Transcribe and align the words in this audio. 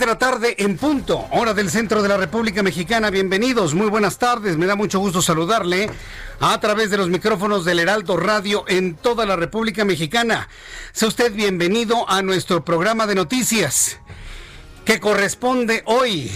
De 0.00 0.06
la 0.06 0.18
tarde 0.18 0.54
en 0.58 0.78
punto, 0.78 1.26
hora 1.30 1.52
del 1.52 1.70
centro 1.70 2.02
de 2.02 2.08
la 2.08 2.16
República 2.16 2.62
Mexicana. 2.62 3.10
Bienvenidos, 3.10 3.74
muy 3.74 3.88
buenas 3.88 4.16
tardes. 4.16 4.56
Me 4.56 4.64
da 4.64 4.74
mucho 4.74 4.98
gusto 4.98 5.20
saludarle 5.20 5.90
a 6.40 6.58
través 6.58 6.90
de 6.90 6.96
los 6.96 7.10
micrófonos 7.10 7.66
del 7.66 7.80
Heraldo 7.80 8.16
Radio 8.16 8.64
en 8.66 8.94
toda 8.94 9.26
la 9.26 9.36
República 9.36 9.84
Mexicana. 9.84 10.48
Sea 10.92 11.08
usted 11.08 11.34
bienvenido 11.34 12.08
a 12.08 12.22
nuestro 12.22 12.64
programa 12.64 13.06
de 13.06 13.14
noticias 13.14 13.98
que 14.86 15.00
corresponde 15.00 15.82
hoy 15.84 16.30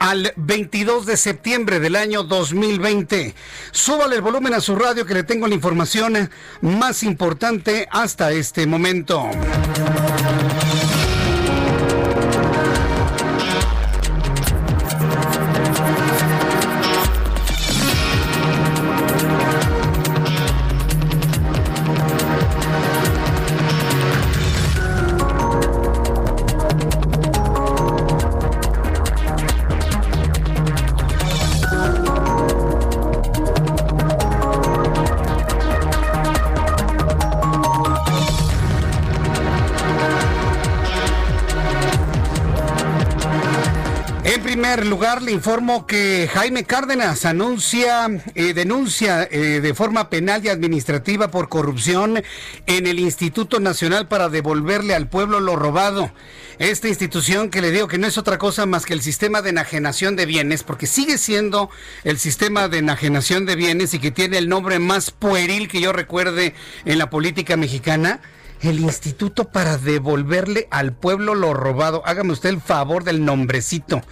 al 0.00 0.32
22 0.34 1.06
de 1.06 1.16
septiembre 1.16 1.78
del 1.78 1.94
año 1.94 2.24
2020. 2.24 3.32
Súbale 3.70 4.16
el 4.16 4.22
volumen 4.22 4.54
a 4.54 4.60
su 4.60 4.74
radio 4.74 5.06
que 5.06 5.14
le 5.14 5.22
tengo 5.22 5.46
la 5.46 5.54
información 5.54 6.28
más 6.62 7.04
importante 7.04 7.86
hasta 7.92 8.32
este 8.32 8.66
momento. 8.66 9.30
Primer 44.74 44.86
lugar, 44.86 45.22
le 45.22 45.32
informo 45.32 45.86
que 45.86 46.28
Jaime 46.30 46.64
Cárdenas 46.64 47.24
anuncia, 47.24 48.06
eh, 48.34 48.52
denuncia 48.52 49.26
eh, 49.30 49.60
de 49.62 49.72
forma 49.72 50.10
penal 50.10 50.44
y 50.44 50.50
administrativa 50.50 51.30
por 51.30 51.48
corrupción 51.48 52.22
en 52.66 52.86
el 52.86 52.98
Instituto 52.98 53.60
Nacional 53.60 54.08
para 54.08 54.28
devolverle 54.28 54.94
al 54.94 55.08
pueblo 55.08 55.40
lo 55.40 55.56
robado. 55.56 56.12
Esta 56.58 56.88
institución 56.88 57.48
que 57.48 57.62
le 57.62 57.70
digo 57.70 57.88
que 57.88 57.96
no 57.96 58.06
es 58.06 58.18
otra 58.18 58.36
cosa 58.36 58.66
más 58.66 58.84
que 58.84 58.92
el 58.92 59.00
sistema 59.00 59.40
de 59.40 59.50
enajenación 59.50 60.16
de 60.16 60.26
bienes, 60.26 60.64
porque 60.64 60.86
sigue 60.86 61.16
siendo 61.16 61.70
el 62.04 62.18
sistema 62.18 62.68
de 62.68 62.78
enajenación 62.78 63.46
de 63.46 63.56
bienes 63.56 63.94
y 63.94 63.98
que 63.98 64.10
tiene 64.10 64.36
el 64.36 64.50
nombre 64.50 64.78
más 64.80 65.10
pueril 65.12 65.68
que 65.68 65.80
yo 65.80 65.94
recuerde 65.94 66.54
en 66.84 66.98
la 66.98 67.08
política 67.08 67.56
mexicana 67.56 68.20
el 68.60 68.80
instituto 68.80 69.44
para 69.44 69.78
devolverle 69.78 70.68
al 70.70 70.92
pueblo 70.92 71.34
lo 71.34 71.54
robado. 71.54 72.02
Hágame 72.06 72.32
usted 72.32 72.50
el 72.50 72.60
favor 72.60 73.04
del 73.04 73.24
nombrecito. 73.24 74.02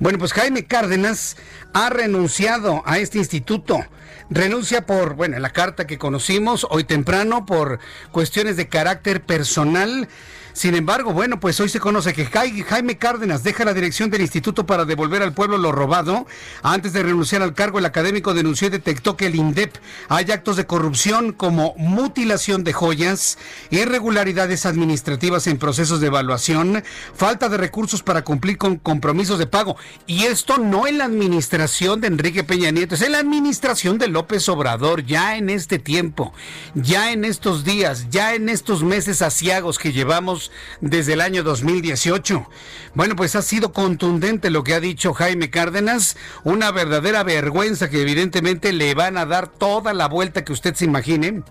Bueno, 0.00 0.18
pues 0.18 0.32
Jaime 0.32 0.64
Cárdenas 0.64 1.36
ha 1.72 1.90
renunciado 1.90 2.82
a 2.84 2.98
este 2.98 3.18
instituto. 3.18 3.84
Renuncia 4.30 4.86
por, 4.86 5.14
bueno, 5.14 5.38
la 5.38 5.50
carta 5.50 5.86
que 5.86 5.98
conocimos 5.98 6.66
hoy 6.70 6.84
temprano 6.84 7.44
por 7.44 7.78
cuestiones 8.12 8.56
de 8.56 8.68
carácter 8.68 9.22
personal. 9.22 10.08
Sin 10.52 10.74
embargo, 10.74 11.12
bueno, 11.12 11.40
pues 11.40 11.58
hoy 11.60 11.68
se 11.68 11.80
conoce 11.80 12.12
que 12.12 12.26
Jaime 12.26 12.98
Cárdenas 12.98 13.42
deja 13.42 13.64
la 13.64 13.74
dirección 13.74 14.10
del 14.10 14.20
instituto 14.20 14.66
para 14.66 14.84
devolver 14.84 15.22
al 15.22 15.32
pueblo 15.32 15.56
lo 15.56 15.72
robado. 15.72 16.26
Antes 16.62 16.92
de 16.92 17.02
renunciar 17.02 17.42
al 17.42 17.54
cargo, 17.54 17.78
el 17.78 17.86
académico 17.86 18.34
denunció 18.34 18.68
y 18.68 18.70
detectó 18.70 19.16
que 19.16 19.26
el 19.26 19.34
INDEP 19.34 19.74
hay 20.08 20.30
actos 20.30 20.56
de 20.56 20.66
corrupción 20.66 21.32
como 21.32 21.74
mutilación 21.76 22.64
de 22.64 22.72
joyas, 22.72 23.38
irregularidades 23.70 24.66
administrativas 24.66 25.46
en 25.46 25.58
procesos 25.58 26.00
de 26.00 26.08
evaluación, 26.08 26.84
falta 27.14 27.48
de 27.48 27.56
recursos 27.56 28.02
para 28.02 28.22
cumplir 28.22 28.58
con 28.58 28.76
compromisos 28.76 29.38
de 29.38 29.46
pago. 29.46 29.76
Y 30.06 30.24
esto 30.24 30.58
no 30.58 30.86
en 30.86 30.98
la 30.98 31.04
administración 31.04 32.00
de 32.00 32.08
Enrique 32.08 32.44
Peña 32.44 32.70
Nieto, 32.70 32.94
es 32.94 33.02
en 33.02 33.12
la 33.12 33.18
administración 33.18 33.98
de 33.98 34.08
López 34.08 34.48
Obrador, 34.48 35.04
ya 35.04 35.36
en 35.36 35.50
este 35.50 35.78
tiempo, 35.78 36.32
ya 36.74 37.12
en 37.12 37.24
estos 37.24 37.64
días, 37.64 38.08
ya 38.10 38.34
en 38.34 38.48
estos 38.48 38.82
meses 38.82 39.22
asiagos 39.22 39.78
que 39.78 39.92
llevamos 39.92 40.41
desde 40.80 41.12
el 41.12 41.20
año 41.20 41.42
2018. 41.42 42.48
Bueno, 42.94 43.14
pues 43.16 43.36
ha 43.36 43.42
sido 43.42 43.72
contundente 43.72 44.50
lo 44.50 44.64
que 44.64 44.74
ha 44.74 44.80
dicho 44.80 45.14
Jaime 45.14 45.50
Cárdenas, 45.50 46.16
una 46.44 46.70
verdadera 46.72 47.22
vergüenza 47.22 47.90
que 47.90 48.02
evidentemente 48.02 48.72
le 48.72 48.94
van 48.94 49.16
a 49.16 49.26
dar 49.26 49.48
toda 49.48 49.94
la 49.94 50.08
vuelta 50.08 50.44
que 50.44 50.52
usted 50.52 50.74
se 50.74 50.84
imagine 50.84 51.42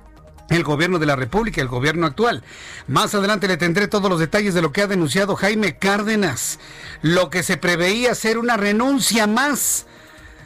el 0.49 0.63
gobierno 0.63 0.99
de 0.99 1.05
la 1.05 1.15
República, 1.15 1.61
el 1.61 1.67
gobierno 1.67 2.05
actual. 2.05 2.43
Más 2.87 3.15
adelante 3.15 3.47
le 3.47 3.57
tendré 3.57 3.87
todos 3.87 4.09
los 4.09 4.19
detalles 4.19 4.53
de 4.53 4.61
lo 4.61 4.71
que 4.71 4.81
ha 4.81 4.87
denunciado 4.87 5.35
Jaime 5.35 5.77
Cárdenas, 5.77 6.59
lo 7.01 7.29
que 7.29 7.43
se 7.43 7.57
preveía 7.57 8.15
ser 8.15 8.37
una 8.37 8.57
renuncia 8.57 9.27
más 9.27 9.85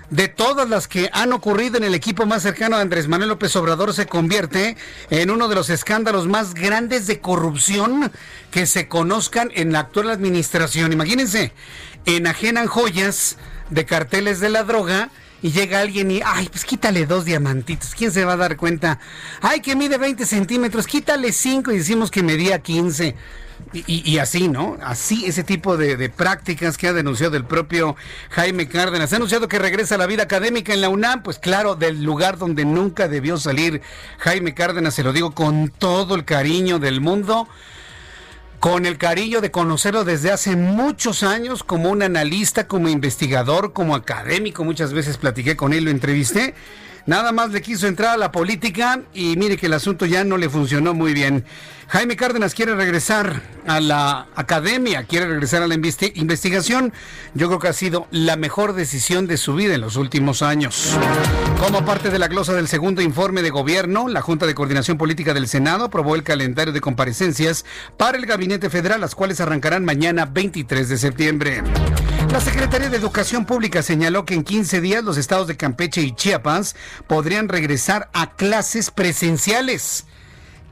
de 0.09 0.27
todas 0.27 0.69
las 0.69 0.87
que 0.87 1.09
han 1.13 1.33
ocurrido 1.33 1.77
en 1.77 1.83
el 1.83 1.95
equipo 1.95 2.25
más 2.25 2.43
cercano 2.43 2.75
a 2.75 2.81
Andrés 2.81 3.07
Manuel 3.07 3.29
López 3.29 3.55
Obrador 3.55 3.93
se 3.93 4.05
convierte 4.05 4.77
en 5.09 5.31
uno 5.31 5.47
de 5.47 5.55
los 5.55 5.69
escándalos 5.69 6.27
más 6.27 6.53
grandes 6.53 7.07
de 7.07 7.19
corrupción 7.19 8.11
que 8.51 8.65
se 8.65 8.87
conozcan 8.87 9.51
en 9.55 9.71
la 9.71 9.79
actual 9.79 10.09
administración. 10.09 10.93
Imagínense, 10.93 11.53
enajenan 12.05 12.67
joyas 12.67 13.37
de 13.69 13.85
carteles 13.85 14.39
de 14.39 14.49
la 14.49 14.63
droga 14.63 15.09
y 15.41 15.51
llega 15.51 15.81
alguien 15.81 16.11
y, 16.11 16.21
ay, 16.25 16.49
pues 16.49 16.65
quítale 16.65 17.05
dos 17.05 17.25
diamantitos, 17.25 17.93
¿quién 17.95 18.11
se 18.11 18.25
va 18.25 18.33
a 18.33 18.37
dar 18.37 18.57
cuenta? 18.57 18.99
Ay, 19.41 19.61
que 19.61 19.75
mide 19.75 19.97
20 19.97 20.25
centímetros, 20.25 20.87
quítale 20.87 21.31
cinco 21.31 21.71
y 21.71 21.77
decimos 21.77 22.11
que 22.11 22.23
medía 22.23 22.59
15. 22.59 23.15
Y, 23.73 24.09
y, 24.09 24.17
así, 24.19 24.47
¿no? 24.49 24.77
Así, 24.81 25.25
ese 25.25 25.43
tipo 25.43 25.77
de, 25.77 25.95
de, 25.95 26.09
prácticas 26.09 26.77
que 26.77 26.89
ha 26.89 26.93
denunciado 26.93 27.37
el 27.37 27.45
propio 27.45 27.95
Jaime 28.29 28.67
Cárdenas. 28.67 29.13
Ha 29.13 29.15
anunciado 29.15 29.47
que 29.47 29.59
regresa 29.59 29.95
a 29.95 29.97
la 29.97 30.07
vida 30.07 30.23
académica 30.23 30.73
en 30.73 30.81
la 30.81 30.89
UNAM, 30.89 31.23
pues 31.23 31.39
claro, 31.39 31.75
del 31.75 32.03
lugar 32.03 32.37
donde 32.37 32.65
nunca 32.65 33.07
debió 33.07 33.37
salir 33.37 33.81
Jaime 34.19 34.53
Cárdenas, 34.53 34.93
se 34.93 35.03
lo 35.03 35.13
digo 35.13 35.31
con 35.31 35.69
todo 35.69 36.15
el 36.15 36.25
cariño 36.25 36.79
del 36.79 36.99
mundo, 36.99 37.47
con 38.59 38.85
el 38.85 38.97
cariño 38.97 39.41
de 39.41 39.51
conocerlo 39.51 40.03
desde 40.03 40.31
hace 40.31 40.55
muchos 40.55 41.23
años 41.23 41.63
como 41.63 41.89
un 41.89 42.01
analista, 42.01 42.67
como 42.67 42.89
investigador, 42.89 43.73
como 43.73 43.95
académico, 43.95 44.63
muchas 44.63 44.93
veces 44.93 45.17
platiqué 45.17 45.55
con 45.55 45.73
él, 45.73 45.85
lo 45.85 45.91
entrevisté 45.91 46.55
Nada 47.05 47.31
más 47.31 47.51
le 47.51 47.61
quiso 47.61 47.85
entrar 47.87 48.15
a 48.15 48.17
la 48.17 48.31
política 48.31 49.01
y 49.13 49.35
mire 49.37 49.57
que 49.57 49.67
el 49.67 49.73
asunto 49.73 50.07
ya 50.07 50.23
no 50.23 50.37
le 50.37 50.49
funcionó 50.49 50.95
muy 50.95 51.13
bien. 51.13 51.45
Jaime 51.87 52.15
Cárdenas 52.15 52.55
quiere 52.55 52.73
regresar 52.73 53.43
a 53.67 53.79
la 53.79 54.27
academia, 54.35 55.03
quiere 55.03 55.27
regresar 55.27 55.61
a 55.61 55.67
la 55.67 55.75
investigación. 55.75 56.93
Yo 57.35 57.47
creo 57.47 57.59
que 57.59 57.67
ha 57.67 57.73
sido 57.73 58.07
la 58.09 58.37
mejor 58.37 58.73
decisión 58.73 59.27
de 59.27 59.37
su 59.37 59.53
vida 59.53 59.75
en 59.75 59.81
los 59.81 59.97
últimos 59.97 60.41
años. 60.41 60.97
Como 61.59 61.85
parte 61.85 62.09
de 62.09 62.17
la 62.17 62.27
glosa 62.27 62.53
del 62.53 62.67
segundo 62.67 63.03
informe 63.03 63.43
de 63.43 63.51
gobierno, 63.51 64.07
la 64.07 64.21
Junta 64.21 64.47
de 64.47 64.55
Coordinación 64.55 64.97
Política 64.97 65.35
del 65.35 65.47
Senado 65.47 65.85
aprobó 65.85 66.15
el 66.15 66.23
calendario 66.23 66.73
de 66.73 66.81
comparecencias 66.81 67.65
para 67.97 68.17
el 68.17 68.25
Gabinete 68.25 68.71
Federal, 68.71 68.99
las 68.99 69.13
cuales 69.13 69.39
arrancarán 69.39 69.85
mañana 69.85 70.25
23 70.25 70.89
de 70.89 70.97
septiembre. 70.97 71.61
La 72.35 72.41
Secretaría 72.41 72.89
de 72.89 72.97
Educación 72.97 73.45
Pública 73.45 73.81
señaló 73.81 74.25
que 74.25 74.33
en 74.33 74.43
15 74.43 74.81
días 74.81 75.05
los 75.05 75.15
estados 75.15 75.47
de 75.47 75.55
Campeche 75.55 76.01
y 76.01 76.11
Chiapas 76.11 76.75
podrían 77.07 77.47
regresar 77.47 78.09
a 78.11 78.35
clases 78.35 78.91
presenciales. 78.91 80.03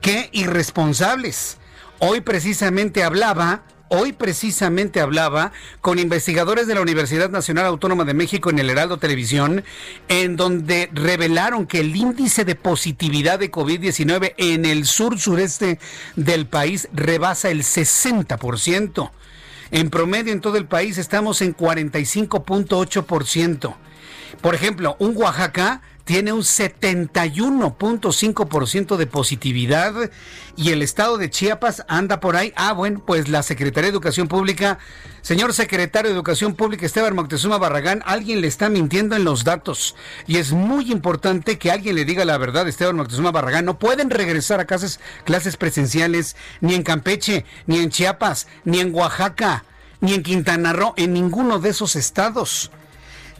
¡Qué 0.01 0.29
irresponsables! 0.33 1.59
Hoy 1.99 2.19
precisamente 2.19 3.01
hablaba 3.01 3.63
hoy 3.87 4.11
precisamente 4.11 4.99
hablaba 4.99 5.53
con 5.79 5.99
investigadores 5.99 6.67
de 6.67 6.75
la 6.75 6.81
Universidad 6.81 7.29
Nacional 7.29 7.67
Autónoma 7.67 8.03
de 8.03 8.13
México 8.13 8.49
en 8.49 8.59
el 8.59 8.69
Heraldo 8.69 8.97
Televisión, 8.97 9.63
en 10.09 10.35
donde 10.35 10.89
revelaron 10.91 11.65
que 11.65 11.79
el 11.79 11.95
índice 11.95 12.43
de 12.43 12.55
positividad 12.55 13.39
de 13.39 13.51
COVID-19 13.51 14.33
en 14.35 14.65
el 14.65 14.85
sur 14.85 15.17
sureste 15.17 15.79
del 16.17 16.45
país 16.45 16.89
rebasa 16.91 17.51
el 17.51 17.63
60%. 17.63 19.11
En 19.73 19.89
promedio 19.89 20.31
en 20.31 20.39
todo 20.39 20.55
el 20.57 20.67
país 20.67 20.97
estamos 20.99 21.41
en 21.41 21.57
45.8%. 21.57 23.75
Por 24.39 24.53
ejemplo, 24.53 24.95
un 24.99 25.17
Oaxaca 25.17 25.81
tiene 26.05 26.31
un 26.33 26.41
71.5% 26.41 28.97
de 28.97 29.07
positividad 29.07 30.11
y 30.57 30.71
el 30.71 30.81
estado 30.81 31.17
de 31.17 31.29
Chiapas 31.29 31.85
anda 31.87 32.19
por 32.19 32.35
ahí. 32.35 32.51
Ah, 32.55 32.73
bueno, 32.73 33.01
pues 33.05 33.29
la 33.29 33.41
Secretaría 33.41 33.89
de 33.89 33.93
Educación 33.93 34.27
Pública, 34.27 34.79
señor 35.21 35.53
secretario 35.53 36.09
de 36.09 36.15
Educación 36.15 36.55
Pública 36.55 36.85
Esteban 36.85 37.15
Moctezuma 37.15 37.57
Barragán, 37.57 38.03
alguien 38.05 38.41
le 38.41 38.47
está 38.47 38.67
mintiendo 38.69 39.15
en 39.15 39.23
los 39.23 39.45
datos 39.45 39.95
y 40.27 40.37
es 40.37 40.51
muy 40.51 40.91
importante 40.91 41.57
que 41.57 41.71
alguien 41.71 41.95
le 41.95 42.05
diga 42.05 42.25
la 42.25 42.37
verdad, 42.37 42.67
Esteban 42.67 42.97
Moctezuma 42.97 43.31
Barragán. 43.31 43.65
No 43.65 43.79
pueden 43.79 44.09
regresar 44.09 44.59
a 44.59 44.65
clases, 44.65 44.99
clases 45.23 45.55
presenciales 45.55 46.35
ni 46.59 46.75
en 46.75 46.83
Campeche, 46.83 47.45
ni 47.65 47.79
en 47.79 47.89
Chiapas, 47.89 48.47
ni 48.65 48.81
en 48.81 48.93
Oaxaca, 48.93 49.63
ni 50.01 50.13
en 50.13 50.23
Quintana 50.23 50.73
Roo, 50.73 50.93
en 50.97 51.13
ninguno 51.13 51.59
de 51.59 51.69
esos 51.69 51.95
estados. 51.95 52.71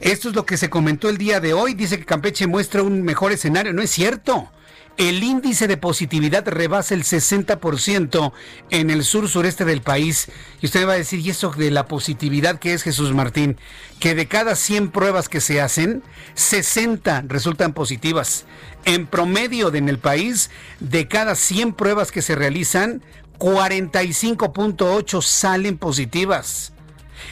Esto 0.03 0.27
es 0.27 0.35
lo 0.35 0.45
que 0.45 0.57
se 0.57 0.69
comentó 0.69 1.07
el 1.07 1.17
día 1.17 1.39
de 1.39 1.53
hoy. 1.53 1.75
Dice 1.75 1.97
que 1.97 2.03
Campeche 2.03 2.45
muestra 2.45 2.83
un 2.83 3.03
mejor 3.03 3.31
escenario. 3.31 3.71
No 3.71 3.81
es 3.81 3.89
cierto. 3.89 4.51
El 4.97 5.23
índice 5.23 5.65
de 5.65 5.77
positividad 5.77 6.45
rebasa 6.45 6.93
el 6.93 7.05
60% 7.05 8.33
en 8.69 8.89
el 8.89 9.05
sur 9.05 9.29
sureste 9.29 9.63
del 9.63 9.81
país. 9.81 10.27
Y 10.59 10.65
usted 10.65 10.85
va 10.85 10.91
a 10.91 10.97
decir, 10.97 11.21
¿y 11.21 11.29
eso 11.29 11.51
de 11.51 11.71
la 11.71 11.87
positividad 11.87 12.59
que 12.59 12.73
es 12.73 12.83
Jesús 12.83 13.13
Martín? 13.13 13.57
Que 14.01 14.13
de 14.13 14.27
cada 14.27 14.57
100 14.57 14.91
pruebas 14.91 15.29
que 15.29 15.39
se 15.39 15.61
hacen, 15.61 16.03
60 16.33 17.23
resultan 17.29 17.71
positivas. 17.71 18.43
En 18.83 19.07
promedio 19.07 19.73
en 19.73 19.87
el 19.87 19.99
país, 19.99 20.49
de 20.81 21.07
cada 21.07 21.35
100 21.35 21.75
pruebas 21.75 22.11
que 22.11 22.21
se 22.21 22.35
realizan, 22.35 23.01
45.8 23.39 25.21
salen 25.21 25.77
positivas. 25.77 26.72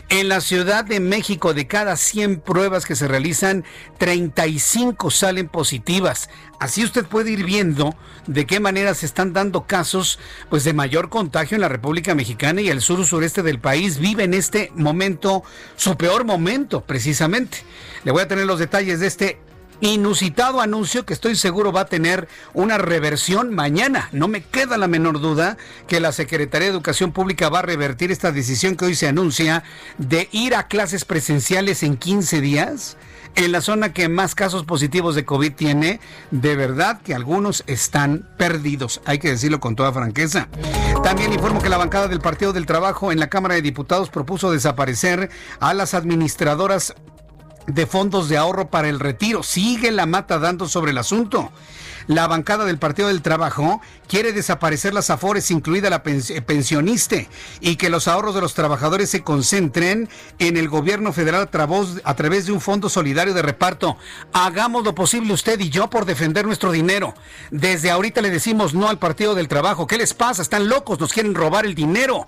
En 0.09 0.27
la 0.29 0.41
Ciudad 0.41 0.83
de 0.83 0.99
México, 0.99 1.53
de 1.53 1.67
cada 1.67 1.95
100 1.95 2.41
pruebas 2.41 2.85
que 2.85 2.95
se 2.95 3.07
realizan, 3.07 3.63
35 3.97 5.09
salen 5.11 5.47
positivas. 5.47 6.29
Así 6.59 6.83
usted 6.83 7.05
puede 7.05 7.31
ir 7.31 7.43
viendo 7.43 7.95
de 8.27 8.45
qué 8.45 8.59
manera 8.59 8.93
se 8.93 9.05
están 9.05 9.33
dando 9.33 9.65
casos 9.65 10.19
pues 10.49 10.63
de 10.63 10.73
mayor 10.73 11.09
contagio 11.09 11.55
en 11.55 11.61
la 11.61 11.69
República 11.69 12.13
Mexicana 12.13 12.61
y 12.61 12.69
el 12.69 12.81
sur 12.81 13.03
sureste 13.05 13.41
del 13.41 13.59
país 13.59 13.97
vive 13.97 14.23
en 14.23 14.33
este 14.33 14.71
momento 14.75 15.43
su 15.75 15.97
peor 15.97 16.23
momento 16.25 16.81
precisamente. 16.81 17.59
Le 18.03 18.11
voy 18.11 18.21
a 18.21 18.27
tener 18.27 18.45
los 18.45 18.59
detalles 18.59 18.99
de 18.99 19.07
este 19.07 19.39
inusitado 19.81 20.61
anuncio 20.61 21.05
que 21.05 21.13
estoy 21.13 21.35
seguro 21.35 21.71
va 21.71 21.81
a 21.81 21.85
tener 21.85 22.27
una 22.53 22.77
reversión 22.77 23.53
mañana. 23.53 24.09
No 24.11 24.27
me 24.27 24.43
queda 24.43 24.77
la 24.77 24.87
menor 24.87 25.19
duda 25.19 25.57
que 25.87 25.99
la 25.99 26.11
Secretaría 26.11 26.67
de 26.67 26.73
Educación 26.73 27.11
Pública 27.11 27.49
va 27.49 27.59
a 27.59 27.63
revertir 27.63 28.11
esta 28.11 28.31
decisión 28.31 28.75
que 28.75 28.85
hoy 28.85 28.95
se 28.95 29.07
anuncia 29.07 29.63
de 29.97 30.29
ir 30.31 30.55
a 30.55 30.67
clases 30.67 31.03
presenciales 31.03 31.83
en 31.83 31.97
15 31.97 32.41
días 32.41 32.97
en 33.35 33.51
la 33.51 33.61
zona 33.61 33.93
que 33.93 34.09
más 34.09 34.35
casos 34.35 34.65
positivos 34.65 35.15
de 35.15 35.25
COVID 35.25 35.53
tiene, 35.53 35.99
de 36.31 36.55
verdad 36.55 37.01
que 37.01 37.15
algunos 37.15 37.63
están 37.67 38.27
perdidos, 38.37 39.01
hay 39.05 39.19
que 39.19 39.29
decirlo 39.29 39.59
con 39.59 39.75
toda 39.75 39.93
franqueza. 39.93 40.49
También 41.03 41.33
informo 41.33 41.61
que 41.61 41.69
la 41.69 41.77
bancada 41.77 42.07
del 42.07 42.19
Partido 42.19 42.53
del 42.53 42.65
Trabajo 42.65 43.11
en 43.11 43.19
la 43.19 43.29
Cámara 43.29 43.55
de 43.55 43.61
Diputados 43.61 44.09
propuso 44.09 44.51
desaparecer 44.51 45.29
a 45.59 45.73
las 45.73 45.93
administradoras 45.93 46.93
de 47.67 47.85
fondos 47.85 48.29
de 48.29 48.37
ahorro 48.37 48.69
para 48.69 48.89
el 48.89 48.99
retiro. 48.99 49.43
Sigue 49.43 49.91
la 49.91 50.05
mata 50.05 50.39
dando 50.39 50.67
sobre 50.67 50.91
el 50.91 50.97
asunto. 50.97 51.51
La 52.07 52.27
bancada 52.27 52.65
del 52.65 52.79
Partido 52.79 53.07
del 53.07 53.21
Trabajo 53.21 53.79
quiere 54.07 54.33
desaparecer 54.33 54.93
las 54.93 55.09
afores, 55.09 55.51
incluida 55.51 55.89
la 55.89 56.01
eh, 56.05 56.41
pensionista, 56.41 57.17
y 57.59 57.75
que 57.75 57.89
los 57.89 58.07
ahorros 58.07 58.35
de 58.35 58.41
los 58.41 58.53
trabajadores 58.53 59.09
se 59.09 59.23
concentren 59.23 60.09
en 60.39 60.57
el 60.57 60.67
gobierno 60.67 61.13
federal 61.13 61.49
a 62.03 62.15
través 62.15 62.45
de 62.45 62.51
un 62.51 62.61
fondo 62.61 62.89
solidario 62.89 63.33
de 63.33 63.41
reparto. 63.41 63.97
Hagamos 64.33 64.83
lo 64.83 64.95
posible 64.95 65.33
usted 65.33 65.59
y 65.59 65.69
yo 65.69 65.89
por 65.89 66.05
defender 66.05 66.45
nuestro 66.45 66.71
dinero. 66.71 67.13
Desde 67.51 67.91
ahorita 67.91 68.21
le 68.21 68.29
decimos 68.29 68.73
no 68.73 68.89
al 68.89 68.99
Partido 68.99 69.35
del 69.35 69.47
Trabajo. 69.47 69.87
¿Qué 69.87 69.97
les 69.97 70.13
pasa? 70.13 70.41
Están 70.41 70.69
locos, 70.69 70.99
nos 70.99 71.13
quieren 71.13 71.35
robar 71.35 71.65
el 71.65 71.75
dinero. 71.75 72.27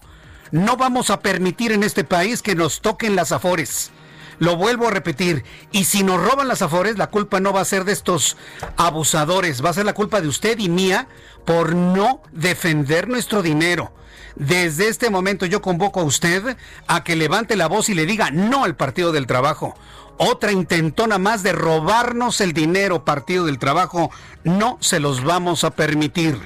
No 0.51 0.77
vamos 0.77 1.09
a 1.09 1.19
permitir 1.19 1.71
en 1.71 1.81
este 1.81 2.03
país 2.03 2.43
que 2.43 2.53
nos 2.53 2.81
toquen 2.81 3.15
las 3.15 3.31
afores. 3.31 3.91
Lo 4.39 4.55
vuelvo 4.57 4.87
a 4.87 4.91
repetir. 4.91 5.43
Y 5.71 5.85
si 5.85 6.03
nos 6.03 6.21
roban 6.21 6.47
las 6.47 6.61
afores, 6.61 6.97
la 6.97 7.07
culpa 7.07 7.39
no 7.39 7.53
va 7.53 7.61
a 7.61 7.65
ser 7.65 7.85
de 7.85 7.93
estos 7.93 8.37
abusadores, 8.77 9.63
va 9.63 9.69
a 9.69 9.73
ser 9.73 9.85
la 9.85 9.93
culpa 9.93 10.21
de 10.21 10.27
usted 10.27 10.59
y 10.59 10.69
mía 10.69 11.07
por 11.45 11.75
no 11.75 12.21
defender 12.31 13.07
nuestro 13.07 13.41
dinero. 13.41 13.93
Desde 14.35 14.87
este 14.87 15.09
momento 15.09 15.45
yo 15.45 15.61
convoco 15.61 15.99
a 15.99 16.03
usted 16.03 16.57
a 16.87 17.03
que 17.03 17.15
levante 17.15 17.55
la 17.55 17.67
voz 17.67 17.89
y 17.89 17.93
le 17.93 18.05
diga 18.05 18.31
no 18.31 18.63
al 18.63 18.75
Partido 18.75 19.11
del 19.11 19.27
Trabajo. 19.27 19.75
Otra 20.17 20.51
intentona 20.51 21.17
más 21.17 21.41
de 21.41 21.53
robarnos 21.53 22.39
el 22.39 22.53
dinero, 22.53 23.03
Partido 23.03 23.45
del 23.45 23.57
Trabajo, 23.57 24.11
no 24.43 24.77
se 24.79 24.99
los 24.99 25.23
vamos 25.23 25.63
a 25.63 25.71
permitir. 25.71 26.39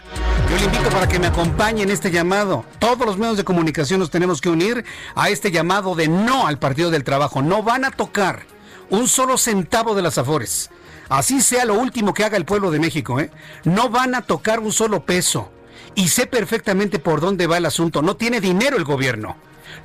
Yo 0.49 0.55
le 0.55 0.63
invito 0.63 0.89
para 0.89 1.07
que 1.07 1.19
me 1.19 1.27
acompañe 1.27 1.83
en 1.83 1.91
este 1.91 2.09
llamado. 2.09 2.63
Todos 2.79 3.05
los 3.05 3.17
medios 3.17 3.35
de 3.35 3.43
comunicación 3.43 3.99
nos 3.99 4.09
tenemos 4.09 4.39
que 4.39 4.49
unir 4.49 4.85
a 5.15 5.29
este 5.29 5.51
llamado 5.51 5.95
de 5.95 6.07
no 6.07 6.47
al 6.47 6.59
Partido 6.59 6.89
del 6.91 7.03
Trabajo. 7.03 7.41
No 7.41 7.61
van 7.61 7.83
a 7.83 7.91
tocar 7.91 8.43
un 8.89 9.09
solo 9.09 9.37
centavo 9.37 9.95
de 9.95 10.01
las 10.01 10.17
afores. 10.17 10.69
Así 11.09 11.41
sea 11.41 11.65
lo 11.65 11.73
último 11.73 12.13
que 12.13 12.23
haga 12.23 12.37
el 12.37 12.45
pueblo 12.45 12.71
de 12.71 12.79
México, 12.79 13.19
¿eh? 13.19 13.31
No 13.65 13.89
van 13.89 14.15
a 14.15 14.21
tocar 14.21 14.61
un 14.61 14.71
solo 14.71 15.05
peso. 15.05 15.51
Y 15.93 16.07
sé 16.07 16.25
perfectamente 16.25 16.99
por 16.99 17.19
dónde 17.19 17.47
va 17.47 17.57
el 17.57 17.65
asunto. 17.65 18.01
No 18.01 18.15
tiene 18.15 18.39
dinero 18.39 18.77
el 18.77 18.85
gobierno 18.85 19.35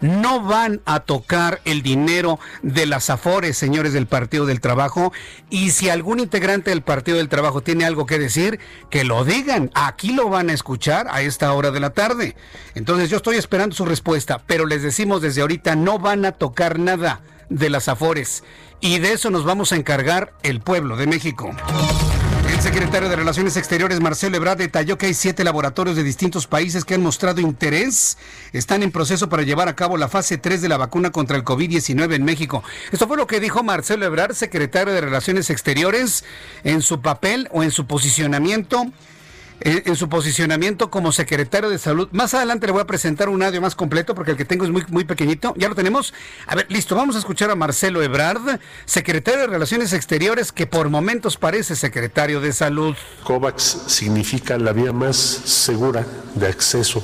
no 0.03 0.43
van 0.43 0.83
a 0.85 1.01
tocar 1.01 1.63
el 1.65 1.83
dinero 1.83 2.39
de 2.63 2.85
las 2.87 3.09
afores, 3.09 3.57
señores 3.57 3.95
del 3.95 4.07
Partido 4.07 4.45
del 4.45 4.61
Trabajo. 4.61 5.13
Y 5.49 5.71
si 5.71 5.89
algún 5.89 6.21
integrante 6.21 6.71
del 6.71 6.83
Partido 6.83 7.17
del 7.17 7.31
Trabajo 7.31 7.63
tiene 7.63 7.87
algo 7.87 8.05
que 8.05 8.19
decir, 8.19 8.61
que 8.91 9.05
lo 9.05 9.25
digan. 9.25 9.71
Aquí 9.75 10.13
lo 10.13 10.29
van 10.29 10.51
a 10.51 10.53
escuchar 10.53 11.07
a 11.11 11.23
esta 11.23 11.53
hora 11.53 11.71
de 11.71 11.81
la 11.81 11.91
tarde. 11.91 12.37
Entonces 12.75 13.09
yo 13.09 13.17
estoy 13.17 13.37
esperando 13.37 13.75
su 13.75 13.87
respuesta, 13.87 14.43
pero 14.47 14.67
les 14.67 14.83
decimos 14.83 15.23
desde 15.23 15.41
ahorita, 15.41 15.77
no 15.77 15.99
van 15.99 16.25
a 16.27 16.33
tocar 16.33 16.79
nada 16.79 17.21
de 17.49 17.71
las 17.71 17.89
afores. 17.89 18.45
Y 18.81 18.99
de 18.99 19.13
eso 19.13 19.31
nos 19.31 19.45
vamos 19.45 19.73
a 19.73 19.77
encargar 19.77 20.33
el 20.43 20.61
pueblo 20.61 20.97
de 20.97 21.07
México. 21.07 21.51
Secretario 22.63 23.09
de 23.09 23.17
Relaciones 23.17 23.57
Exteriores, 23.57 23.99
Marcelo 23.99 24.37
Ebrard, 24.37 24.59
detalló 24.59 24.97
que 24.97 25.07
hay 25.07 25.15
siete 25.15 25.43
laboratorios 25.43 25.97
de 25.97 26.05
distintos 26.05 26.47
países 26.47 26.85
que 26.85 26.95
han 26.95 27.03
mostrado 27.03 27.41
interés. 27.41 28.17
Están 28.53 28.85
en 28.85 28.93
proceso 28.93 29.29
para 29.29 29.43
llevar 29.43 29.67
a 29.67 29.75
cabo 29.75 29.97
la 29.97 30.07
fase 30.07 30.39
3 30.39 30.63
de 30.63 30.69
la 30.69 30.77
vacuna 30.77 31.11
contra 31.11 31.37
el 31.37 31.45
COVID-19 31.45 32.15
en 32.15 32.25
México. 32.25 32.63
Esto 32.93 33.09
fue 33.09 33.17
lo 33.17 33.27
que 33.27 33.41
dijo 33.41 33.65
Marcelo 33.65 34.07
Ebrard, 34.07 34.35
secretario 34.35 34.95
de 34.95 35.01
Relaciones 35.01 35.51
Exteriores, 35.51 36.25
en 36.63 36.83
su 36.83 37.01
papel 37.01 37.49
o 37.51 37.65
en 37.65 37.73
su 37.73 37.89
posicionamiento 37.89 38.93
en, 39.65 39.97
su 39.97 40.09
posicionamiento 40.09 40.91
como 40.91 41.13
secretario 41.13 41.71
de 41.71 41.79
salud. 41.79 42.09
Más 42.13 42.35
adelante 42.35 42.67
le 42.67 42.73
voy 42.73 42.83
a 42.83 42.87
presentar 42.87 43.29
un 43.29 43.43
audio 43.43 43.61
más 43.61 43.75
completo 43.75 44.15
porque 44.15 44.33
el 44.33 44.37
que 44.37 44.45
tengo 44.45 44.65
es 44.65 44.71
muy, 44.71 44.85
muy 44.89 45.05
pequeñito. 45.05 45.55
Ya 45.57 45.69
lo 45.69 45.75
tenemos. 45.75 46.13
A 46.47 46.55
ver, 46.55 46.67
listo, 46.69 46.97
vamos 46.97 47.17
a 47.17 47.19
escuchar 47.19 47.51
a 47.51 47.55
Marcelo 47.55 48.03
Ebrard, 48.03 48.61
secretario 48.85 49.41
de 49.41 49.47
Relaciones 49.47 49.93
Exteriores, 49.93 50.53
que 50.53 50.67
por 50.67 50.89
momentos 50.89 51.37
parece 51.37 51.77
secretario 51.77 52.41
de 52.41 52.53
salud. 52.53 52.97
COVAX 53.25 53.63
significa 53.87 54.59
la 54.59 54.73
vía 54.73 54.93
más 54.93 55.17
segura 55.17 56.07
de 56.35 56.47
acceso 56.47 57.03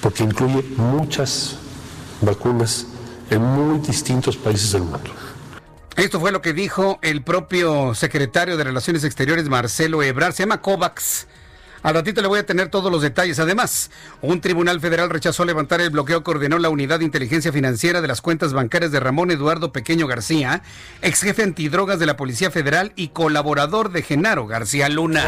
porque 0.00 0.22
incluye 0.22 0.62
muchas 0.76 1.56
vacunas 2.20 2.86
en 3.30 3.42
muy 3.42 3.78
distintos 3.80 4.36
países 4.36 4.72
del 4.72 4.82
mundo. 4.82 5.10
Esto 5.96 6.20
fue 6.20 6.30
lo 6.30 6.40
que 6.40 6.52
dijo 6.52 7.00
el 7.02 7.22
propio 7.22 7.94
secretario 7.94 8.56
de 8.56 8.64
Relaciones 8.64 9.02
Exteriores, 9.02 9.48
Marcelo 9.48 10.02
Ebrard. 10.02 10.32
Se 10.32 10.44
llama 10.44 10.62
COVAX. 10.62 11.26
Al 11.82 11.94
ratito 11.94 12.20
le 12.20 12.28
voy 12.28 12.40
a 12.40 12.46
tener 12.46 12.68
todos 12.68 12.90
los 12.90 13.02
detalles. 13.02 13.38
Además, 13.38 13.90
un 14.20 14.40
tribunal 14.40 14.80
federal 14.80 15.10
rechazó 15.10 15.44
levantar 15.44 15.80
el 15.80 15.90
bloqueo 15.90 16.22
que 16.22 16.30
ordenó 16.30 16.58
la 16.58 16.68
Unidad 16.68 16.98
de 16.98 17.04
Inteligencia 17.04 17.52
Financiera 17.52 18.00
de 18.00 18.08
las 18.08 18.20
cuentas 18.20 18.52
bancarias 18.52 18.92
de 18.92 19.00
Ramón 19.00 19.30
Eduardo 19.30 19.72
Pequeño 19.72 20.06
García, 20.06 20.62
ex 21.02 21.22
jefe 21.22 21.42
antidrogas 21.42 21.98
de 21.98 22.06
la 22.06 22.16
Policía 22.16 22.50
Federal 22.50 22.92
y 22.96 23.08
colaborador 23.08 23.90
de 23.92 24.02
Genaro 24.02 24.46
García 24.46 24.88
Luna. 24.88 25.24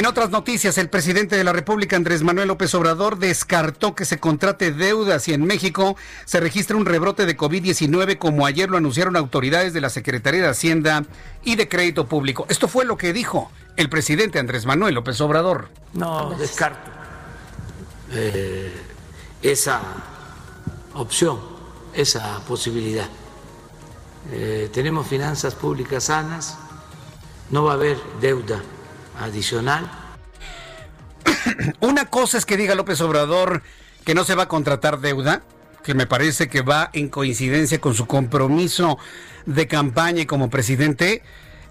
En 0.00 0.06
otras 0.06 0.30
noticias, 0.30 0.78
el 0.78 0.88
presidente 0.88 1.36
de 1.36 1.44
la 1.44 1.52
República, 1.52 1.94
Andrés 1.94 2.22
Manuel 2.22 2.48
López 2.48 2.74
Obrador, 2.74 3.18
descartó 3.18 3.94
que 3.94 4.06
se 4.06 4.18
contrate 4.18 4.72
deudas 4.72 5.28
y 5.28 5.34
en 5.34 5.44
México 5.44 5.94
se 6.24 6.40
registra 6.40 6.78
un 6.78 6.86
rebrote 6.86 7.26
de 7.26 7.36
COVID-19, 7.36 8.16
como 8.16 8.46
ayer 8.46 8.70
lo 8.70 8.78
anunciaron 8.78 9.14
autoridades 9.14 9.74
de 9.74 9.82
la 9.82 9.90
Secretaría 9.90 10.40
de 10.40 10.48
Hacienda 10.48 11.04
y 11.44 11.56
de 11.56 11.68
Crédito 11.68 12.06
Público. 12.06 12.46
Esto 12.48 12.66
fue 12.66 12.86
lo 12.86 12.96
que 12.96 13.12
dijo 13.12 13.52
el 13.76 13.90
presidente 13.90 14.38
Andrés 14.38 14.64
Manuel 14.64 14.94
López 14.94 15.20
Obrador. 15.20 15.68
No 15.92 16.30
descarto 16.30 16.90
eh, 18.12 18.72
esa 19.42 19.82
opción, 20.94 21.40
esa 21.92 22.40
posibilidad. 22.48 23.10
Eh, 24.32 24.70
tenemos 24.72 25.06
finanzas 25.06 25.54
públicas 25.54 26.04
sanas, 26.04 26.56
no 27.50 27.64
va 27.64 27.72
a 27.72 27.74
haber 27.74 27.98
deuda 28.22 28.62
adicional. 29.20 29.88
Una 31.80 32.06
cosa 32.06 32.38
es 32.38 32.46
que 32.46 32.56
diga 32.56 32.74
López 32.74 33.00
Obrador 33.00 33.62
que 34.04 34.14
no 34.14 34.24
se 34.24 34.34
va 34.34 34.44
a 34.44 34.48
contratar 34.48 35.00
deuda, 35.00 35.42
que 35.84 35.94
me 35.94 36.06
parece 36.06 36.48
que 36.48 36.62
va 36.62 36.90
en 36.92 37.08
coincidencia 37.08 37.80
con 37.80 37.94
su 37.94 38.06
compromiso 38.06 38.98
de 39.46 39.66
campaña 39.66 40.22
y 40.22 40.26
como 40.26 40.50
presidente. 40.50 41.22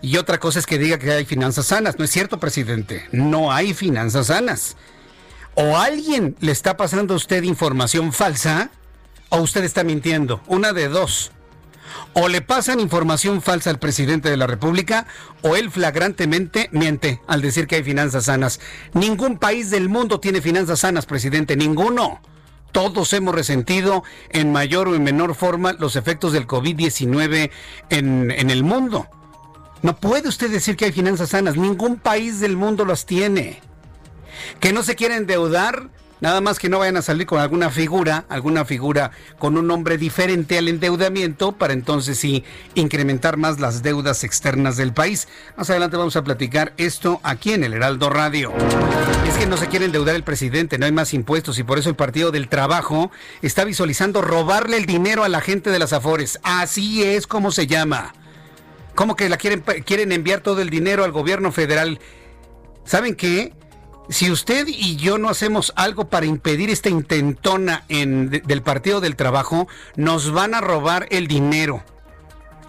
Y 0.01 0.18
otra 0.18 0.39
cosa 0.39 0.60
es 0.60 0.65
que 0.65 0.77
diga 0.77 0.98
que 0.98 1.12
hay 1.12 1.25
finanzas 1.25 1.68
sanas. 1.68 2.00
No 2.00 2.06
es 2.06 2.12
cierto, 2.12 2.39
presidente. 2.39 3.08
No 3.12 3.51
hay 3.51 3.74
finanzas 3.74 4.27
sanas. 4.27 4.77
O 5.56 5.77
alguien 5.77 6.36
le 6.39 6.51
está 6.51 6.77
pasando 6.77 7.13
a 7.13 7.18
usted 7.18 7.44
información 7.44 8.13
falsa 8.13 8.70
o 9.29 9.39
usted 9.41 9.63
está 9.63 9.84
mintiendo. 9.84 10.41
Una 10.48 10.72
de 10.72 10.88
dos 10.88 11.32
o 12.13 12.27
le 12.27 12.41
pasan 12.41 12.79
información 12.79 13.41
falsa 13.41 13.69
al 13.69 13.79
presidente 13.79 14.29
de 14.29 14.38
la 14.38 14.48
República 14.48 15.05
o 15.41 15.55
él 15.55 15.72
flagrantemente 15.72 16.69
miente 16.72 17.22
al 17.27 17.41
decir 17.41 17.67
que 17.67 17.75
hay 17.75 17.84
finanzas 17.84 18.25
sanas. 18.25 18.60
Ningún 18.93 19.38
país 19.38 19.69
del 19.69 19.89
mundo 19.89 20.19
tiene 20.19 20.41
finanzas 20.41 20.79
sanas, 20.79 21.05
presidente, 21.05 21.55
ninguno. 21.55 22.22
Todos 22.72 23.13
hemos 23.13 23.34
resentido 23.34 24.03
en 24.29 24.51
mayor 24.51 24.88
o 24.88 24.96
en 24.96 25.03
menor 25.03 25.34
forma 25.36 25.74
los 25.74 25.96
efectos 25.96 26.34
del 26.34 26.48
COVID-19 26.48 27.51
en, 27.89 28.31
en 28.31 28.50
el 28.50 28.63
mundo. 28.63 29.08
No 29.81 29.96
puede 29.96 30.27
usted 30.27 30.51
decir 30.51 30.75
que 30.75 30.86
hay 30.86 30.91
finanzas 30.91 31.29
sanas, 31.29 31.55
ningún 31.55 31.98
país 31.98 32.39
del 32.39 32.58
mundo 32.58 32.86
las 32.86 33.05
tiene. 33.05 33.62
Que 34.60 34.74
no 34.74 34.84
se 34.84 34.96
quiere 34.96 35.15
endeudar, 35.15 35.89
Nada 36.22 36.42
más 36.42 36.60
que 36.60 36.68
no 36.68 36.80
vayan 36.80 36.98
a 36.98 37.02
salir 37.02 37.26
con 37.26 37.40
alguna 37.40 37.70
figura, 37.70 38.26
alguna 38.28 38.66
figura 38.66 39.12
con 39.38 39.58
un 39.58 39.68
nombre 39.68 39.98
diferente 39.98 40.58
al 40.58 40.68
endeudamiento 40.68 41.54
para 41.54 41.72
entonces 41.72 42.20
sí 42.20 42.44
incrementar 42.76 43.38
más 43.38 43.60
las 43.60 43.84
deudas 43.84 44.26
externas 44.26 44.76
del 44.76 44.94
país. 44.94 45.30
Más 45.56 45.70
adelante 45.70 45.96
vamos 45.96 46.18
a 46.18 46.24
platicar 46.24 46.74
esto 46.76 47.22
aquí 47.24 47.54
en 47.54 47.64
el 47.64 47.74
Heraldo 47.74 48.10
Radio. 48.10 48.52
Es 49.28 49.38
que 49.38 49.46
no 49.46 49.56
se 49.56 49.68
quiere 49.68 49.86
endeudar 49.86 50.16
el 50.16 50.24
presidente, 50.24 50.78
no 50.78 50.86
hay 50.86 50.92
más 50.92 51.14
impuestos 51.14 51.58
y 51.58 51.64
por 51.64 51.80
eso 51.80 51.90
el 51.90 51.96
Partido 51.96 52.32
del 52.32 52.50
Trabajo 52.50 53.12
está 53.42 53.64
visualizando 53.64 54.22
robarle 54.22 54.76
el 54.76 54.86
dinero 54.86 55.24
a 55.24 55.30
la 55.30 55.40
gente 55.40 55.70
de 55.70 55.80
las 55.80 55.94
Afores. 55.94 56.40
Así 56.44 57.02
es 57.02 57.28
como 57.28 57.52
se 57.52 57.66
llama. 57.66 58.14
¿Cómo 58.94 59.16
que 59.16 59.30
la 59.30 59.38
quieren, 59.38 59.62
quieren 59.86 60.12
enviar 60.12 60.42
todo 60.42 60.62
el 60.62 60.70
dinero 60.70 61.06
al 61.06 61.14
gobierno 61.14 61.54
federal? 61.54 62.00
¿Saben 62.84 63.16
qué? 63.16 63.54
Si 64.10 64.32
usted 64.32 64.68
y 64.68 64.96
yo 64.96 65.20
no 65.20 65.30
hacemos 65.30 65.72
algo 65.75 66.10
para 66.10 66.25
impedir 66.25 66.72
esta 66.72 66.89
intentona 66.89 67.84
en, 67.89 68.30
del 68.30 68.62
Partido 68.63 69.01
del 69.01 69.16
Trabajo, 69.16 69.68
nos 69.96 70.32
van 70.32 70.56
a 70.56 70.62
robar 70.62 71.08
el 71.12 71.28
dinero. 71.28 71.84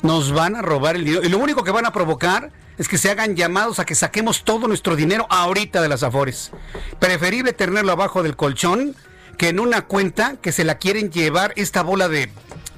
Nos 0.03 0.33
van 0.33 0.55
a 0.55 0.63
robar 0.63 0.97
el 0.97 1.05
dinero. 1.05 1.25
Y 1.25 1.31
lo 1.31 1.39
único 1.39 1.65
que 1.65 1.71
van 1.71 1.87
a 1.87 1.93
provocar 1.93 2.53
es 2.77 2.89
que 2.89 2.99
se 2.99 3.11
hagan 3.11 3.37
llamados 3.37 3.79
a 3.79 3.87
que 3.87 3.95
saquemos 3.95 4.45
todo 4.45 4.69
nuestro 4.69 4.97
dinero 4.97 5.27
ahorita 5.31 5.81
de 5.81 5.89
las 5.89 6.03
Afores. 6.03 6.53
Preferible 6.99 7.55
tenerlo 7.55 7.93
abajo 7.93 8.23
del 8.23 8.37
colchón 8.37 8.95
que 9.39 9.49
en 9.49 9.61
una 9.61 9.83
cuenta 9.83 10.37
que 10.43 10.53
se 10.53 10.65
la 10.65 10.77
quieren 10.77 11.11
llevar 11.11 11.55
esta 11.57 11.83
bola 11.83 12.09
de 12.09 12.31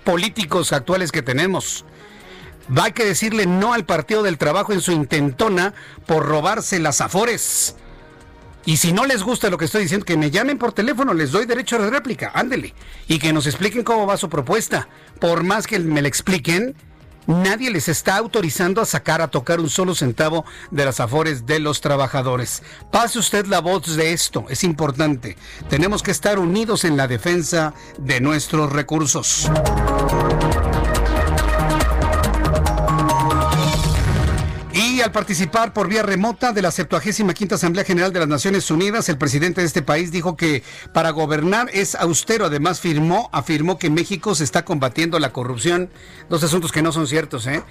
políticos 0.05 0.73
actuales 0.73 1.11
que 1.11 1.23
tenemos. 1.23 1.85
Va 2.77 2.87
a 2.87 2.91
que 2.93 3.05
decirle 3.05 3.47
no 3.47 3.73
al 3.73 3.85
Partido 3.85 4.23
del 4.23 4.39
Trabajo 4.39 4.73
en 4.73 4.81
su 4.81 4.93
intentona 4.93 5.75
por 6.07 6.27
robarse 6.27 6.79
las 6.79 7.01
Afores. 7.01 7.75
Y 8.65 8.77
si 8.77 8.93
no 8.93 9.07
les 9.07 9.23
gusta 9.23 9.51
lo 9.51 9.59
que 9.59 9.65
estoy 9.65 9.83
diciendo, 9.83 10.07
que 10.07 10.17
me 10.17 10.31
llamen 10.31 10.59
por 10.59 10.73
teléfono, 10.73 11.15
les 11.15 11.33
doy 11.33 11.47
derecho 11.47 11.79
de 11.79 11.91
réplica, 11.91 12.31
ándele. 12.35 12.75
Y 13.09 13.19
que 13.19 13.33
nos 13.33 13.47
expliquen 13.47 13.83
cómo 13.83 14.07
va 14.07 14.17
su 14.17 14.29
propuesta. 14.29 14.89
Por 15.19 15.43
más 15.43 15.67
que 15.67 15.81
me 15.81 16.01
la 16.01 16.09
expliquen, 16.09 16.77
nadie 17.27 17.71
les 17.71 17.89
está 17.89 18.17
autorizando 18.17 18.81
a 18.81 18.87
sacar, 18.87 19.21
a 19.21 19.29
tocar 19.29 19.59
un 19.59 19.69
solo 19.69 19.95
centavo 19.95 20.45
de 20.71 20.85
las 20.85 21.01
afores 21.01 21.45
de 21.45 21.59
los 21.59 21.81
trabajadores. 21.81 22.63
Pase 22.93 23.19
usted 23.19 23.47
la 23.47 23.61
voz 23.61 23.97
de 23.97 24.13
esto, 24.13 24.47
es 24.49 24.63
importante. 24.63 25.37
Tenemos 25.69 26.03
que 26.03 26.13
estar 26.13 26.39
unidos 26.39 26.85
en 26.85 26.97
la 26.97 27.09
defensa 27.09 27.75
de 27.99 28.21
nuestros 28.21 28.71
recursos. 28.71 29.51
Al 35.03 35.13
participar 35.13 35.73
por 35.73 35.89
vía 35.89 36.03
remota 36.03 36.53
de 36.53 36.63
la 36.63 36.71
75 36.71 37.55
Asamblea 37.55 37.85
General 37.85 38.13
de 38.13 38.21
las 38.21 38.29
Naciones 38.29 38.71
Unidas, 38.71 39.09
el 39.09 39.19
presidente 39.19 39.61
de 39.61 39.67
este 39.67 39.83
país 39.83 40.13
dijo 40.13 40.37
que 40.37 40.63
para 40.93 41.11
gobernar 41.11 41.69
es 41.73 41.95
austero. 41.95 42.47
Además, 42.47 42.81
firmó, 42.81 43.29
afirmó 43.33 43.79
que 43.79 43.91
México 43.91 44.35
se 44.35 44.45
está 44.45 44.65
combatiendo 44.65 45.19
la 45.19 45.33
corrupción. 45.33 45.91
Dos 46.29 46.45
asuntos 46.45 46.73
que 46.73 46.83
no 46.83 46.93
son 46.93 47.07
ciertos, 47.07 47.47
¿eh? 47.47 47.63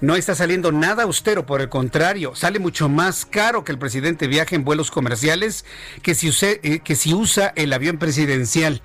No 0.00 0.16
está 0.16 0.34
saliendo 0.34 0.72
nada 0.72 1.04
austero, 1.04 1.46
por 1.46 1.60
el 1.60 1.68
contrario, 1.68 2.34
sale 2.34 2.58
mucho 2.58 2.88
más 2.88 3.24
caro 3.24 3.62
que 3.62 3.70
el 3.70 3.78
presidente 3.78 4.26
viaje 4.26 4.56
en 4.56 4.64
vuelos 4.64 4.90
comerciales 4.90 5.64
que 6.02 6.16
si, 6.16 6.30
eh, 6.42 6.80
que 6.82 6.96
si 6.96 7.14
usa 7.14 7.52
el 7.54 7.72
avión 7.72 7.98
presidencial. 7.98 8.82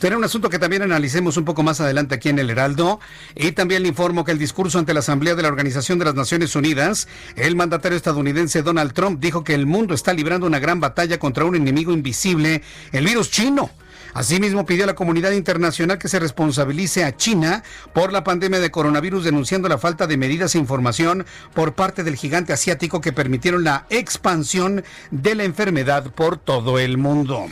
Será 0.00 0.16
un 0.16 0.24
asunto 0.24 0.50
que 0.50 0.58
también 0.58 0.82
analicemos 0.82 1.36
un 1.36 1.44
poco 1.44 1.62
más 1.62 1.80
adelante 1.80 2.14
aquí 2.14 2.28
en 2.28 2.38
el 2.38 2.50
Heraldo. 2.50 3.00
Y 3.34 3.52
también 3.52 3.82
le 3.82 3.88
informo 3.88 4.24
que 4.24 4.32
el 4.32 4.38
discurso 4.38 4.78
ante 4.78 4.94
la 4.94 5.00
Asamblea 5.00 5.34
de 5.34 5.42
la 5.42 5.48
Organización 5.48 5.98
de 5.98 6.04
las 6.04 6.14
Naciones 6.14 6.54
Unidas, 6.56 7.08
el 7.36 7.56
mandatario 7.56 7.96
estadounidense 7.96 8.62
Donald 8.62 8.92
Trump 8.92 9.20
dijo 9.20 9.44
que 9.44 9.54
el 9.54 9.66
mundo 9.66 9.94
está 9.94 10.12
librando 10.12 10.46
una 10.46 10.58
gran 10.58 10.80
batalla 10.80 11.18
contra 11.18 11.44
un 11.44 11.56
enemigo 11.56 11.92
invisible, 11.92 12.62
el 12.92 13.04
virus 13.04 13.30
chino. 13.30 13.70
Asimismo, 14.14 14.66
pidió 14.66 14.84
a 14.84 14.86
la 14.86 14.94
comunidad 14.94 15.32
internacional 15.32 15.98
que 15.98 16.08
se 16.08 16.18
responsabilice 16.18 17.04
a 17.04 17.16
China 17.16 17.62
por 17.92 18.12
la 18.12 18.24
pandemia 18.24 18.60
de 18.60 18.70
coronavirus, 18.70 19.24
denunciando 19.24 19.68
la 19.68 19.78
falta 19.78 20.06
de 20.06 20.16
medidas 20.16 20.54
e 20.54 20.58
información 20.58 21.26
por 21.54 21.74
parte 21.74 22.04
del 22.04 22.16
gigante 22.16 22.52
asiático 22.52 23.00
que 23.00 23.12
permitieron 23.12 23.64
la 23.64 23.86
expansión 23.90 24.84
de 25.10 25.34
la 25.34 25.44
enfermedad 25.44 26.10
por 26.12 26.38
todo 26.38 26.78
el 26.78 26.98
mundo. 26.98 27.46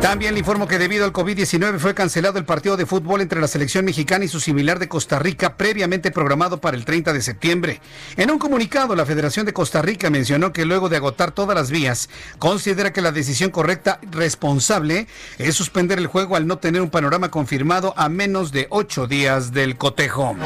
También 0.00 0.34
le 0.34 0.40
informo 0.40 0.68
que 0.68 0.78
debido 0.78 1.04
al 1.04 1.12
COVID-19 1.12 1.78
fue 1.78 1.94
cancelado 1.94 2.38
el 2.38 2.44
partido 2.44 2.76
de 2.76 2.86
fútbol 2.86 3.22
entre 3.22 3.40
la 3.40 3.48
selección 3.48 3.84
mexicana 3.84 4.24
y 4.24 4.28
su 4.28 4.40
similar 4.40 4.78
de 4.78 4.88
Costa 4.88 5.18
Rica, 5.18 5.56
previamente 5.56 6.10
programado 6.10 6.60
para 6.60 6.76
el 6.76 6.84
30 6.84 7.12
de 7.12 7.22
septiembre. 7.22 7.80
En 8.16 8.30
un 8.30 8.38
comunicado, 8.38 8.94
la 8.94 9.06
Federación 9.06 9.46
de 9.46 9.52
Costa 9.52 9.82
Rica 9.82 10.10
mencionó 10.10 10.52
que 10.52 10.64
luego 10.64 10.88
de 10.88 10.98
agotar 10.98 11.32
todas 11.32 11.56
las 11.56 11.70
vías, 11.70 12.08
considera 12.38 12.92
que 12.92 13.00
la 13.00 13.10
decisión 13.10 13.50
correcta, 13.50 13.98
responsable, 14.10 15.08
es 15.38 15.54
suspender 15.54 15.98
el 15.98 16.06
juego 16.06 16.36
al 16.36 16.46
no 16.46 16.58
tener 16.58 16.82
un 16.82 16.90
panorama 16.90 17.30
confirmado 17.30 17.94
a 17.96 18.08
menos 18.08 18.52
de 18.52 18.66
ocho 18.70 19.06
días 19.06 19.52
del 19.52 19.76
cotejo. 19.76 20.36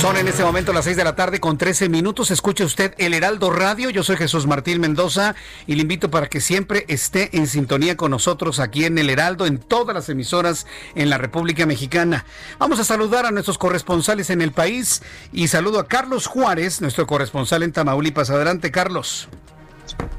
Son 0.00 0.16
en 0.16 0.28
este 0.28 0.44
momento 0.44 0.74
las 0.74 0.84
6 0.84 0.96
de 0.98 1.04
la 1.04 1.16
tarde 1.16 1.40
con 1.40 1.56
13 1.56 1.88
minutos. 1.88 2.30
Escuche 2.30 2.64
usted 2.64 2.94
el 2.98 3.14
Heraldo 3.14 3.50
Radio. 3.50 3.88
Yo 3.88 4.02
soy 4.02 4.16
Jesús 4.16 4.46
Martín 4.46 4.78
Mendoza 4.78 5.34
y 5.66 5.74
le 5.74 5.82
invito 5.82 6.10
para 6.10 6.28
que 6.28 6.40
siempre 6.40 6.84
esté 6.88 7.30
en 7.36 7.46
sintonía 7.46 7.96
con 7.96 8.10
nosotros 8.10 8.60
aquí 8.60 8.84
en 8.84 8.98
el 8.98 9.08
Heraldo, 9.08 9.46
en 9.46 9.58
todas 9.58 9.94
las 9.94 10.08
emisoras 10.10 10.66
en 10.94 11.08
la 11.08 11.16
República 11.16 11.64
Mexicana. 11.64 12.26
Vamos 12.58 12.78
a 12.78 12.84
saludar 12.84 13.24
a 13.24 13.30
nuestros 13.30 13.56
corresponsales 13.56 14.28
en 14.28 14.42
el 14.42 14.52
país 14.52 15.02
y 15.32 15.48
saludo 15.48 15.78
a 15.78 15.86
Carlos 15.86 16.26
Juárez, 16.26 16.82
nuestro 16.82 17.06
corresponsal 17.06 17.62
en 17.62 17.72
Tamaulipas. 17.72 18.28
Adelante, 18.28 18.70
Carlos. 18.70 19.28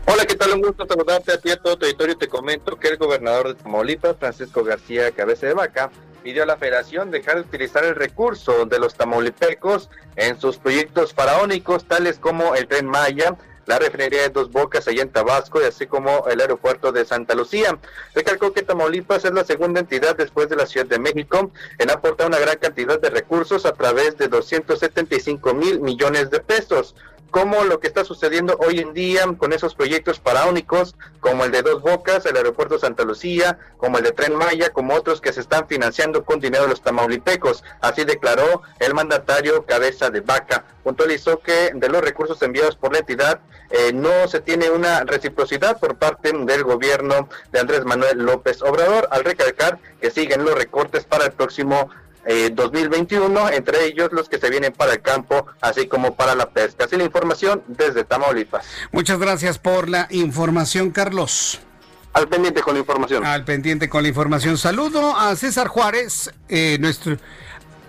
Hola, 0.06 0.26
¿qué 0.26 0.36
tal? 0.36 0.54
Un 0.54 0.62
gusto 0.62 0.86
saludarte 0.88 1.34
a 1.34 1.38
ti 1.38 1.52
a 1.52 1.58
todo 1.58 1.74
tu 1.74 1.80
territorio. 1.82 2.18
Te 2.18 2.28
comento 2.28 2.78
que 2.78 2.88
el 2.88 2.98
gobernador 2.98 3.50
de 3.50 3.62
Tamaulipas, 3.62 4.16
Francisco 4.18 4.64
García 4.64 5.12
Cabeza 5.12 5.48
de 5.48 5.54
Vaca, 5.54 5.92
pidió 6.24 6.44
a 6.44 6.46
la 6.46 6.58
federación 6.58 7.12
dejar 7.12 7.36
de 7.36 7.42
utilizar 7.42 7.84
el 7.84 7.96
recurso 7.96 8.66
de 8.66 8.80
los 8.80 8.96
tamaulipecos 8.96 9.90
en 10.16 10.40
sus 10.40 10.58
proyectos 10.58 11.14
faraónicos, 11.14 11.86
tales 11.86 12.20
como 12.20 12.56
el 12.56 12.68
tren 12.68 12.86
Maya, 12.86 13.38
la 13.66 13.80
refinería 13.80 14.24
de 14.24 14.30
Dos 14.30 14.50
Bocas 14.50 14.88
allá 14.88 15.04
en 15.04 15.10
Tabasco 15.10 15.62
y 15.62 15.66
así 15.66 15.86
como 15.88 16.26
el 16.28 16.40
aeropuerto 16.40 16.92
de 16.92 17.06
Santa 17.06 17.36
Lucía. 17.36 17.78
Recalcó 18.16 18.54
que 18.54 18.64
Tamaulipas 18.64 19.26
es 19.26 19.34
la 19.34 19.44
segunda 19.44 19.82
entidad 19.82 20.16
después 20.16 20.50
de 20.50 20.56
la 20.56 20.66
Ciudad 20.66 20.88
de 20.88 21.00
México 21.00 21.52
en 21.78 21.92
aportar 21.92 22.28
una 22.28 22.40
gran 22.40 22.58
cantidad 22.58 23.00
de 23.00 23.10
recursos 23.10 23.66
a 23.66 23.74
través 23.74 24.18
de 24.18 24.30
275 24.30 25.54
mil 25.54 25.82
millones 25.82 26.30
de 26.32 26.40
pesos 26.40 26.96
como 27.32 27.64
lo 27.64 27.80
que 27.80 27.88
está 27.88 28.04
sucediendo 28.04 28.58
hoy 28.60 28.80
en 28.80 28.94
día 28.94 29.26
con 29.38 29.54
esos 29.54 29.76
proyectos 29.76 30.20
faraónicos, 30.20 30.96
como 31.20 31.44
el 31.46 31.52
de 31.52 31.62
Dos 31.62 31.82
Bocas, 31.82 32.26
el 32.26 32.38
aeropuerto 32.38 32.80
Santa 32.80 33.04
Lucía, 33.04 33.60
como 33.78 33.98
el 33.98 34.04
de 34.04 34.12
Tren 34.12 34.36
Maya, 34.36 34.72
como 34.72 34.94
otros 34.94 35.22
que 35.22 35.34
se 35.34 35.42
están 35.42 35.68
financiando 35.68 36.24
con 36.24 36.40
dinero 36.40 36.64
de 36.64 36.70
los 36.70 36.82
tamaulipecos. 36.82 37.64
Así 37.82 38.04
declaró 38.04 38.62
el 38.80 38.94
mandatario 38.94 39.66
Cabeza 39.66 40.10
de 40.10 40.22
Vaca. 40.22 40.66
Puntualizó 40.84 41.40
que 41.40 41.72
de 41.74 41.90
los 41.90 42.02
recursos 42.02 42.42
enviados 42.42 42.76
por 42.76 42.94
la 42.94 43.00
entidad 43.00 43.40
eh, 43.70 43.92
no 43.94 44.28
se 44.28 44.40
tiene 44.40 44.70
una 44.70 45.04
reciprocidad 45.04 45.80
por 45.80 45.98
parte 45.98 46.32
del 46.32 46.64
gobierno 46.64 47.28
de 47.52 47.60
Andrés 47.60 47.84
Manuel 47.84 48.20
López 48.20 48.62
Obrador, 48.62 49.08
al 49.12 49.26
recalcar 49.26 49.80
que 50.00 50.12
siguen 50.12 50.46
los 50.46 50.56
recortes 50.56 51.04
para 51.04 51.26
el 51.26 51.32
próximo 51.34 51.90
2021, 52.52 53.50
eh, 53.50 53.56
entre 53.56 53.86
ellos 53.86 54.10
los 54.12 54.30
que 54.30 54.40
se 54.40 54.50
vienen 54.50 54.74
para 54.74 54.94
el 54.94 55.02
campo, 55.02 55.46
así 55.62 55.88
como 55.88 56.16
para 56.16 56.36
la 56.36 56.50
pesca. 56.50 56.86
Así 56.86 56.98
la 56.98 57.04
información 57.04 57.64
desde 57.68 58.04
Tamaulipas. 58.04 58.68
Muchas 58.92 59.20
gracias 59.20 59.60
por 59.60 59.90
la 59.90 60.08
información, 60.12 60.92
Carlos. 60.92 61.60
Al 62.14 62.28
pendiente 62.28 62.62
con 62.62 62.74
la 62.74 62.80
información. 62.80 63.26
Al 63.26 63.46
pendiente 63.46 63.90
con 63.90 64.04
la 64.04 64.10
información. 64.10 64.58
Saludo 64.58 65.16
a 65.16 65.36
César 65.36 65.68
Juárez, 65.68 66.32
eh, 66.50 66.78
nuestro... 66.80 67.18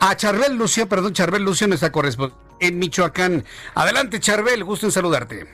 A 0.01 0.17
Charbel 0.17 0.57
Lucio, 0.57 0.89
perdón, 0.89 1.13
Charbel 1.13 1.43
Lucio, 1.43 1.67
nuestra 1.67 1.91
correspondiente 1.91 2.49
en 2.61 2.79
Michoacán. 2.79 3.45
Adelante, 3.75 4.21
Charbel, 4.21 4.65
gusto 4.65 4.87
en 4.87 4.93
saludarte. 4.93 5.47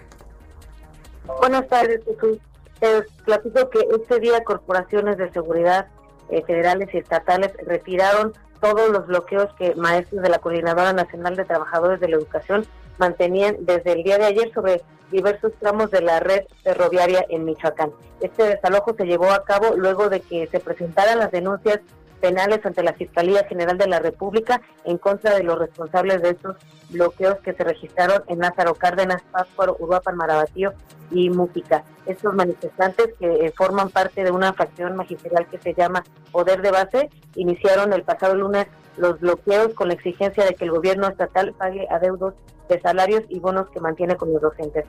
Buenas 1.41 1.69
tardes, 1.69 2.01
Jesús. 2.05 2.39
Te 2.81 3.03
platico 3.25 3.71
que 3.71 3.81
este 3.95 4.21
día 4.21 4.43
corporaciones 4.45 5.17
de 5.17 5.31
seguridad 5.33 5.87
eh, 6.31 6.43
federales 6.47 6.89
y 6.93 6.99
estatales 6.99 7.53
retiraron 7.67 8.33
todos 8.65 8.89
los 8.89 9.07
bloqueos 9.07 9.53
que 9.59 9.75
maestros 9.75 10.23
de 10.23 10.31
la 10.31 10.39
Coordinadora 10.39 10.95
Nacional 10.95 11.37
de 11.37 11.45
Trabajadores 11.45 12.01
de 12.01 12.09
la 12.09 12.17
Educación 12.17 12.65
mantenían 12.97 13.57
desde 13.61 13.93
el 13.93 14.03
día 14.03 14.17
de 14.17 14.25
ayer 14.25 14.51
sobre 14.55 14.81
diversos 15.11 15.53
tramos 15.61 15.91
de 15.91 16.01
la 16.01 16.19
red 16.19 16.45
ferroviaria 16.63 17.27
en 17.29 17.45
Michoacán. 17.45 17.93
Este 18.23 18.43
desalojo 18.43 18.95
se 18.95 19.05
llevó 19.05 19.33
a 19.33 19.45
cabo 19.45 19.77
luego 19.77 20.09
de 20.09 20.21
que 20.21 20.47
se 20.47 20.61
presentaran 20.61 21.19
las 21.19 21.31
denuncias 21.31 21.81
penales 22.25 22.65
ante 22.65 22.83
la 22.83 22.95
Fiscalía 22.95 23.45
General 23.45 23.77
de 23.77 23.87
la 23.87 23.99
República 23.99 24.63
en 24.85 24.97
contra 24.97 25.35
de 25.35 25.43
los 25.43 25.59
responsables 25.59 26.23
de 26.23 26.31
estos 26.31 26.57
bloqueos 26.89 27.37
que 27.41 27.53
se 27.53 27.63
registraron 27.63 28.23
en 28.29 28.39
Lázaro 28.39 28.75
Cárdenas, 28.77 29.21
Pátzcuaro, 29.31 29.77
Uruapan, 29.79 30.17
Marabatío 30.17 30.73
y 31.11 31.29
Mújica. 31.29 31.85
Estos 32.07 32.33
manifestantes 32.33 33.11
que 33.19 33.27
eh, 33.27 33.53
forman 33.55 33.91
parte 33.91 34.25
de 34.25 34.31
una 34.31 34.55
facción 34.55 34.97
magisterial 34.97 35.47
que 35.51 35.59
se 35.59 35.75
llama 35.75 36.03
Poder 36.33 36.63
de 36.63 36.71
Base 36.71 37.11
iniciaron 37.35 37.93
el 37.93 38.05
pasado 38.05 38.35
lunes 38.35 38.69
los 38.97 39.21
bloqueos 39.21 39.75
con 39.75 39.89
la 39.89 39.95
exigencia 39.95 40.47
de 40.47 40.55
que 40.55 40.65
el 40.65 40.71
gobierno 40.71 41.09
estatal 41.09 41.53
pague 41.53 41.87
adeudos 41.91 42.33
de 42.69 42.81
salarios 42.81 43.23
y 43.29 43.41
bonos 43.41 43.69
que 43.71 43.81
mantiene 43.81 44.17
con 44.17 44.33
los 44.33 44.43
docentes. 44.43 44.85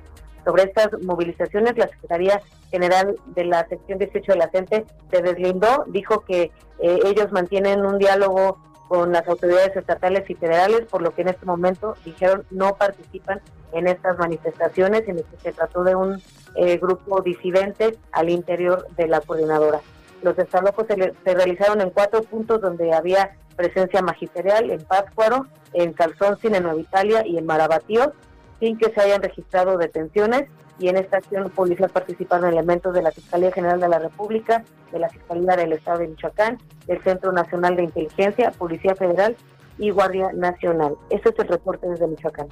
Sobre 0.46 0.64
estas 0.64 0.90
movilizaciones, 1.02 1.76
la 1.78 1.88
Secretaría 1.88 2.42
General 2.70 3.16
de 3.28 3.46
la 3.46 3.68
sección 3.68 3.98
18 3.98 4.34
de 4.34 4.38
la 4.38 4.50
CENTE 4.50 4.86
se 5.10 5.22
deslindó, 5.22 5.86
dijo 5.88 6.22
que 6.22 6.52
eh, 6.80 7.00
ellos 7.06 7.32
mantienen 7.32 7.84
un 7.86 7.98
diálogo 7.98 8.60
con 8.88 9.12
las 9.12 9.28
autoridades 9.28 9.76
estatales 9.76 10.30
y 10.30 10.36
federales, 10.36 10.82
por 10.84 11.02
lo 11.02 11.16
que 11.16 11.24
en 11.24 11.30
este 11.30 11.46
momento 11.46 11.96
dijeron 12.06 12.46
no 12.52 12.76
participan 12.76 13.42
en 13.72 13.88
estas 13.88 14.20
manifestaciones, 14.20 15.08
en 15.08 15.18
las 15.18 15.26
que 15.26 15.38
se 15.38 15.52
trató 15.52 15.84
de 15.84 15.96
un 15.96 16.22
eh, 16.56 16.78
grupo 16.78 17.22
disidente 17.22 17.98
al 18.12 18.30
interior 18.30 18.88
de 18.96 19.08
la 19.08 19.22
coordinadora. 19.22 19.82
Los 20.26 20.36
desalojos 20.36 20.88
se, 20.88 21.34
realizaron 21.36 21.82
en 21.82 21.92
cuatro 21.92 22.24
puntos 22.24 22.60
donde 22.60 22.92
había 22.92 23.38
presencia 23.56 24.02
magisterial, 24.02 24.72
en 24.72 24.84
Pátzcuaro, 24.84 25.46
en 25.74 25.94
Calzóncin, 25.94 26.56
en 26.56 26.64
Nueva 26.64 26.82
Italia 26.82 27.24
y 27.24 27.38
en 27.38 27.46
Marabatío, 27.46 28.12
sin 28.60 28.76
que 28.76 28.92
se 28.92 29.02
hayan 29.02 29.22
registrado 29.22 29.78
detenciones 29.78 30.50
y 30.80 30.88
en 30.88 30.98
esta 30.98 31.18
acción 31.18 31.52
policial 31.52 31.92
participaron 31.92 32.52
elementos 32.52 32.92
de 32.96 33.04
la 33.04 33.12
Fiscalía 33.12 33.52
General 33.52 33.80
de 33.80 33.88
la 33.88 34.00
República, 34.00 34.66
de 34.92 34.98
la 34.98 35.10
Fiscalía 35.10 35.56
del 35.58 35.74
Estado 35.74 36.00
de 36.00 36.08
Michoacán, 36.08 36.58
del 36.88 37.04
Centro 37.04 37.32
Nacional 37.32 37.76
de 37.76 37.84
Inteligencia, 37.84 38.50
Policía 38.50 38.96
Federal 38.96 39.38
y 39.78 39.92
Guardia 39.92 40.32
Nacional. 40.34 40.96
Este 41.12 41.30
es 41.30 41.38
el 41.38 41.50
reporte 41.50 41.88
desde 41.88 42.08
Michoacán. 42.08 42.48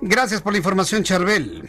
Gracias 0.00 0.42
por 0.42 0.50
la 0.50 0.58
información, 0.58 1.04
Charbel 1.04 1.68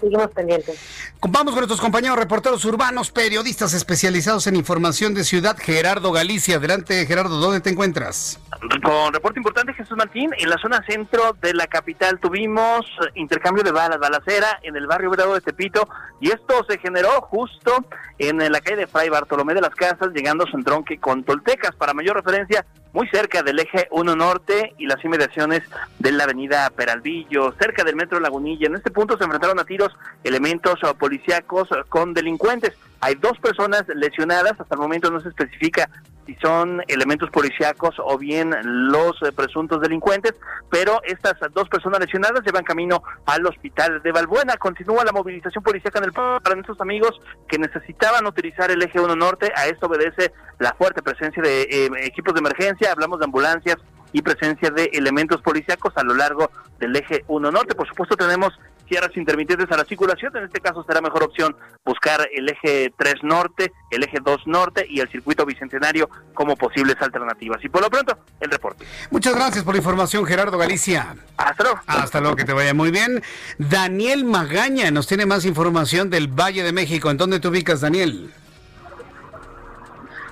seguimos 0.00 0.30
pendientes. 0.30 0.78
Vamos 1.20 1.52
con 1.52 1.60
nuestros 1.60 1.80
compañeros 1.80 2.18
reporteros 2.18 2.64
urbanos, 2.64 3.10
periodistas 3.10 3.74
especializados 3.74 4.46
en 4.46 4.56
información 4.56 5.14
de 5.14 5.24
ciudad. 5.24 5.56
Gerardo 5.58 6.12
Galicia, 6.12 6.56
adelante 6.56 7.06
Gerardo, 7.06 7.38
¿dónde 7.38 7.60
te 7.60 7.70
encuentras? 7.70 8.38
Con 8.82 9.12
reporte 9.12 9.40
importante, 9.40 9.72
Jesús 9.74 9.96
Martín, 9.96 10.30
en 10.38 10.48
la 10.48 10.58
zona 10.58 10.82
centro 10.86 11.36
de 11.40 11.54
la 11.54 11.66
capital 11.66 12.18
tuvimos 12.20 12.86
intercambio 13.14 13.62
de 13.62 13.72
balas, 13.72 13.98
balacera 13.98 14.60
en 14.62 14.76
el 14.76 14.86
barrio 14.86 15.10
Bravo 15.10 15.34
de 15.34 15.40
Tepito, 15.40 15.88
y 16.20 16.30
esto 16.30 16.64
se 16.68 16.78
generó 16.78 17.20
justo 17.22 17.84
en 18.18 18.38
la 18.50 18.60
calle 18.60 18.76
de 18.76 18.86
Fray 18.86 19.08
Bartolomé 19.08 19.54
de 19.54 19.60
las 19.60 19.74
Casas, 19.74 20.10
llegando 20.14 20.44
a 20.44 20.50
su 20.50 20.56
entronque 20.56 20.98
con 20.98 21.24
Toltecas. 21.24 21.74
Para 21.74 21.94
mayor 21.94 22.16
referencia, 22.16 22.64
muy 22.94 23.08
cerca 23.08 23.42
del 23.42 23.58
eje 23.58 23.88
1 23.90 24.16
Norte 24.16 24.72
y 24.78 24.86
las 24.86 25.04
inmediaciones 25.04 25.62
de 25.98 26.12
la 26.12 26.24
avenida 26.24 26.70
Peralvillo, 26.70 27.52
cerca 27.60 27.82
del 27.82 27.96
metro 27.96 28.20
Lagunilla. 28.20 28.68
En 28.68 28.76
este 28.76 28.92
punto 28.92 29.18
se 29.18 29.24
enfrentaron 29.24 29.58
a 29.58 29.64
tiros 29.64 29.92
elementos 30.22 30.78
policíacos 30.98 31.68
con 31.88 32.14
delincuentes. 32.14 32.72
Hay 33.00 33.14
dos 33.16 33.38
personas 33.38 33.84
lesionadas, 33.94 34.52
hasta 34.58 34.74
el 34.74 34.80
momento 34.80 35.10
no 35.10 35.20
se 35.20 35.28
especifica 35.28 35.90
si 36.26 36.34
son 36.36 36.82
elementos 36.88 37.30
policíacos 37.30 37.96
o 37.98 38.16
bien 38.16 38.54
los 38.90 39.12
eh, 39.22 39.32
presuntos 39.32 39.80
delincuentes, 39.80 40.34
pero 40.70 41.00
estas 41.04 41.34
dos 41.52 41.68
personas 41.68 42.00
lesionadas 42.00 42.42
llevan 42.44 42.64
camino 42.64 43.02
al 43.26 43.46
hospital 43.46 44.02
de 44.02 44.12
Balbuena. 44.12 44.56
Continúa 44.56 45.04
la 45.04 45.12
movilización 45.12 45.62
policíaca 45.62 45.98
en 45.98 46.04
el 46.06 46.12
para 46.12 46.54
nuestros 46.54 46.80
amigos 46.80 47.20
que 47.48 47.58
necesitaban 47.58 48.26
utilizar 48.26 48.70
el 48.70 48.82
eje 48.82 49.00
1 49.00 49.16
norte. 49.16 49.52
A 49.54 49.66
esto 49.66 49.86
obedece 49.86 50.32
la 50.58 50.72
fuerte 50.74 51.02
presencia 51.02 51.42
de 51.42 51.62
eh, 51.62 51.90
equipos 52.02 52.34
de 52.34 52.40
emergencia, 52.40 52.92
hablamos 52.92 53.18
de 53.18 53.26
ambulancias 53.26 53.76
y 54.12 54.22
presencia 54.22 54.70
de 54.70 54.84
elementos 54.92 55.42
policíacos 55.42 55.92
a 55.96 56.04
lo 56.04 56.14
largo 56.14 56.50
del 56.78 56.94
eje 56.96 57.24
1 57.26 57.50
norte. 57.50 57.74
Por 57.74 57.88
supuesto 57.88 58.16
tenemos 58.16 58.52
cierres 58.88 59.16
intermitentes 59.16 59.70
a 59.70 59.76
la 59.76 59.84
circulación. 59.84 60.36
En 60.36 60.44
este 60.44 60.60
caso 60.60 60.84
será 60.86 61.00
mejor 61.00 61.24
opción 61.24 61.56
buscar 61.84 62.28
el 62.34 62.48
eje 62.48 62.92
3 62.96 63.14
norte, 63.22 63.72
el 63.90 64.02
eje 64.04 64.18
2 64.22 64.46
norte 64.46 64.86
y 64.88 65.00
el 65.00 65.08
circuito 65.10 65.44
bicentenario 65.44 66.08
como 66.34 66.56
posibles 66.56 66.96
alternativas. 67.00 67.64
Y 67.64 67.68
por 67.68 67.82
lo 67.82 67.90
pronto, 67.90 68.18
el 68.40 68.50
reporte. 68.50 68.84
Muchas 69.10 69.34
gracias 69.34 69.64
por 69.64 69.74
la 69.74 69.78
información, 69.78 70.24
Gerardo 70.24 70.58
Galicia. 70.58 71.16
Hasta 71.36 71.62
luego. 71.62 71.80
Hasta 71.86 72.20
luego, 72.20 72.36
que 72.36 72.44
te 72.44 72.52
vaya 72.52 72.74
muy 72.74 72.90
bien. 72.90 73.22
Daniel 73.58 74.24
Magaña 74.24 74.90
nos 74.90 75.06
tiene 75.06 75.26
más 75.26 75.44
información 75.44 76.10
del 76.10 76.28
Valle 76.28 76.62
de 76.62 76.72
México. 76.72 77.10
¿En 77.10 77.16
dónde 77.16 77.40
te 77.40 77.48
ubicas, 77.48 77.80
Daniel? 77.80 78.32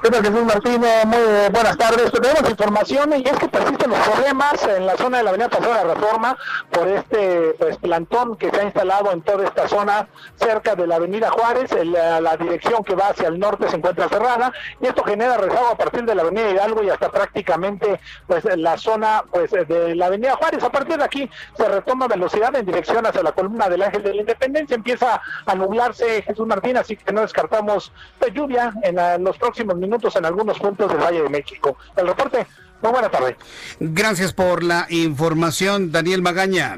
Jesús 0.03 0.45
Martín, 0.45 0.83
eh, 0.83 1.05
muy 1.07 1.49
buenas 1.53 1.79
tardes. 1.79 2.11
Tenemos 2.11 2.51
información 2.51 3.13
y 3.13 3.23
es 3.23 3.39
que 3.39 3.47
persisten 3.47 3.89
los 3.89 4.01
problemas 4.01 4.67
en 4.67 4.85
la 4.85 4.97
zona 4.97 5.19
de 5.19 5.23
la 5.23 5.31
Avenida 5.31 5.49
Paseo 5.49 5.69
de 5.69 5.85
la 5.85 5.95
Reforma 5.95 6.37
por 6.71 6.89
este 6.89 7.55
pues, 7.57 7.77
plantón 7.77 8.37
que 8.37 8.51
se 8.51 8.61
ha 8.61 8.65
instalado 8.65 9.13
en 9.13 9.23
toda 9.23 9.45
esta 9.45 9.69
zona 9.69 10.09
cerca 10.35 10.75
de 10.75 10.89
la 10.89 10.97
Avenida 10.97 11.31
Juárez. 11.31 11.71
La, 11.87 12.21
la, 12.21 12.37
dirección 12.37 12.83
que 12.83 12.97
va 12.97 13.09
hacia 13.09 13.29
el 13.29 13.39
norte 13.39 13.69
se 13.69 13.77
encuentra 13.77 14.09
cerrada 14.09 14.53
y 14.81 14.87
esto 14.87 15.05
genera 15.05 15.37
rezago 15.37 15.69
a 15.69 15.77
partir 15.77 16.05
de 16.05 16.17
la 16.17 16.23
Avenida 16.23 16.51
Hidalgo 16.51 16.83
y 16.83 16.91
hasta 16.91 17.09
prácticamente 17.09 18.01
pues 18.27 18.45
la 18.57 18.77
zona 18.79 19.23
pues 19.31 19.53
de 19.53 19.95
la 19.95 20.07
Avenida 20.07 20.35
Juárez. 20.35 20.65
A 20.65 20.73
partir 20.73 20.99
de 20.99 21.05
aquí 21.05 21.31
se 21.57 21.69
retoma 21.69 22.09
velocidad 22.09 22.55
en 22.57 22.67
dirección 22.67 23.07
hacia 23.07 23.23
la 23.23 23.33
columna 23.33 23.69
del 23.69 23.83
Ángel 23.83 24.03
de 24.03 24.15
la 24.15 24.21
Independencia. 24.23 24.75
Empieza 24.75 25.23
a 25.47 25.55
nublarse 25.55 26.23
Jesús 26.23 26.47
Martín, 26.47 26.77
así 26.77 26.97
que 26.97 27.13
no 27.13 27.21
descartamos 27.21 27.93
de 28.21 28.33
lluvia 28.33 28.73
en 28.83 28.97
la, 28.97 29.17
los 29.17 29.39
próximos 29.39 29.77
minutos 29.77 29.92
en 30.15 30.25
algunos 30.25 30.59
puntos 30.59 30.91
del 30.91 30.99
Valle 30.99 31.23
de 31.23 31.29
México. 31.29 31.77
El 31.97 32.07
reporte, 32.07 32.47
muy 32.81 32.93
buena 32.93 33.11
tarde. 33.11 33.37
Gracias 33.81 34.33
por 34.33 34.63
la 34.63 34.87
información, 34.91 35.93
Daniel 35.93 36.23
Magaña. 36.23 36.77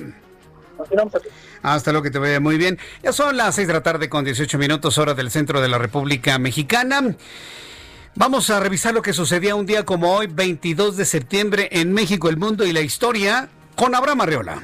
Hasta 1.62 1.92
lo 1.92 2.02
que 2.02 2.10
te 2.10 2.18
vaya 2.18 2.40
muy 2.40 2.58
bien. 2.58 2.78
Ya 3.02 3.12
son 3.12 3.36
las 3.36 3.54
6 3.54 3.68
de 3.68 3.74
la 3.74 3.82
tarde 3.82 4.08
con 4.08 4.24
18 4.24 4.58
minutos 4.58 4.98
hora 4.98 5.14
del 5.14 5.30
centro 5.30 5.60
de 5.60 5.68
la 5.68 5.78
República 5.78 6.38
Mexicana. 6.38 7.16
Vamos 8.16 8.50
a 8.50 8.60
revisar 8.60 8.94
lo 8.94 9.02
que 9.02 9.12
sucedía 9.12 9.54
un 9.54 9.66
día 9.66 9.84
como 9.84 10.14
hoy, 10.14 10.26
22 10.26 10.96
de 10.96 11.04
septiembre, 11.04 11.68
en 11.72 11.92
México, 11.92 12.28
el 12.28 12.36
mundo 12.36 12.64
y 12.64 12.72
la 12.72 12.80
historia, 12.80 13.48
con 13.74 13.94
Abraham 13.94 14.20
Arreola. 14.20 14.62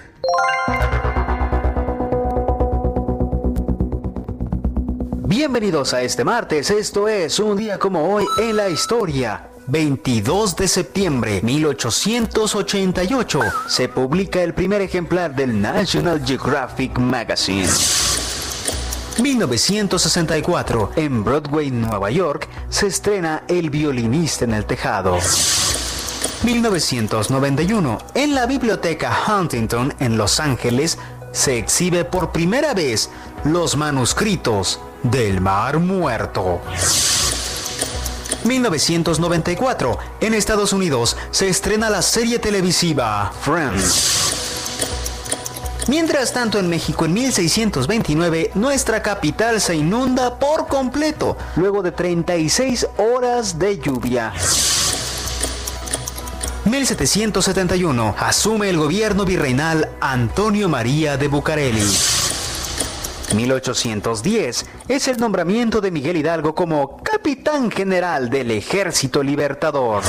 Bienvenidos 5.40 5.94
a 5.94 6.02
este 6.02 6.22
martes, 6.22 6.70
esto 6.70 7.08
es 7.08 7.38
un 7.38 7.56
día 7.56 7.78
como 7.78 8.12
hoy 8.12 8.26
en 8.36 8.56
la 8.56 8.68
historia. 8.68 9.48
22 9.68 10.54
de 10.54 10.68
septiembre 10.68 11.40
1888 11.42 13.40
se 13.66 13.88
publica 13.88 14.42
el 14.42 14.52
primer 14.52 14.82
ejemplar 14.82 15.34
del 15.34 15.58
National 15.58 16.22
Geographic 16.22 16.98
Magazine. 16.98 17.66
1964, 19.22 20.90
en 20.96 21.24
Broadway, 21.24 21.70
Nueva 21.70 22.10
York, 22.10 22.46
se 22.68 22.88
estrena 22.88 23.44
El 23.48 23.70
violinista 23.70 24.44
en 24.44 24.52
el 24.52 24.66
tejado. 24.66 25.16
1991, 26.42 27.96
en 28.12 28.34
la 28.34 28.44
biblioteca 28.44 29.16
Huntington 29.26 29.94
en 30.00 30.18
Los 30.18 30.38
Ángeles, 30.38 30.98
se 31.32 31.56
exhibe 31.56 32.04
por 32.04 32.30
primera 32.30 32.74
vez 32.74 33.08
los 33.44 33.78
manuscritos 33.78 34.80
del 35.02 35.40
Mar 35.40 35.78
Muerto. 35.78 36.60
1994, 38.44 39.98
en 40.20 40.34
Estados 40.34 40.72
Unidos, 40.72 41.16
se 41.30 41.48
estrena 41.48 41.90
la 41.90 42.02
serie 42.02 42.38
televisiva 42.38 43.32
Friends. 43.40 44.20
Mientras 45.88 46.32
tanto, 46.32 46.58
en 46.58 46.68
México, 46.68 47.04
en 47.04 47.14
1629, 47.14 48.52
nuestra 48.54 49.02
capital 49.02 49.60
se 49.60 49.74
inunda 49.74 50.38
por 50.38 50.68
completo, 50.68 51.36
luego 51.56 51.82
de 51.82 51.92
36 51.92 52.86
horas 52.96 53.58
de 53.58 53.78
lluvia. 53.78 54.32
1771, 56.64 58.14
asume 58.18 58.70
el 58.70 58.76
gobierno 58.76 59.24
virreinal 59.24 59.90
Antonio 60.00 60.68
María 60.68 61.16
de 61.16 61.26
Bucareli. 61.26 62.09
1810 63.34 64.66
es 64.88 65.08
el 65.08 65.18
nombramiento 65.18 65.80
de 65.80 65.90
Miguel 65.90 66.16
Hidalgo 66.16 66.54
como 66.54 66.98
capitán 67.02 67.70
general 67.70 68.30
del 68.30 68.50
Ejército 68.50 69.22
Libertador. 69.22 70.02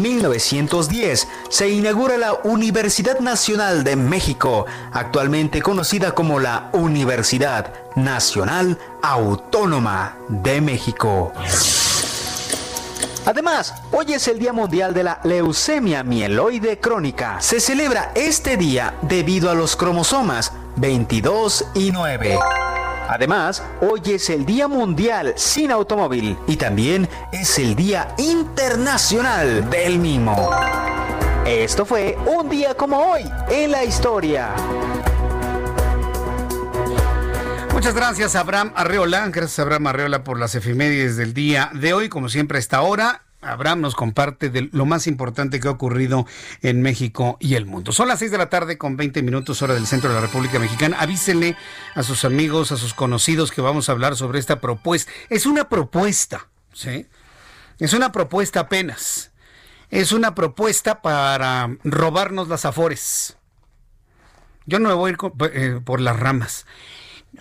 1910 0.00 1.28
se 1.48 1.68
inaugura 1.68 2.16
la 2.16 2.34
Universidad 2.44 3.20
Nacional 3.20 3.84
de 3.84 3.96
México, 3.96 4.66
actualmente 4.92 5.62
conocida 5.62 6.12
como 6.12 6.40
la 6.40 6.70
Universidad 6.72 7.72
Nacional 7.94 8.78
Autónoma 9.02 10.16
de 10.28 10.60
México. 10.60 11.32
Además, 13.26 13.74
hoy 13.90 14.12
es 14.12 14.28
el 14.28 14.38
Día 14.38 14.52
Mundial 14.52 14.92
de 14.92 15.02
la 15.02 15.18
Leucemia 15.24 16.02
Mieloide 16.02 16.78
Crónica. 16.78 17.40
Se 17.40 17.58
celebra 17.58 18.12
este 18.14 18.58
día 18.58 18.94
debido 19.00 19.50
a 19.50 19.54
los 19.54 19.76
cromosomas 19.76 20.52
22 20.76 21.64
y 21.74 21.90
9. 21.90 22.38
Además, 23.08 23.62
hoy 23.80 24.02
es 24.06 24.28
el 24.28 24.44
Día 24.44 24.68
Mundial 24.68 25.32
sin 25.36 25.70
Automóvil 25.70 26.36
y 26.46 26.56
también 26.56 27.08
es 27.32 27.58
el 27.58 27.74
Día 27.74 28.14
Internacional 28.18 29.70
del 29.70 29.98
Mismo. 29.98 30.50
Esto 31.46 31.86
fue 31.86 32.18
un 32.26 32.50
día 32.50 32.74
como 32.74 32.98
hoy 32.98 33.22
en 33.48 33.70
la 33.70 33.84
historia. 33.84 34.50
Muchas 37.74 37.96
gracias, 37.96 38.36
Abraham 38.36 38.72
Arreola. 38.76 39.28
Gracias, 39.30 39.58
Abraham 39.58 39.88
Arreola, 39.88 40.22
por 40.22 40.38
las 40.38 40.54
efemérides 40.54 41.16
del 41.16 41.34
día 41.34 41.70
de 41.74 41.92
hoy. 41.92 42.08
Como 42.08 42.28
siempre, 42.28 42.56
a 42.56 42.60
esta 42.60 42.80
hora, 42.82 43.24
Abraham 43.42 43.80
nos 43.80 43.96
comparte 43.96 44.48
de 44.48 44.70
lo 44.70 44.86
más 44.86 45.08
importante 45.08 45.58
que 45.58 45.66
ha 45.66 45.72
ocurrido 45.72 46.24
en 46.62 46.82
México 46.82 47.36
y 47.40 47.56
el 47.56 47.66
mundo. 47.66 47.90
Son 47.90 48.06
las 48.06 48.20
6 48.20 48.30
de 48.30 48.38
la 48.38 48.48
tarde 48.48 48.78
con 48.78 48.96
20 48.96 49.22
minutos 49.24 49.60
hora 49.60 49.74
del 49.74 49.88
centro 49.88 50.08
de 50.08 50.14
la 50.14 50.20
República 50.20 50.60
Mexicana. 50.60 50.98
Avísenle 51.00 51.56
a 51.96 52.04
sus 52.04 52.24
amigos, 52.24 52.70
a 52.70 52.76
sus 52.76 52.94
conocidos 52.94 53.50
que 53.50 53.60
vamos 53.60 53.88
a 53.88 53.92
hablar 53.92 54.14
sobre 54.14 54.38
esta 54.38 54.60
propuesta. 54.60 55.10
Es 55.28 55.44
una 55.44 55.68
propuesta, 55.68 56.46
¿sí? 56.72 57.08
Es 57.80 57.92
una 57.92 58.12
propuesta 58.12 58.60
apenas. 58.60 59.32
Es 59.90 60.12
una 60.12 60.36
propuesta 60.36 61.02
para 61.02 61.76
robarnos 61.82 62.46
las 62.46 62.64
afores. 62.66 63.36
Yo 64.64 64.78
no 64.78 64.88
me 64.88 64.94
voy 64.94 65.10
a 65.10 65.12
ir 65.12 65.18
eh, 65.52 65.80
por 65.84 66.00
las 66.00 66.18
ramas. 66.18 66.66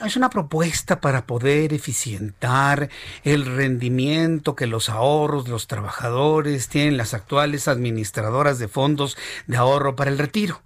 Es 0.02 0.18
una 0.18 0.30
propuesta 0.30 1.00
para 1.02 1.28
poder 1.28 1.72
eficientar 1.72 2.90
el 3.24 3.46
rendimiento 3.46 4.56
que 4.56 4.66
los 4.66 4.90
ahorros 4.90 5.46
de 5.46 5.52
los 5.52 5.68
trabajadores 5.68 6.68
tienen 6.68 6.98
las 6.98 7.14
actuales 7.14 7.68
administradoras 7.68 8.58
de 8.58 8.68
fondos 8.68 9.18
de 9.46 9.58
ahorro 9.58 9.96
para 9.96 10.10
el 10.10 10.18
retiro. 10.18 10.62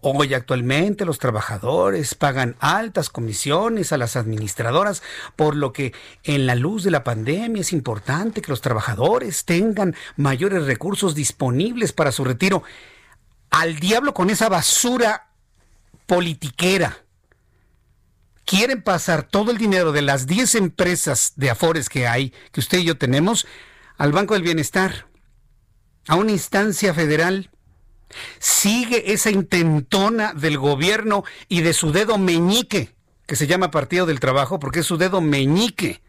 Hoy 0.00 0.34
actualmente 0.34 1.04
los 1.04 1.18
trabajadores 1.18 2.14
pagan 2.14 2.56
altas 2.58 3.10
comisiones 3.10 3.92
a 3.92 3.98
las 3.98 4.16
administradoras, 4.16 5.02
por 5.36 5.56
lo 5.56 5.72
que 5.72 5.92
en 6.24 6.46
la 6.46 6.54
luz 6.54 6.82
de 6.82 6.90
la 6.90 7.04
pandemia 7.04 7.60
es 7.60 7.72
importante 7.72 8.40
que 8.40 8.50
los 8.50 8.62
trabajadores 8.62 9.44
tengan 9.44 9.94
mayores 10.16 10.64
recursos 10.64 11.14
disponibles 11.14 11.92
para 11.92 12.12
su 12.12 12.24
retiro. 12.24 12.62
Al 13.50 13.78
diablo 13.78 14.14
con 14.14 14.30
esa 14.30 14.48
basura 14.48 15.28
politiquera 16.06 17.04
quieren 18.50 18.82
pasar 18.82 19.22
todo 19.22 19.52
el 19.52 19.58
dinero 19.58 19.92
de 19.92 20.02
las 20.02 20.26
10 20.26 20.56
empresas 20.56 21.34
de 21.36 21.50
Afores 21.50 21.88
que 21.88 22.08
hay, 22.08 22.34
que 22.50 22.58
usted 22.58 22.78
y 22.78 22.84
yo 22.84 22.98
tenemos, 22.98 23.46
al 23.96 24.10
Banco 24.10 24.34
del 24.34 24.42
Bienestar, 24.42 25.06
a 26.08 26.16
una 26.16 26.32
instancia 26.32 26.92
federal. 26.92 27.50
Sigue 28.40 29.12
esa 29.12 29.30
intentona 29.30 30.34
del 30.34 30.58
gobierno 30.58 31.22
y 31.46 31.60
de 31.60 31.72
su 31.72 31.92
dedo 31.92 32.18
meñique, 32.18 32.92
que 33.24 33.36
se 33.36 33.46
llama 33.46 33.70
Partido 33.70 34.04
del 34.04 34.18
Trabajo, 34.18 34.58
porque 34.58 34.80
es 34.80 34.86
su 34.86 34.96
dedo 34.96 35.20
meñique, 35.20 36.02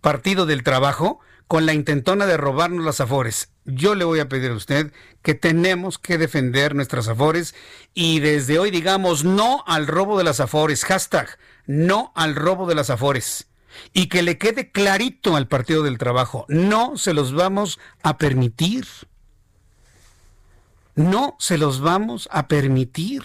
Partido 0.00 0.46
del 0.46 0.62
Trabajo, 0.62 1.20
con 1.48 1.66
la 1.66 1.74
intentona 1.74 2.26
de 2.26 2.36
robarnos 2.36 2.84
las 2.84 3.00
afores. 3.00 3.50
Yo 3.64 3.94
le 3.94 4.04
voy 4.04 4.20
a 4.20 4.28
pedir 4.28 4.50
a 4.50 4.54
usted 4.54 4.92
que 5.22 5.34
tenemos 5.34 5.98
que 5.98 6.18
defender 6.18 6.74
nuestras 6.74 7.08
afores 7.08 7.54
y 7.94 8.20
desde 8.20 8.58
hoy 8.58 8.70
digamos 8.70 9.24
no 9.24 9.64
al 9.66 9.86
robo 9.86 10.18
de 10.18 10.24
las 10.24 10.40
afores. 10.40 10.84
Hashtag 10.84 11.38
no 11.66 12.12
al 12.14 12.34
robo 12.34 12.66
de 12.66 12.74
las 12.74 12.90
afores. 12.90 13.48
Y 13.92 14.06
que 14.06 14.22
le 14.22 14.38
quede 14.38 14.70
clarito 14.70 15.34
al 15.34 15.48
Partido 15.48 15.82
del 15.82 15.98
Trabajo, 15.98 16.46
no 16.48 16.96
se 16.96 17.12
los 17.12 17.32
vamos 17.32 17.80
a 18.02 18.18
permitir. 18.18 18.86
No 20.94 21.36
se 21.40 21.58
los 21.58 21.80
vamos 21.80 22.28
a 22.30 22.46
permitir. 22.46 23.24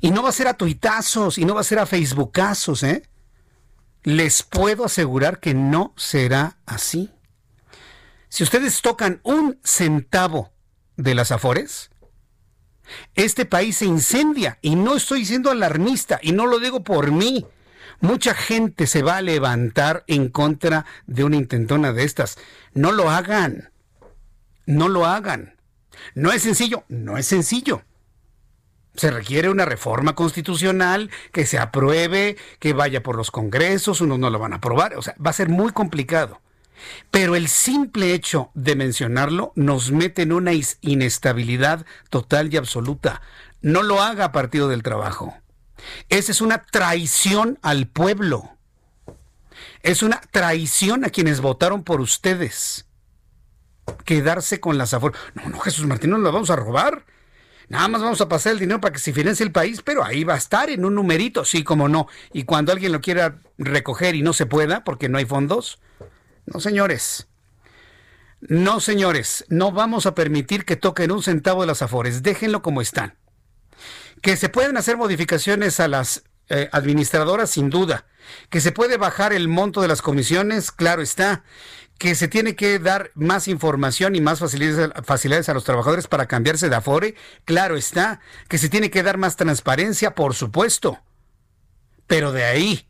Y 0.00 0.10
no 0.10 0.22
va 0.22 0.30
a 0.30 0.32
ser 0.32 0.48
a 0.48 0.54
tuitazos, 0.54 1.36
y 1.36 1.44
no 1.44 1.54
va 1.54 1.60
a 1.60 1.64
ser 1.64 1.78
a 1.78 1.86
facebookazos, 1.86 2.82
¿eh? 2.82 3.02
Les 4.04 4.42
puedo 4.42 4.84
asegurar 4.84 5.40
que 5.40 5.54
no 5.54 5.94
será 5.96 6.58
así. 6.66 7.10
Si 8.28 8.42
ustedes 8.42 8.82
tocan 8.82 9.20
un 9.22 9.58
centavo 9.64 10.52
de 10.96 11.14
las 11.14 11.32
afores, 11.32 11.90
este 13.14 13.46
país 13.46 13.78
se 13.78 13.86
incendia 13.86 14.58
y 14.60 14.76
no 14.76 14.94
estoy 14.96 15.24
siendo 15.24 15.50
alarmista 15.50 16.20
y 16.22 16.32
no 16.32 16.46
lo 16.46 16.58
digo 16.58 16.84
por 16.84 17.12
mí. 17.12 17.46
Mucha 18.00 18.34
gente 18.34 18.86
se 18.86 19.02
va 19.02 19.16
a 19.16 19.22
levantar 19.22 20.04
en 20.06 20.28
contra 20.28 20.84
de 21.06 21.24
una 21.24 21.36
intentona 21.36 21.94
de 21.94 22.04
estas. 22.04 22.36
No 22.74 22.92
lo 22.92 23.08
hagan. 23.08 23.70
No 24.66 24.88
lo 24.88 25.06
hagan. 25.06 25.56
No 26.14 26.30
es 26.30 26.42
sencillo. 26.42 26.84
No 26.88 27.16
es 27.16 27.26
sencillo. 27.26 27.82
Se 28.94 29.10
requiere 29.10 29.50
una 29.50 29.64
reforma 29.64 30.14
constitucional 30.14 31.10
que 31.32 31.46
se 31.46 31.58
apruebe, 31.58 32.36
que 32.60 32.72
vaya 32.72 33.02
por 33.02 33.16
los 33.16 33.30
congresos, 33.30 34.00
unos 34.00 34.18
no 34.18 34.30
lo 34.30 34.38
van 34.38 34.52
a 34.52 34.56
aprobar. 34.56 34.96
O 34.96 35.02
sea, 35.02 35.14
va 35.24 35.30
a 35.30 35.34
ser 35.34 35.48
muy 35.48 35.72
complicado. 35.72 36.40
Pero 37.10 37.34
el 37.34 37.48
simple 37.48 38.14
hecho 38.14 38.50
de 38.54 38.76
mencionarlo 38.76 39.52
nos 39.56 39.90
mete 39.90 40.22
en 40.22 40.32
una 40.32 40.52
inestabilidad 40.80 41.86
total 42.10 42.52
y 42.52 42.56
absoluta. 42.56 43.22
No 43.62 43.82
lo 43.82 44.02
haga 44.02 44.32
Partido 44.32 44.68
del 44.68 44.82
Trabajo. 44.82 45.34
Esa 46.08 46.32
es 46.32 46.40
una 46.40 46.62
traición 46.62 47.58
al 47.62 47.86
pueblo. 47.86 48.50
Es 49.82 50.02
una 50.02 50.20
traición 50.30 51.04
a 51.04 51.10
quienes 51.10 51.40
votaron 51.40 51.84
por 51.84 52.00
ustedes. 52.00 52.86
Quedarse 54.04 54.60
con 54.60 54.78
las 54.78 54.94
afueras. 54.94 55.20
No, 55.34 55.48
no, 55.48 55.58
Jesús 55.60 55.86
Martín, 55.86 56.10
no 56.10 56.18
lo 56.18 56.32
vamos 56.32 56.50
a 56.50 56.56
robar. 56.56 57.04
Nada 57.68 57.88
más 57.88 58.02
vamos 58.02 58.20
a 58.20 58.28
pasar 58.28 58.52
el 58.52 58.58
dinero 58.58 58.80
para 58.80 58.92
que 58.92 58.98
se 58.98 59.12
financie 59.12 59.44
el 59.44 59.52
país, 59.52 59.82
pero 59.82 60.04
ahí 60.04 60.24
va 60.24 60.34
a 60.34 60.38
estar 60.38 60.70
en 60.70 60.84
un 60.84 60.94
numerito, 60.94 61.44
sí, 61.44 61.64
como 61.64 61.88
no. 61.88 62.06
Y 62.32 62.44
cuando 62.44 62.72
alguien 62.72 62.92
lo 62.92 63.00
quiera 63.00 63.40
recoger 63.58 64.14
y 64.14 64.22
no 64.22 64.32
se 64.32 64.46
pueda, 64.46 64.84
porque 64.84 65.08
no 65.08 65.18
hay 65.18 65.24
fondos, 65.24 65.78
no, 66.46 66.60
señores. 66.60 67.28
No, 68.40 68.80
señores, 68.80 69.46
no 69.48 69.72
vamos 69.72 70.04
a 70.04 70.14
permitir 70.14 70.66
que 70.66 70.76
toquen 70.76 71.10
un 71.12 71.22
centavo 71.22 71.62
de 71.62 71.66
las 71.66 71.80
afores. 71.80 72.22
Déjenlo 72.22 72.60
como 72.60 72.82
están. 72.82 73.16
Que 74.20 74.36
se 74.36 74.50
pueden 74.50 74.76
hacer 74.76 74.98
modificaciones 74.98 75.80
a 75.80 75.88
las 75.88 76.24
eh, 76.50 76.68
administradoras, 76.72 77.50
sin 77.50 77.70
duda. 77.70 78.06
Que 78.50 78.60
se 78.60 78.72
puede 78.72 78.98
bajar 78.98 79.32
el 79.32 79.48
monto 79.48 79.80
de 79.80 79.88
las 79.88 80.02
comisiones, 80.02 80.70
claro 80.70 81.00
está. 81.00 81.44
Que 81.98 82.14
se 82.14 82.28
tiene 82.28 82.56
que 82.56 82.78
dar 82.78 83.10
más 83.14 83.48
información 83.48 84.14
y 84.16 84.20
más 84.20 84.40
facilidades, 84.40 85.48
a 85.48 85.54
los 85.54 85.64
trabajadores 85.64 86.06
para 86.06 86.26
cambiarse 86.26 86.68
de 86.68 86.76
afore, 86.76 87.14
claro 87.44 87.76
está. 87.76 88.20
Que 88.48 88.58
se 88.58 88.68
tiene 88.68 88.90
que 88.90 89.02
dar 89.02 89.16
más 89.16 89.36
transparencia, 89.36 90.14
por 90.14 90.34
supuesto. 90.34 90.98
Pero 92.06 92.32
de 92.32 92.44
ahí 92.44 92.88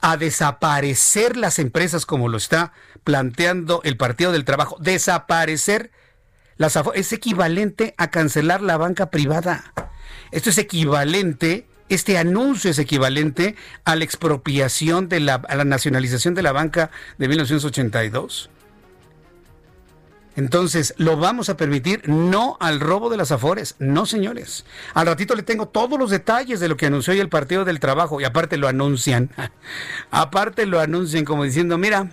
a 0.00 0.16
desaparecer 0.16 1.36
las 1.36 1.58
empresas 1.58 2.06
como 2.06 2.28
lo 2.28 2.36
está 2.36 2.72
planteando 3.04 3.80
el 3.84 3.96
Partido 3.96 4.32
del 4.32 4.44
Trabajo, 4.44 4.76
desaparecer 4.80 5.90
las 6.56 6.78
es 6.94 7.12
equivalente 7.12 7.94
a 7.98 8.10
cancelar 8.10 8.62
la 8.62 8.76
banca 8.76 9.10
privada. 9.10 9.72
Esto 10.32 10.50
es 10.50 10.58
equivalente 10.58 11.68
este 11.88 12.18
anuncio 12.18 12.70
es 12.70 12.78
equivalente 12.78 13.56
a 13.84 13.96
la 13.96 14.04
expropiación 14.04 15.08
de 15.08 15.20
la, 15.20 15.34
a 15.34 15.56
la 15.56 15.64
nacionalización 15.64 16.34
de 16.34 16.42
la 16.42 16.52
banca 16.52 16.90
de 17.18 17.28
1982. 17.28 18.50
Entonces, 20.38 20.94
¿lo 20.98 21.16
vamos 21.16 21.48
a 21.48 21.56
permitir? 21.56 22.08
No 22.08 22.56
al 22.60 22.78
robo 22.78 23.10
de 23.10 23.16
las 23.16 23.32
afores. 23.32 23.74
No, 23.80 24.06
señores. 24.06 24.64
Al 24.94 25.08
ratito 25.08 25.34
le 25.34 25.42
tengo 25.42 25.66
todos 25.66 25.98
los 25.98 26.10
detalles 26.10 26.60
de 26.60 26.68
lo 26.68 26.76
que 26.76 26.86
anunció 26.86 27.12
hoy 27.12 27.18
el 27.18 27.28
Partido 27.28 27.64
del 27.64 27.80
Trabajo. 27.80 28.20
Y 28.20 28.24
aparte 28.24 28.56
lo 28.56 28.68
anuncian. 28.68 29.30
aparte 30.12 30.64
lo 30.64 30.78
anuncian 30.78 31.24
como 31.24 31.42
diciendo, 31.42 31.76
mira, 31.76 32.10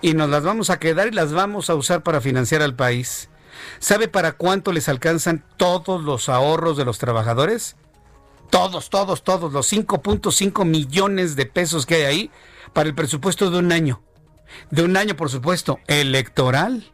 y 0.00 0.14
nos 0.14 0.30
las 0.30 0.44
vamos 0.44 0.70
a 0.70 0.78
quedar 0.78 1.08
y 1.08 1.10
las 1.10 1.32
vamos 1.32 1.68
a 1.68 1.74
usar 1.74 2.04
para 2.04 2.20
financiar 2.20 2.62
al 2.62 2.76
país. 2.76 3.28
¿Sabe 3.80 4.06
para 4.06 4.32
cuánto 4.32 4.72
les 4.72 4.88
alcanzan 4.88 5.44
todos 5.56 6.00
los 6.04 6.28
ahorros 6.28 6.76
de 6.76 6.84
los 6.84 6.98
trabajadores? 6.98 7.74
Todos, 8.52 8.90
todos, 8.90 9.24
todos, 9.24 9.50
los 9.50 9.72
5.5 9.72 10.66
millones 10.66 11.36
de 11.36 11.46
pesos 11.46 11.86
que 11.86 11.94
hay 11.94 12.02
ahí 12.02 12.30
para 12.74 12.86
el 12.86 12.94
presupuesto 12.94 13.50
de 13.50 13.58
un 13.58 13.72
año. 13.72 14.02
De 14.70 14.82
un 14.82 14.94
año, 14.98 15.16
por 15.16 15.30
supuesto, 15.30 15.80
electoral. 15.86 16.92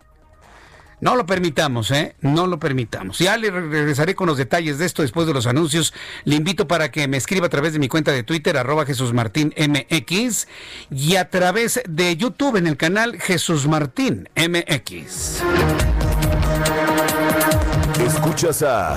No 1.00 1.16
lo 1.16 1.26
permitamos, 1.26 1.90
¿eh? 1.90 2.14
No 2.20 2.46
lo 2.46 2.60
permitamos. 2.60 3.18
Ya 3.18 3.36
le 3.36 3.50
regresaré 3.50 4.14
con 4.14 4.28
los 4.28 4.38
detalles 4.38 4.78
de 4.78 4.86
esto 4.86 5.02
después 5.02 5.26
de 5.26 5.34
los 5.34 5.48
anuncios. 5.48 5.92
Le 6.22 6.36
invito 6.36 6.68
para 6.68 6.92
que 6.92 7.08
me 7.08 7.16
escriba 7.16 7.46
a 7.46 7.50
través 7.50 7.72
de 7.72 7.80
mi 7.80 7.88
cuenta 7.88 8.12
de 8.12 8.22
Twitter, 8.22 8.56
arroba 8.56 8.86
Jesús 8.86 9.12
Martín 9.12 9.52
MX, 9.58 10.46
y 10.92 11.16
a 11.16 11.28
través 11.28 11.82
de 11.88 12.16
YouTube 12.16 12.54
en 12.54 12.68
el 12.68 12.76
canal 12.76 13.20
Jesús 13.20 13.66
Martín 13.66 14.28
MX. 14.36 15.42
Escuchas 18.00 18.62
a 18.62 18.96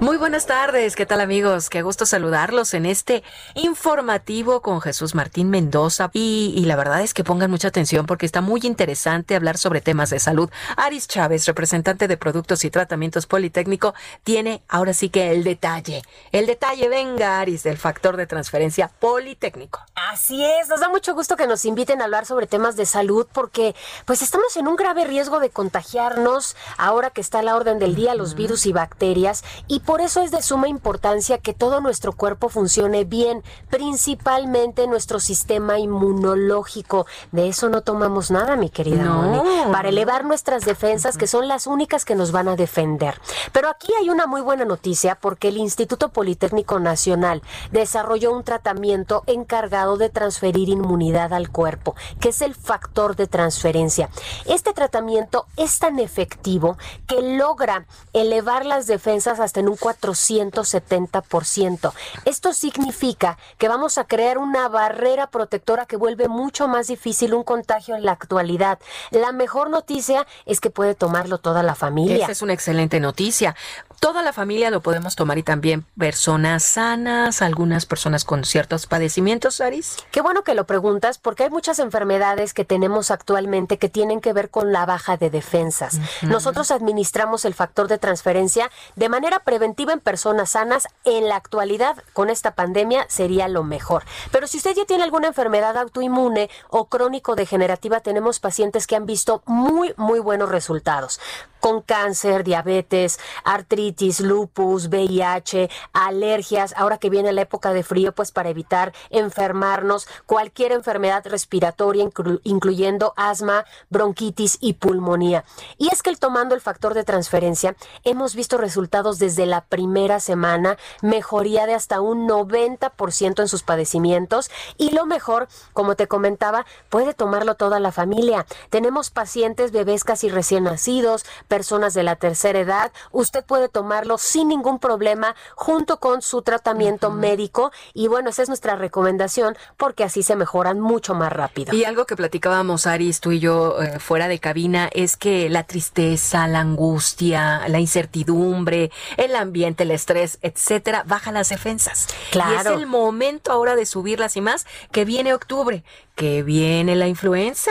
Muy 0.00 0.16
buenas 0.16 0.46
tardes, 0.46 0.96
¿qué 0.96 1.04
tal 1.04 1.20
amigos? 1.20 1.68
Qué 1.68 1.82
gusto 1.82 2.06
saludarlos 2.06 2.72
en 2.72 2.86
este 2.86 3.22
informativo 3.52 4.62
con 4.62 4.80
Jesús 4.80 5.14
Martín 5.14 5.50
Mendoza 5.50 6.08
y, 6.14 6.54
y, 6.56 6.64
la 6.64 6.74
verdad 6.74 7.02
es 7.02 7.12
que 7.12 7.22
pongan 7.22 7.50
mucha 7.50 7.68
atención 7.68 8.06
porque 8.06 8.24
está 8.24 8.40
muy 8.40 8.62
interesante 8.64 9.36
hablar 9.36 9.58
sobre 9.58 9.82
temas 9.82 10.08
de 10.08 10.18
salud. 10.18 10.48
Aris 10.78 11.06
Chávez, 11.06 11.44
representante 11.44 12.08
de 12.08 12.16
Productos 12.16 12.64
y 12.64 12.70
Tratamientos 12.70 13.26
Politécnico, 13.26 13.92
tiene 14.24 14.62
ahora 14.68 14.94
sí 14.94 15.10
que 15.10 15.32
el 15.32 15.44
detalle. 15.44 16.00
El 16.32 16.46
detalle, 16.46 16.88
venga 16.88 17.38
Aris, 17.38 17.62
del 17.62 17.76
factor 17.76 18.16
de 18.16 18.26
transferencia 18.26 18.88
Politécnico. 18.88 19.80
Así 20.10 20.42
es, 20.42 20.70
nos 20.70 20.80
da 20.80 20.88
mucho 20.88 21.12
gusto 21.12 21.36
que 21.36 21.46
nos 21.46 21.66
inviten 21.66 22.00
a 22.00 22.04
hablar 22.04 22.24
sobre 22.24 22.46
temas 22.46 22.74
de 22.74 22.86
salud 22.86 23.26
porque 23.30 23.74
pues 24.06 24.22
estamos 24.22 24.56
en 24.56 24.66
un 24.66 24.76
grave 24.76 25.04
riesgo 25.04 25.40
de 25.40 25.50
contagiarnos 25.50 26.56
ahora 26.78 27.10
que 27.10 27.20
está 27.20 27.40
a 27.40 27.42
la 27.42 27.54
orden 27.54 27.78
del 27.78 27.94
día 27.94 28.14
los 28.14 28.34
virus 28.34 28.64
y 28.64 28.72
bacterias 28.72 29.44
y 29.68 29.80
por 29.90 30.02
eso 30.02 30.22
es 30.22 30.30
de 30.30 30.40
suma 30.40 30.68
importancia 30.68 31.38
que 31.38 31.52
todo 31.52 31.80
nuestro 31.80 32.12
cuerpo 32.12 32.48
funcione 32.48 33.02
bien, 33.02 33.42
principalmente 33.70 34.86
nuestro 34.86 35.18
sistema 35.18 35.80
inmunológico. 35.80 37.08
De 37.32 37.48
eso 37.48 37.68
no 37.68 37.80
tomamos 37.80 38.30
nada, 38.30 38.54
mi 38.54 38.70
querida 38.70 39.02
No. 39.02 39.14
Moni, 39.14 39.72
para 39.72 39.88
elevar 39.88 40.24
nuestras 40.24 40.64
defensas, 40.64 41.18
que 41.18 41.26
son 41.26 41.48
las 41.48 41.66
únicas 41.66 42.04
que 42.04 42.14
nos 42.14 42.30
van 42.30 42.46
a 42.46 42.54
defender. 42.54 43.20
Pero 43.50 43.68
aquí 43.68 43.92
hay 44.00 44.10
una 44.10 44.28
muy 44.28 44.42
buena 44.42 44.64
noticia 44.64 45.16
porque 45.16 45.48
el 45.48 45.56
Instituto 45.56 46.10
Politécnico 46.10 46.78
Nacional 46.78 47.42
desarrolló 47.72 48.30
un 48.30 48.44
tratamiento 48.44 49.24
encargado 49.26 49.96
de 49.96 50.08
transferir 50.08 50.68
inmunidad 50.68 51.32
al 51.32 51.50
cuerpo, 51.50 51.96
que 52.20 52.28
es 52.28 52.42
el 52.42 52.54
factor 52.54 53.16
de 53.16 53.26
transferencia. 53.26 54.08
Este 54.46 54.72
tratamiento 54.72 55.46
es 55.56 55.80
tan 55.80 55.98
efectivo 55.98 56.78
que 57.08 57.20
logra 57.22 57.86
elevar 58.12 58.64
las 58.64 58.86
defensas 58.86 59.40
hasta 59.40 59.58
en 59.58 59.68
un 59.68 59.79
470%. 59.80 61.92
Esto 62.24 62.52
significa 62.52 63.38
que 63.58 63.68
vamos 63.68 63.98
a 63.98 64.04
crear 64.04 64.38
una 64.38 64.68
barrera 64.68 65.30
protectora 65.30 65.86
que 65.86 65.96
vuelve 65.96 66.28
mucho 66.28 66.68
más 66.68 66.86
difícil 66.86 67.34
un 67.34 67.42
contagio 67.42 67.96
en 67.96 68.04
la 68.04 68.12
actualidad. 68.12 68.78
La 69.10 69.32
mejor 69.32 69.70
noticia 69.70 70.26
es 70.46 70.60
que 70.60 70.70
puede 70.70 70.94
tomarlo 70.94 71.38
toda 71.38 71.62
la 71.62 71.74
familia. 71.74 72.24
Esa 72.24 72.32
es 72.32 72.42
una 72.42 72.52
excelente 72.52 73.00
noticia. 73.00 73.56
Toda 74.00 74.22
la 74.22 74.32
familia 74.32 74.70
lo 74.70 74.80
podemos 74.80 75.14
tomar 75.14 75.36
y 75.36 75.42
también 75.42 75.84
personas 75.98 76.62
sanas, 76.62 77.42
algunas 77.42 77.84
personas 77.84 78.24
con 78.24 78.44
ciertos 78.44 78.86
padecimientos, 78.86 79.60
Aris. 79.60 79.98
Qué 80.10 80.22
bueno 80.22 80.42
que 80.42 80.54
lo 80.54 80.64
preguntas 80.64 81.18
porque 81.18 81.44
hay 81.44 81.50
muchas 81.50 81.78
enfermedades 81.78 82.54
que 82.54 82.64
tenemos 82.64 83.10
actualmente 83.10 83.76
que 83.76 83.90
tienen 83.90 84.22
que 84.22 84.32
ver 84.32 84.48
con 84.48 84.72
la 84.72 84.86
baja 84.86 85.18
de 85.18 85.28
defensas. 85.28 86.00
Nosotros 86.22 86.70
administramos 86.70 87.44
el 87.44 87.52
factor 87.52 87.88
de 87.88 87.98
transferencia 87.98 88.70
de 88.96 89.10
manera 89.10 89.40
preventiva 89.40 89.92
en 89.92 90.00
personas 90.00 90.52
sanas. 90.52 90.88
En 91.04 91.28
la 91.28 91.36
actualidad, 91.36 92.02
con 92.14 92.30
esta 92.30 92.54
pandemia, 92.54 93.04
sería 93.10 93.48
lo 93.48 93.64
mejor. 93.64 94.04
Pero 94.32 94.46
si 94.46 94.56
usted 94.56 94.74
ya 94.76 94.86
tiene 94.86 95.02
alguna 95.02 95.28
enfermedad 95.28 95.76
autoinmune 95.76 96.48
o 96.70 96.86
crónico-degenerativa, 96.86 98.00
tenemos 98.00 98.40
pacientes 98.40 98.86
que 98.86 98.96
han 98.96 99.04
visto 99.04 99.42
muy, 99.44 99.92
muy 99.98 100.20
buenos 100.20 100.48
resultados 100.48 101.20
con 101.60 101.82
cáncer, 101.82 102.42
diabetes, 102.42 103.20
artritis, 103.44 103.89
lupus, 104.20 104.88
VIH, 104.88 105.68
alergias, 105.92 106.74
ahora 106.76 106.98
que 106.98 107.10
viene 107.10 107.32
la 107.32 107.42
época 107.42 107.72
de 107.72 107.82
frío, 107.82 108.12
pues 108.12 108.32
para 108.32 108.48
evitar 108.50 108.92
enfermarnos, 109.10 110.06
cualquier 110.26 110.72
enfermedad 110.72 111.24
respiratoria, 111.26 112.04
inclu- 112.04 112.40
incluyendo 112.44 113.12
asma, 113.16 113.64
bronquitis 113.88 114.58
y 114.60 114.74
pulmonía. 114.74 115.44
Y 115.78 115.88
es 115.92 116.02
que 116.02 116.10
el 116.10 116.18
tomando 116.18 116.54
el 116.54 116.60
factor 116.60 116.94
de 116.94 117.04
transferencia, 117.04 117.76
hemos 118.04 118.34
visto 118.34 118.58
resultados 118.58 119.18
desde 119.18 119.46
la 119.46 119.62
primera 119.62 120.20
semana, 120.20 120.76
mejoría 121.02 121.66
de 121.66 121.74
hasta 121.74 122.00
un 122.00 122.28
90% 122.28 123.40
en 123.40 123.48
sus 123.48 123.62
padecimientos 123.62 124.50
y 124.76 124.90
lo 124.90 125.06
mejor, 125.06 125.48
como 125.72 125.96
te 125.96 126.06
comentaba, 126.06 126.66
puede 126.88 127.14
tomarlo 127.14 127.54
toda 127.54 127.80
la 127.80 127.92
familia. 127.92 128.46
Tenemos 128.70 129.10
pacientes, 129.10 129.72
bebés 129.72 130.04
casi 130.04 130.28
recién 130.28 130.64
nacidos, 130.64 131.24
personas 131.48 131.94
de 131.94 132.02
la 132.02 132.16
tercera 132.16 132.58
edad. 132.60 132.92
Usted 133.12 133.44
puede 133.44 133.68
tomarlo 133.80 134.18
sin 134.18 134.48
ningún 134.48 134.78
problema 134.78 135.34
junto 135.54 136.00
con 136.00 136.20
su 136.20 136.42
tratamiento 136.42 137.10
médico 137.10 137.72
y 137.94 138.08
bueno, 138.08 138.28
esa 138.28 138.42
es 138.42 138.48
nuestra 138.48 138.76
recomendación 138.76 139.56
porque 139.78 140.04
así 140.04 140.22
se 140.22 140.36
mejoran 140.36 140.80
mucho 140.80 141.14
más 141.14 141.32
rápido. 141.32 141.74
Y 141.74 141.84
algo 141.84 142.04
que 142.04 142.14
platicábamos, 142.14 142.86
Aris, 142.86 143.20
tú 143.20 143.32
y 143.32 143.40
yo, 143.40 143.80
eh, 143.80 143.98
fuera 143.98 144.28
de 144.28 144.38
cabina, 144.38 144.90
es 144.92 145.16
que 145.16 145.48
la 145.48 145.62
tristeza, 145.62 146.46
la 146.46 146.60
angustia, 146.60 147.66
la 147.68 147.80
incertidumbre, 147.80 148.90
el 149.16 149.34
ambiente, 149.34 149.84
el 149.84 149.92
estrés, 149.92 150.38
etcétera, 150.42 151.02
baja 151.06 151.32
las 151.32 151.48
defensas. 151.48 152.06
Claro. 152.32 152.52
Y 152.52 152.74
es 152.74 152.80
el 152.82 152.86
momento 152.86 153.50
ahora 153.50 153.76
de 153.76 153.86
subirlas 153.86 154.36
y 154.36 154.42
más, 154.42 154.66
que 154.92 155.06
viene 155.06 155.32
octubre, 155.32 155.84
que 156.20 156.42
viene 156.42 156.96
la 156.96 157.08
influenza. 157.08 157.70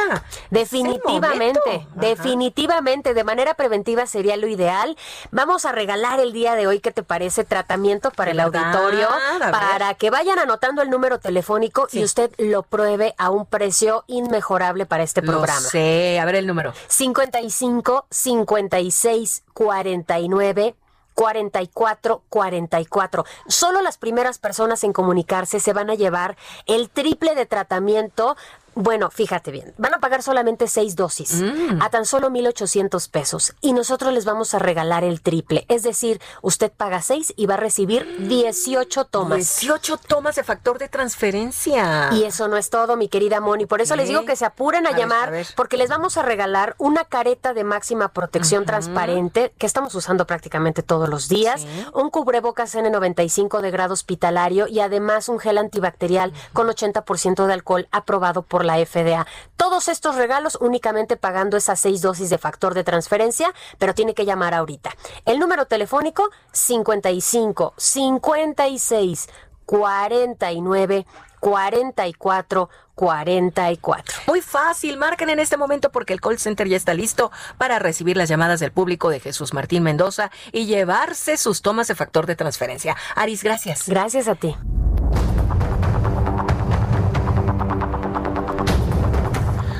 Definitivamente, 0.50 1.88
definitivamente, 1.94 3.14
de 3.14 3.24
manera 3.24 3.54
preventiva 3.54 4.08
sería 4.08 4.38
lo 4.38 4.48
ideal. 4.48 4.98
Vamos 5.30 5.66
a 5.66 5.72
regalar 5.72 6.20
el 6.20 6.34
día 6.34 6.56
de 6.56 6.66
hoy, 6.66 6.80
¿qué 6.80 6.90
te 6.90 7.04
parece? 7.04 7.44
Tratamiento 7.44 8.10
para 8.10 8.32
el 8.32 8.40
auditorio, 8.40 9.08
para 9.40 9.94
que 9.94 10.10
vayan 10.10 10.40
anotando 10.40 10.82
el 10.82 10.90
número 10.90 11.20
telefónico 11.20 11.88
y 11.92 12.04
usted 12.04 12.32
lo 12.40 12.64
pruebe 12.64 13.14
a 13.20 13.30
un 13.30 13.46
precio 13.46 14.04
inmejorable 14.08 14.88
para 14.88 15.04
este 15.04 15.22
Lo 15.22 15.28
programa. 15.32 15.60
sé, 15.60 16.20
a 16.20 16.26
ver 16.26 16.34
el 16.34 16.48
número. 16.48 16.74
55 16.88 18.08
56 18.10 19.44
49 19.54 20.76
44 21.20 22.24
44. 22.30 23.26
Solo 23.50 23.82
las 23.82 23.98
primeras 23.98 24.40
personas 24.40 24.86
en 24.86 24.94
comunicarse 24.94 25.60
se 25.60 25.74
van 25.74 25.90
a 25.90 25.96
llevar 25.96 26.38
el 26.66 26.90
triple 26.90 27.36
de 27.36 27.46
tratamiento 27.46 28.38
Bueno, 28.82 29.10
fíjate 29.12 29.52
bien, 29.52 29.74
van 29.78 29.94
a 29.94 30.00
pagar 30.00 30.24
solamente 30.24 30.68
seis 30.70 30.96
dosis 30.96 31.42
Mm. 31.42 31.82
a 31.82 31.90
tan 31.90 32.06
solo 32.06 32.30
1,800 32.30 33.10
pesos 33.10 33.54
y 33.60 33.74
nosotros 33.74 34.14
les 34.14 34.24
vamos 34.24 34.54
a 34.54 34.60
regalar 34.60 35.04
el 35.04 35.22
triple. 35.22 35.66
Es 35.68 35.84
decir, 35.84 36.22
usted 36.42 36.72
paga 36.72 37.02
seis 37.02 37.34
y 37.36 37.46
va 37.46 37.56
a 37.56 37.58
recibir 37.58 38.08
18 38.30 39.04
tomas. 39.04 39.60
18 39.60 39.98
tomas 39.98 40.36
de 40.38 40.44
factor 40.46 40.80
de 40.80 40.88
transferencia. 40.88 42.10
Y 42.14 42.24
eso 42.24 42.48
no 42.48 42.56
es 42.56 42.70
todo, 42.70 42.96
mi 42.96 43.10
querida 43.10 43.42
Moni. 43.42 43.66
Por 43.66 43.82
eso 43.82 43.98
les 43.98 44.08
digo 44.08 44.24
que 44.26 44.36
se 44.38 44.46
apuren 44.46 44.86
a, 44.86 44.90
A 44.90 44.92
ver, 44.94 45.02
llamar 45.02 45.28
a 45.28 45.32
ver. 45.32 45.48
porque 45.58 45.76
les 45.76 45.90
vamos 45.90 46.16
a 46.18 46.22
regalar 46.22 46.76
una 46.78 47.04
careta 47.04 47.54
de 47.54 47.64
máxima 47.66 48.10
protección 48.14 48.66
transparente 48.66 49.54
que 49.58 49.66
estamos 49.66 49.94
usando 49.96 50.26
prácticamente 50.26 50.84
todos 50.84 51.10
los 51.10 51.28
días, 51.28 51.66
un 51.94 52.10
cubrebocas 52.10 52.74
N95 52.76 53.60
de 53.62 53.72
grado 53.72 53.94
hospitalario 53.94 54.68
y 54.68 54.80
además 54.80 55.28
un 55.28 55.40
gel 55.40 55.58
antibacterial 55.58 56.32
con 56.54 56.68
80% 56.68 57.46
de 57.46 57.54
alcohol 57.54 57.88
aprobado 57.92 58.42
por 58.44 58.66
la 58.66 58.69
FDA. 58.78 59.26
Todos 59.58 59.88
estos 59.88 60.16
regalos 60.16 60.58
únicamente 60.62 61.18
pagando 61.18 61.58
esas 61.58 61.80
seis 61.80 62.02
dosis 62.02 62.30
de 62.30 62.38
factor 62.38 62.74
de 62.74 62.84
transferencia, 62.84 63.54
pero 63.78 63.94
tiene 63.94 64.14
que 64.14 64.26
llamar 64.26 64.54
ahorita. 64.54 64.92
El 65.26 65.40
número 65.40 65.66
telefónico 65.66 66.30
55 66.52 67.74
56 67.78 69.30
49 69.66 71.06
44 71.40 72.70
44. 72.96 74.22
Muy 74.28 74.42
fácil, 74.42 74.98
marquen 74.98 75.30
en 75.30 75.40
este 75.40 75.56
momento 75.56 75.90
porque 75.90 76.12
el 76.12 76.20
call 76.20 76.38
center 76.38 76.68
ya 76.68 76.76
está 76.76 76.94
listo 76.94 77.32
para 77.58 77.80
recibir 77.80 78.18
las 78.18 78.28
llamadas 78.28 78.60
del 78.60 78.74
público 78.74 79.10
de 79.10 79.22
Jesús 79.22 79.54
Martín 79.54 79.84
Mendoza 79.84 80.32
y 80.52 80.66
llevarse 80.66 81.38
sus 81.38 81.62
tomas 81.62 81.88
de 81.88 81.96
factor 81.96 82.26
de 82.26 82.36
transferencia. 82.36 82.98
Aris, 83.16 83.42
gracias. 83.42 83.88
Gracias 83.88 84.28
a 84.28 84.36
ti. 84.36 84.54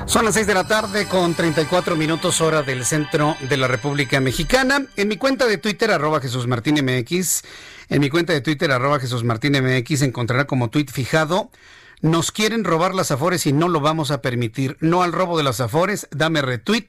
Son 0.10 0.26
las 0.26 0.34
6 0.34 0.48
de 0.48 0.56
la 0.56 0.64
tarde 0.64 1.06
con 1.08 1.36
34 1.36 1.96
minutos 1.96 2.42
hora 2.42 2.64
del 2.64 2.84
centro 2.84 3.38
de 3.48 3.58
la 3.58 3.68
República 3.68 4.20
Mexicana. 4.20 4.88
En 4.96 5.08
mi 5.08 5.18
cuenta 5.18 5.46
de 5.46 5.60
Twitter, 5.60 5.92
arroba 5.92 6.20
Jesús 6.20 6.48
Martín 6.48 6.84
MX, 6.84 7.44
en 7.90 8.02
mi 8.02 8.10
cuenta 8.10 8.34
de 8.34 8.42
Twitter, 8.42 8.72
arroba 8.72 9.00
Jesús 9.00 9.24
Martín 9.24 9.54
MX, 9.54 10.02
encontrará 10.02 10.48
como 10.48 10.72
tweet 10.72 10.88
fijado, 10.88 11.52
nos 12.02 12.32
quieren 12.32 12.64
robar 12.64 12.96
las 12.96 13.12
afores 13.12 13.46
y 13.46 13.54
no 13.54 13.68
lo 13.68 13.82
vamos 13.82 14.10
a 14.10 14.24
permitir. 14.24 14.78
No 14.80 15.04
al 15.04 15.12
robo 15.12 15.38
de 15.38 15.44
las 15.44 15.62
afores, 15.62 16.08
dame 16.10 16.42
retweet. 16.42 16.88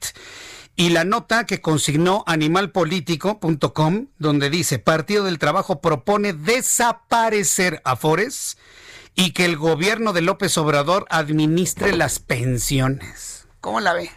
Y 0.75 0.89
la 0.89 1.03
nota 1.03 1.45
que 1.45 1.61
consignó 1.61 2.23
animalpolitico.com, 2.25 4.07
donde 4.17 4.49
dice, 4.49 4.79
Partido 4.79 5.25
del 5.25 5.37
Trabajo 5.37 5.79
propone 5.79 6.33
desaparecer 6.33 7.83
afores 7.85 8.57
y 9.15 9.31
que 9.31 9.45
el 9.45 9.57
gobierno 9.57 10.13
de 10.13 10.21
López 10.21 10.57
Obrador 10.57 11.05
administre 11.09 11.95
las 11.95 12.19
pensiones. 12.19 13.47
¿Cómo 13.59 13.79
la 13.79 13.93
ve? 13.93 14.09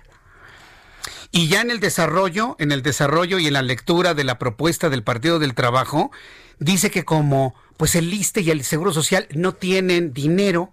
Y 1.30 1.48
ya 1.48 1.60
en 1.60 1.70
el 1.70 1.80
desarrollo, 1.80 2.56
en 2.58 2.70
el 2.70 2.82
desarrollo 2.82 3.38
y 3.38 3.48
en 3.48 3.54
la 3.54 3.62
lectura 3.62 4.14
de 4.14 4.24
la 4.24 4.38
propuesta 4.38 4.88
del 4.88 5.02
Partido 5.02 5.38
del 5.38 5.54
Trabajo, 5.54 6.12
dice 6.58 6.90
que 6.90 7.04
como 7.04 7.54
pues 7.76 7.96
el 7.96 8.12
ISTE 8.12 8.42
y 8.42 8.50
el 8.50 8.62
Seguro 8.62 8.92
Social 8.92 9.26
no 9.34 9.52
tienen 9.52 10.12
dinero, 10.12 10.72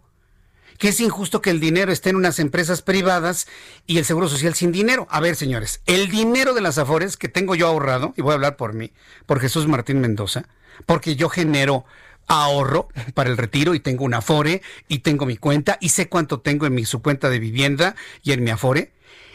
que 0.77 0.89
es 0.89 0.99
injusto 0.99 1.41
que 1.41 1.49
el 1.49 1.59
dinero 1.59 1.91
esté 1.91 2.11
en 2.11 2.15
unas 2.15 2.39
empresas 2.39 2.81
privadas 2.81 3.47
y 3.87 3.97
el 3.97 4.05
Seguro 4.05 4.29
Social 4.29 4.53
sin 4.53 4.71
dinero. 4.71 5.07
A 5.09 5.19
ver, 5.19 5.35
señores, 5.35 5.81
el 5.87 6.09
dinero 6.09 6.53
de 6.53 6.61
las 6.61 6.77
Afores 6.77 7.17
que 7.17 7.27
tengo 7.27 7.55
yo 7.55 7.67
ahorrado, 7.67 8.13
y 8.15 8.21
voy 8.21 8.31
a 8.31 8.35
hablar 8.35 8.55
por 8.55 8.73
mí, 8.73 8.91
por 9.25 9.39
Jesús 9.39 9.67
Martín 9.67 9.99
Mendoza, 9.99 10.45
porque 10.85 11.15
yo 11.15 11.29
genero 11.29 11.85
ahorro 12.27 12.87
para 13.13 13.29
el 13.29 13.37
retiro 13.37 13.75
y 13.75 13.79
tengo 13.79 14.05
un 14.05 14.13
Afore 14.13 14.61
y 14.87 14.99
tengo 14.99 15.25
mi 15.25 15.37
cuenta 15.37 15.77
y 15.81 15.89
sé 15.89 16.09
cuánto 16.09 16.39
tengo 16.39 16.65
en 16.65 16.73
mi 16.73 16.85
su 16.85 17.01
cuenta 17.01 17.29
de 17.29 17.39
vivienda 17.39 17.95
y 18.23 18.31
en 18.31 18.43
mi 18.43 18.51
Afore. 18.51 18.93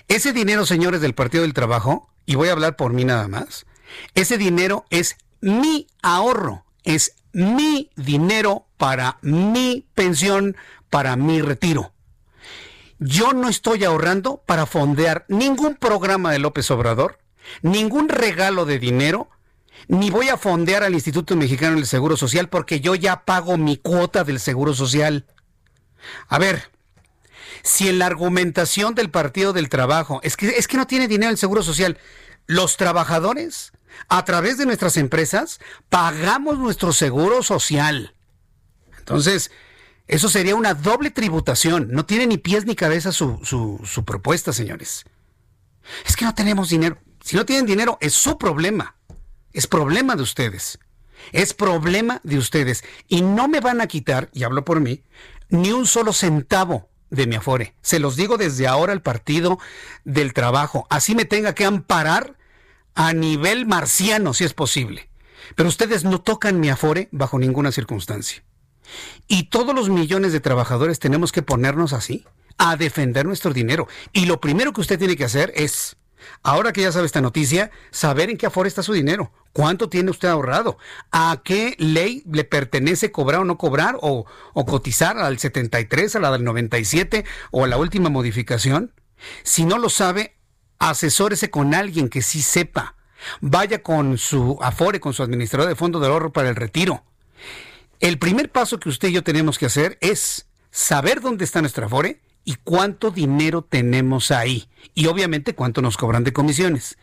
Ese 0.09 0.33
dinero, 0.33 0.67
señores 0.67 1.01
del 1.01 1.15
Partido 1.15 1.43
del 1.43 1.55
Trabajo, 1.55 2.09
y 2.27 2.35
voy 2.37 2.49
a 2.49 2.53
hablar 2.53 2.77
por 2.77 2.93
mí 2.93 3.05
nada 3.05 3.29
más, 3.29 3.67
ese 4.15 4.39
dinero 4.39 4.85
es 4.91 5.17
mi 5.41 5.87
ahorro, 6.03 6.65
es 6.85 7.15
mi 7.33 7.91
dinero 7.97 8.67
para 8.77 9.19
mi 9.21 9.87
pensión, 9.95 10.57
para 10.91 11.17
mi 11.17 11.43
retiro. 11.43 11.93
Yo 12.99 13.33
no 13.33 13.49
estoy 13.49 13.85
ahorrando 13.85 14.43
para 14.47 14.65
fondear 14.65 15.27
ningún 15.29 15.75
programa 15.75 16.33
de 16.33 16.39
López 16.39 16.71
Obrador, 16.71 17.19
ningún 17.61 18.09
regalo 18.09 18.65
de 18.65 18.79
dinero, 18.79 19.29
ni 19.89 20.11
voy 20.11 20.29
a 20.29 20.37
fondear 20.37 20.83
al 20.83 20.95
Instituto 20.95 21.37
Mexicano 21.37 21.77
del 21.77 21.87
Seguro 21.87 22.17
Social 22.17 22.49
porque 22.49 22.81
yo 22.81 22.95
ya 22.95 23.25
pago 23.25 23.57
mi 23.57 23.77
cuota 23.77 24.25
del 24.25 24.41
Seguro 24.41 24.75
Social. 24.75 25.27
A 26.29 26.39
ver, 26.39 26.71
si 27.63 27.89
en 27.89 27.99
la 27.99 28.07
argumentación 28.07 28.95
del 28.95 29.11
Partido 29.11 29.53
del 29.53 29.69
Trabajo 29.69 30.21
es 30.23 30.37
que, 30.37 30.49
es 30.49 30.69
que 30.69 30.77
no 30.77 30.87
tiene 30.87 31.09
dinero 31.09 31.31
el 31.31 31.39
Seguro 31.39 31.63
Social, 31.63 31.99
los 32.47 32.77
trabajadores, 32.77 33.73
a 34.09 34.25
través 34.25 34.59
de 34.59 34.67
nuestras 34.67 34.97
empresas, 34.97 35.61
pagamos 35.89 36.59
nuestro 36.59 36.93
Seguro 36.93 37.43
Social. 37.43 38.15
Entonces, 38.99 39.51
eso 40.09 40.29
sería 40.29 40.57
una 40.57 40.75
doble 40.75 41.11
tributación. 41.11 41.89
No 41.91 42.05
tiene 42.05 42.27
ni 42.27 42.39
pies 42.39 42.67
ni 42.67 42.75
cabeza 42.75 43.13
su, 43.13 43.41
su, 43.45 43.81
su 43.85 44.05
propuesta, 44.05 44.53
señores. 44.53 45.05
Es 46.05 46.17
que 46.17 46.25
no 46.25 46.35
tenemos 46.35 46.69
dinero. 46.71 46.99
Si 47.23 47.37
no 47.37 47.45
tienen 47.47 47.67
dinero, 47.67 47.99
es 48.01 48.15
su 48.15 48.39
problema. 48.39 48.96
Es 49.57 49.67
problema 49.67 50.17
de 50.17 50.23
ustedes. 50.23 50.79
Es 51.33 51.55
problema 51.55 52.21
de 52.25 52.37
ustedes. 52.37 52.85
Y 53.09 53.23
no 53.23 53.49
me 53.49 53.61
van 53.61 53.81
a 53.81 53.87
quitar, 53.87 54.29
y 54.35 54.45
hablo 54.45 54.67
por 54.67 54.81
mí, 54.81 55.03
ni 55.49 55.73
un 55.73 55.87
solo 55.87 56.13
centavo 56.13 56.91
de 57.09 57.27
mi 57.27 57.37
afore. 57.37 57.75
Se 57.81 57.99
los 57.99 58.17
digo 58.17 58.37
desde 58.37 58.67
ahora 58.67 58.93
al 58.93 59.01
partido 59.01 59.59
del 60.05 60.35
trabajo. 60.35 60.87
Así 60.91 61.15
me 61.15 61.25
tenga 61.25 61.55
que 61.55 61.65
amparar 61.65 62.37
a 62.95 63.15
nivel 63.15 63.65
marciano, 63.65 64.35
si 64.35 64.45
es 64.45 64.53
posible. 64.53 65.09
Pero 65.55 65.71
ustedes 65.71 66.05
no 66.05 66.21
tocan 66.21 66.61
mi 66.61 66.69
afore 66.69 67.09
bajo 67.11 67.39
ninguna 67.39 67.73
circunstancia. 67.73 68.45
Y 69.27 69.45
todos 69.45 69.75
los 69.75 69.89
millones 69.89 70.35
de 70.35 70.41
trabajadores 70.41 70.99
tenemos 70.99 71.33
que 71.33 71.41
ponernos 71.41 71.95
así, 71.95 72.27
a 72.59 72.77
defender 72.77 73.25
nuestro 73.25 73.55
dinero. 73.55 73.89
Y 74.13 74.27
lo 74.27 74.39
primero 74.39 74.75
que 74.75 74.83
usted 74.83 74.99
tiene 74.99 75.17
que 75.17 75.25
hacer 75.25 75.51
es, 75.57 75.97
ahora 76.43 76.73
que 76.73 76.83
ya 76.83 76.93
sabe 76.93 77.07
esta 77.07 77.21
noticia, 77.21 77.71
saber 77.91 78.31
en 78.31 78.37
qué 78.37 78.47
afore 78.47 78.69
está 78.69 78.83
su 78.83 78.93
dinero. 78.93 79.33
¿Cuánto 79.53 79.89
tiene 79.89 80.11
usted 80.11 80.29
ahorrado? 80.29 80.77
¿A 81.13 81.41
qué 81.45 81.77
ley 81.79 82.23
le 82.31 82.45
pertenece 82.45 83.11
cobrar 83.11 83.41
o 83.41 83.45
no 83.45 83.57
cobrar? 83.57 83.97
¿O, 84.03 84.27
cotizar 84.67 85.19
al 85.19 85.39
73, 85.39 86.17
a 86.17 86.21
la 86.21 86.31
del 86.31 86.45
97 86.45 87.25
o 87.51 87.65
a 87.65 87.69
la 87.69 87.79
última 87.79 88.11
modificación? 88.11 88.93
Si 89.43 89.65
no 89.65 89.79
lo 89.79 89.89
sabe, 89.89 90.37
asesórese 90.79 91.51
con 91.51 91.75
alguien 91.75 92.09
que 92.09 92.21
sí 92.23 92.43
sepa. 92.43 92.97
Vaya 93.41 93.83
con 93.83 94.19
su 94.19 94.59
afore, 94.61 95.01
con 95.01 95.15
su 95.15 95.23
administrador 95.23 95.69
de 95.69 95.75
fondo 95.75 96.01
de 96.01 96.09
ahorro 96.09 96.33
para 96.33 96.51
el 96.51 96.57
retiro. 96.57 97.03
El 97.99 98.19
primer 98.19 98.51
paso 98.53 98.79
que 98.79 98.91
usted 98.91 99.09
y 99.09 99.13
yo 99.13 99.25
tenemos 99.25 99.59
que 99.59 99.67
hacer 99.67 99.97
es 100.03 100.47
saber 100.71 101.23
dónde 101.23 101.47
está 101.47 101.63
nuestra 101.63 101.87
Afore 101.87 102.21
y 102.47 102.55
cuánto 102.55 103.11
dinero 103.11 103.61
tenemos 103.61 104.31
ahí. 104.31 104.69
Y 104.95 105.09
obviamente 105.09 105.55
cuánto 105.55 105.83
nos 105.83 105.99
cobran 105.99 106.25
de 106.25 106.33
comisiones. 106.33 106.97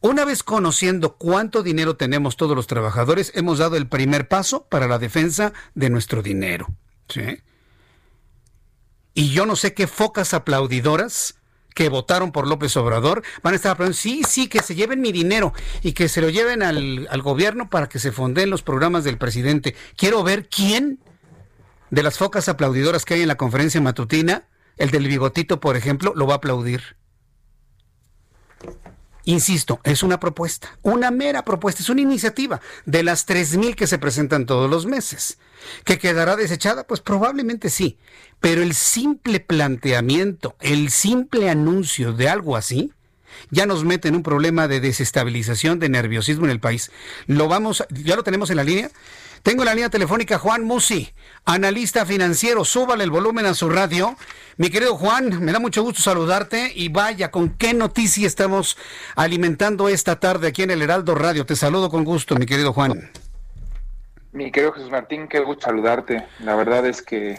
Una 0.00 0.24
vez 0.24 0.44
conociendo 0.44 1.16
cuánto 1.16 1.64
dinero 1.64 1.96
tenemos 1.96 2.36
todos 2.36 2.54
los 2.54 2.68
trabajadores, 2.68 3.32
hemos 3.34 3.58
dado 3.58 3.76
el 3.76 3.88
primer 3.88 4.28
paso 4.28 4.66
para 4.68 4.86
la 4.86 4.98
defensa 4.98 5.54
de 5.74 5.90
nuestro 5.90 6.22
dinero. 6.22 6.68
¿sí? 7.08 7.40
Y 9.14 9.30
yo 9.30 9.46
no 9.46 9.56
sé 9.56 9.72
qué 9.72 9.86
focas 9.86 10.34
aplaudidoras 10.34 11.38
que 11.74 11.88
votaron 11.88 12.30
por 12.30 12.46
López 12.46 12.76
Obrador 12.76 13.22
van 13.42 13.54
a 13.54 13.56
estar 13.56 13.72
aplaudiendo, 13.72 13.98
sí, 13.98 14.22
sí, 14.28 14.48
que 14.48 14.62
se 14.62 14.74
lleven 14.74 15.00
mi 15.00 15.12
dinero 15.12 15.54
y 15.82 15.92
que 15.92 16.08
se 16.08 16.20
lo 16.20 16.28
lleven 16.28 16.62
al, 16.62 17.08
al 17.10 17.22
gobierno 17.22 17.70
para 17.70 17.88
que 17.88 17.98
se 17.98 18.12
fonden 18.12 18.50
los 18.50 18.62
programas 18.62 19.02
del 19.02 19.18
presidente. 19.18 19.74
Quiero 19.96 20.22
ver 20.22 20.48
quién 20.48 21.00
de 21.90 22.02
las 22.02 22.18
focas 22.18 22.48
aplaudidoras 22.48 23.04
que 23.04 23.14
hay 23.14 23.22
en 23.22 23.28
la 23.28 23.36
conferencia 23.36 23.80
matutina, 23.80 24.44
el 24.76 24.90
del 24.90 25.08
bigotito, 25.08 25.60
por 25.60 25.76
ejemplo, 25.76 26.12
lo 26.14 26.26
va 26.26 26.34
a 26.34 26.36
aplaudir. 26.36 26.96
Insisto, 29.24 29.80
es 29.82 30.04
una 30.04 30.20
propuesta, 30.20 30.78
una 30.82 31.10
mera 31.10 31.44
propuesta, 31.44 31.82
es 31.82 31.88
una 31.88 32.00
iniciativa 32.00 32.60
de 32.84 33.02
las 33.02 33.26
3.000 33.26 33.74
que 33.74 33.88
se 33.88 33.98
presentan 33.98 34.46
todos 34.46 34.70
los 34.70 34.86
meses. 34.86 35.38
¿Que 35.84 35.98
quedará 35.98 36.36
desechada? 36.36 36.86
Pues 36.86 37.00
probablemente 37.00 37.68
sí, 37.68 37.98
pero 38.38 38.62
el 38.62 38.72
simple 38.72 39.40
planteamiento, 39.40 40.54
el 40.60 40.90
simple 40.90 41.50
anuncio 41.50 42.12
de 42.12 42.28
algo 42.28 42.56
así, 42.56 42.92
ya 43.50 43.66
nos 43.66 43.84
mete 43.84 44.06
en 44.06 44.14
un 44.14 44.22
problema 44.22 44.68
de 44.68 44.80
desestabilización, 44.80 45.80
de 45.80 45.88
nerviosismo 45.88 46.44
en 46.44 46.52
el 46.52 46.60
país. 46.60 46.92
Lo 47.26 47.48
vamos, 47.48 47.84
ya 47.90 48.14
lo 48.14 48.22
tenemos 48.22 48.50
en 48.50 48.56
la 48.56 48.64
línea. 48.64 48.90
Tengo 49.46 49.62
en 49.62 49.66
la 49.66 49.74
línea 49.74 49.90
telefónica 49.90 50.38
Juan 50.38 50.64
Musi, 50.64 51.14
analista 51.44 52.04
financiero. 52.04 52.64
Súbale 52.64 53.04
el 53.04 53.12
volumen 53.12 53.46
a 53.46 53.54
su 53.54 53.70
radio. 53.70 54.16
Mi 54.56 54.70
querido 54.70 54.96
Juan, 54.96 55.40
me 55.40 55.52
da 55.52 55.60
mucho 55.60 55.84
gusto 55.84 56.02
saludarte 56.02 56.72
y 56.74 56.88
vaya, 56.88 57.30
con 57.30 57.50
qué 57.50 57.72
noticia 57.72 58.26
estamos 58.26 58.76
alimentando 59.14 59.88
esta 59.88 60.18
tarde 60.18 60.48
aquí 60.48 60.64
en 60.64 60.72
el 60.72 60.82
Heraldo 60.82 61.14
Radio. 61.14 61.46
Te 61.46 61.54
saludo 61.54 61.90
con 61.90 62.02
gusto, 62.02 62.34
mi 62.34 62.44
querido 62.44 62.72
Juan. 62.72 63.08
Mi 64.32 64.50
querido 64.50 64.72
Jesús 64.72 64.90
Martín, 64.90 65.28
qué 65.28 65.38
gusto 65.38 65.66
saludarte. 65.66 66.26
La 66.40 66.56
verdad 66.56 66.84
es 66.84 67.00
que 67.00 67.38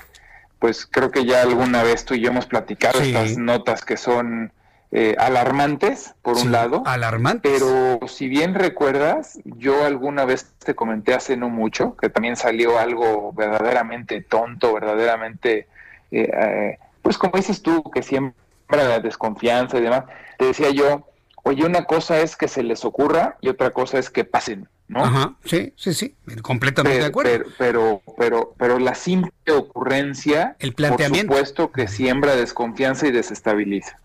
pues 0.59 0.88
creo 0.89 1.11
que 1.11 1.25
ya 1.25 1.41
alguna 1.41 1.84
vez 1.84 2.05
tú 2.05 2.13
y 2.13 2.21
yo 2.21 2.29
hemos 2.29 2.45
platicado 2.45 3.01
estas 3.01 3.38
notas 3.38 3.84
que 3.84 3.97
son 3.97 4.53
eh, 4.91 5.15
alarmantes, 5.17 6.15
por 6.21 6.38
un 6.38 6.51
lado. 6.51 6.83
Alarmantes. 6.85 7.51
Pero 7.51 8.07
si 8.07 8.29
bien 8.29 8.53
recuerdas, 8.53 9.39
yo 9.43 9.85
alguna 9.85 10.23
vez 10.23 10.53
te 10.63 10.75
comenté 10.75 11.13
hace 11.13 11.35
no 11.35 11.49
mucho 11.49 11.97
que 11.97 12.09
también 12.09 12.38
salió 12.38 12.79
algo 12.79 13.33
verdaderamente 13.33 14.21
tonto, 14.21 14.73
verdaderamente, 14.73 15.67
eh, 16.11 16.31
eh, 16.33 16.77
pues 17.01 17.17
como 17.17 17.38
dices 17.38 17.61
tú, 17.61 17.83
que 17.91 18.01
siembra 18.01 18.35
la 18.69 18.99
desconfianza 18.99 19.77
y 19.77 19.81
demás. 19.81 20.05
Te 20.38 20.45
decía 20.45 20.69
yo, 20.69 21.05
oye, 21.43 21.65
una 21.65 21.83
cosa 21.83 22.19
es 22.19 22.38
que 22.38 22.47
se 22.47 22.63
les 22.63 22.85
ocurra 22.85 23.38
y 23.41 23.49
otra 23.49 23.71
cosa 23.71 23.99
es 23.99 24.09
que 24.09 24.23
pasen. 24.23 24.69
¿no? 24.88 25.03
Ajá, 25.03 25.35
sí, 25.43 25.73
sí, 25.75 25.93
sí, 25.93 26.15
completamente 26.41 26.99
de 26.99 27.05
acuerdo. 27.05 27.43
Pero, 27.57 28.01
pero, 28.17 28.53
pero, 28.57 28.79
la 28.79 28.95
simple 28.95 29.31
ocurrencia, 29.51 30.55
el 30.59 30.73
planteamiento, 30.73 31.27
por 31.27 31.38
supuesto 31.39 31.71
que 31.73 31.89
siembra 31.89 32.38
desconfianza 32.38 33.05
y 33.05 33.11
desestabiliza. 33.11 33.99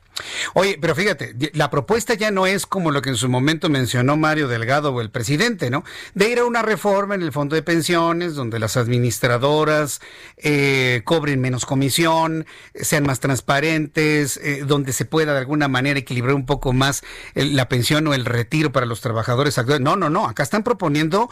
Oye, 0.55 0.79
pero 0.81 0.95
fíjate, 0.95 1.35
la 1.55 1.71
propuesta 1.71 2.15
ya 2.15 2.31
no 2.31 2.47
es 2.47 2.67
como 2.67 2.91
lo 2.91 3.03
que 3.03 3.11
en 3.11 3.17
su 3.17 3.29
momento 3.29 3.69
mencionó 3.69 4.17
Mario 4.17 4.49
Delgado 4.49 4.93
o 4.93 5.01
el 5.01 5.11
presidente, 5.11 5.71
¿no? 5.71 5.85
De 6.15 6.29
ir 6.31 6.39
a 6.39 6.45
una 6.45 6.63
reforma 6.63 7.15
en 7.15 7.23
el 7.23 7.33
fondo 7.33 7.57
de 7.57 7.63
pensiones, 7.63 8.35
donde 8.35 8.59
las 8.59 8.77
administradoras 8.77 10.01
eh, 10.37 11.03
cobren 11.05 11.41
menos 11.41 11.65
comisión, 11.65 12.47
sean 12.75 13.05
más 13.05 13.21
transparentes, 13.21 14.37
eh, 14.37 14.65
donde 14.67 14.93
se 14.93 15.05
pueda 15.05 15.33
de 15.33 15.39
alguna 15.39 15.69
manera 15.69 15.99
equilibrar 15.99 16.35
un 16.35 16.47
poco 16.47 16.73
más 16.73 17.03
la 17.35 17.69
pensión 17.69 18.07
o 18.07 18.15
el 18.15 18.25
retiro 18.25 18.73
para 18.73 18.87
los 18.87 19.01
trabajadores. 19.01 19.59
No, 19.81 19.97
no, 19.97 20.11
no, 20.11 20.27
acá 20.27 20.43
están 20.43 20.63
proponiendo 20.63 21.31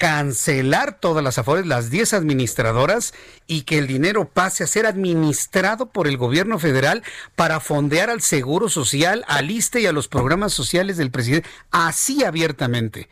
cancelar 0.00 0.98
todas 0.98 1.22
las 1.22 1.36
afores, 1.36 1.66
las 1.66 1.90
10 1.90 2.14
administradoras, 2.14 3.12
y 3.46 3.62
que 3.62 3.76
el 3.76 3.86
dinero 3.86 4.24
pase 4.24 4.64
a 4.64 4.66
ser 4.66 4.86
administrado 4.86 5.90
por 5.90 6.08
el 6.08 6.16
gobierno 6.16 6.58
federal 6.58 7.02
para 7.36 7.60
fondear 7.60 8.08
al 8.08 8.22
Seguro 8.22 8.70
Social, 8.70 9.26
al 9.28 9.50
ISTE 9.50 9.82
y 9.82 9.86
a 9.86 9.92
los 9.92 10.08
programas 10.08 10.54
sociales 10.54 10.96
del 10.96 11.10
presidente, 11.10 11.46
así 11.70 12.24
abiertamente. 12.24 13.10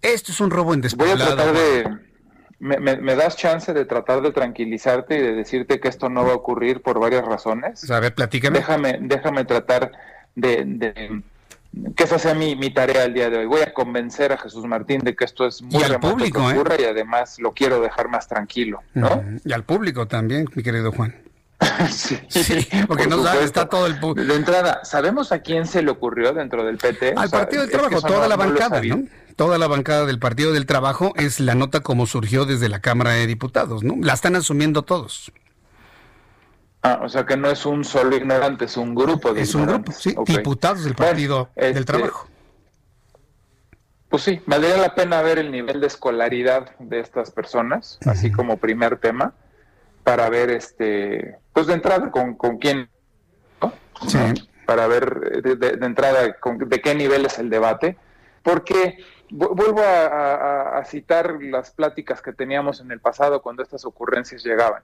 Esto 0.00 0.32
es 0.32 0.40
un 0.40 0.50
robo 0.50 0.72
en 0.72 0.80
Voy 0.96 1.10
a 1.10 1.16
tratar 1.16 1.52
de... 1.52 1.98
Me, 2.58 3.16
das 3.16 3.36
chance 3.36 3.74
de 3.74 3.84
tratar 3.84 4.22
de 4.22 4.32
tranquilizarte 4.32 5.16
y 5.16 5.20
de 5.20 5.34
decirte 5.34 5.78
que 5.78 5.88
esto 5.88 6.08
no 6.08 6.24
va 6.24 6.32
a 6.32 6.36
ocurrir 6.36 6.80
por 6.80 6.98
varias 6.98 7.24
razones? 7.26 7.90
A 7.90 8.00
ver, 8.00 8.14
platícame. 8.14 8.60
Déjame, 8.60 8.98
déjame 9.02 9.44
tratar 9.44 9.92
de 10.34 11.22
que 11.96 12.04
esa 12.04 12.18
sea 12.18 12.34
mi, 12.34 12.56
mi, 12.56 12.70
tarea 12.70 13.04
el 13.04 13.14
día 13.14 13.30
de 13.30 13.38
hoy. 13.38 13.46
Voy 13.46 13.60
a 13.62 13.72
convencer 13.72 14.32
a 14.32 14.38
Jesús 14.38 14.66
Martín 14.66 15.00
de 15.00 15.14
que 15.14 15.24
esto 15.24 15.46
es 15.46 15.62
muy 15.62 15.80
y 15.80 15.84
al 15.84 16.00
público, 16.00 16.46
que 16.46 16.54
ocurra 16.54 16.76
y 16.80 16.84
además 16.84 17.38
lo 17.38 17.52
quiero 17.52 17.80
dejar 17.80 18.08
más 18.08 18.26
tranquilo, 18.26 18.82
¿no? 18.94 19.22
Y 19.44 19.52
al 19.52 19.64
público 19.64 20.06
también, 20.06 20.46
mi 20.54 20.62
querido 20.62 20.92
Juan. 20.92 21.14
sí, 21.90 22.18
porque 22.88 23.06
no 23.06 23.22
sabe, 23.22 23.44
está 23.44 23.68
todo 23.68 23.86
el 23.86 24.00
público. 24.00 24.32
De 24.32 24.36
entrada, 24.36 24.80
¿sabemos 24.82 25.30
a 25.30 25.40
quién 25.40 25.66
se 25.66 25.82
le 25.82 25.90
ocurrió 25.90 26.32
dentro 26.32 26.64
del 26.64 26.78
PT? 26.78 27.14
Al 27.16 27.30
Partido 27.30 27.62
del 27.62 27.70
Trabajo, 27.70 28.00
toda 28.00 28.28
la 28.28 28.36
bancada, 28.36 28.80
¿no? 28.82 29.04
Toda 29.36 29.58
la 29.58 29.68
bancada 29.68 30.06
del 30.06 30.18
Partido 30.18 30.52
del 30.52 30.66
Trabajo 30.66 31.12
es 31.16 31.38
la 31.38 31.54
nota 31.54 31.80
como 31.80 32.06
surgió 32.06 32.46
desde 32.46 32.68
la 32.68 32.80
Cámara 32.80 33.12
de 33.12 33.26
Diputados, 33.26 33.82
¿no? 33.82 33.96
La 34.00 34.14
están 34.14 34.36
asumiendo 34.36 34.82
todos. 34.82 35.32
Ah, 36.82 37.00
o 37.02 37.08
sea 37.08 37.26
que 37.26 37.36
no 37.36 37.50
es 37.50 37.66
un 37.66 37.84
solo 37.84 38.16
ignorante, 38.16 38.64
es 38.64 38.76
un 38.76 38.94
grupo 38.94 39.34
de 39.34 39.42
Es 39.42 39.54
un 39.54 39.66
grupo, 39.66 39.92
sí, 39.92 40.14
diputados 40.24 40.84
del 40.84 40.94
Partido 40.94 41.50
del 41.54 41.76
este, 41.76 41.84
Trabajo. 41.84 42.26
Pues 44.08 44.22
sí, 44.22 44.40
valdría 44.46 44.76
la 44.78 44.94
pena 44.94 45.20
ver 45.22 45.38
el 45.38 45.52
nivel 45.52 45.80
de 45.80 45.86
escolaridad 45.86 46.76
de 46.78 47.00
estas 47.00 47.30
personas, 47.30 47.98
así 48.06 48.32
como 48.32 48.56
primer 48.56 48.98
tema, 48.98 49.34
para 50.02 50.28
ver, 50.30 50.50
este, 50.50 51.38
pues 51.52 51.66
de 51.68 51.74
entrada 51.74 52.10
con, 52.10 52.34
con 52.34 52.58
quién, 52.58 52.88
sí. 54.08 54.18
para 54.66 54.88
ver 54.88 55.42
de, 55.42 55.86
entrada 55.86 56.32
con, 56.40 56.58
de 56.58 56.80
qué 56.80 56.94
nivel 56.94 57.26
es 57.26 57.38
el 57.38 57.50
debate, 57.50 57.98
porque 58.42 58.98
vuelvo 59.28 59.82
a, 59.82 60.78
a 60.78 60.84
citar 60.86 61.40
las 61.40 61.70
pláticas 61.70 62.20
que 62.20 62.32
teníamos 62.32 62.80
en 62.80 62.90
el 62.90 62.98
pasado 62.98 63.42
cuando 63.42 63.62
estas 63.62 63.84
ocurrencias 63.84 64.42
llegaban. 64.42 64.82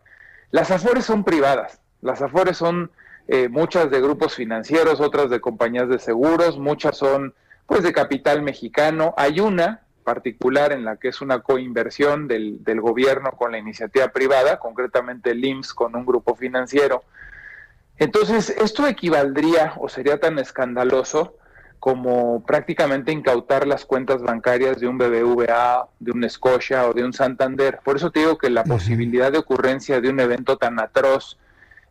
Las 0.53 0.71
Afores 0.71 1.05
son 1.05 1.25
privadas, 1.25 1.81
las 2.07 2.23
Afores 2.23 2.57
son 2.57 2.91
eh, 3.29 3.49
muchas 3.49 3.91
de 3.91 4.01
grupos 4.01 4.35
financieros, 4.35 5.01
otras 5.01 5.29
de 5.29 5.41
compañías 5.41 5.89
de 5.89 5.99
seguros, 5.99 6.59
muchas 6.59 6.97
son 6.97 7.35
pues 7.67 7.83
de 7.83 7.93
capital 7.93 8.43
mexicano. 8.43 9.13
Hay 9.17 9.41
una 9.41 9.83
particular 10.05 10.71
en 10.71 10.85
la 10.85 10.97
que 10.97 11.09
es 11.09 11.21
una 11.21 11.41
coinversión 11.41 12.29
del, 12.29 12.63
del 12.63 12.81
gobierno 12.81 13.33
con 13.33 13.51
la 13.51 13.59
iniciativa 13.59 14.09
privada, 14.09 14.61
concretamente 14.61 15.33
el 15.33 15.45
IMSS 15.45 15.75
con 15.75 15.97
un 15.97 16.07
grupo 16.07 16.37
financiero. 16.37 17.03
Entonces, 17.99 18.51
esto 18.51 18.87
equivaldría 18.87 19.75
o 19.79 19.89
sería 19.89 20.21
tan 20.21 20.39
escandaloso 20.39 21.35
como 21.81 22.45
prácticamente 22.45 23.11
incautar 23.11 23.67
las 23.67 23.85
cuentas 23.85 24.23
bancarias 24.23 24.79
de 24.79 24.87
un 24.87 24.99
BBVA, 24.99 25.89
de 25.99 26.13
un 26.13 26.29
Scotia 26.29 26.89
o 26.89 26.93
de 26.93 27.05
un 27.05 27.13
Santander. 27.13 27.81
Por 27.85 27.97
eso 27.97 28.11
te 28.11 28.21
digo 28.21 28.39
que 28.39 28.51
la 28.51 28.65
posibilidad 28.65 29.33
de 29.33 29.39
ocurrencia 29.39 30.01
de 30.01 30.09
un 30.09 30.21
evento 30.21 30.57
tan 30.57 30.79
atroz 30.81 31.37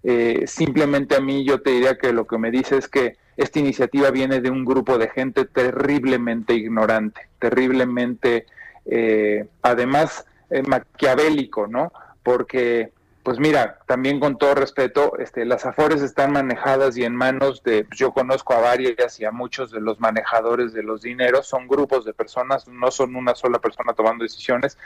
eh, 0.08 0.46
simplemente 0.46 1.16
a 1.16 1.20
mí 1.20 1.44
yo 1.44 1.62
te 1.64 1.72
diría 1.72 1.98
que 1.98 2.14
lo 2.14 2.28
que 2.28 2.38
me 2.38 2.52
dice 2.52 2.78
es 2.78 2.88
que 2.88 3.18
esta 3.38 3.58
iniciativa 3.58 4.12
viene 4.12 4.40
de 4.40 4.52
un 4.52 4.64
grupo 4.64 5.00
de 5.00 5.10
gente 5.10 5.46
terriblemente 5.46 6.54
ignorante, 6.54 7.28
terriblemente, 7.40 8.46
eh, 8.86 9.48
además, 9.64 10.26
eh, 10.52 10.62
maquiavélico, 10.62 11.66
¿no? 11.66 11.92
Porque, 12.22 12.92
pues 13.24 13.40
mira, 13.40 13.80
también 13.88 14.20
con 14.20 14.38
todo 14.38 14.54
respeto, 14.54 15.18
este, 15.18 15.44
las 15.44 15.66
afores 15.66 16.04
están 16.04 16.32
manejadas 16.32 16.96
y 16.98 17.04
en 17.04 17.16
manos 17.16 17.64
de, 17.64 17.84
pues 17.86 18.00
yo 18.00 18.12
conozco 18.12 18.54
a 18.54 18.60
varias 18.60 19.20
y 19.20 19.26
a 19.26 19.32
muchos 19.32 19.72
de 19.72 19.82
los 19.82 20.00
manejadores 20.00 20.72
de 20.72 20.84
los 20.84 21.02
dineros, 21.02 21.48
son 21.48 21.68
grupos 21.68 22.06
de 22.06 22.14
personas, 22.14 22.68
no 22.68 22.92
son 22.92 23.16
una 23.16 23.34
sola 23.34 23.58
persona 23.58 23.94
tomando 23.94 24.24
decisiones, 24.24 24.78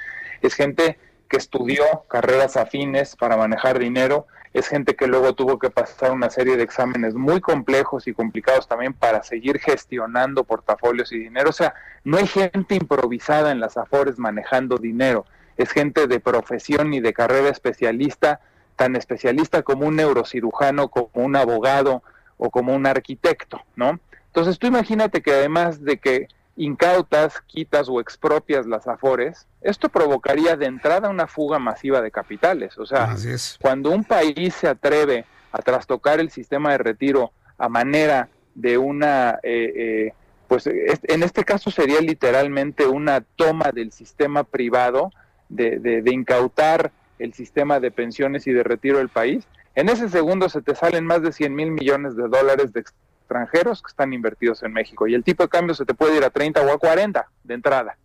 es 0.41 0.53
gente 0.53 0.97
que 1.29 1.37
estudió 1.37 1.83
carreras 2.09 2.57
afines 2.57 3.15
para 3.15 3.37
manejar 3.37 3.79
dinero, 3.79 4.27
es 4.53 4.67
gente 4.67 4.95
que 4.95 5.07
luego 5.07 5.35
tuvo 5.35 5.59
que 5.59 5.69
pasar 5.69 6.11
una 6.11 6.29
serie 6.29 6.57
de 6.57 6.63
exámenes 6.63 7.13
muy 7.13 7.39
complejos 7.39 8.07
y 8.07 8.13
complicados 8.13 8.67
también 8.67 8.93
para 8.93 9.21
seguir 9.21 9.59
gestionando 9.59 10.43
portafolios 10.43 11.11
y 11.11 11.19
dinero. 11.19 11.49
O 11.49 11.53
sea, 11.53 11.75
no 12.03 12.17
hay 12.17 12.25
gente 12.25 12.75
improvisada 12.75 13.51
en 13.51 13.59
las 13.59 13.77
Afores 13.77 14.17
manejando 14.17 14.77
dinero, 14.77 15.25
es 15.57 15.71
gente 15.71 16.07
de 16.07 16.19
profesión 16.19 16.93
y 16.93 16.99
de 16.99 17.13
carrera 17.13 17.49
especialista, 17.49 18.39
tan 18.75 18.95
especialista 18.95 19.61
como 19.61 19.85
un 19.85 19.97
neurocirujano, 19.97 20.87
como 20.87 21.09
un 21.13 21.35
abogado 21.35 22.01
o 22.37 22.49
como 22.49 22.73
un 22.73 22.87
arquitecto, 22.87 23.61
¿no? 23.75 23.99
Entonces 24.27 24.57
tú 24.57 24.67
imagínate 24.67 25.21
que 25.21 25.33
además 25.33 25.83
de 25.83 25.97
que 25.97 26.27
incautas, 26.59 27.41
quitas 27.47 27.87
o 27.87 28.01
expropias 28.01 28.67
las 28.67 28.85
afores, 28.85 29.47
esto 29.61 29.87
provocaría 29.87 30.57
de 30.57 30.65
entrada 30.65 31.09
una 31.09 31.25
fuga 31.25 31.57
masiva 31.57 32.01
de 32.01 32.11
capitales. 32.11 32.77
O 32.77 32.85
sea, 32.85 33.15
cuando 33.61 33.91
un 33.91 34.03
país 34.03 34.53
se 34.55 34.67
atreve 34.67 35.25
a 35.53 35.61
trastocar 35.61 36.19
el 36.19 36.29
sistema 36.29 36.71
de 36.71 36.79
retiro 36.79 37.31
a 37.57 37.69
manera 37.69 38.27
de 38.55 38.77
una, 38.77 39.39
eh, 39.41 39.73
eh, 39.75 40.13
pues 40.49 40.67
en 40.67 41.23
este 41.23 41.45
caso 41.45 41.71
sería 41.71 42.01
literalmente 42.01 42.85
una 42.85 43.21
toma 43.21 43.71
del 43.71 43.93
sistema 43.93 44.43
privado 44.43 45.11
de, 45.47 45.79
de 45.79 46.13
incautar 46.13 46.91
el 47.19 47.33
sistema 47.33 47.79
de 47.79 47.89
pensiones 47.89 48.47
y 48.47 48.51
de 48.51 48.63
retiro 48.63 48.97
del 48.97 49.09
país, 49.09 49.47
en 49.75 49.87
ese 49.87 50.09
segundo 50.09 50.49
se 50.49 50.61
te 50.61 50.75
salen 50.75 51.05
más 51.05 51.21
de 51.21 51.31
100 51.31 51.55
mil 51.55 51.71
millones 51.71 52.17
de 52.17 52.27
dólares 52.27 52.73
de 52.73 52.83
extranjeros 53.29 53.83
que 53.83 53.89
están 53.89 54.11
invertidos 54.11 54.63
en 54.63 54.73
México. 54.73 55.07
Y 55.07 55.13
el 55.13 55.23
tipo 55.23 55.43
de 55.43 55.49
cambio 55.49 55.75
se 55.75 55.85
te 55.85 55.93
puede 55.93 56.17
ir 56.17 56.23
a 56.23 56.31
30 56.31 56.61
o 56.61 56.71
a 56.71 56.79
40 56.79 57.27
de 57.43 57.53
entrada. 57.53 57.97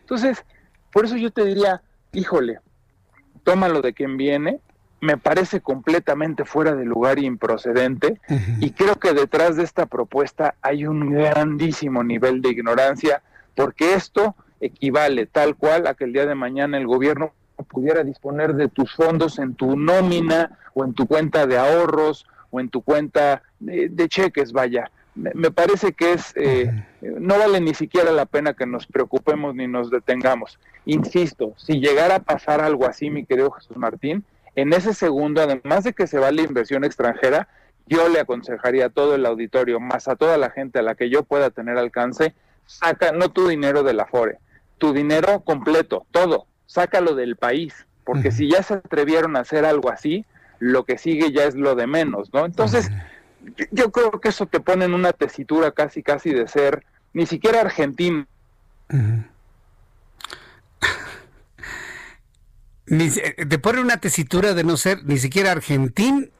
Entonces, 0.00 0.44
por 0.92 1.06
eso 1.06 1.16
yo 1.16 1.30
te 1.30 1.44
diría, 1.44 1.80
híjole, 2.12 2.60
tómalo 3.42 3.80
de 3.80 3.94
quien 3.94 4.18
viene, 4.18 4.60
me 5.00 5.16
parece 5.16 5.60
completamente 5.60 6.44
fuera 6.44 6.74
de 6.74 6.84
lugar 6.84 7.18
y 7.18 7.24
improcedente. 7.24 8.20
Y 8.60 8.72
creo 8.72 8.96
que 8.96 9.14
detrás 9.14 9.56
de 9.56 9.64
esta 9.64 9.86
propuesta 9.86 10.54
hay 10.60 10.86
un 10.86 11.10
grandísimo 11.10 12.04
nivel 12.04 12.42
de 12.42 12.50
ignorancia 12.50 13.22
porque 13.54 13.94
esto 13.94 14.36
equivale 14.60 15.26
tal 15.26 15.56
cual 15.56 15.86
a 15.86 15.94
que 15.94 16.04
el 16.04 16.12
día 16.12 16.26
de 16.26 16.34
mañana 16.34 16.76
el 16.76 16.86
gobierno 16.86 17.32
pudiera 17.70 18.04
disponer 18.04 18.54
de 18.54 18.68
tus 18.68 18.94
fondos 18.94 19.38
en 19.38 19.54
tu 19.54 19.76
nómina 19.76 20.58
o 20.74 20.84
en 20.84 20.92
tu 20.92 21.06
cuenta 21.06 21.46
de 21.46 21.56
ahorros 21.56 22.26
o 22.56 22.60
en 22.60 22.70
tu 22.70 22.80
cuenta 22.80 23.42
de, 23.60 24.08
cheques, 24.08 24.52
vaya. 24.52 24.90
Me, 25.14 25.50
parece 25.50 25.92
que 25.92 26.12
es, 26.12 26.32
eh, 26.36 26.70
no 27.00 27.38
vale 27.38 27.60
ni 27.60 27.74
siquiera 27.74 28.12
la 28.12 28.26
pena 28.26 28.54
que 28.54 28.66
nos 28.66 28.86
preocupemos 28.86 29.54
ni 29.54 29.66
nos 29.66 29.90
detengamos. 29.90 30.58
Insisto, 30.86 31.52
si 31.56 31.80
llegara 31.80 32.16
a 32.16 32.22
pasar 32.22 32.60
algo 32.60 32.86
así, 32.86 33.10
mi 33.10 33.24
querido 33.24 33.50
Jesús 33.50 33.76
Martín, 33.76 34.24
en 34.54 34.72
ese 34.72 34.94
segundo, 34.94 35.42
además 35.42 35.84
de 35.84 35.92
que 35.92 36.06
se 36.06 36.18
va 36.18 36.32
la 36.32 36.42
inversión 36.42 36.84
extranjera, 36.84 37.48
yo 37.86 38.08
le 38.08 38.20
aconsejaría 38.20 38.86
a 38.86 38.90
todo 38.90 39.14
el 39.14 39.26
auditorio, 39.26 39.80
más 39.80 40.08
a 40.08 40.16
toda 40.16 40.38
la 40.38 40.50
gente 40.50 40.78
a 40.78 40.82
la 40.82 40.94
que 40.94 41.10
yo 41.10 41.22
pueda 41.22 41.50
tener 41.50 41.76
alcance, 41.78 42.34
saca 42.64 43.12
no 43.12 43.30
tu 43.30 43.48
dinero 43.48 43.82
de 43.82 43.94
la 43.94 44.06
FORE, 44.06 44.38
tu 44.78 44.92
dinero 44.92 45.40
completo, 45.40 46.06
todo, 46.10 46.46
sácalo 46.66 47.14
del 47.14 47.36
país, 47.36 47.86
porque 48.04 48.32
si 48.32 48.50
ya 48.50 48.62
se 48.62 48.74
atrevieron 48.74 49.36
a 49.36 49.40
hacer 49.40 49.64
algo 49.64 49.90
así, 49.90 50.24
lo 50.58 50.84
que 50.84 50.98
sigue 50.98 51.32
ya 51.32 51.44
es 51.44 51.54
lo 51.54 51.74
de 51.74 51.86
menos, 51.86 52.32
¿no? 52.32 52.44
Entonces, 52.44 52.90
yo, 53.70 53.90
creo 53.92 54.12
que 54.20 54.28
eso 54.30 54.46
te 54.46 54.60
pone 54.60 54.84
en 54.84 54.94
una 54.94 55.12
tesitura 55.12 55.72
casi, 55.72 56.02
casi 56.02 56.32
de 56.32 56.48
ser 56.48 56.84
ni 57.12 57.26
siquiera 57.26 57.60
argentino. 57.60 58.26
te 62.86 63.58
pone 63.58 63.80
una 63.80 63.96
tesitura 63.98 64.54
de 64.54 64.64
no 64.64 64.76
ser 64.76 65.04
ni 65.04 65.18
siquiera 65.18 65.52
argentín. 65.52 66.30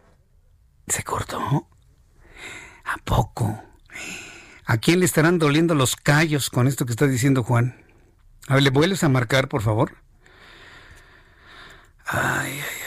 Se 0.86 1.02
cortó. 1.02 1.68
¿A 2.84 2.98
poco? 3.04 3.62
¿A 4.64 4.78
quién 4.78 5.00
le 5.00 5.06
estarán 5.06 5.38
doliendo 5.38 5.74
los 5.74 5.96
callos 5.96 6.50
con 6.50 6.66
esto 6.66 6.86
que 6.86 6.92
está 6.92 7.06
diciendo 7.06 7.42
Juan? 7.42 7.84
A 8.48 8.54
ver, 8.54 8.62
¿le 8.62 8.70
vuelves 8.70 9.02
a 9.04 9.08
marcar, 9.08 9.48
por 9.48 9.62
favor? 9.62 9.96
Ay, 12.06 12.52
ay, 12.52 12.60
ay, 12.60 12.85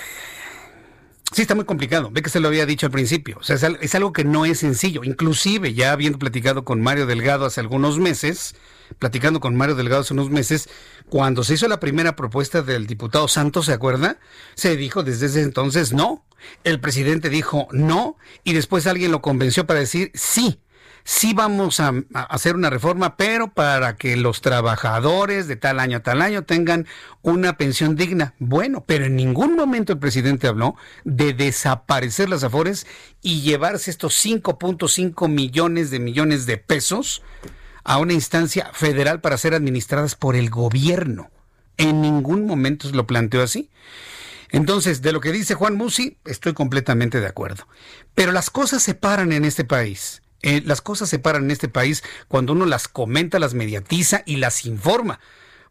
Sí, 1.32 1.44
está 1.44 1.54
muy 1.54 1.66
complicado. 1.66 2.10
Ve 2.12 2.24
que 2.24 2.30
se 2.30 2.40
lo 2.40 2.48
había 2.48 2.66
dicho 2.66 2.88
al 2.88 2.92
principio. 2.92 3.38
O 3.40 3.44
sea, 3.44 3.56
es, 3.56 3.96
algo 3.96 4.14
que 4.14 4.24
no 4.24 4.46
es 4.46 4.60
sencillo. 4.60 5.04
Inclusive, 5.04 5.74
ya 5.74 5.92
habiendo 5.92 6.18
platicado 6.18 6.66
con 6.66 6.82
Mario 6.82 7.06
Delgado 7.06 7.46
hace 7.46 7.60
algunos 7.60 8.00
meses, 8.00 8.56
platicando 8.98 9.40
con 9.40 9.56
Mario 9.56 9.76
Delgado 9.76 10.02
hace 10.02 10.14
unos 10.14 10.32
meses, 10.32 10.70
cuando 11.08 11.44
se 11.44 11.54
hizo 11.54 11.68
la 11.68 11.80
primera 11.80 12.16
propuesta 12.16 12.64
del 12.64 12.88
diputado 12.88 13.28
Santos, 13.28 13.68
¿se 13.68 13.74
acuerda? 13.74 14.18
Se 14.56 14.76
dijo 14.76 15.04
desde 15.04 15.28
ese 15.28 15.44
entonces 15.44 15.94
no. 15.94 16.26
El 16.64 16.80
presidente 16.80 17.30
dijo 17.30 17.68
no 17.72 18.18
y 18.44 18.54
después 18.54 18.88
alguien 18.88 19.12
lo 19.12 19.22
convenció 19.22 19.68
para 19.68 19.82
decir 19.82 20.12
sí 20.16 20.60
sí 21.10 21.34
vamos 21.34 21.80
a, 21.80 21.91
hacer 22.14 22.55
una 22.55 22.70
reforma, 22.70 23.18
pero 23.18 23.51
para 23.51 23.97
que 23.97 24.16
los 24.16 24.41
trabajadores 24.41 25.47
de 25.47 25.55
tal 25.55 25.80
año 25.80 25.97
a 25.97 26.03
tal 26.03 26.22
año 26.22 26.43
tengan 26.43 26.86
una 27.24 27.57
pensión 27.57 27.95
digna. 27.95 28.36
Bueno, 28.38 28.84
pero 28.86 29.05
en 29.05 29.16
ningún 29.16 29.55
momento 29.55 29.91
el 29.91 29.97
presidente 29.97 30.47
habló 30.47 30.76
de 31.05 31.34
desaparecer 31.34 32.30
las 32.30 32.43
afores 32.43 32.86
y 33.24 33.41
llevarse 33.41 33.89
estos 33.89 34.24
5.5 34.24 35.28
millones 35.28 35.89
de 35.89 35.99
millones 35.99 36.45
de 36.45 36.57
pesos 36.57 37.24
a 37.84 37.97
una 37.97 38.14
instancia 38.14 38.70
federal 38.74 39.20
para 39.20 39.39
ser 39.39 39.55
administradas 39.55 40.14
por 40.14 40.36
el 40.36 40.51
gobierno. 40.51 41.32
En 41.78 42.01
ningún 42.01 42.45
momento 42.45 42.88
se 42.88 42.95
lo 42.95 43.07
planteó 43.07 43.41
así. 43.41 43.72
Entonces, 44.51 45.01
de 45.01 45.12
lo 45.12 45.22
que 45.22 45.32
dice 45.32 45.55
Juan 45.55 45.76
Musi, 45.76 46.18
estoy 46.26 46.53
completamente 46.53 47.20
de 47.20 47.28
acuerdo. 47.28 47.68
Pero 48.14 48.32
las 48.32 48.51
cosas 48.51 48.84
se 48.84 48.93
paran 48.93 49.32
en 49.32 49.43
este 49.43 49.64
país. 49.64 50.22
Eh, 50.42 50.62
las 50.66 50.82
cosas 50.82 51.10
se 51.10 51.20
paran 51.20 51.46
en 51.46 51.52
este 51.52 51.68
país 51.68 52.04
cuando 52.28 52.54
uno 52.54 52.66
las 52.66 52.88
comenta, 52.88 53.40
las 53.40 53.54
mediatiza 53.54 54.24
y 54.26 54.38
las 54.38 54.66
informa. 54.66 55.20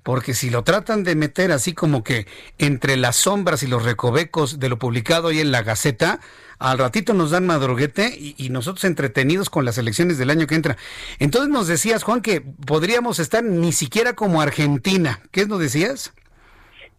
Porque 0.03 0.33
si 0.33 0.49
lo 0.49 0.65
tratan 0.65 1.05
de 1.05 1.15
meter 1.17 1.53
así 1.53 1.75
como 1.75 2.03
que 2.03 2.27
entre 2.59 2.97
las 2.97 3.17
sombras 3.17 3.63
y 3.63 3.67
los 3.67 3.85
recovecos 3.85 4.59
de 4.59 4.69
lo 4.69 4.79
publicado 4.79 5.29
ahí 5.29 5.41
en 5.41 5.53
la 5.53 5.63
Gaceta, 5.63 6.21
al 6.59 6.79
ratito 6.79 7.15
nos 7.15 7.31
dan 7.31 7.47
madruguete 7.47 8.17
y, 8.19 8.49
nosotros 8.51 8.85
entretenidos 8.85 9.51
con 9.51 9.65
las 9.65 9.79
elecciones 9.79 10.19
del 10.19 10.31
año 10.31 10.47
que 10.47 10.55
entra. 10.55 10.77
Entonces 11.19 11.51
nos 11.51 11.69
decías, 11.69 12.03
Juan, 12.03 12.21
que 12.21 12.41
podríamos 12.41 13.19
estar 13.19 13.45
ni 13.45 13.73
siquiera 13.73 14.15
como 14.15 14.41
Argentina. 14.41 15.21
¿Qué 15.31 15.47
nos 15.47 15.61
decías? 15.61 16.13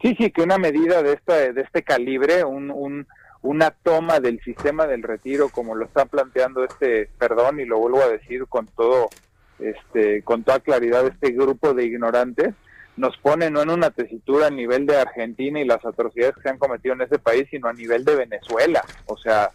Sí, 0.02 0.16
sí, 0.18 0.32
que 0.32 0.42
una 0.42 0.58
medida 0.58 1.04
de, 1.04 1.20
de 1.54 1.62
este 1.62 1.84
calibre, 1.84 2.44
un, 2.46 2.72
un 2.72 3.08
una 3.42 3.72
toma 3.72 4.20
del 4.20 4.42
sistema 4.42 4.86
del 4.86 5.04
retiro 5.04 5.50
como 5.50 5.76
lo 5.76 5.86
está 5.86 6.06
planteando 6.06 6.64
este, 6.64 7.10
perdón, 7.18 7.60
y 7.60 7.66
lo 7.66 7.80
vuelvo 7.80 8.02
a 8.02 8.10
decir 8.10 8.46
con 8.48 8.68
todo, 8.68 9.10
este, 9.60 10.22
con 10.24 10.44
toda 10.44 10.60
claridad 10.60 11.08
este 11.08 11.32
grupo 11.32 11.74
de 11.74 11.86
ignorantes, 11.86 12.54
nos 12.98 13.16
pone 13.18 13.50
no 13.50 13.62
en 13.62 13.70
una 13.70 13.92
tesitura 13.92 14.48
a 14.48 14.52
nivel 14.52 14.86
de 14.86 14.98
Argentina 14.98 15.60
y 15.62 15.66
las 15.66 15.86
atrocidades 15.86 16.36
que 16.36 16.42
se 16.42 16.50
han 16.50 16.58
cometido 16.58 16.96
en 16.96 17.02
ese 17.02 17.18
país, 17.18 17.48
sino 17.50 17.70
a 17.70 17.74
nivel 17.74 18.04
de 18.04 18.16
Venezuela. 18.16 18.84
O 19.06 19.18
sea, 19.18 19.52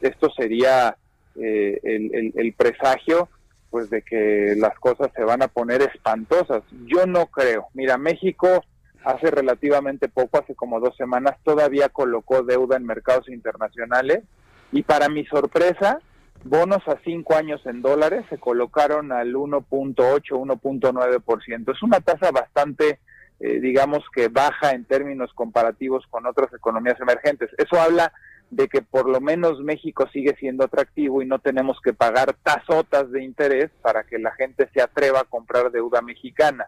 esto 0.00 0.30
sería 0.30 0.96
eh, 1.36 1.78
el, 1.82 2.32
el 2.34 2.52
presagio 2.54 3.28
pues 3.70 3.88
de 3.90 4.02
que 4.02 4.54
las 4.56 4.76
cosas 4.78 5.10
se 5.14 5.22
van 5.22 5.42
a 5.42 5.48
poner 5.48 5.82
espantosas. 5.82 6.62
Yo 6.86 7.06
no 7.06 7.26
creo. 7.26 7.68
Mira, 7.74 7.98
México 7.98 8.64
hace 9.04 9.30
relativamente 9.30 10.08
poco, 10.08 10.38
hace 10.38 10.54
como 10.54 10.80
dos 10.80 10.96
semanas, 10.96 11.36
todavía 11.42 11.88
colocó 11.88 12.42
deuda 12.42 12.76
en 12.76 12.84
mercados 12.84 13.28
internacionales 13.28 14.24
y 14.72 14.82
para 14.82 15.08
mi 15.08 15.24
sorpresa, 15.26 16.00
bonos 16.44 16.86
a 16.86 16.98
cinco 17.04 17.34
años 17.34 17.60
en 17.66 17.82
dólares 17.82 18.24
se 18.30 18.38
colocaron 18.38 19.12
al 19.12 19.34
1.8, 19.34 20.22
1.9%. 20.30 21.72
Es 21.74 21.82
una 21.82 22.00
tasa 22.00 22.30
bastante, 22.30 23.00
eh, 23.40 23.60
digamos 23.60 24.04
que 24.14 24.28
baja 24.28 24.72
en 24.72 24.84
términos 24.84 25.32
comparativos 25.34 26.06
con 26.08 26.26
otras 26.26 26.52
economías 26.52 27.00
emergentes. 27.00 27.50
Eso 27.58 27.80
habla 27.80 28.12
de 28.50 28.68
que 28.68 28.82
por 28.82 29.08
lo 29.08 29.20
menos 29.20 29.60
México 29.60 30.08
sigue 30.12 30.36
siendo 30.38 30.64
atractivo 30.64 31.22
y 31.22 31.26
no 31.26 31.38
tenemos 31.38 31.80
que 31.82 31.92
pagar 31.92 32.34
tazotas 32.42 33.10
de 33.10 33.22
interés 33.22 33.70
para 33.80 34.02
que 34.04 34.18
la 34.18 34.32
gente 34.32 34.68
se 34.74 34.82
atreva 34.82 35.20
a 35.20 35.24
comprar 35.24 35.70
deuda 35.70 36.02
mexicana. 36.02 36.66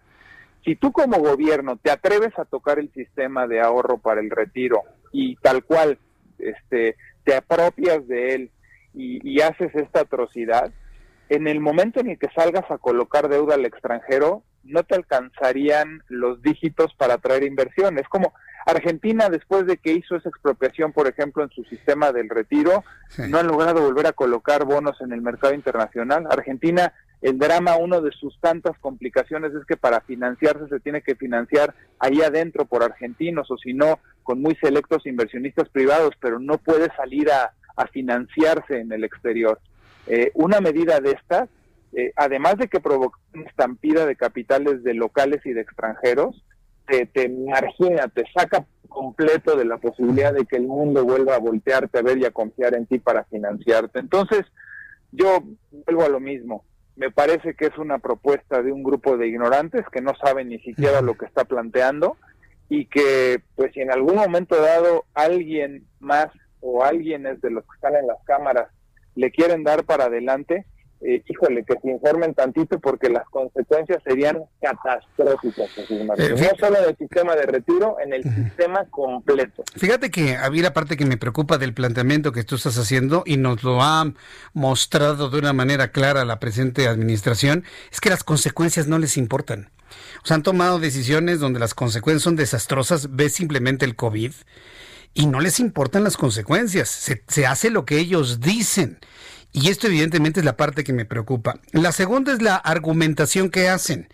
Si 0.65 0.77
tú 0.77 0.93
como 0.93 1.19
gobierno 1.19 1.77
te 1.77 1.91
atreves 1.91 2.39
a 2.39 2.45
tocar 2.45 2.79
el 2.79 2.93
sistema 2.93 3.47
de 3.47 3.61
ahorro 3.61 3.99
para 3.99 4.21
el 4.21 4.31
retiro 4.31 4.83
y 5.13 5.37
tal 5.37 5.65
cual 5.65 5.99
este, 6.39 6.97
te 7.25 7.35
apropias 7.35 8.07
de 8.07 8.35
él 8.35 8.51
y, 8.95 9.41
haces 9.41 9.75
esta 9.75 10.01
atrocidad, 10.01 10.71
en 11.31 11.49
el 11.49 11.61
momento 11.61 12.01
en 12.01 12.11
el 12.11 12.19
que 12.19 12.29
salgas 12.35 12.71
a 12.71 12.79
colocar 12.79 13.29
deuda 13.29 13.55
al 13.55 13.65
extranjero, 13.65 14.43
no 14.65 14.83
te 14.83 14.95
alcanzarían 14.95 16.03
los 16.09 16.43
dígitos 16.43 16.95
para 16.95 17.17
traer 17.17 17.43
inversión. 17.43 17.99
Es 17.99 18.07
como 18.09 18.35
Argentina, 18.67 19.31
después 19.31 19.67
de 19.67 19.79
que 19.79 19.93
hizo 19.93 20.15
esa 20.15 20.29
expropiación, 20.29 20.93
por 20.93 21.09
ejemplo, 21.09 21.43
en 21.43 21.51
su 21.51 21.65
sistema 21.65 22.13
del 22.13 22.29
retiro, 22.29 22.85
no 23.29 23.39
han 23.39 23.47
logrado 23.47 23.83
volver 23.83 24.07
a 24.07 24.13
colocar 24.13 24.65
bonos 24.65 25.01
en 25.01 25.13
el 25.13 25.23
mercado 25.23 25.55
internacional. 25.55 26.27
Argentina 26.31 26.93
el 27.23 27.39
drama, 27.39 27.77
una 27.77 28.01
de 28.01 28.11
sus 28.11 28.39
tantas 28.41 28.77
complicaciones 28.81 29.55
es 29.55 29.64
que 29.64 29.77
para 29.77 30.01
financiarse 30.01 30.66
se 30.68 30.81
tiene 30.81 31.03
que 31.03 31.14
financiar 31.14 31.73
ahí 32.01 32.20
adentro 32.20 32.64
por 32.64 32.83
argentinos 32.83 33.49
o 33.53 33.57
si 33.57 33.75
no, 33.75 34.01
con 34.25 34.43
muy 34.43 34.57
selectos 34.57 35.07
inversionistas 35.07 35.68
privados, 35.68 36.14
pero 36.20 36.41
no 36.41 36.59
puede 36.59 36.89
salir 36.97 37.31
a, 37.31 37.55
financiarse 37.93 38.79
en 38.79 38.93
el 38.93 39.03
exterior. 39.03 39.59
Eh, 40.07 40.31
una 40.35 40.61
medida 40.61 41.01
de 41.01 41.12
estas, 41.12 41.49
eh, 41.95 42.12
además 42.14 42.57
de 42.59 42.68
que 42.68 42.79
provoca 42.79 43.18
una 43.35 43.45
estampida 43.45 44.07
de 44.07 44.14
capitales 44.14 44.85
de 44.85 44.95
locales 44.95 45.45
y 45.45 45.53
de 45.53 45.62
extranjeros, 45.62 46.45
te, 46.87 47.07
te 47.07 47.29
margina, 47.29 48.07
te 48.09 48.25
saca 48.33 48.66
completo 48.89 49.57
de 49.57 49.64
la 49.64 49.79
posibilidad 49.79 50.33
de 50.33 50.45
que 50.45 50.57
el 50.57 50.68
mundo 50.68 51.05
vuelva 51.05 51.35
a 51.35 51.41
voltearte 51.41 51.99
a 51.99 52.03
ver 52.03 52.18
y 52.18 52.25
a 52.25 52.31
confiar 52.31 52.75
en 52.75 52.87
ti 52.87 53.01
para 53.01 53.25
financiarte. 53.25 53.99
Entonces, 53.99 54.45
yo 55.11 55.43
vuelvo 55.85 56.05
a 56.05 56.09
lo 56.09 56.20
mismo 56.20 56.64
me 56.97 57.11
parece 57.11 57.55
que 57.55 57.66
es 57.66 57.78
una 57.78 57.99
propuesta 57.99 58.62
de 58.62 58.72
un 58.72 58.82
grupo 58.82 59.16
de 59.16 59.28
ignorantes 59.28 59.84
que 59.90 60.01
no 60.01 60.14
saben 60.16 60.49
ni 60.49 60.59
siquiera 60.61 61.01
lo 61.01 61.16
que 61.16 61.26
está 61.26 61.45
planteando 61.45 62.16
y 62.68 62.86
que 62.86 63.43
pues 63.55 63.72
si 63.72 63.80
en 63.80 63.90
algún 63.90 64.16
momento 64.16 64.61
dado 64.61 65.05
alguien 65.14 65.86
más 66.01 66.28
o 66.61 66.84
alguien 66.84 67.26
es 67.26 67.40
de 67.40 67.51
los 67.51 67.64
que 67.64 67.74
están 67.74 67.97
en 67.97 68.07
las 68.07 68.22
cámaras 68.24 68.68
le 69.14 69.30
quieren 69.30 69.62
dar 69.62 69.84
para 69.84 70.05
adelante, 70.05 70.66
eh, 71.05 71.22
híjole, 71.26 71.64
que 71.64 71.74
se 71.80 71.90
informen 71.90 72.34
tantito 72.34 72.78
porque 72.78 73.09
las 73.09 73.24
consecuencias 73.28 74.03
serían 74.05 74.44
catastróficas. 74.61 75.68
Eh, 75.78 76.09
no 76.18 76.59
solo 76.59 76.78
en 76.78 76.90
el 76.90 76.96
sistema 76.96 77.34
de 77.34 77.46
retiro, 77.46 77.96
en 78.05 78.12
el 78.12 78.22
sistema 78.22 78.84
completo. 78.90 79.64
Fíjate 79.76 80.11
que 80.11 80.36
había 80.36 80.62
la 80.62 80.72
parte 80.72 80.96
que 80.96 81.05
me 81.05 81.16
preocupa 81.16 81.59
del 81.59 81.74
planteamiento 81.74 82.32
que 82.32 82.44
tú 82.44 82.55
estás 82.55 82.78
haciendo 82.78 83.22
y 83.26 83.36
nos 83.36 83.62
lo 83.62 83.82
ha 83.82 84.12
mostrado 84.53 85.30
de 85.30 85.38
una 85.38 85.53
manera 85.53 85.92
clara 85.92 86.24
la 86.24 86.38
presente 86.38 86.86
administración, 86.88 87.64
es 87.90 88.00
que 88.00 88.11
las 88.11 88.24
consecuencias 88.24 88.86
no 88.86 88.98
les 88.98 89.16
importan. 89.16 89.70
O 90.22 90.26
sea, 90.26 90.36
han 90.36 90.42
tomado 90.42 90.78
decisiones 90.78 91.40
donde 91.40 91.61
las 91.61 91.74
consecuencias 91.74 92.22
son 92.22 92.36
desastrosas, 92.36 93.14
ves 93.14 93.34
simplemente 93.34 93.84
el 93.84 93.96
COVID 93.96 94.32
y 95.14 95.26
no 95.26 95.40
les 95.40 95.61
importan 95.61 96.05
las 96.05 96.16
consecuencias, 96.16 96.88
se, 96.88 97.22
se 97.28 97.46
hace 97.46 97.70
lo 97.70 97.84
que 97.84 97.98
ellos 97.98 98.40
dicen. 98.40 98.98
Y 99.55 99.68
esto 99.68 99.86
evidentemente 99.86 100.40
es 100.40 100.46
la 100.46 100.57
parte 100.57 100.82
que 100.82 100.94
me 100.94 101.05
preocupa. 101.05 101.61
La 101.72 101.92
segunda 101.92 102.32
es 102.32 102.40
la 102.40 102.57
argumentación 102.57 103.50
que 103.50 103.68
hacen. 103.68 104.09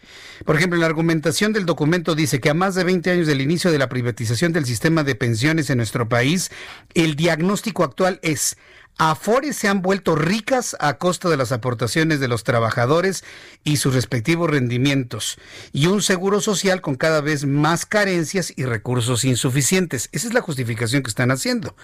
Por 0.45 0.57
ejemplo, 0.57 0.79
la 0.81 0.87
argumentación 0.87 1.53
del 1.53 1.65
documento 1.65 2.17
dice 2.17 2.41
que 2.41 2.51
a 2.51 2.55
más 2.55 2.75
de 2.75 2.83
20 2.83 3.11
años 3.13 3.27
del 3.29 3.41
inicio 3.41 3.71
de 3.71 3.79
la 3.79 3.89
privatización 3.89 4.53
del 4.53 4.67
sistema 4.67 5.05
de 5.05 5.15
pensiones 5.15 5.71
en 5.71 5.77
nuestro 5.77 6.09
país, 6.09 6.51
el 6.95 7.15
diagnóstico 7.15 7.85
actual 7.85 8.19
es 8.23 8.57
Afores 9.01 9.57
se 9.57 9.69
han 9.69 9.81
vuelto 9.81 10.17
ricas 10.17 10.77
a 10.81 10.99
costa 10.99 11.29
de 11.29 11.37
las 11.37 11.53
aportaciones 11.53 12.19
de 12.19 12.27
los 12.27 12.43
trabajadores 12.43 13.23
y 13.63 13.77
sus 13.77 13.95
respectivos 13.95 14.51
rendimientos, 14.51 15.39
y 15.73 15.87
un 15.87 16.03
seguro 16.03 16.41
social 16.41 16.81
con 16.81 16.97
cada 16.97 17.21
vez 17.21 17.47
más 17.47 17.87
carencias 17.87 18.53
y 18.57 18.65
recursos 18.65 19.23
insuficientes. 19.25 20.09
Esa 20.11 20.27
es 20.27 20.35
la 20.35 20.41
justificación 20.41 21.05
que 21.05 21.11
están 21.11 21.31
haciendo, 21.31 21.77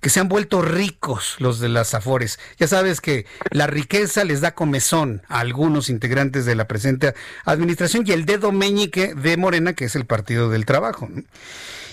que 0.00 0.10
se 0.10 0.20
han 0.20 0.28
vuelto 0.28 0.62
ricos 0.62 1.34
los 1.40 1.58
de 1.58 1.70
las 1.70 1.92
Afores. 1.94 2.38
Ya 2.56 2.68
sabes 2.68 3.00
que 3.00 3.26
la 3.50 3.66
riqueza 3.66 4.22
les 4.22 4.40
da 4.40 4.54
comezón 4.54 5.22
a 5.26 5.40
algunos 5.40 5.90
integrantes 5.90 6.44
de 6.44 6.54
la 6.54 6.68
presente 6.68 7.14
administración 7.46 8.04
y 8.06 8.12
el 8.12 8.26
dedo 8.26 8.52
meñique 8.52 9.14
de 9.16 9.36
Morena, 9.36 9.72
que 9.72 9.86
es 9.86 9.96
el 9.96 10.06
Partido 10.06 10.48
del 10.50 10.66
Trabajo. 10.66 11.08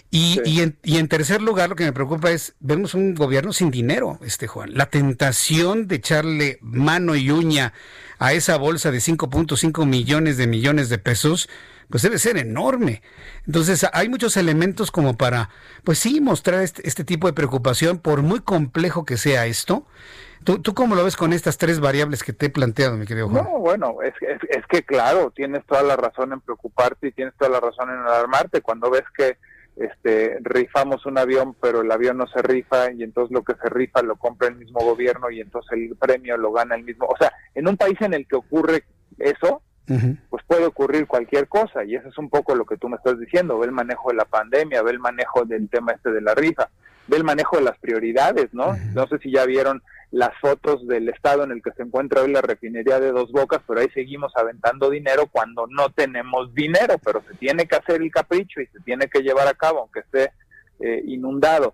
Y, 0.10 0.42
y, 0.46 0.62
en, 0.62 0.78
y, 0.84 0.98
en, 0.98 1.10
tercer 1.10 1.42
lugar, 1.42 1.70
lo 1.70 1.76
que 1.76 1.84
me 1.84 1.92
preocupa 1.92 2.32
es, 2.32 2.56
vemos 2.60 2.94
un 2.94 3.14
gobierno 3.14 3.52
sin 3.52 3.72
dinero, 3.72 4.20
este 4.24 4.48
Juan. 4.48 4.74
La 4.74 4.86
tentación 4.86 5.88
de 5.88 5.96
echarle 5.96 6.60
mano 6.62 7.16
y 7.16 7.30
uña 7.30 7.74
a 8.18 8.32
esa 8.32 8.58
bolsa 8.58 8.90
de 8.92 9.00
5.5 9.00 9.86
millones 9.86 10.38
de 10.38 10.48
millones 10.48 10.88
de 10.88 10.98
pesos, 10.98 11.50
pues 11.90 12.04
debe 12.04 12.20
ser 12.20 12.38
enorme. 12.38 13.02
Entonces, 13.46 13.86
hay 13.92 14.08
muchos 14.08 14.38
elementos 14.38 14.92
como 14.92 15.18
para, 15.18 15.50
pues 15.84 16.00
sí, 16.00 16.22
mostrar 16.22 16.62
este, 16.62 16.88
este 16.88 17.04
tipo 17.04 17.28
de 17.28 17.34
preocupación, 17.34 18.00
por 18.00 18.22
muy 18.22 18.40
complejo 18.40 19.04
que 19.04 19.18
sea 19.18 19.46
esto. 19.46 19.86
¿Tú, 20.46 20.62
¿Tú 20.62 20.74
cómo 20.74 20.96
lo 20.96 21.04
ves 21.04 21.18
con 21.18 21.34
estas 21.34 21.58
tres 21.58 21.82
variables 21.82 22.24
que 22.24 22.32
te 22.32 22.46
he 22.46 22.50
planteado, 22.50 22.96
mi 22.96 23.06
querido 23.06 23.28
Juan? 23.28 23.44
No, 23.44 23.60
bueno, 23.60 23.98
es, 24.02 24.14
es, 24.22 24.40
es 24.50 24.66
que 24.68 24.84
claro, 24.84 25.32
tienes 25.32 25.66
toda 25.66 25.84
la 25.84 25.98
razón 25.98 26.32
en 26.32 26.40
preocuparte 26.40 27.10
y 27.10 27.12
tienes 27.12 27.34
toda 27.36 27.52
la 27.52 27.60
razón 27.60 27.90
en 27.90 27.98
alarmarte 27.98 28.62
cuando 28.62 28.90
ves 28.90 29.04
que 29.16 29.38
este, 29.78 30.38
rifamos 30.42 31.06
un 31.06 31.18
avión, 31.18 31.56
pero 31.62 31.82
el 31.82 31.92
avión 31.92 32.18
no 32.18 32.28
se 32.28 32.42
rifa 32.42 32.92
y 32.92 33.04
entonces 33.04 33.34
lo 33.34 33.44
que 33.44 33.54
se 33.62 33.70
rifa 33.70 34.02
lo 34.02 34.16
compra 34.16 34.48
el 34.48 34.56
mismo 34.56 34.80
gobierno 34.80 35.30
y 35.30 35.40
entonces 35.40 35.72
el 35.74 35.96
premio 35.96 36.38
lo 36.38 36.52
gana 36.52 36.76
el 36.76 36.84
mismo. 36.84 37.06
O 37.06 37.18
sea, 37.18 37.32
en 37.54 37.68
un 37.68 37.78
país 37.78 38.00
en 38.02 38.14
el 38.14 38.28
que 38.28 38.36
ocurre 38.36 38.84
eso, 39.20 39.62
pues 40.30 40.44
puede 40.46 40.66
ocurrir 40.66 41.08
cualquier 41.08 41.48
cosa 41.48 41.86
y 41.86 41.96
eso 41.96 42.10
es 42.10 42.18
un 42.18 42.30
poco 42.30 42.54
lo 42.56 42.66
que 42.66 42.78
tú 42.78 42.90
me 42.90 42.98
estás 42.98 43.18
diciendo. 43.20 43.58
Ve 43.60 43.68
el 43.68 43.72
manejo 43.72 44.10
de 44.10 44.18
la 44.18 44.26
pandemia, 44.26 44.82
ve 44.82 44.92
el 44.92 45.00
manejo 45.00 45.46
del 45.46 45.70
tema 45.70 45.94
este 45.94 46.12
de 46.12 46.22
la 46.22 46.36
rifa, 46.36 46.70
ve 47.08 47.18
el 47.18 47.24
manejo 47.24 47.58
de 47.58 47.64
las 47.64 47.78
prioridades, 47.78 48.54
¿no? 48.54 48.76
No 48.94 49.08
sé 49.08 49.18
si 49.20 49.32
ya 49.32 49.46
vieron 49.46 49.82
las 50.12 50.32
fotos 50.40 50.88
del 50.88 51.10
estado 51.10 51.44
en 51.44 51.52
el 51.52 51.62
que 51.62 51.72
se 51.72 51.84
encuentra 51.84 52.22
hoy 52.22 52.32
la 52.32 52.42
refinería 52.42 53.00
de 53.00 53.12
Dos 53.12 53.32
Bocas, 53.32 53.62
pero 53.68 53.82
ahí 53.82 53.90
seguimos 53.94 54.32
aventando 54.36 54.90
dinero 54.90 55.28
cuando 55.30 55.68
no 55.68 55.90
tenemos 55.90 56.54
dinero, 56.54 56.96
pero 57.04 57.22
se 57.28 57.36
tiene 57.36 57.66
que 57.68 57.76
hacer 57.76 58.02
el 58.02 58.12
capricho 58.12 58.62
y 58.62 58.68
se 58.68 58.80
tiene 58.82 59.08
que 59.08 59.22
llevar 59.22 59.48
a 59.48 59.54
cabo, 59.54 59.80
aunque 59.80 60.00
esté 60.00 60.32
eh, 60.80 61.04
inundado. 61.06 61.74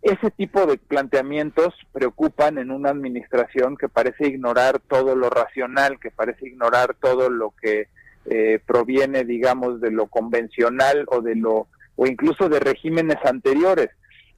Ese 0.00 0.30
tipo 0.32 0.66
de 0.66 0.78
planteamientos 0.78 1.74
preocupan 1.92 2.58
en 2.58 2.70
una 2.70 2.90
administración 2.90 3.76
que 3.76 3.88
parece 3.88 4.26
ignorar 4.26 4.80
todo 4.80 5.14
lo 5.14 5.30
racional, 5.30 6.00
que 6.00 6.10
parece 6.10 6.48
ignorar 6.48 6.96
todo 7.00 7.30
lo 7.30 7.54
que 7.60 7.86
eh, 8.24 8.60
proviene, 8.66 9.24
digamos, 9.24 9.80
de 9.80 9.90
lo 9.90 10.06
convencional 10.06 11.04
o 11.08 11.20
de 11.20 11.36
lo 11.36 11.68
o 11.94 12.06
incluso 12.06 12.48
de 12.48 12.58
regímenes 12.58 13.18
anteriores. 13.24 13.90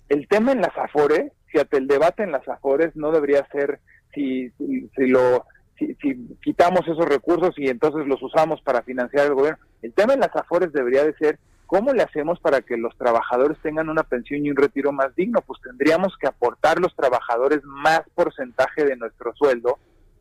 El 0.08 0.26
tema 0.28 0.52
en 0.52 0.60
las 0.60 0.76
Afores 0.76 1.32
fíjate, 1.55 1.76
el 1.76 1.86
debate 1.86 2.24
en 2.24 2.32
las 2.32 2.48
Afores 2.48 2.96
no 2.96 3.12
debería 3.12 3.46
ser 3.52 3.78
si, 4.12 4.50
si, 4.96 5.07
lo 5.07 5.44
si, 5.78 5.96
quitamos 6.42 6.80
esos 6.88 7.07
recursos 7.09 7.55
y 7.57 7.68
entonces 7.68 8.09
los 8.09 8.20
usamos 8.24 8.61
para 8.62 8.82
financiar 8.82 9.26
el 9.26 9.34
gobierno. 9.34 9.64
El 9.80 9.92
tema 9.92 10.14
en 10.14 10.20
las 10.20 10.34
Afores 10.34 10.72
debería 10.72 11.05
de 11.05 11.14
ser 11.14 11.38
cómo 11.66 11.92
le 11.92 12.02
hacemos 12.02 12.40
para 12.40 12.61
que 12.61 12.76
los 12.76 12.96
trabajadores 12.98 13.57
tengan 13.62 13.88
una 13.88 14.02
pensión 14.02 14.44
y 14.44 14.50
un 14.50 14.57
retiro 14.57 14.90
más 14.90 15.14
digno. 15.14 15.42
Pues 15.42 15.61
tendríamos 15.62 16.16
que 16.18 16.26
aportar 16.26 16.80
los 16.80 16.94
trabajadores 16.96 17.62
más 17.62 18.02
porcentaje 18.16 18.84
de 18.84 18.96
nuestro 18.96 19.32
sueldo, 19.36 19.78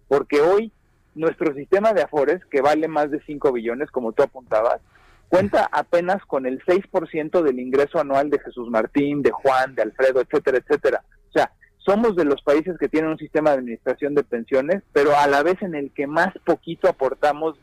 porque 0.08 0.40
hoy 0.40 0.72
nuestro 1.16 1.56
sistema 1.56 1.94
de 1.94 2.04
Afores, 2.04 2.46
que 2.46 2.62
vale 2.62 2.88
más 2.88 3.10
de 3.10 3.22
5 3.26 3.52
billones, 3.52 3.90
como 3.90 4.12
tú 4.12 4.22
apuntabas, 4.22 4.82
cuenta 5.30 5.68
apenas 5.72 6.24
con 6.28 6.46
el 6.46 6.64
6% 6.64 7.42
del 7.42 7.60
ingreso 7.60 8.00
anual 8.00 8.30
de 8.30 8.38
Jesús 8.38 8.70
Martín, 8.70 9.24
de 9.24 9.32
Juan, 9.32 9.74
de 9.74 9.82
Alfredo, 9.82 10.22
etcétera, 10.22 10.60
etcétera. 10.60 11.04
O 11.34 11.40
sea, 11.40 11.52
somos 11.78 12.16
de 12.16 12.26
los 12.26 12.42
países 12.42 12.78
que 12.78 12.90
tienen 12.90 13.12
un 13.12 13.18
sistema 13.18 13.52
de 13.52 13.58
administración 13.58 14.14
de 14.14 14.24
pensiones, 14.24 14.84
pero 14.94 15.18
a 15.18 15.28
la 15.28 15.42
vez 15.44 15.62
en 15.62 15.76
el 15.76 15.92
que 15.92 16.08
más 16.08 16.34
poquito 16.46 16.88
aportamos 16.88 17.58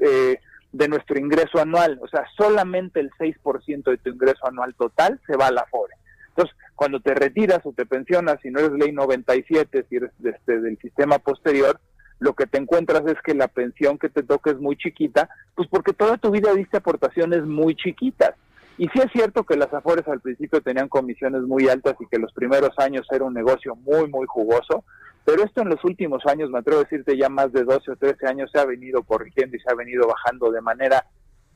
eh, 0.00 0.40
de 0.72 0.88
nuestro 0.88 1.18
ingreso 1.18 1.60
anual. 1.60 1.98
O 2.02 2.08
sea, 2.08 2.26
solamente 2.36 3.00
el 3.00 3.10
6% 3.12 3.84
de 3.84 3.96
tu 3.98 4.10
ingreso 4.10 4.46
anual 4.46 4.74
total 4.74 5.20
se 5.26 5.36
va 5.36 5.46
a 5.46 5.52
la 5.52 5.64
FORE. 5.66 5.94
Entonces, 6.28 6.54
cuando 6.74 7.00
te 7.00 7.14
retiras 7.14 7.60
o 7.64 7.72
te 7.72 7.86
pensionas, 7.86 8.38
si 8.42 8.50
no 8.50 8.60
eres 8.60 8.72
ley 8.72 8.92
97, 8.92 9.86
si 9.88 9.96
eres 9.96 10.10
este, 10.22 10.60
del 10.60 10.78
sistema 10.78 11.18
posterior, 11.18 11.80
lo 12.18 12.34
que 12.34 12.46
te 12.46 12.58
encuentras 12.58 13.02
es 13.06 13.16
que 13.22 13.34
la 13.34 13.48
pensión 13.48 13.98
que 13.98 14.08
te 14.08 14.22
toca 14.22 14.50
es 14.50 14.58
muy 14.58 14.76
chiquita, 14.76 15.28
pues 15.54 15.68
porque 15.68 15.92
toda 15.92 16.18
tu 16.18 16.30
vida 16.30 16.52
diste 16.54 16.78
aportaciones 16.78 17.44
muy 17.44 17.74
chiquitas. 17.74 18.34
Y 18.78 18.88
sí 18.88 18.98
es 18.98 19.10
cierto 19.12 19.44
que 19.44 19.56
las 19.56 19.72
Afores 19.72 20.06
al 20.06 20.20
principio 20.20 20.60
tenían 20.60 20.88
comisiones 20.88 21.42
muy 21.42 21.68
altas 21.68 21.94
y 21.98 22.06
que 22.06 22.18
los 22.18 22.32
primeros 22.32 22.78
años 22.78 23.06
era 23.10 23.24
un 23.24 23.32
negocio 23.32 23.74
muy, 23.76 24.08
muy 24.08 24.26
jugoso, 24.26 24.84
pero 25.24 25.42
esto 25.42 25.62
en 25.62 25.70
los 25.70 25.82
últimos 25.84 26.24
años, 26.26 26.50
me 26.50 26.58
atrevo 26.58 26.80
a 26.80 26.84
decirte 26.84 27.16
ya 27.16 27.28
más 27.28 27.52
de 27.52 27.64
12 27.64 27.90
o 27.90 27.96
13 27.96 28.26
años, 28.26 28.50
se 28.52 28.60
ha 28.60 28.64
venido 28.64 29.02
corrigiendo 29.02 29.56
y 29.56 29.60
se 29.60 29.70
ha 29.70 29.74
venido 29.74 30.06
bajando 30.06 30.52
de 30.52 30.60
manera 30.60 31.06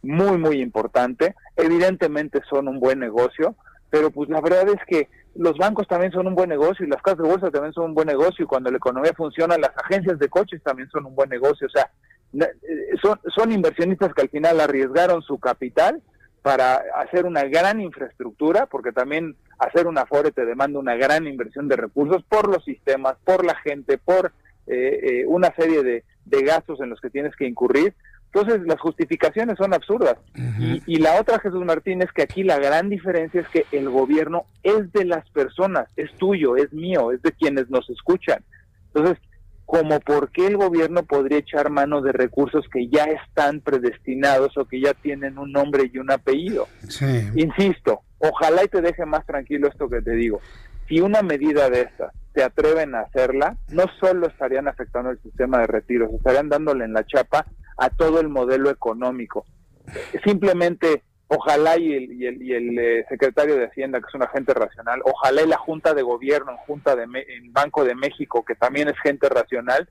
muy, 0.02 0.38
muy 0.38 0.60
importante. 0.60 1.34
Evidentemente 1.56 2.40
son 2.48 2.68
un 2.68 2.80
buen 2.80 2.98
negocio, 2.98 3.54
pero 3.90 4.10
pues 4.10 4.28
la 4.30 4.40
verdad 4.40 4.68
es 4.68 4.80
que 4.88 5.08
los 5.36 5.56
bancos 5.58 5.86
también 5.86 6.10
son 6.10 6.26
un 6.26 6.34
buen 6.34 6.48
negocio 6.48 6.84
y 6.84 6.88
las 6.88 7.02
casas 7.02 7.22
de 7.22 7.28
bolsa 7.28 7.50
también 7.50 7.72
son 7.72 7.84
un 7.84 7.94
buen 7.94 8.08
negocio 8.08 8.44
y 8.44 8.48
cuando 8.48 8.70
la 8.70 8.78
economía 8.78 9.12
funciona, 9.14 9.56
las 9.58 9.76
agencias 9.76 10.18
de 10.18 10.28
coches 10.28 10.62
también 10.62 10.88
son 10.90 11.06
un 11.06 11.14
buen 11.14 11.28
negocio. 11.28 11.66
O 11.66 11.70
sea, 11.70 11.90
eh, 12.34 12.96
son, 13.00 13.20
son 13.34 13.52
inversionistas 13.52 14.12
que 14.14 14.22
al 14.22 14.30
final 14.30 14.58
arriesgaron 14.58 15.22
su 15.22 15.38
capital 15.38 16.02
para 16.42 16.82
hacer 16.96 17.26
una 17.26 17.44
gran 17.44 17.80
infraestructura, 17.80 18.66
porque 18.66 18.92
también 18.92 19.36
hacer 19.58 19.86
una 19.86 20.06
FORE 20.06 20.32
te 20.32 20.46
demanda 20.46 20.78
una 20.78 20.96
gran 20.96 21.26
inversión 21.26 21.68
de 21.68 21.76
recursos 21.76 22.22
por 22.24 22.48
los 22.48 22.64
sistemas, 22.64 23.16
por 23.24 23.44
la 23.44 23.54
gente, 23.56 23.98
por 23.98 24.32
eh, 24.66 25.00
eh, 25.02 25.24
una 25.26 25.54
serie 25.54 25.82
de, 25.82 26.04
gastos 26.42 26.80
en 26.80 26.90
los 26.90 27.00
que 27.00 27.10
tienes 27.10 27.34
que 27.36 27.46
incurrir. 27.46 27.92
Entonces 28.32 28.62
las 28.64 28.78
justificaciones 28.80 29.58
son 29.58 29.74
absurdas. 29.74 30.16
y, 30.58 30.80
y, 30.86 30.96
la 30.98 31.20
otra, 31.20 31.40
Jesús 31.40 31.64
Martín, 31.64 32.00
es 32.00 32.12
que 32.12 32.22
aquí 32.22 32.44
la 32.44 32.58
gran 32.58 32.88
diferencia 32.88 33.40
es 33.40 33.48
que 33.48 33.66
el 33.72 33.90
gobierno 33.90 34.44
es 34.62 34.92
de 34.92 35.04
las 35.04 35.28
personas, 35.30 35.88
es 35.96 36.12
tuyo, 36.14 36.56
es 36.56 36.72
mío, 36.72 37.10
es 37.10 37.20
de 37.22 37.32
quienes 37.32 37.68
nos 37.68 37.90
escuchan. 37.90 38.44
Entonces, 38.94 39.18
como 39.70 40.00
por 40.00 40.32
qué 40.32 40.48
el 40.48 40.56
gobierno 40.56 41.04
podría 41.04 41.38
echar 41.38 41.70
mano 41.70 42.02
de 42.02 42.10
recursos 42.10 42.66
que 42.72 42.88
ya 42.88 43.04
están 43.04 43.60
predestinados 43.60 44.56
o 44.56 44.64
que 44.64 44.80
ya 44.80 44.94
tienen 44.94 45.38
un 45.38 45.52
nombre 45.52 45.88
y 45.92 45.98
un 45.98 46.10
apellido. 46.10 46.66
Insisto, 47.36 48.00
ojalá 48.18 48.64
y 48.64 48.68
te 48.68 48.80
deje 48.80 49.06
más 49.06 49.24
tranquilo 49.26 49.68
esto 49.68 49.88
que 49.88 50.02
te 50.02 50.10
digo. 50.10 50.40
Si 50.88 51.00
una 51.00 51.22
medida 51.22 51.70
de 51.70 51.82
estas 51.82 52.12
se 52.34 52.42
atreven 52.42 52.96
a 52.96 53.02
hacerla, 53.02 53.58
no 53.68 53.84
solo 54.00 54.26
estarían 54.26 54.66
afectando 54.66 55.10
el 55.10 55.22
sistema 55.22 55.60
de 55.60 55.68
retiros, 55.68 56.12
estarían 56.14 56.48
dándole 56.48 56.84
en 56.84 56.92
la 56.92 57.06
chapa 57.06 57.46
a 57.78 57.90
todo 57.90 58.20
el 58.20 58.28
modelo 58.28 58.70
económico. 58.70 59.44
Simplemente 60.24 61.04
ojalá 61.32 61.78
y 61.78 61.92
el, 61.94 62.12
y 62.12 62.26
el, 62.26 62.42
y 62.42 62.52
el 62.52 62.78
eh, 62.78 63.06
secretario 63.08 63.56
de 63.56 63.66
Hacienda, 63.66 64.00
que 64.00 64.06
es 64.08 64.14
un 64.14 64.22
agente 64.22 64.52
racional, 64.52 65.00
ojalá 65.04 65.42
y 65.42 65.46
la 65.46 65.58
Junta 65.58 65.94
de 65.94 66.02
Gobierno 66.02 66.50
en 66.50 66.58
Junta 66.58 66.96
de 66.96 67.04
en 67.04 67.52
Banco 67.52 67.84
de 67.84 67.94
México, 67.94 68.44
que 68.44 68.56
también 68.56 68.88
es 68.88 68.98
gente 69.00 69.28
racional, 69.28 69.88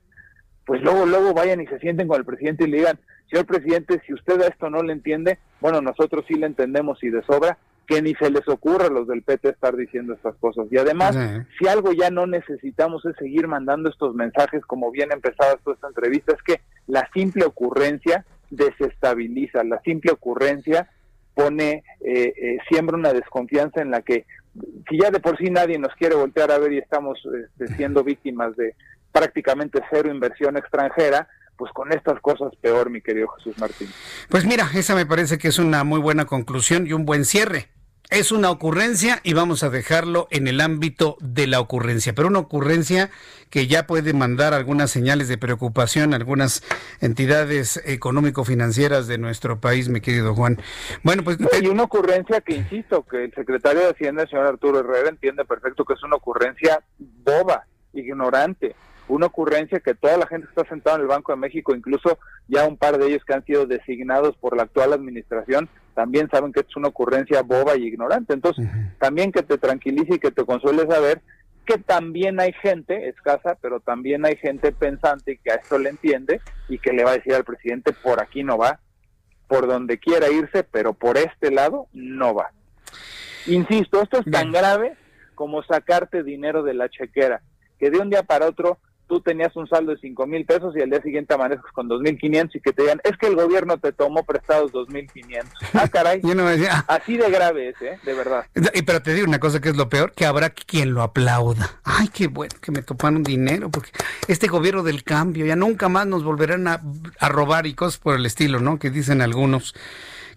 pues 0.66 0.82
luego, 0.82 1.06
luego 1.06 1.32
vayan 1.32 1.62
y 1.62 1.66
se 1.66 1.78
sienten 1.78 2.08
con 2.08 2.18
el 2.18 2.26
presidente 2.26 2.64
y 2.64 2.66
le 2.68 2.76
digan, 2.78 2.98
señor 3.30 3.46
presidente, 3.46 4.02
si 4.06 4.12
usted 4.12 4.40
a 4.42 4.48
esto 4.48 4.68
no 4.68 4.82
le 4.82 4.92
entiende, 4.92 5.38
bueno, 5.60 5.80
nosotros 5.80 6.24
sí 6.28 6.34
le 6.34 6.46
entendemos 6.46 7.02
y 7.02 7.08
de 7.08 7.22
sobra, 7.22 7.56
que 7.86 8.02
ni 8.02 8.14
se 8.16 8.30
les 8.30 8.46
ocurra 8.46 8.86
a 8.86 8.90
los 8.90 9.08
del 9.08 9.22
PT 9.22 9.48
estar 9.48 9.74
diciendo 9.74 10.12
estas 10.12 10.36
cosas. 10.36 10.66
Y 10.70 10.76
además, 10.76 11.16
si 11.58 11.66
algo 11.66 11.92
ya 11.92 12.10
no 12.10 12.26
necesitamos 12.26 13.04
es 13.06 13.16
seguir 13.16 13.48
mandando 13.48 13.88
estos 13.88 14.14
mensajes, 14.14 14.64
como 14.66 14.90
bien 14.90 15.10
empezaba 15.10 15.56
toda 15.56 15.74
esta 15.74 15.88
entrevista, 15.88 16.32
es 16.34 16.42
que 16.42 16.60
la 16.86 17.08
simple 17.12 17.46
ocurrencia 17.46 18.24
desestabiliza, 18.50 19.64
la 19.64 19.80
simple 19.80 20.12
ocurrencia 20.12 20.88
pone, 21.34 21.84
eh, 22.00 22.32
eh, 22.36 22.58
siembra 22.68 22.96
una 22.96 23.12
desconfianza 23.12 23.80
en 23.80 23.90
la 23.90 24.02
que 24.02 24.26
si 24.88 24.98
ya 25.00 25.10
de 25.10 25.20
por 25.20 25.38
sí 25.38 25.50
nadie 25.50 25.78
nos 25.78 25.94
quiere 25.94 26.16
voltear 26.16 26.50
a 26.50 26.58
ver 26.58 26.72
y 26.72 26.78
estamos 26.78 27.18
este, 27.44 27.74
siendo 27.76 28.02
víctimas 28.02 28.56
de 28.56 28.74
prácticamente 29.12 29.80
cero 29.90 30.10
inversión 30.12 30.56
extranjera, 30.56 31.28
pues 31.56 31.72
con 31.72 31.92
estas 31.92 32.20
cosas 32.20 32.52
peor, 32.60 32.90
mi 32.90 33.00
querido 33.00 33.28
Jesús 33.28 33.58
Martín. 33.58 33.88
Pues 34.28 34.44
mira, 34.44 34.68
esa 34.74 34.94
me 34.94 35.06
parece 35.06 35.38
que 35.38 35.48
es 35.48 35.58
una 35.58 35.84
muy 35.84 36.00
buena 36.00 36.24
conclusión 36.24 36.86
y 36.86 36.92
un 36.92 37.04
buen 37.04 37.24
cierre 37.24 37.68
es 38.10 38.32
una 38.32 38.50
ocurrencia 38.50 39.20
y 39.22 39.34
vamos 39.34 39.62
a 39.62 39.70
dejarlo 39.70 40.26
en 40.30 40.48
el 40.48 40.60
ámbito 40.60 41.16
de 41.20 41.46
la 41.46 41.60
ocurrencia, 41.60 42.12
pero 42.12 42.28
una 42.28 42.40
ocurrencia 42.40 43.10
que 43.50 43.68
ya 43.68 43.86
puede 43.86 44.12
mandar 44.12 44.52
algunas 44.52 44.90
señales 44.90 45.28
de 45.28 45.38
preocupación 45.38 46.12
a 46.12 46.16
algunas 46.16 46.62
entidades 47.00 47.80
económico-financieras 47.84 49.06
de 49.06 49.18
nuestro 49.18 49.60
país, 49.60 49.88
mi 49.88 50.00
querido 50.00 50.34
Juan. 50.34 50.58
Bueno, 51.02 51.22
pues... 51.22 51.38
Hay 51.52 51.66
una 51.66 51.84
ocurrencia 51.84 52.40
que, 52.40 52.56
insisto, 52.56 53.04
que 53.04 53.24
el 53.24 53.34
secretario 53.34 53.82
de 53.82 53.90
Hacienda, 53.90 54.22
el 54.22 54.28
señor 54.28 54.46
Arturo 54.46 54.80
Herrera, 54.80 55.08
entiende 55.08 55.44
perfecto 55.44 55.84
que 55.84 55.94
es 55.94 56.02
una 56.02 56.16
ocurrencia 56.16 56.82
boba, 56.98 57.64
ignorante, 57.92 58.74
una 59.08 59.26
ocurrencia 59.26 59.80
que 59.80 59.94
toda 59.94 60.16
la 60.16 60.26
gente 60.26 60.46
que 60.46 60.60
está 60.60 60.68
sentada 60.68 60.96
en 60.96 61.02
el 61.02 61.08
Banco 61.08 61.32
de 61.32 61.38
México, 61.38 61.74
incluso 61.74 62.18
ya 62.48 62.66
un 62.66 62.76
par 62.76 62.98
de 62.98 63.06
ellos 63.06 63.24
que 63.24 63.34
han 63.34 63.44
sido 63.44 63.66
designados 63.66 64.36
por 64.36 64.56
la 64.56 64.64
actual 64.64 64.92
administración, 64.92 65.68
también 65.94 66.28
saben 66.30 66.52
que 66.52 66.60
es 66.60 66.76
una 66.76 66.88
ocurrencia 66.88 67.42
boba 67.42 67.76
y 67.76 67.84
ignorante. 67.84 68.32
Entonces, 68.32 68.66
también 68.98 69.32
que 69.32 69.42
te 69.42 69.58
tranquilice 69.58 70.14
y 70.14 70.18
que 70.18 70.30
te 70.30 70.44
consuele 70.44 70.86
saber 70.86 71.20
que 71.66 71.78
también 71.78 72.40
hay 72.40 72.52
gente 72.54 73.08
escasa, 73.08 73.56
pero 73.60 73.80
también 73.80 74.24
hay 74.24 74.36
gente 74.36 74.72
pensante 74.72 75.32
y 75.32 75.38
que 75.38 75.52
a 75.52 75.56
esto 75.56 75.78
le 75.78 75.90
entiende 75.90 76.40
y 76.68 76.78
que 76.78 76.92
le 76.92 77.04
va 77.04 77.10
a 77.10 77.16
decir 77.18 77.34
al 77.34 77.44
presidente, 77.44 77.92
por 77.92 78.20
aquí 78.20 78.42
no 78.42 78.58
va, 78.58 78.80
por 79.46 79.66
donde 79.66 79.98
quiera 79.98 80.30
irse, 80.30 80.64
pero 80.64 80.94
por 80.94 81.16
este 81.16 81.50
lado 81.50 81.86
no 81.92 82.34
va. 82.34 82.50
Insisto, 83.46 84.02
esto 84.02 84.18
es 84.18 84.30
tan 84.30 84.52
grave 84.52 84.96
como 85.34 85.62
sacarte 85.62 86.22
dinero 86.22 86.62
de 86.62 86.74
la 86.74 86.88
chequera, 86.88 87.40
que 87.78 87.90
de 87.90 87.98
un 87.98 88.10
día 88.10 88.22
para 88.22 88.46
otro 88.46 88.78
tú 89.10 89.20
tenías 89.20 89.54
un 89.56 89.68
saldo 89.68 89.90
de 89.90 89.98
cinco 89.98 90.24
mil 90.24 90.46
pesos 90.46 90.72
y 90.76 90.80
al 90.80 90.88
día 90.88 91.02
siguiente 91.02 91.34
amaneces 91.34 91.64
con 91.72 91.88
dos 91.88 92.00
mil 92.00 92.16
quinientos 92.16 92.54
y 92.54 92.60
que 92.60 92.72
te 92.72 92.82
digan, 92.82 93.00
es 93.02 93.16
que 93.16 93.26
el 93.26 93.34
gobierno 93.34 93.76
te 93.76 93.90
tomó 93.90 94.22
prestados 94.22 94.70
dos 94.70 94.88
mil 94.88 95.06
quinientos. 95.10 95.52
Ah, 95.80 95.88
caray. 95.88 96.20
Así 96.88 97.16
de 97.16 97.30
grave 97.30 97.70
es, 97.70 97.80
¿eh? 97.80 97.98
De 98.04 98.12
verdad. 98.12 98.44
Y 98.74 98.82
pero 98.82 99.00
te 99.00 99.14
digo 99.14 99.26
una 99.26 99.40
cosa 99.40 99.60
que 99.60 99.70
es 99.70 99.76
lo 99.76 99.88
peor, 99.88 100.12
que 100.12 100.26
habrá 100.26 100.50
quien 100.50 100.92
lo 100.92 101.02
aplauda. 101.02 101.80
Ay, 101.84 102.08
qué 102.08 102.26
bueno 102.26 102.54
que 102.60 102.70
me 102.70 102.82
toparon 102.82 103.22
dinero, 103.22 103.70
porque 103.70 103.90
este 104.28 104.46
gobierno 104.46 104.82
del 104.82 105.02
cambio 105.02 105.46
ya 105.46 105.56
nunca 105.56 105.88
más 105.88 106.06
nos 106.06 106.22
volverán 106.22 106.68
a, 106.68 106.82
a 107.18 107.28
robar 107.30 107.66
y 107.66 107.74
cosas 107.74 107.98
por 107.98 108.14
el 108.14 108.26
estilo, 108.26 108.60
¿no? 108.60 108.78
Que 108.78 108.90
dicen 108.90 109.22
algunos 109.22 109.74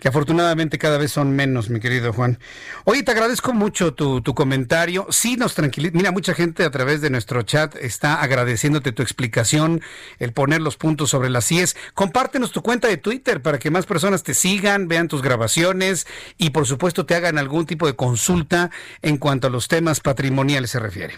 que 0.04 0.10
afortunadamente 0.10 0.78
cada 0.78 0.98
vez 0.98 1.14
son 1.14 1.34
menos, 1.34 1.70
mi 1.70 1.80
querido 1.80 2.12
Juan. 2.12 2.38
Oye, 2.84 3.04
te 3.04 3.12
agradezco 3.12 3.54
mucho 3.54 3.94
tu, 3.94 4.22
comentario. 4.36 5.08
Sí 5.10 5.38
nos 5.38 5.56
tranquiliza. 5.56 5.96
Mira, 5.96 6.12
mucha 6.12 6.34
gente 6.34 6.66
a 6.66 6.72
través 6.72 7.00
de 7.00 7.10
nuestro 7.10 7.42
chat 7.44 7.74
está 7.78 8.22
agradeciéndote 8.22 8.92
tu 8.92 9.02
explicación, 9.02 9.80
el 10.20 10.34
poner 10.34 10.60
los 10.60 10.76
puntos 10.76 11.10
sobre 11.10 11.30
las 11.30 11.50
IES. 11.50 11.78
Compártenos 11.94 12.52
tu 12.52 12.62
cuenta 12.62 12.90
de 12.90 12.98
Twitter 12.98 13.42
para 13.42 13.60
que 13.60 13.72
más 13.72 13.86
personas 13.86 14.24
te 14.24 14.34
sigan, 14.34 14.90
vean 14.90 15.08
tus 15.08 15.22
grabaciones 15.22 16.06
y 16.38 16.50
por 16.50 16.68
supuesto 16.68 17.06
te 17.06 17.16
hagan 17.16 17.38
algún 17.38 17.66
tipo 17.66 17.88
de 17.88 17.96
consulta 17.96 18.72
en 19.02 19.16
cuanto 19.16 19.48
a 19.48 19.52
los 19.52 19.70
temas 19.70 20.02
patrimoniales 20.02 20.72
se 20.72 20.80
refiere. 20.80 21.14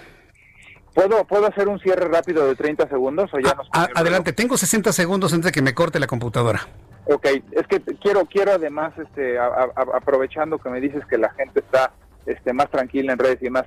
¿Puedo, 0.93 1.25
¿Puedo 1.25 1.47
hacer 1.47 1.67
un 1.67 1.79
cierre 1.79 2.07
rápido 2.07 2.47
de 2.47 2.55
30 2.55 2.87
segundos 2.87 3.31
o 3.33 3.39
ya 3.39 3.57
ah, 3.73 3.89
Adelante, 3.95 4.31
tengo 4.31 4.57
60 4.57 4.93
segundos 4.93 5.33
antes 5.33 5.45
de 5.45 5.51
que 5.51 5.63
me 5.63 5.73
corte 5.73 5.99
la 5.99 6.05
computadora. 6.05 6.67
Ok, 7.07 7.25
es 7.51 7.67
que 7.67 7.79
quiero 8.01 8.25
quiero 8.25 8.53
además, 8.53 8.93
este, 8.97 9.37
aprovechando 9.39 10.57
que 10.57 10.69
me 10.69 10.81
dices 10.81 11.05
que 11.05 11.17
la 11.17 11.29
gente 11.31 11.59
está 11.59 11.91
este, 12.25 12.51
más 12.53 12.69
tranquila 12.71 13.13
en 13.13 13.19
redes 13.19 13.37
y 13.41 13.45
demás, 13.45 13.65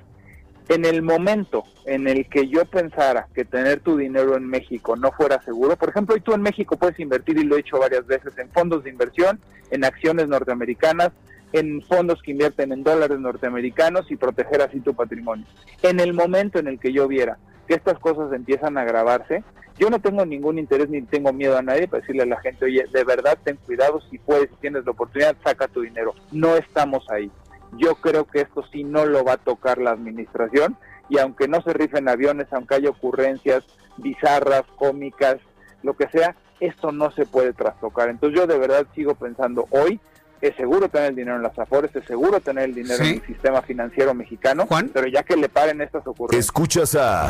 en 0.67 0.85
el 0.85 1.01
momento 1.01 1.63
en 1.85 2.07
el 2.07 2.29
que 2.29 2.47
yo 2.47 2.63
pensara 2.65 3.27
que 3.33 3.43
tener 3.43 3.79
tu 3.79 3.97
dinero 3.97 4.37
en 4.37 4.47
México 4.47 4.95
no 4.95 5.11
fuera 5.11 5.41
seguro, 5.41 5.75
por 5.75 5.89
ejemplo, 5.89 6.15
hoy 6.15 6.21
tú 6.21 6.33
en 6.33 6.41
México 6.41 6.77
puedes 6.77 6.99
invertir, 6.99 7.37
y 7.39 7.43
lo 7.43 7.55
he 7.55 7.61
hecho 7.61 7.79
varias 7.79 8.05
veces, 8.05 8.37
en 8.37 8.49
fondos 8.51 8.83
de 8.83 8.91
inversión, 8.91 9.39
en 9.71 9.83
acciones 9.83 10.27
norteamericanas, 10.27 11.11
en 11.53 11.81
fondos 11.81 12.21
que 12.21 12.31
invierten 12.31 12.71
en 12.71 12.83
dólares 12.83 13.19
norteamericanos 13.19 14.11
y 14.11 14.15
proteger 14.15 14.61
así 14.61 14.79
tu 14.81 14.93
patrimonio. 14.93 15.45
En 15.81 15.99
el 15.99 16.13
momento 16.13 16.59
en 16.59 16.67
el 16.67 16.79
que 16.79 16.93
yo 16.93 17.07
viera 17.07 17.37
que 17.67 17.73
estas 17.73 17.97
cosas 17.97 18.31
empiezan 18.33 18.77
a 18.77 18.81
agravarse, 18.81 19.43
yo 19.79 19.89
no 19.89 19.99
tengo 19.99 20.25
ningún 20.25 20.59
interés 20.59 20.89
ni 20.89 21.01
tengo 21.01 21.31
miedo 21.31 21.57
a 21.57 21.61
nadie 21.61 21.87
para 21.87 22.01
decirle 22.01 22.23
a 22.23 22.27
la 22.27 22.41
gente, 22.41 22.65
oye, 22.65 22.85
de 22.91 23.03
verdad 23.05 23.37
ten 23.43 23.55
cuidado, 23.65 24.01
si 24.11 24.17
puedes, 24.17 24.49
si 24.49 24.55
tienes 24.57 24.85
la 24.85 24.91
oportunidad, 24.91 25.37
saca 25.43 25.69
tu 25.69 25.81
dinero. 25.81 26.13
No 26.31 26.57
estamos 26.57 27.09
ahí. 27.09 27.31
Yo 27.77 27.95
creo 27.95 28.25
que 28.25 28.41
esto 28.41 28.63
sí 28.71 28.83
no 28.83 29.05
lo 29.05 29.23
va 29.23 29.33
a 29.33 29.37
tocar 29.37 29.77
la 29.77 29.91
administración 29.91 30.75
y 31.07 31.17
aunque 31.17 31.47
no 31.47 31.61
se 31.61 31.73
rifen 31.73 32.09
aviones, 32.09 32.47
aunque 32.51 32.75
haya 32.75 32.89
ocurrencias 32.89 33.63
bizarras, 33.97 34.63
cómicas, 34.75 35.37
lo 35.81 35.93
que 35.93 36.09
sea, 36.09 36.35
esto 36.59 36.91
no 36.91 37.11
se 37.11 37.25
puede 37.25 37.53
trastocar. 37.53 38.09
Entonces 38.09 38.37
yo 38.37 38.47
de 38.47 38.57
verdad 38.59 38.85
sigo 38.93 39.15
pensando 39.15 39.65
hoy 39.69 39.99
es 40.41 40.55
seguro 40.55 40.89
tener 40.89 41.09
el 41.09 41.15
dinero 41.15 41.35
en 41.37 41.43
las 41.43 41.57
Afores, 41.57 41.93
es 41.95 42.05
seguro 42.05 42.39
tener 42.39 42.65
el 42.65 42.75
dinero 42.75 43.03
en 43.03 43.15
el 43.15 43.25
sistema 43.25 43.61
financiero 43.61 44.13
mexicano, 44.13 44.67
pero 44.93 45.07
ya 45.07 45.23
que 45.23 45.35
le 45.35 45.49
paren 45.49 45.81
estas 45.81 46.05
ocurrencias. 46.07 46.45
Escuchas 46.45 46.95
a 46.95 47.29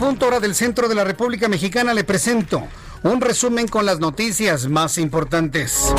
Punto, 0.00 0.28
hora 0.28 0.40
del 0.40 0.54
centro 0.54 0.88
de 0.88 0.94
la 0.94 1.04
República 1.04 1.46
Mexicana. 1.46 1.92
Le 1.92 2.04
presento 2.04 2.66
un 3.02 3.20
resumen 3.20 3.68
con 3.68 3.84
las 3.84 4.00
noticias 4.00 4.66
más 4.66 4.96
importantes. 4.96 5.92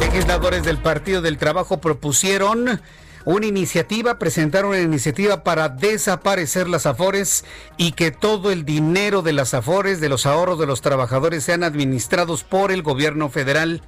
Legisladores 0.00 0.64
del 0.64 0.78
Partido 0.78 1.22
del 1.22 1.38
Trabajo 1.38 1.80
propusieron 1.80 2.80
una 3.24 3.46
iniciativa, 3.46 4.18
presentaron 4.18 4.70
una 4.70 4.80
iniciativa 4.80 5.44
para 5.44 5.68
desaparecer 5.68 6.68
las 6.68 6.84
afores 6.84 7.44
y 7.76 7.92
que 7.92 8.10
todo 8.10 8.50
el 8.50 8.64
dinero 8.64 9.22
de 9.22 9.32
las 9.32 9.54
afores, 9.54 10.00
de 10.00 10.08
los 10.08 10.26
ahorros 10.26 10.58
de 10.58 10.66
los 10.66 10.80
trabajadores, 10.80 11.44
sean 11.44 11.62
administrados 11.62 12.42
por 12.42 12.72
el 12.72 12.82
gobierno 12.82 13.28
federal. 13.28 13.82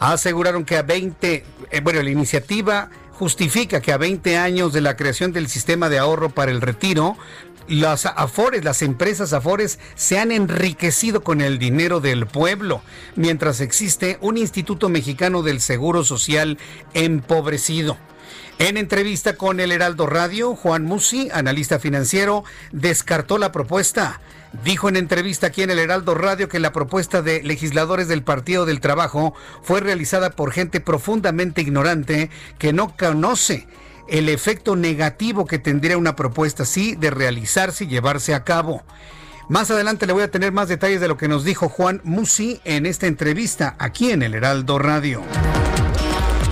Aseguraron 0.00 0.64
que 0.64 0.78
a 0.78 0.82
20, 0.82 1.44
eh, 1.70 1.80
bueno, 1.82 2.02
la 2.02 2.10
iniciativa 2.10 2.88
justifica 3.18 3.80
que 3.80 3.92
a 3.92 3.98
20 3.98 4.36
años 4.36 4.72
de 4.72 4.82
la 4.82 4.96
creación 4.96 5.32
del 5.32 5.48
sistema 5.48 5.88
de 5.88 5.98
ahorro 5.98 6.28
para 6.30 6.50
el 6.50 6.60
retiro, 6.60 7.16
las 7.68 8.06
Afores, 8.06 8.64
las 8.64 8.82
empresas 8.82 9.32
Afores 9.32 9.78
se 9.94 10.18
han 10.18 10.32
enriquecido 10.32 11.22
con 11.22 11.40
el 11.40 11.58
dinero 11.58 12.00
del 12.00 12.26
pueblo, 12.26 12.82
mientras 13.14 13.60
existe 13.60 14.18
un 14.20 14.36
Instituto 14.36 14.88
Mexicano 14.88 15.42
del 15.42 15.60
Seguro 15.60 16.04
Social 16.04 16.58
empobrecido. 16.94 17.96
En 18.58 18.78
entrevista 18.78 19.36
con 19.36 19.60
el 19.60 19.70
Heraldo 19.70 20.06
Radio, 20.06 20.56
Juan 20.56 20.84
Musi, 20.84 21.28
analista 21.32 21.78
financiero, 21.78 22.42
descartó 22.72 23.36
la 23.36 23.52
propuesta. 23.52 24.20
Dijo 24.64 24.88
en 24.88 24.96
entrevista 24.96 25.48
aquí 25.48 25.62
en 25.62 25.70
el 25.70 25.78
Heraldo 25.78 26.14
Radio 26.14 26.48
que 26.48 26.58
la 26.58 26.72
propuesta 26.72 27.20
de 27.20 27.42
legisladores 27.42 28.08
del 28.08 28.22
Partido 28.22 28.64
del 28.64 28.80
Trabajo 28.80 29.34
fue 29.62 29.80
realizada 29.80 30.30
por 30.30 30.52
gente 30.52 30.80
profundamente 30.80 31.60
ignorante 31.60 32.30
que 32.58 32.72
no 32.72 32.96
conoce 32.96 33.66
el 34.08 34.28
efecto 34.28 34.76
negativo 34.76 35.46
que 35.46 35.58
tendría 35.58 35.98
una 35.98 36.16
propuesta 36.16 36.64
así 36.64 36.94
de 36.96 37.10
realizarse 37.10 37.84
y 37.84 37.88
llevarse 37.88 38.34
a 38.34 38.44
cabo. 38.44 38.82
Más 39.48 39.70
adelante 39.70 40.06
le 40.06 40.12
voy 40.12 40.22
a 40.22 40.30
tener 40.30 40.52
más 40.52 40.68
detalles 40.68 41.00
de 41.00 41.08
lo 41.08 41.16
que 41.16 41.28
nos 41.28 41.44
dijo 41.44 41.68
Juan 41.68 42.00
Musi 42.04 42.60
en 42.64 42.84
esta 42.84 43.06
entrevista 43.06 43.76
aquí 43.78 44.10
en 44.10 44.22
el 44.22 44.34
Heraldo 44.34 44.78
Radio. 44.78 45.22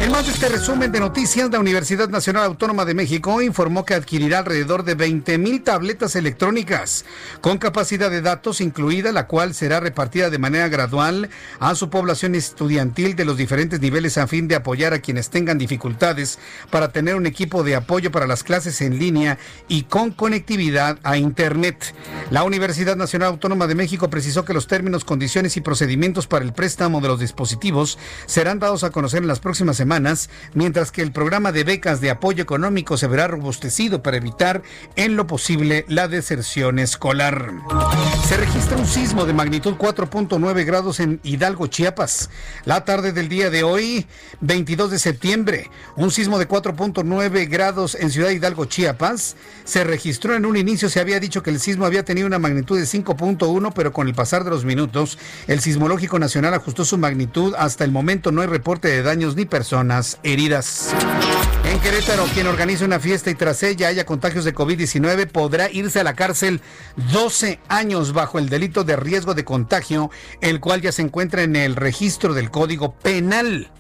En 0.05 0.13
más 0.13 0.27
de 0.27 0.33
este 0.33 0.51
resumen 0.51 0.93
de 0.93 1.01
noticias, 1.01 1.51
la 1.51 1.59
Universidad 1.59 2.11
Nacional 2.11 2.45
Autónoma 2.45 2.85
de 2.85 2.93
México 2.93 3.41
informó 3.41 3.87
que 3.87 3.95
adquirirá 3.95 4.41
alrededor 4.41 4.85
de 4.85 4.95
20 4.95 5.39
mil 5.39 5.63
tabletas 5.63 6.15
electrónicas 6.15 7.07
con 7.41 7.57
capacidad 7.57 8.11
de 8.11 8.21
datos 8.21 8.61
incluida, 8.61 9.13
la 9.13 9.27
cual 9.27 9.55
será 9.55 9.81
repartida 9.81 10.29
de 10.29 10.37
manera 10.37 10.69
gradual 10.69 11.31
a 11.59 11.75
su 11.75 11.89
población 11.89 12.35
estudiantil 12.35 13.17
de 13.17 13.25
los 13.25 13.39
diferentes 13.39 13.81
niveles 13.81 14.19
a 14.19 14.27
fin 14.27 14.47
de 14.47 14.57
apoyar 14.57 14.93
a 14.93 14.99
quienes 14.99 15.31
tengan 15.31 15.57
dificultades 15.57 16.39
para 16.69 16.93
tener 16.93 17.15
un 17.15 17.25
equipo 17.25 17.65
de 17.65 17.75
apoyo 17.75 18.13
para 18.13 18.27
las 18.27 18.45
clases 18.45 18.83
en 18.83 18.99
línea 18.99 19.39
y 19.69 19.85
con 19.85 20.11
conectividad 20.11 20.99
a 21.03 21.17
Internet. 21.17 21.95
La 22.31 22.45
Universidad 22.45 22.97
Nacional 22.97 23.29
Autónoma 23.29 23.67
de 23.67 23.75
México 23.75 24.11
precisó 24.11 24.45
que 24.45 24.53
los 24.53 24.67
términos, 24.67 25.03
condiciones 25.03 25.57
y 25.57 25.63
procedimientos 25.63 26.27
para 26.27 26.45
el 26.45 26.53
préstamo 26.53 27.01
de 27.01 27.09
los 27.09 27.21
dispositivos 27.21 27.99
serán 28.27 28.59
dados 28.59 28.85
a 28.85 28.91
conocer 28.91 29.23
en 29.23 29.29
las 29.29 29.41
próximas 29.41 29.79
semanas 29.79 29.94
mexicanas, 30.01 30.31
mientras 30.55 30.91
que 30.91 31.03
el 31.03 31.13
programa 31.13 31.53
de 31.53 31.65
becas 31.65 32.01
de 32.01 32.11
apoyo 32.11 32.43
económico 32.43 32.97
se 32.97 33.07
verá 33.07 33.29
robustecido 33.29 34.03
para 34.03 34.17
evitar 34.17 34.63
en 34.97 35.17
lo 35.17 35.27
posible 35.27 35.85
la 35.89 36.09
deserción 36.09 36.79
escolar. 36.79 37.53
Se 38.27 38.37
registra 38.37 38.77
un 38.77 38.87
sismo 38.87 39.27
de 39.27 39.33
magnitud 39.33 39.75
4.9 39.75 40.65
grados 40.65 41.01
en 41.01 41.21
Hidalgo, 41.23 41.67
Chiapas. 41.67 42.31
La 42.65 42.85
tarde 42.85 43.13
del 43.13 43.29
día 43.29 43.51
de 43.51 43.63
hoy, 43.63 44.07
22 44.41 44.91
de 44.91 44.99
septiembre, 44.99 45.71
un 45.97 46.11
sismo 46.11 46.39
de 46.39 46.49
4.9 46.49 47.49
grados 47.49 47.95
en 47.95 48.11
Ciudad 48.11 48.31
Hidalgo, 48.31 48.65
Chiapas, 48.65 49.37
se 49.65 49.85
registró 49.85 50.35
en 50.35 50.47
un 50.47 50.57
inicio, 50.57 50.89
se 50.89 51.01
había 51.01 51.21
dicho 51.21 51.43
que 51.43 51.51
el 51.51 51.61
sismo 51.61 51.87
había 51.87 52.05
tenido 52.05 52.27
una 52.27 52.39
magnitud 52.39 52.79
de 52.79 52.85
5.1, 52.85 53.73
pero 53.75 53.93
con 53.93 54.09
el 54.09 54.15
pasar 54.15 54.45
de 54.45 54.51
los 54.51 54.65
minutos, 54.65 55.19
el 55.47 55.61
Sismológico 55.61 56.19
Nacional 56.19 56.55
ajustó 56.55 56.85
su 56.85 56.99
magnitud. 56.99 57.55
Hasta 57.57 57.85
el 57.85 57.91
momento 57.91 58.33
no 58.33 58.41
hay 58.41 58.49
reporte 58.49 58.89
de 58.89 59.03
daños 59.03 59.37
ni 59.37 59.45
personas 59.45 59.74
heridas. 60.23 60.95
En 61.65 61.81
Querétaro, 61.81 62.25
quien 62.33 62.47
organiza 62.47 62.85
una 62.85 63.01
fiesta 63.01 63.31
y 63.31 63.35
tras 63.35 63.63
ella 63.63 63.89
haya 63.89 64.07
contagios 64.07 64.45
de 64.45 64.55
COVID-19 64.55 65.27
podrá 65.27 65.71
irse 65.71 66.01
a 66.01 66.05
la 66.05 66.15
cárcel 66.15 66.61
12 67.13 67.59
años 67.69 68.13
bajo 68.13 68.39
el 68.39 68.49
delito 68.49 68.85
de 68.85 68.97
riesgo 68.97 69.35
de 69.35 69.45
contagio, 69.45 70.11
el 70.41 70.61
cual 70.61 70.81
ya 70.81 70.93
se 70.93 71.03
encuentra 71.03 71.43
en 71.43 71.57
el 71.57 71.75
registro 71.75 72.35
del 72.35 72.51
Código 72.51 72.95
Penal. 72.95 73.71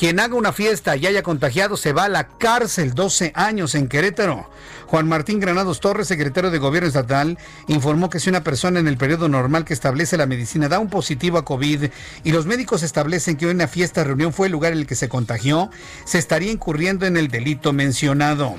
Quien 0.00 0.18
haga 0.18 0.34
una 0.34 0.54
fiesta 0.54 0.96
y 0.96 1.06
haya 1.06 1.22
contagiado 1.22 1.76
se 1.76 1.92
va 1.92 2.04
a 2.04 2.08
la 2.08 2.26
cárcel 2.26 2.94
12 2.94 3.32
años 3.34 3.74
en 3.74 3.86
Querétaro. 3.86 4.48
Juan 4.86 5.06
Martín 5.06 5.40
Granados 5.40 5.80
Torres, 5.80 6.08
secretario 6.08 6.50
de 6.50 6.56
Gobierno 6.56 6.88
Estatal, 6.88 7.36
informó 7.66 8.08
que 8.08 8.18
si 8.18 8.30
una 8.30 8.42
persona 8.42 8.80
en 8.80 8.88
el 8.88 8.96
periodo 8.96 9.28
normal 9.28 9.66
que 9.66 9.74
establece 9.74 10.16
la 10.16 10.24
medicina 10.24 10.70
da 10.70 10.78
un 10.78 10.88
positivo 10.88 11.36
a 11.36 11.44
COVID 11.44 11.90
y 12.24 12.32
los 12.32 12.46
médicos 12.46 12.82
establecen 12.82 13.36
que 13.36 13.44
una 13.44 13.68
fiesta 13.68 14.02
reunión 14.02 14.32
fue 14.32 14.46
el 14.46 14.52
lugar 14.52 14.72
en 14.72 14.78
el 14.78 14.86
que 14.86 14.94
se 14.94 15.10
contagió, 15.10 15.68
se 16.06 16.16
estaría 16.16 16.50
incurriendo 16.50 17.04
en 17.04 17.18
el 17.18 17.28
delito 17.28 17.74
mencionado. 17.74 18.56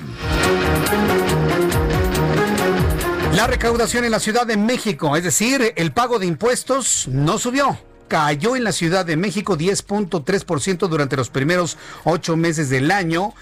La 3.34 3.48
recaudación 3.48 4.04
en 4.04 4.12
la 4.12 4.20
Ciudad 4.20 4.46
de 4.46 4.56
México, 4.56 5.16
es 5.16 5.24
decir, 5.24 5.72
el 5.74 5.90
pago 5.90 6.20
de 6.20 6.26
impuestos, 6.26 7.08
no 7.08 7.36
subió 7.36 7.76
cayó 8.12 8.56
en 8.56 8.64
la 8.64 8.72
Ciudad 8.72 9.06
de 9.06 9.16
México 9.16 9.56
10.3% 9.56 10.86
durante 10.86 11.16
los 11.16 11.30
primeros 11.30 11.78
ocho 12.04 12.36
meses 12.36 12.68
del 12.68 12.90
año 12.90 13.32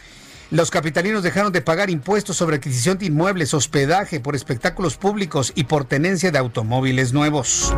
los 0.51 0.71
capitalinos 0.71 1.25
dejaron 1.25 1.53
de 1.53 1.61
pagar 1.61 1.91
impuestos 1.91 2.37
sobre 2.37 2.57
adquisición 2.57 2.99
de 2.99 3.07
inmuebles, 3.07 3.55
hospedaje, 3.55 4.19
por 4.19 4.35
espectáculos 4.35 4.97
públicos 4.97 5.53
y 5.55 5.65
por 5.65 5.85
tenencia 5.85 6.33
de 6.33 6.39
automóviles 6.39 7.13
nuevos. 7.13 7.73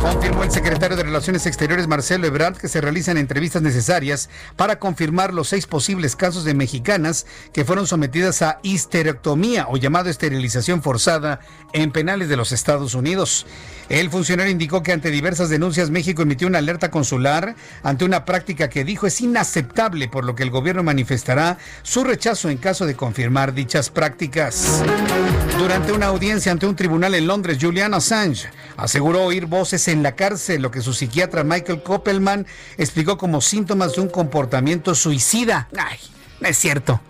Confirmó 0.00 0.44
el 0.44 0.50
secretario 0.50 0.96
de 0.96 1.02
Relaciones 1.02 1.46
Exteriores 1.46 1.86
Marcelo 1.86 2.26
Ebrard 2.26 2.56
que 2.56 2.68
se 2.68 2.80
realizan 2.80 3.16
entrevistas 3.16 3.62
necesarias 3.62 4.28
para 4.56 4.78
confirmar 4.78 5.32
los 5.32 5.48
seis 5.48 5.66
posibles 5.66 6.16
casos 6.16 6.44
de 6.44 6.54
mexicanas 6.54 7.26
que 7.52 7.64
fueron 7.64 7.86
sometidas 7.86 8.42
a 8.42 8.58
histerectomía 8.62 9.66
o 9.68 9.76
llamado 9.76 10.10
esterilización 10.10 10.82
forzada 10.82 11.40
en 11.72 11.90
penales 11.90 12.28
de 12.28 12.36
los 12.36 12.52
Estados 12.52 12.94
Unidos. 12.94 13.46
El 13.88 14.10
funcionario 14.10 14.52
indicó 14.52 14.82
que 14.82 14.92
ante 14.92 15.10
diversas 15.10 15.50
denuncias 15.50 15.90
México 15.90 16.22
emitió 16.22 16.46
una 16.46 16.58
alerta 16.58 16.90
consular 16.90 17.54
ante 17.82 18.04
una 18.04 18.24
práctica 18.24 18.68
que 18.68 18.84
dijo 18.84 19.06
es 19.06 19.20
inaceptable, 19.20 20.08
por 20.08 20.24
lo 20.24 20.34
que 20.34 20.42
el 20.42 20.50
gobierno 20.50 20.82
manifestará 20.82 21.58
su 21.82 22.04
rechazo 22.04 22.48
en 22.48 22.58
caso 22.58 22.86
de 22.86 22.94
confirmar 22.94 23.54
dichas 23.54 23.90
prácticas. 23.90 24.82
Durante 25.58 25.92
una 25.92 26.06
audiencia 26.06 26.50
ante 26.50 26.66
un 26.66 26.76
tribunal 26.76 27.14
en 27.14 27.26
Londres, 27.26 27.58
Julian 27.60 27.94
Assange 27.94 28.48
aseguró 28.76 29.24
oír 29.24 29.46
voces 29.46 29.83
en 29.88 30.02
la 30.02 30.16
cárcel, 30.16 30.62
lo 30.62 30.70
que 30.70 30.80
su 30.80 30.92
psiquiatra 30.92 31.44
Michael 31.44 31.82
Koppelman 31.82 32.46
explicó 32.76 33.18
como 33.18 33.40
síntomas 33.40 33.94
de 33.94 34.02
un 34.02 34.08
comportamiento 34.08 34.94
suicida. 34.94 35.68
Ay, 35.76 35.98
no 36.40 36.48
es 36.48 36.58
cierto. 36.58 37.00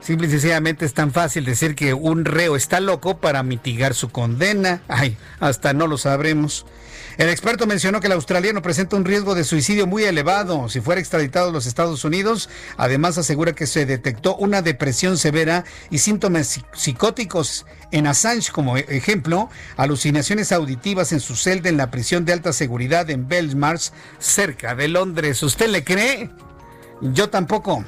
Simple 0.00 0.26
y 0.26 0.30
sencillamente 0.30 0.84
es 0.84 0.94
tan 0.94 1.12
fácil 1.12 1.44
decir 1.44 1.76
que 1.76 1.94
un 1.94 2.24
reo 2.24 2.56
está 2.56 2.80
loco 2.80 3.18
para 3.18 3.42
mitigar 3.44 3.94
su 3.94 4.10
condena. 4.10 4.82
Ay, 4.88 5.16
hasta 5.38 5.72
no 5.72 5.86
lo 5.86 5.96
sabremos. 5.96 6.66
El 7.18 7.28
experto 7.28 7.66
mencionó 7.66 8.00
que 8.00 8.06
el 8.06 8.14
australiano 8.14 8.62
presenta 8.62 8.96
un 8.96 9.04
riesgo 9.04 9.34
de 9.34 9.44
suicidio 9.44 9.86
muy 9.86 10.04
elevado 10.04 10.68
si 10.68 10.80
fuera 10.80 11.00
extraditado 11.00 11.50
a 11.50 11.52
los 11.52 11.66
Estados 11.66 12.04
Unidos. 12.04 12.48
Además 12.76 13.18
asegura 13.18 13.54
que 13.54 13.66
se 13.66 13.86
detectó 13.86 14.36
una 14.36 14.62
depresión 14.62 15.18
severa 15.18 15.64
y 15.90 15.98
síntomas 15.98 16.60
psicóticos 16.72 17.66
en 17.90 18.06
Assange 18.06 18.50
como 18.50 18.76
e-, 18.76 18.86
ejemplo, 18.88 19.50
alucinaciones 19.76 20.52
auditivas 20.52 21.12
en 21.12 21.20
su 21.20 21.36
celda 21.36 21.68
en 21.68 21.76
la 21.76 21.90
prisión 21.90 22.24
de 22.24 22.32
alta 22.32 22.52
seguridad 22.52 23.08
en 23.10 23.28
Belmarsh, 23.28 23.90
cerca 24.18 24.74
de 24.74 24.88
Londres. 24.88 25.42
¿Usted 25.42 25.68
le 25.68 25.84
cree? 25.84 26.30
Yo 27.00 27.28
tampoco. 27.28 27.84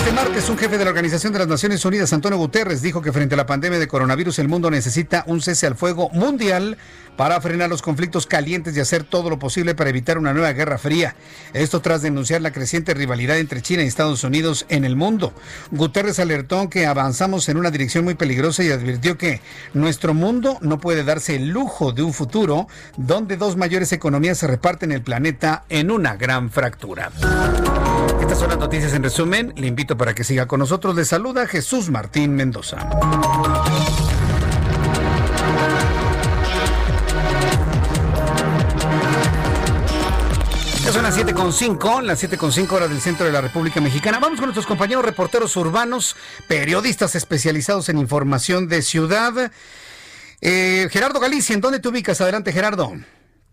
Este 0.00 0.12
martes, 0.12 0.48
un 0.48 0.56
jefe 0.56 0.78
de 0.78 0.84
la 0.84 0.90
Organización 0.92 1.30
de 1.34 1.40
las 1.40 1.46
Naciones 1.48 1.84
Unidas, 1.84 2.10
Antonio 2.14 2.38
Guterres, 2.38 2.80
dijo 2.80 3.02
que 3.02 3.12
frente 3.12 3.34
a 3.34 3.36
la 3.36 3.44
pandemia 3.44 3.78
de 3.78 3.86
coronavirus 3.86 4.38
el 4.38 4.48
mundo 4.48 4.70
necesita 4.70 5.24
un 5.26 5.42
cese 5.42 5.66
al 5.66 5.76
fuego 5.76 6.08
mundial 6.14 6.78
para 7.18 7.38
frenar 7.42 7.68
los 7.68 7.82
conflictos 7.82 8.26
calientes 8.26 8.74
y 8.74 8.80
hacer 8.80 9.04
todo 9.04 9.28
lo 9.28 9.38
posible 9.38 9.74
para 9.74 9.90
evitar 9.90 10.16
una 10.16 10.32
nueva 10.32 10.54
guerra 10.54 10.78
fría. 10.78 11.16
Esto 11.52 11.82
tras 11.82 12.00
denunciar 12.00 12.40
la 12.40 12.50
creciente 12.50 12.94
rivalidad 12.94 13.38
entre 13.38 13.60
China 13.60 13.82
y 13.82 13.88
Estados 13.88 14.24
Unidos 14.24 14.64
en 14.70 14.86
el 14.86 14.96
mundo. 14.96 15.34
Guterres 15.70 16.18
alertó 16.18 16.70
que 16.70 16.86
avanzamos 16.86 17.50
en 17.50 17.58
una 17.58 17.70
dirección 17.70 18.04
muy 18.04 18.14
peligrosa 18.14 18.64
y 18.64 18.70
advirtió 18.70 19.18
que 19.18 19.42
nuestro 19.74 20.14
mundo 20.14 20.56
no 20.62 20.80
puede 20.80 21.04
darse 21.04 21.36
el 21.36 21.50
lujo 21.50 21.92
de 21.92 22.02
un 22.02 22.14
futuro 22.14 22.68
donde 22.96 23.36
dos 23.36 23.58
mayores 23.58 23.92
economías 23.92 24.38
se 24.38 24.46
reparten 24.46 24.92
el 24.92 25.02
planeta 25.02 25.64
en 25.68 25.90
una 25.90 26.16
gran 26.16 26.50
fractura. 26.50 27.10
Estas 28.30 28.42
son 28.42 28.50
las 28.50 28.60
noticias 28.60 28.94
en 28.94 29.02
resumen. 29.02 29.52
Le 29.56 29.66
invito 29.66 29.96
para 29.96 30.14
que 30.14 30.22
siga 30.22 30.46
con 30.46 30.60
nosotros. 30.60 30.94
Le 30.94 31.04
saluda 31.04 31.48
Jesús 31.48 31.90
Martín 31.90 32.36
Mendoza. 32.36 32.76
son 40.92 41.02
las 41.02 41.18
7.5, 41.18 42.02
las 42.02 42.22
7.5 42.22 42.70
horas 42.70 42.88
del 42.88 43.00
centro 43.00 43.26
de 43.26 43.32
la 43.32 43.40
República 43.40 43.80
Mexicana. 43.80 44.20
Vamos 44.20 44.38
con 44.38 44.46
nuestros 44.46 44.66
compañeros 44.66 45.04
reporteros 45.04 45.56
urbanos, 45.56 46.14
periodistas 46.46 47.16
especializados 47.16 47.88
en 47.88 47.98
información 47.98 48.68
de 48.68 48.82
ciudad. 48.82 49.50
Eh, 50.40 50.88
Gerardo 50.92 51.18
Galicia, 51.18 51.54
¿en 51.54 51.60
dónde 51.60 51.80
te 51.80 51.88
ubicas? 51.88 52.20
Adelante, 52.20 52.52
Gerardo 52.52 52.92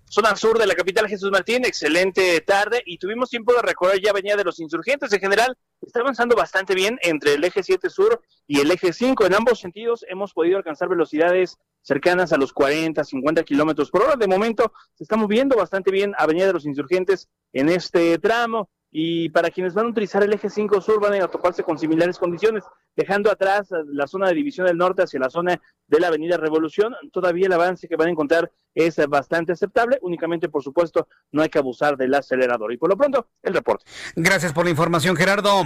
zona 0.10 0.36
sur 0.36 0.58
de 0.58 0.66
la 0.66 0.76
capital 0.76 1.08
Jesús 1.08 1.32
Martín, 1.32 1.66
excelente 1.66 2.40
tarde 2.42 2.82
y 2.86 2.98
tuvimos 2.98 3.30
tiempo 3.30 3.54
de 3.54 3.62
recorrer 3.62 4.02
ya 4.02 4.14
venía 4.14 4.36
de 4.36 4.44
los 4.44 4.60
insurgentes. 4.60 5.12
En 5.12 5.20
general, 5.20 5.58
está 5.82 6.00
avanzando 6.00 6.36
bastante 6.36 6.76
bien 6.76 6.98
entre 7.02 7.34
el 7.34 7.44
eje 7.44 7.64
7 7.64 7.90
sur 7.90 8.22
y 8.48 8.60
el 8.60 8.72
eje 8.72 8.94
5. 8.94 9.26
En 9.26 9.36
ambos 9.36 9.60
sentidos 9.60 10.06
hemos 10.08 10.34
podido 10.34 10.58
alcanzar 10.58 10.90
velocidades 10.90 11.58
cercanas 11.82 12.34
a 12.34 12.38
los 12.38 12.54
40, 12.54 13.04
50 13.04 13.44
kilómetros 13.44 13.92
por 13.92 14.04
hora. 14.04 14.16
De 14.16 14.28
momento 14.28 14.72
se 14.96 15.04
está 15.04 15.18
moviendo 15.18 15.56
bastante 15.56 15.92
bien 15.92 16.14
Avenida 16.18 16.48
de 16.48 16.54
los 16.54 16.66
Insurgentes 16.66 17.28
en 17.54 17.70
este 17.70 18.18
tramo. 18.18 18.70
Y 19.00 19.30
para 19.30 19.52
quienes 19.52 19.76
van 19.76 19.86
a 19.86 19.90
utilizar 19.90 20.24
el 20.24 20.34
eje 20.34 20.50
5 20.50 20.82
sur 20.82 21.00
van 21.00 21.22
a 21.22 21.28
toparse 21.28 21.62
con 21.62 21.78
similares 21.78 22.18
condiciones, 22.18 22.64
dejando 22.96 23.30
atrás 23.30 23.68
la 23.86 24.08
zona 24.08 24.28
de 24.28 24.34
división 24.34 24.66
del 24.66 24.76
norte 24.76 25.04
hacia 25.04 25.20
la 25.20 25.30
zona 25.30 25.62
de 25.86 26.00
la 26.00 26.08
avenida 26.08 26.36
Revolución. 26.36 26.96
Todavía 27.14 27.46
el 27.46 27.54
avance 27.54 27.88
que 27.88 27.96
van 27.96 28.08
a 28.08 28.10
encontrar 28.10 28.52
es 28.74 28.96
bastante 29.08 29.52
aceptable, 29.52 30.00
únicamente 30.02 30.50
por 30.50 30.64
supuesto 30.64 31.08
no 31.32 31.44
hay 31.44 31.50
que 31.50 31.60
abusar 31.60 31.96
del 31.96 32.16
acelerador. 32.16 32.74
Y 32.74 32.78
por 32.78 32.90
lo 32.90 32.98
pronto, 32.98 33.28
el 33.44 33.54
reporte. 33.54 33.86
Gracias 34.16 34.52
por 34.52 34.66
la 34.66 34.72
información, 34.72 35.16
Gerardo. 35.16 35.62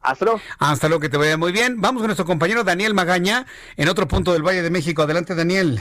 Hasta 0.00 0.24
luego. 0.24 0.40
Hasta 0.58 0.88
luego, 0.88 1.02
que 1.02 1.10
te 1.10 1.18
vaya 1.18 1.36
muy 1.36 1.52
bien. 1.52 1.78
Vamos 1.78 2.00
con 2.00 2.06
nuestro 2.06 2.24
compañero 2.24 2.64
Daniel 2.64 2.94
Magaña 2.94 3.44
en 3.76 3.90
otro 3.90 4.08
punto 4.08 4.32
del 4.32 4.42
Valle 4.42 4.62
de 4.62 4.70
México. 4.70 5.02
Adelante, 5.02 5.34
Daniel. 5.34 5.78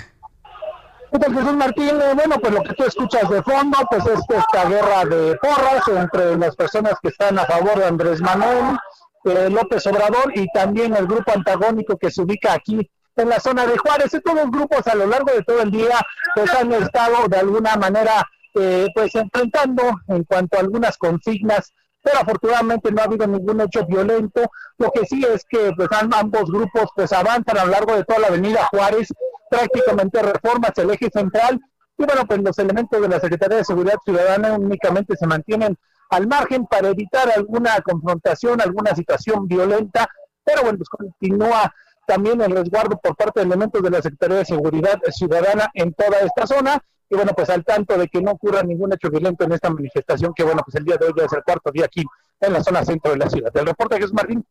¿Qué 1.11 1.19
tal, 1.19 1.33
Jesús 1.33 1.57
Martín? 1.57 1.89
Eh, 1.89 2.13
bueno, 2.15 2.37
pues 2.39 2.53
lo 2.53 2.63
que 2.63 2.73
tú 2.73 2.85
escuchas 2.85 3.29
de 3.29 3.43
fondo, 3.43 3.77
pues 3.89 4.05
es 4.05 4.21
esta 4.29 4.69
guerra 4.69 5.03
de 5.03 5.35
porras 5.41 5.85
entre 5.89 6.37
las 6.37 6.55
personas 6.55 6.93
que 7.01 7.09
están 7.09 7.37
a 7.37 7.45
favor 7.45 7.79
de 7.79 7.85
Andrés 7.85 8.21
Manuel, 8.21 8.77
eh, 9.25 9.49
López 9.49 9.85
Obrador 9.87 10.31
y 10.33 10.47
también 10.53 10.95
el 10.95 11.07
grupo 11.07 11.33
antagónico 11.33 11.97
que 11.97 12.11
se 12.11 12.21
ubica 12.21 12.53
aquí 12.53 12.89
en 13.17 13.27
la 13.27 13.41
zona 13.41 13.67
de 13.67 13.77
Juárez. 13.77 14.11
Todos 14.23 14.37
los 14.37 14.51
grupos 14.51 14.87
a 14.87 14.95
lo 14.95 15.05
largo 15.05 15.33
de 15.33 15.43
todo 15.43 15.61
el 15.61 15.71
día 15.71 15.99
pues 16.33 16.49
han 16.55 16.71
estado 16.71 17.27
de 17.27 17.37
alguna 17.37 17.75
manera 17.75 18.25
eh, 18.55 18.87
pues 18.95 19.13
enfrentando 19.13 19.83
en 20.07 20.23
cuanto 20.23 20.55
a 20.55 20.61
algunas 20.61 20.97
consignas 20.97 21.73
pero 22.03 22.19
afortunadamente 22.19 22.91
no 22.91 23.01
ha 23.01 23.05
habido 23.05 23.27
ningún 23.27 23.61
hecho 23.61 23.85
violento. 23.85 24.49
Lo 24.77 24.91
que 24.91 25.05
sí 25.05 25.23
es 25.23 25.45
que 25.47 25.71
pues, 25.75 25.89
ambos 25.91 26.45
grupos 26.49 26.89
pues 26.95 27.13
avanzan 27.13 27.57
a 27.57 27.65
lo 27.65 27.71
largo 27.71 27.95
de 27.95 28.03
toda 28.05 28.19
la 28.19 28.27
avenida 28.27 28.67
Juárez, 28.71 29.09
prácticamente 29.51 30.21
reformas 30.21 30.71
el 30.77 30.91
eje 30.91 31.09
central, 31.09 31.59
y 31.97 32.05
bueno, 32.05 32.25
pues 32.25 32.41
los 32.41 32.57
elementos 32.57 33.01
de 33.01 33.09
la 33.09 33.19
Secretaría 33.19 33.57
de 33.57 33.65
Seguridad 33.65 33.97
Ciudadana 34.03 34.53
únicamente 34.53 35.17
se 35.17 35.27
mantienen 35.27 35.77
al 36.09 36.25
margen 36.25 36.65
para 36.65 36.87
evitar 36.87 37.29
alguna 37.35 37.79
confrontación, 37.81 38.61
alguna 38.61 38.95
situación 38.95 39.47
violenta, 39.47 40.07
pero 40.43 40.63
bueno, 40.63 40.77
pues 40.77 40.89
continúa 40.89 41.73
también 42.07 42.41
el 42.41 42.51
resguardo 42.51 42.97
por 42.97 43.15
parte 43.15 43.41
de 43.41 43.45
elementos 43.45 43.83
de 43.83 43.89
la 43.89 44.01
Secretaría 44.01 44.37
de 44.37 44.45
Seguridad 44.45 44.99
Ciudadana 45.11 45.69
en 45.73 45.93
toda 45.93 46.19
esta 46.19 46.47
zona 46.47 46.81
y 47.09 47.15
bueno, 47.15 47.33
pues 47.35 47.49
al 47.49 47.65
tanto 47.65 47.97
de 47.97 48.07
que 48.07 48.21
no 48.21 48.31
ocurra 48.31 48.63
ningún 48.63 48.93
hecho 48.93 49.09
violento 49.09 49.43
en 49.43 49.51
esta 49.51 49.69
manifestación, 49.69 50.33
que 50.33 50.43
bueno, 50.43 50.61
pues 50.65 50.75
el 50.75 50.85
día 50.85 50.95
de 50.95 51.07
hoy 51.07 51.13
ya 51.17 51.25
es 51.25 51.33
el 51.33 51.43
cuarto 51.43 51.69
día 51.71 51.85
aquí 51.85 52.03
en 52.39 52.53
la 52.53 52.63
zona 52.63 52.85
centro 52.85 53.11
de 53.11 53.17
la 53.17 53.29
ciudad. 53.29 53.51
El 53.53 53.65
reporte 53.65 53.97
es 53.97 54.13
Martín. 54.13 54.45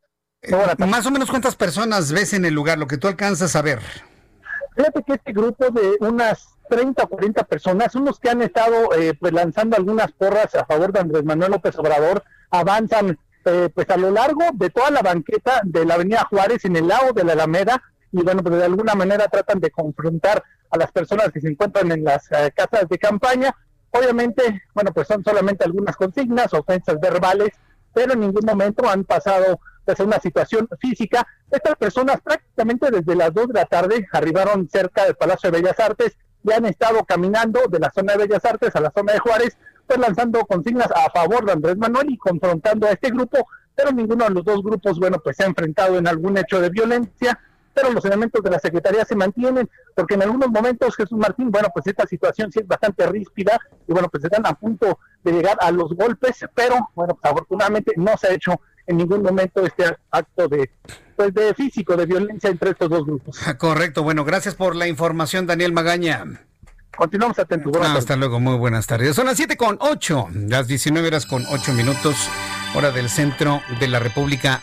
Más 0.87 1.07
o 1.07 1.11
menos 1.11 1.31
cuántas 1.31 1.57
personas 1.57 2.13
ves 2.13 2.35
en 2.35 2.45
el 2.45 2.55
lugar, 2.55 2.79
lo 2.79 2.87
que 2.87 2.99
tú 2.99 3.09
alcanzas 3.09 3.57
a 3.57 3.63
ver. 3.63 3.81
Fíjate 4.81 5.03
que 5.03 5.13
este 5.13 5.33
grupo 5.35 5.69
de 5.69 5.99
unas 6.01 6.57
30 6.71 7.03
o 7.03 7.09
40 7.09 7.45
personas 7.45 7.93
son 7.93 8.07
los 8.07 8.19
que 8.19 8.31
han 8.31 8.41
estado 8.41 8.95
eh, 8.95 9.13
pues 9.13 9.31
lanzando 9.31 9.77
algunas 9.77 10.11
porras 10.13 10.55
a 10.55 10.65
favor 10.65 10.91
de 10.91 11.01
Andrés 11.01 11.23
Manuel 11.23 11.51
López 11.51 11.79
Obrador, 11.79 12.25
avanzan 12.51 13.19
eh, 13.45 13.69
pues 13.75 13.91
a 13.91 13.99
lo 13.99 14.11
largo 14.11 14.41
de 14.55 14.71
toda 14.71 14.91
la 14.91 15.03
banqueta 15.03 15.61
de 15.65 15.85
la 15.85 15.97
Avenida 15.97 16.27
Juárez 16.31 16.65
en 16.65 16.77
el 16.77 16.89
lado 16.89 17.13
de 17.13 17.25
la 17.25 17.35
Alameda 17.35 17.83
y 18.11 18.23
bueno, 18.23 18.43
pues 18.43 18.57
de 18.57 18.65
alguna 18.65 18.95
manera 18.95 19.29
tratan 19.29 19.61
de 19.61 19.71
confrontar 19.71 20.43
a 20.71 20.79
las 20.79 20.91
personas 20.93 21.31
que 21.31 21.43
se 21.43 21.49
encuentran 21.49 21.93
en 21.93 22.03
las 22.03 22.33
eh, 22.33 22.51
casas 22.57 22.89
de 22.89 22.97
campaña. 22.97 23.55
Obviamente, 23.91 24.63
bueno, 24.73 24.95
pues 24.95 25.09
son 25.09 25.23
solamente 25.23 25.63
algunas 25.63 25.95
consignas, 25.95 26.55
ofensas 26.55 26.99
verbales, 26.99 27.51
pero 27.93 28.15
en 28.15 28.21
ningún 28.21 28.47
momento 28.47 28.89
han 28.89 29.05
pasado 29.05 29.61
a 29.87 30.03
una 30.05 30.21
situación 30.21 30.69
física. 30.79 31.27
Estas 31.51 31.75
personas 31.77 32.21
prácticamente 32.21 32.91
desde 32.91 33.17
las 33.17 33.35
2 33.35 33.49
de 33.49 33.55
la 33.55 33.67
tarde 33.67 34.07
arribaron 34.13 34.69
cerca 34.69 35.05
del 35.05 35.17
Palacio 35.17 35.51
de 35.51 35.61
Bellas 35.61 35.81
Artes 35.81 36.17
y 36.45 36.53
han 36.53 36.65
estado 36.67 37.05
caminando 37.05 37.61
de 37.69 37.79
la 37.79 37.91
zona 37.91 38.13
de 38.13 38.27
Bellas 38.27 38.45
Artes 38.45 38.75
a 38.77 38.81
la 38.81 38.93
zona 38.95 39.15
de 39.15 39.19
Juárez, 39.19 39.57
pues 39.87 39.99
lanzando 39.99 40.41
consignas 40.47 40.91
a 40.93 41.11
favor 41.11 41.45
de 41.45 41.53
Andrés 41.53 41.77
Manuel 41.77 42.11
y 42.11 42.19
confrontando 42.19 42.87
a 42.87 42.91
este 42.91 43.11
grupo, 43.11 43.49
pero 43.75 43.91
ninguno 43.91 44.25
de 44.27 44.31
los 44.31 44.45
dos 44.45 44.63
grupos, 44.63 44.99
bueno, 44.99 45.19
pues 45.23 45.37
se 45.37 45.43
ha 45.43 45.47
enfrentado 45.47 45.99
en 45.99 46.07
algún 46.07 46.39
hecho 46.39 46.61
de 46.61 46.71
violencia 46.71 47.39
pero 47.75 47.93
los 47.93 48.05
elementos 48.05 48.43
de 48.43 48.51
la 48.51 48.59
Secretaría 48.59 49.05
se 49.05 49.15
mantienen, 49.15 49.69
porque 49.95 50.15
en 50.15 50.23
algunos 50.23 50.51
momentos, 50.51 50.97
Jesús 50.97 51.19
Martín, 51.19 51.51
bueno, 51.51 51.69
pues 51.73 51.87
esta 51.87 52.07
situación 52.07 52.51
sí 52.53 52.61
es 52.61 52.67
bastante 52.67 53.07
ríspida 53.07 53.59
y 53.87 53.93
bueno, 53.93 54.09
pues 54.09 54.25
están 54.25 54.47
a 54.47 54.55
punto 54.55 54.99
de 55.23 55.33
llegar 55.33 55.57
a 55.61 55.71
los 55.71 55.93
golpes, 55.95 56.45
pero 56.55 56.91
bueno, 56.95 57.15
pues 57.15 57.33
afortunadamente 57.33 57.93
no 57.97 58.17
se 58.17 58.29
ha 58.29 58.35
hecho 58.35 58.61
en 58.87 58.97
ningún 58.97 59.23
momento 59.23 59.65
este 59.65 59.85
acto 60.11 60.49
de 60.49 60.71
pues 61.17 61.35
de 61.35 61.55
físico, 61.55 61.97
de 61.97 62.07
violencia 62.07 62.49
entre 62.49 62.71
estos 62.71 62.89
dos 62.89 63.05
grupos. 63.05 63.39
Correcto, 63.59 64.03
bueno, 64.03 64.25
gracias 64.25 64.55
por 64.55 64.75
la 64.75 64.89
información, 64.89 65.47
Daniel 65.47 65.73
Magaña. 65.73 66.25
Continuamos 66.97 67.39
atentos. 67.39 67.77
hasta 67.77 68.17
luego, 68.17 68.41
muy 68.41 68.57
buenas 68.57 68.87
tardes. 68.87 69.17
Son 69.17 69.27
las 69.27 69.37
7 69.37 69.57
con 69.57 69.79
8, 69.81 70.29
las 70.49 70.67
19 70.67 71.09
horas 71.09 71.27
con 71.27 71.45
8 71.47 71.73
minutos, 71.73 72.29
hora 72.75 72.91
del 72.91 73.09
centro 73.09 73.63
de 73.79 73.89
la 73.89 73.99
República 73.99 74.61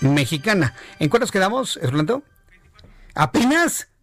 Mexicana. 0.00 0.74
¿En 0.98 1.08
cuántos 1.08 1.30
quedamos, 1.30 1.78
Orlando? 1.82 2.22
¿Apenas? 3.14 3.88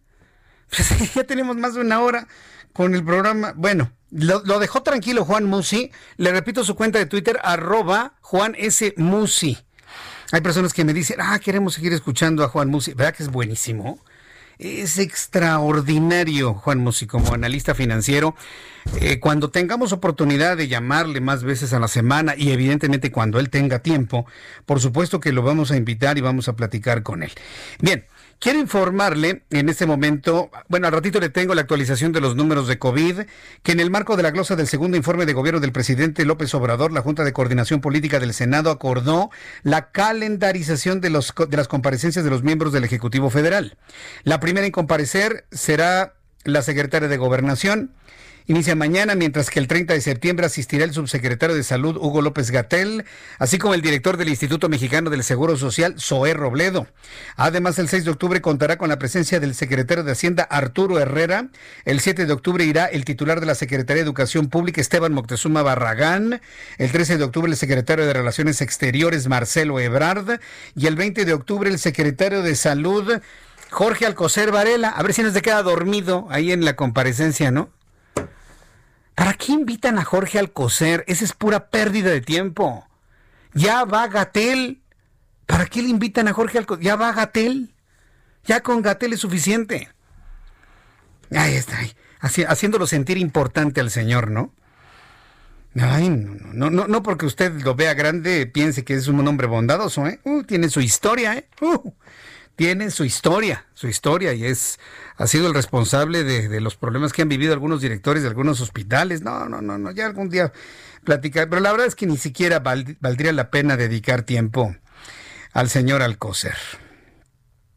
Pues 0.70 1.14
ya 1.14 1.24
tenemos 1.24 1.56
más 1.56 1.74
de 1.74 1.80
una 1.80 2.00
hora 2.00 2.28
con 2.72 2.94
el 2.94 3.04
programa. 3.04 3.52
Bueno, 3.56 3.90
lo, 4.10 4.58
dejó 4.58 4.82
tranquilo 4.82 5.24
Juan 5.24 5.44
Musi. 5.44 5.90
Le 6.16 6.32
repito 6.32 6.64
su 6.64 6.74
cuenta 6.74 6.98
de 6.98 7.06
Twitter, 7.06 7.38
arroba 7.42 8.14
Juan 8.20 8.54
S. 8.58 8.94
Musi. 8.96 9.58
Hay 10.32 10.40
personas 10.40 10.72
que 10.72 10.84
me 10.84 10.92
dicen, 10.92 11.18
ah, 11.20 11.38
queremos 11.38 11.74
seguir 11.74 11.92
escuchando 11.92 12.44
a 12.44 12.48
Juan 12.48 12.68
Musi. 12.68 12.94
¿Verdad 12.94 13.14
que 13.14 13.22
es 13.22 13.30
buenísimo? 13.30 13.98
Es 14.58 14.98
extraordinario, 14.98 16.52
Juan 16.52 16.80
Musi, 16.80 17.06
como 17.06 17.32
analista 17.32 17.74
financiero. 17.74 18.36
Eh, 19.00 19.18
cuando 19.18 19.50
tengamos 19.50 19.92
oportunidad 19.92 20.56
de 20.56 20.68
llamarle 20.68 21.20
más 21.20 21.42
veces 21.44 21.72
a 21.72 21.80
la 21.80 21.88
semana 21.88 22.34
y 22.36 22.50
evidentemente 22.50 23.10
cuando 23.10 23.40
él 23.40 23.48
tenga 23.48 23.78
tiempo, 23.78 24.26
por 24.66 24.80
supuesto 24.80 25.18
que 25.18 25.32
lo 25.32 25.42
vamos 25.42 25.70
a 25.70 25.76
invitar 25.76 26.18
y 26.18 26.20
vamos 26.20 26.48
a 26.48 26.56
platicar 26.56 27.02
con 27.02 27.22
él. 27.22 27.32
Bien, 27.80 28.04
Quiero 28.40 28.58
informarle 28.58 29.42
en 29.50 29.68
este 29.68 29.84
momento, 29.84 30.50
bueno, 30.68 30.86
al 30.86 30.94
ratito 30.94 31.20
le 31.20 31.28
tengo 31.28 31.54
la 31.54 31.60
actualización 31.60 32.12
de 32.12 32.22
los 32.22 32.36
números 32.36 32.68
de 32.68 32.78
COVID, 32.78 33.20
que 33.62 33.72
en 33.72 33.80
el 33.80 33.90
marco 33.90 34.16
de 34.16 34.22
la 34.22 34.30
glosa 34.30 34.56
del 34.56 34.66
segundo 34.66 34.96
informe 34.96 35.26
de 35.26 35.34
gobierno 35.34 35.60
del 35.60 35.72
presidente 35.72 36.24
López 36.24 36.54
Obrador, 36.54 36.90
la 36.90 37.02
Junta 37.02 37.22
de 37.22 37.34
Coordinación 37.34 37.82
Política 37.82 38.18
del 38.18 38.32
Senado 38.32 38.70
acordó 38.70 39.28
la 39.62 39.90
calendarización 39.90 41.02
de, 41.02 41.10
los, 41.10 41.34
de 41.50 41.54
las 41.54 41.68
comparecencias 41.68 42.24
de 42.24 42.30
los 42.30 42.42
miembros 42.42 42.72
del 42.72 42.84
Ejecutivo 42.84 43.28
Federal. 43.28 43.76
La 44.24 44.40
primera 44.40 44.64
en 44.64 44.72
comparecer 44.72 45.44
será 45.50 46.14
la 46.44 46.62
secretaria 46.62 47.08
de 47.08 47.18
Gobernación, 47.18 47.92
Inicia 48.50 48.74
mañana, 48.74 49.14
mientras 49.14 49.48
que 49.48 49.60
el 49.60 49.68
30 49.68 49.94
de 49.94 50.00
septiembre 50.00 50.44
asistirá 50.44 50.82
el 50.82 50.92
subsecretario 50.92 51.54
de 51.54 51.62
Salud, 51.62 51.96
Hugo 51.96 52.20
López 52.20 52.50
Gatel, 52.50 53.04
así 53.38 53.58
como 53.58 53.74
el 53.74 53.80
director 53.80 54.16
del 54.16 54.28
Instituto 54.28 54.68
Mexicano 54.68 55.08
del 55.08 55.22
Seguro 55.22 55.56
Social, 55.56 55.94
Zoé 56.00 56.34
Robledo. 56.34 56.88
Además, 57.36 57.78
el 57.78 57.88
6 57.88 58.06
de 58.06 58.10
octubre 58.10 58.40
contará 58.40 58.76
con 58.76 58.88
la 58.88 58.98
presencia 58.98 59.38
del 59.38 59.54
secretario 59.54 60.02
de 60.02 60.10
Hacienda, 60.10 60.42
Arturo 60.42 60.98
Herrera. 60.98 61.46
El 61.84 62.00
7 62.00 62.26
de 62.26 62.32
octubre 62.32 62.64
irá 62.64 62.86
el 62.86 63.04
titular 63.04 63.38
de 63.38 63.46
la 63.46 63.54
Secretaría 63.54 64.02
de 64.02 64.06
Educación 64.08 64.48
Pública, 64.48 64.80
Esteban 64.80 65.12
Moctezuma 65.12 65.62
Barragán. 65.62 66.40
El 66.76 66.90
13 66.90 67.18
de 67.18 67.22
octubre, 67.22 67.52
el 67.52 67.56
secretario 67.56 68.04
de 68.04 68.14
Relaciones 68.14 68.60
Exteriores, 68.62 69.28
Marcelo 69.28 69.78
Ebrard. 69.78 70.40
Y 70.74 70.88
el 70.88 70.96
20 70.96 71.24
de 71.24 71.34
octubre, 71.34 71.70
el 71.70 71.78
secretario 71.78 72.42
de 72.42 72.56
Salud, 72.56 73.20
Jorge 73.70 74.06
Alcocer 74.06 74.50
Varela. 74.50 74.88
A 74.88 75.04
ver 75.04 75.14
si 75.14 75.22
no 75.22 75.30
se 75.30 75.40
queda 75.40 75.62
dormido 75.62 76.26
ahí 76.30 76.50
en 76.50 76.64
la 76.64 76.74
comparecencia, 76.74 77.52
¿no? 77.52 77.70
¿Para 79.20 79.34
qué 79.34 79.52
invitan 79.52 79.98
a 79.98 80.04
Jorge 80.06 80.38
Alcocer? 80.38 81.04
Esa 81.06 81.26
es 81.26 81.34
pura 81.34 81.68
pérdida 81.68 82.08
de 82.08 82.22
tiempo. 82.22 82.88
Ya 83.52 83.84
va 83.84 84.08
Gatel. 84.08 84.80
¿Para 85.44 85.66
qué 85.66 85.82
le 85.82 85.90
invitan 85.90 86.26
a 86.26 86.32
Jorge 86.32 86.56
Alcocer? 86.56 86.82
Ya 86.82 86.96
va 86.96 87.12
Gatel. 87.12 87.74
Ya 88.46 88.62
con 88.62 88.80
Gatel 88.80 89.12
es 89.12 89.20
suficiente. 89.20 89.90
Ahí 91.36 91.52
está, 91.52 91.76
haciéndolo 92.22 92.86
sentir 92.86 93.18
importante 93.18 93.82
al 93.82 93.90
señor, 93.90 94.30
¿no? 94.30 94.54
Ay, 95.78 96.08
no, 96.08 96.70
no, 96.70 96.88
no, 96.88 97.02
porque 97.02 97.26
usted 97.26 97.52
lo 97.60 97.74
vea 97.74 97.92
grande, 97.92 98.46
piense 98.46 98.86
que 98.86 98.94
es 98.94 99.06
un 99.06 99.28
hombre 99.28 99.46
bondadoso, 99.46 100.06
¿eh? 100.06 100.18
Uh, 100.24 100.44
tiene 100.44 100.70
su 100.70 100.80
historia, 100.80 101.36
¿eh? 101.36 101.46
Uh 101.60 101.92
tiene 102.56 102.90
su 102.90 103.04
historia, 103.04 103.66
su 103.74 103.88
historia 103.88 104.34
y 104.34 104.44
es 104.44 104.78
ha 105.16 105.26
sido 105.26 105.48
el 105.48 105.54
responsable 105.54 106.24
de, 106.24 106.60
los 106.60 106.76
problemas 106.76 107.12
que 107.12 107.22
han 107.22 107.28
vivido 107.28 107.52
algunos 107.52 107.82
directores 107.82 108.22
de 108.22 108.28
algunos 108.28 108.60
hospitales. 108.60 109.22
No, 109.22 109.48
no, 109.48 109.60
no, 109.60 109.76
no, 109.76 109.90
ya 109.90 110.06
algún 110.06 110.30
día 110.30 110.52
platicar, 111.04 111.48
pero 111.48 111.60
la 111.60 111.72
verdad 111.72 111.86
es 111.86 111.94
que 111.94 112.06
ni 112.06 112.16
siquiera 112.16 112.60
valdría 112.60 113.32
la 113.32 113.50
pena 113.50 113.76
dedicar 113.76 114.22
tiempo 114.22 114.74
al 115.52 115.68
señor 115.68 116.02
Alcocer. 116.02 116.56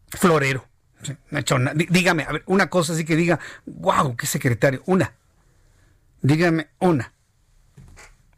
Florero. 0.09 0.65
Dígame, 1.89 2.24
a 2.24 2.32
ver, 2.32 2.43
una 2.45 2.69
cosa 2.69 2.93
así 2.93 3.03
que 3.03 3.17
diga, 3.17 3.39
wow, 3.65 4.15
qué 4.15 4.26
secretario, 4.26 4.82
una. 4.86 5.13
Dígame 6.21 6.69
una. 6.80 7.11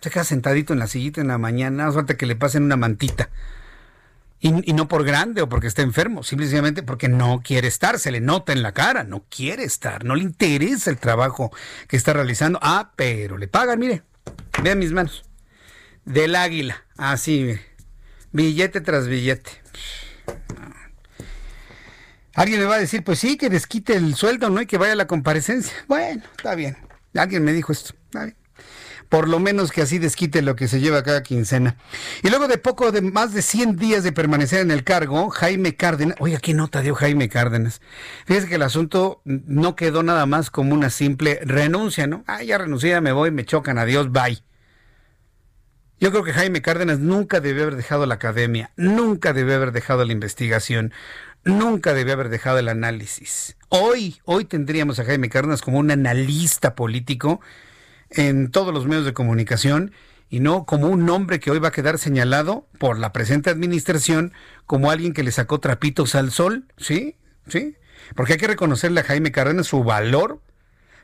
Se 0.02 0.10
queda 0.10 0.24
sentadito 0.24 0.74
en 0.74 0.80
la 0.80 0.88
sillita 0.88 1.22
en 1.22 1.28
la 1.28 1.38
mañana, 1.38 1.92
falta 1.92 2.18
que 2.18 2.26
le 2.26 2.36
pasen 2.36 2.64
una 2.64 2.76
mantita. 2.76 3.30
Y, 4.40 4.74
no 4.74 4.88
por 4.88 5.04
grande 5.04 5.42
o 5.42 5.50
porque 5.50 5.68
esté 5.68 5.82
enfermo, 5.82 6.22
simplemente 6.22 6.84
porque 6.84 7.08
no 7.10 7.42
quiere 7.44 7.68
estar, 7.68 7.98
se 7.98 8.12
le 8.12 8.22
nota 8.22 8.54
en 8.54 8.62
la 8.62 8.74
cara, 8.74 9.04
no 9.04 9.26
quiere 9.28 9.64
estar, 9.64 10.04
no 10.04 10.16
le 10.16 10.22
interesa 10.22 10.92
el 10.92 10.98
trabajo 10.98 11.52
que 11.88 11.98
está 11.98 12.14
realizando. 12.14 12.60
Ah, 12.62 12.92
pero 12.96 13.38
le 13.38 13.48
pagan, 13.48 13.80
mire, 13.80 14.04
vean 14.62 14.78
mis 14.78 14.92
manos, 14.92 15.26
del 16.04 16.36
águila, 16.36 16.86
así, 16.96 17.58
billete 18.34 18.82
tras 18.82 19.08
billete. 19.08 19.52
Alguien 22.36 22.60
me 22.60 22.66
va 22.66 22.76
a 22.76 22.80
decir, 22.80 23.04
pues 23.04 23.18
sí, 23.18 23.38
que 23.38 23.50
desquite 23.50 23.96
el 23.96 24.14
sueldo, 24.14 24.50
¿no? 24.50 24.62
Y 24.62 24.68
que 24.68 24.78
vaya 24.78 24.92
a 24.92 24.98
la 24.98 25.08
comparecencia. 25.08 25.74
Bueno, 25.88 26.22
está 26.36 26.54
bien. 26.54 26.78
Alguien 27.16 27.46
me 27.46 27.54
dijo 27.54 27.72
esto. 27.72 27.96
Está 28.08 28.26
bien 28.26 28.45
por 29.16 29.30
lo 29.30 29.39
menos 29.39 29.72
que 29.72 29.82
así 29.82 29.97
desquite 29.97 30.41
lo 30.41 30.57
que 30.57 30.68
se 30.68 30.82
lleva 30.82 31.01
cada 31.01 31.24
quincena. 31.24 31.78
Y 32.22 32.30
luego 32.30 32.49
de 32.49 32.57
poco 32.57 32.91
de 32.91 32.99
más 32.99 33.34
de 33.34 33.41
100 33.41 33.78
días 33.78 34.03
de 34.03 34.11
permanecer 34.11 34.59
en 34.59 34.72
el 34.72 34.84
cargo, 34.84 35.30
Jaime 35.30 35.78
Cárdenas, 35.78 36.18
oiga, 36.20 36.38
¿qué 36.39 36.53
nota 36.53 36.82
dio 36.82 36.95
Jaime 36.95 37.30
Cárdenas? 37.30 37.80
Fíjese 38.26 38.49
que 38.49 38.55
el 38.55 38.61
asunto 38.61 39.22
no 39.24 39.78
quedó 39.78 40.03
nada 40.03 40.26
más 40.26 40.51
como 40.51 40.74
una 40.74 40.89
simple 40.89 41.39
renuncia, 41.45 42.07
¿no? 42.07 42.26
Ah, 42.28 42.43
ya 42.43 42.57
renuncié, 42.57 42.99
me 42.99 43.13
voy, 43.13 43.32
me 43.32 43.45
chocan, 43.45 43.78
adiós, 43.78 44.11
bye. 44.11 44.43
Yo 45.97 46.11
creo 46.11 46.26
que 46.26 46.34
Jaime 46.34 46.61
Cárdenas 46.61 46.99
nunca 46.99 47.39
debió 47.39 47.63
haber 47.63 47.78
dejado 47.78 48.05
la 48.05 48.16
academia, 48.16 48.72
nunca 48.76 49.32
debió 49.32 49.55
haber 49.55 49.72
dejado 49.72 50.03
la 50.03 50.11
investigación, 50.11 50.91
nunca 51.45 51.93
debió 51.93 52.16
haber 52.16 52.28
dejado 52.28 52.59
el 52.59 52.68
análisis. 52.68 53.55
Hoy, 53.70 54.20
hoy 54.26 54.43
tendríamos 54.43 54.99
a 54.99 55.05
Jaime 55.05 55.30
Cárdenas 55.30 55.61
como 55.61 55.80
un 55.80 55.89
analista 55.89 56.76
político 56.76 57.39
en 58.10 58.51
todos 58.51 58.74
los 58.74 58.86
medios 58.86 59.06
de 59.06 59.14
comunicación 59.14 59.91
y 60.30 60.39
no 60.39 60.66
como 60.66 60.88
un 60.88 61.06
nombre 61.06 61.39
que 61.39 61.51
hoy 61.51 61.60
va 61.60 61.70
a 61.70 61.72
quedar 61.72 61.97
señalado 61.97 62.68
por 62.80 62.97
la 62.99 63.14
presente 63.14 63.49
administración 63.49 64.34
como 64.66 64.91
alguien 64.91 65.14
que 65.14 65.24
le 65.24 65.32
sacó 65.32 65.60
trapitos 65.60 66.16
al 66.16 66.32
sol, 66.32 66.66
¿sí? 66.78 67.18
¿Sí? 67.47 67.78
Porque 68.16 68.34
hay 68.34 68.39
que 68.39 68.47
reconocerle 68.47 69.01
a 69.01 69.03
Jaime 69.03 69.32
Cárdenas 69.32 69.68
su 69.68 69.84
valor 69.84 70.41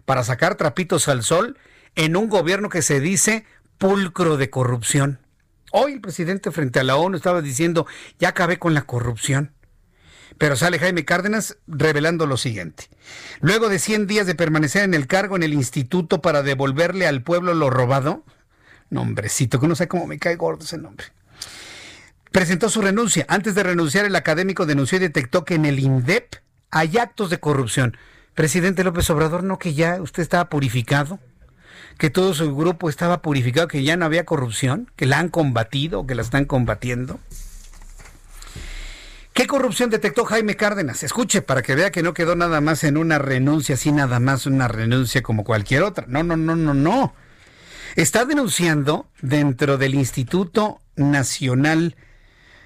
para 0.05 0.23
sacar 0.23 0.55
trapitos 0.55 1.07
al 1.07 1.23
sol 1.23 1.57
en 1.95 2.15
un 2.15 2.29
gobierno 2.29 2.69
que 2.69 2.81
se 2.81 2.99
dice 2.99 3.45
pulcro 3.77 4.37
de 4.37 4.49
corrupción. 4.49 5.19
Hoy 5.71 5.93
el 5.93 6.01
presidente 6.01 6.51
frente 6.51 6.79
a 6.79 6.83
la 6.83 6.97
ONU 6.97 7.15
estaba 7.15 7.41
diciendo, 7.41 7.87
ya 8.19 8.29
acabé 8.29 8.59
con 8.59 8.73
la 8.73 8.81
corrupción. 8.81 9.53
Pero 10.37 10.55
sale 10.55 10.79
Jaime 10.79 11.05
Cárdenas 11.05 11.57
revelando 11.67 12.25
lo 12.25 12.37
siguiente. 12.37 12.89
Luego 13.41 13.69
de 13.69 13.79
100 13.79 14.07
días 14.07 14.27
de 14.27 14.35
permanecer 14.35 14.83
en 14.83 14.93
el 14.93 15.07
cargo 15.07 15.35
en 15.35 15.43
el 15.43 15.53
instituto 15.53 16.21
para 16.21 16.43
devolverle 16.43 17.07
al 17.07 17.21
pueblo 17.21 17.53
lo 17.53 17.69
robado, 17.69 18.23
nombrecito, 18.89 19.59
que 19.59 19.67
no 19.67 19.75
sé 19.75 19.87
cómo 19.87 20.07
me 20.07 20.19
cae 20.19 20.35
gordo 20.35 20.63
ese 20.63 20.77
nombre. 20.77 21.07
presentó 22.31 22.69
su 22.69 22.81
renuncia. 22.81 23.25
Antes 23.27 23.55
de 23.55 23.63
renunciar, 23.63 24.05
el 24.05 24.15
académico 24.15 24.65
denunció 24.65 24.97
y 24.97 25.01
detectó 25.01 25.43
que 25.43 25.55
en 25.55 25.65
el 25.65 25.79
INDEP 25.79 26.35
hay 26.71 26.97
actos 26.97 27.29
de 27.29 27.39
corrupción. 27.39 27.97
Presidente 28.33 28.85
López 28.85 29.09
Obrador, 29.09 29.43
¿no 29.43 29.59
que 29.59 29.73
ya 29.73 30.01
usted 30.01 30.23
estaba 30.23 30.49
purificado? 30.49 31.19
¿Que 31.97 32.09
todo 32.09 32.33
su 32.33 32.55
grupo 32.55 32.89
estaba 32.89 33.21
purificado, 33.21 33.67
que 33.67 33.83
ya 33.83 33.97
no 33.97 34.05
había 34.05 34.25
corrupción? 34.25 34.89
¿Que 34.95 35.05
la 35.05 35.19
han 35.19 35.27
combatido, 35.29 36.07
que 36.07 36.15
la 36.15 36.21
están 36.21 36.45
combatiendo? 36.45 37.19
¿Qué 39.33 39.47
corrupción 39.47 39.89
detectó 39.89 40.25
Jaime 40.25 40.57
Cárdenas? 40.57 41.03
Escuche 41.03 41.41
para 41.41 41.61
que 41.61 41.73
vea 41.73 41.91
que 41.91 42.03
no 42.03 42.13
quedó 42.13 42.35
nada 42.35 42.59
más 42.59 42.83
en 42.83 42.97
una 42.97 43.17
renuncia, 43.17 43.75
así 43.75 43.91
nada 43.91 44.19
más 44.19 44.45
una 44.45 44.67
renuncia 44.67 45.23
como 45.23 45.45
cualquier 45.45 45.83
otra. 45.83 46.05
No, 46.07 46.21
no, 46.21 46.35
no, 46.35 46.57
no, 46.57 46.73
no. 46.73 47.13
Está 47.95 48.25
denunciando 48.25 49.09
dentro 49.21 49.77
del 49.77 49.95
Instituto 49.95 50.81
Nacional, 50.97 51.95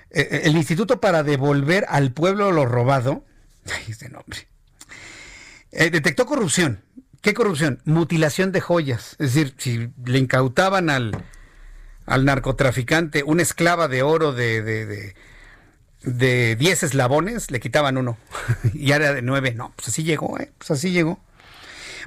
eh, 0.09 0.27
eh, 0.31 0.41
el 0.45 0.55
Instituto 0.57 0.99
para 0.99 1.21
devolver 1.21 1.85
al 1.87 2.11
pueblo 2.11 2.51
lo 2.51 2.65
robado. 2.65 3.23
Ay, 3.71 3.91
ese 3.91 4.09
nombre. 4.09 4.47
Eh, 5.71 5.91
detectó 5.91 6.25
corrupción. 6.25 6.81
¿Qué 7.21 7.35
corrupción? 7.35 7.81
Mutilación 7.85 8.51
de 8.51 8.61
joyas. 8.61 9.15
Es 9.19 9.35
decir, 9.35 9.53
si 9.57 9.91
le 10.03 10.17
incautaban 10.17 10.89
al, 10.89 11.23
al 12.07 12.25
narcotraficante 12.25 13.23
una 13.23 13.43
esclava 13.43 13.87
de 13.87 14.01
oro 14.01 14.31
de 14.33 15.15
10 16.03 16.83
eslabones, 16.83 17.51
le 17.51 17.59
quitaban 17.59 17.97
uno. 17.97 18.17
y 18.73 18.91
era 18.91 19.13
de 19.13 19.21
9. 19.21 19.53
No, 19.55 19.73
pues 19.75 19.87
así 19.89 20.03
llegó, 20.03 20.39
¿eh? 20.39 20.51
Pues 20.57 20.71
así 20.71 20.91
llegó. 20.91 21.19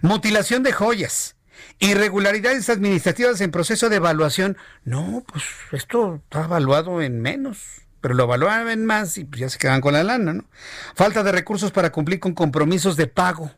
Mutilación 0.03 0.63
de 0.63 0.73
joyas. 0.73 1.37
Irregularidades 1.81 2.69
administrativas 2.71 3.41
en 3.41 3.51
proceso 3.51 3.89
de 3.89 3.97
evaluación. 3.97 4.57
No, 4.85 5.25
pues 5.31 5.45
esto 5.73 6.21
está 6.25 6.45
evaluado 6.45 7.03
en 7.03 7.21
menos, 7.21 7.59
pero 8.01 8.15
lo 8.15 8.25
evaluaban 8.25 8.85
más 8.85 9.17
y 9.19 9.25
pues 9.25 9.41
ya 9.41 9.49
se 9.49 9.59
quedan 9.59 9.81
con 9.81 9.93
la 9.93 10.05
lana, 10.05 10.33
¿no? 10.33 10.45
Falta 10.95 11.23
de 11.23 11.33
recursos 11.33 11.71
para 11.71 11.91
cumplir 11.91 12.21
con 12.21 12.35
compromisos 12.35 12.97
de 12.97 13.07
pago. 13.07 13.53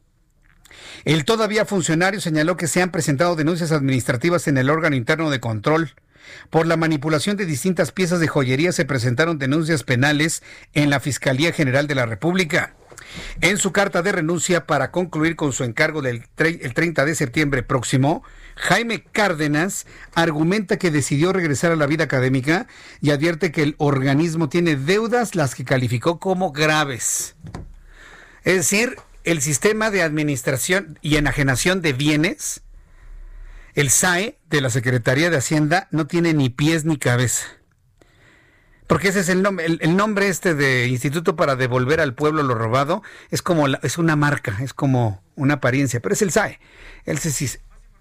El 1.04 1.24
todavía 1.24 1.64
funcionario 1.64 2.20
señaló 2.20 2.56
que 2.56 2.66
se 2.66 2.82
han 2.82 2.90
presentado 2.90 3.36
denuncias 3.36 3.72
administrativas 3.72 4.48
en 4.48 4.58
el 4.58 4.70
órgano 4.70 4.96
interno 4.96 5.30
de 5.30 5.40
control. 5.40 5.94
Por 6.50 6.66
la 6.66 6.76
manipulación 6.76 7.36
de 7.36 7.46
distintas 7.46 7.92
piezas 7.92 8.20
de 8.20 8.28
joyería 8.28 8.72
se 8.72 8.84
presentaron 8.84 9.38
denuncias 9.38 9.82
penales 9.82 10.42
en 10.72 10.90
la 10.90 11.00
Fiscalía 11.00 11.52
General 11.52 11.86
de 11.86 11.94
la 11.94 12.06
República. 12.06 12.74
En 13.40 13.58
su 13.58 13.72
carta 13.72 14.02
de 14.02 14.12
renuncia 14.12 14.66
para 14.66 14.90
concluir 14.90 15.36
con 15.36 15.52
su 15.52 15.64
encargo 15.64 16.02
del 16.02 16.24
el 16.38 16.74
30 16.74 17.04
de 17.04 17.14
septiembre 17.14 17.62
próximo, 17.62 18.22
Jaime 18.56 19.02
Cárdenas 19.02 19.86
argumenta 20.14 20.76
que 20.76 20.90
decidió 20.90 21.32
regresar 21.32 21.72
a 21.72 21.76
la 21.76 21.86
vida 21.86 22.04
académica 22.04 22.66
y 23.00 23.10
advierte 23.10 23.52
que 23.52 23.62
el 23.62 23.74
organismo 23.78 24.48
tiene 24.48 24.76
deudas 24.76 25.34
las 25.34 25.54
que 25.54 25.64
calificó 25.64 26.18
como 26.18 26.52
graves. 26.52 27.36
Es 28.44 28.56
decir, 28.56 28.96
el 29.24 29.40
sistema 29.40 29.90
de 29.90 30.02
administración 30.02 30.98
y 31.02 31.16
enajenación 31.16 31.82
de 31.82 31.92
bienes, 31.92 32.62
el 33.80 33.90
SAE 33.90 34.38
de 34.48 34.60
la 34.60 34.70
Secretaría 34.70 35.30
de 35.30 35.38
Hacienda, 35.38 35.88
no 35.90 36.06
tiene 36.06 36.34
ni 36.34 36.50
pies 36.50 36.84
ni 36.84 36.98
cabeza. 36.98 37.46
Porque 38.86 39.08
ese 39.08 39.20
es 39.20 39.28
el 39.28 39.42
nombre, 39.42 39.66
el, 39.66 39.96
nombre 39.96 40.28
este 40.28 40.54
de 40.54 40.88
Instituto 40.88 41.36
para 41.36 41.54
devolver 41.54 42.00
al 42.00 42.14
pueblo 42.14 42.42
lo 42.42 42.54
robado, 42.54 43.02
es 43.30 43.40
como 43.40 43.68
es 43.68 43.98
una 43.98 44.16
marca, 44.16 44.58
es 44.62 44.74
como 44.74 45.22
una 45.36 45.54
apariencia, 45.54 46.00
pero 46.00 46.12
es 46.12 46.22
el 46.22 46.32
SAE. 46.32 46.58
El, 47.04 47.18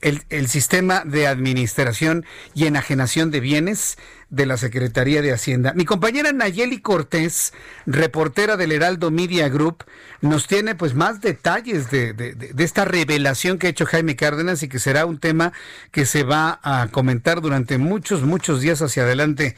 el, 0.02 0.48
sistema 0.48 1.04
de 1.06 1.28
administración 1.28 2.26
y 2.54 2.66
enajenación 2.66 3.32
de 3.32 3.40
bienes 3.40 3.98
de 4.30 4.46
la 4.46 4.58
Secretaría 4.58 5.22
de 5.22 5.34
Hacienda. 5.34 5.74
Mi 5.74 5.86
compañera 5.86 6.32
Nayeli 6.32 6.82
Cortés, 6.82 7.54
reportera 7.86 8.58
del 8.58 8.72
Heraldo 8.72 9.12
Media 9.12 9.50
Group, 9.50 9.84
nos 10.22 10.48
tiene 10.48 10.76
pues 10.76 10.94
más 10.94 11.22
detalles 11.22 11.90
de, 11.90 12.14
de, 12.14 12.34
de, 12.34 12.64
esta 12.64 12.86
revelación 12.86 13.58
que 13.58 13.68
ha 13.68 13.72
hecho 13.72 13.86
Jaime 13.86 14.16
Cárdenas 14.16 14.64
y 14.64 14.70
que 14.70 14.80
será 14.80 15.06
un 15.06 15.20
tema 15.20 15.52
que 15.92 16.06
se 16.06 16.24
va 16.24 16.60
a 16.64 16.88
comentar 16.92 17.42
durante 17.42 17.78
muchos, 17.78 18.22
muchos 18.22 18.62
días 18.62 18.82
hacia 18.82 19.04
adelante. 19.04 19.56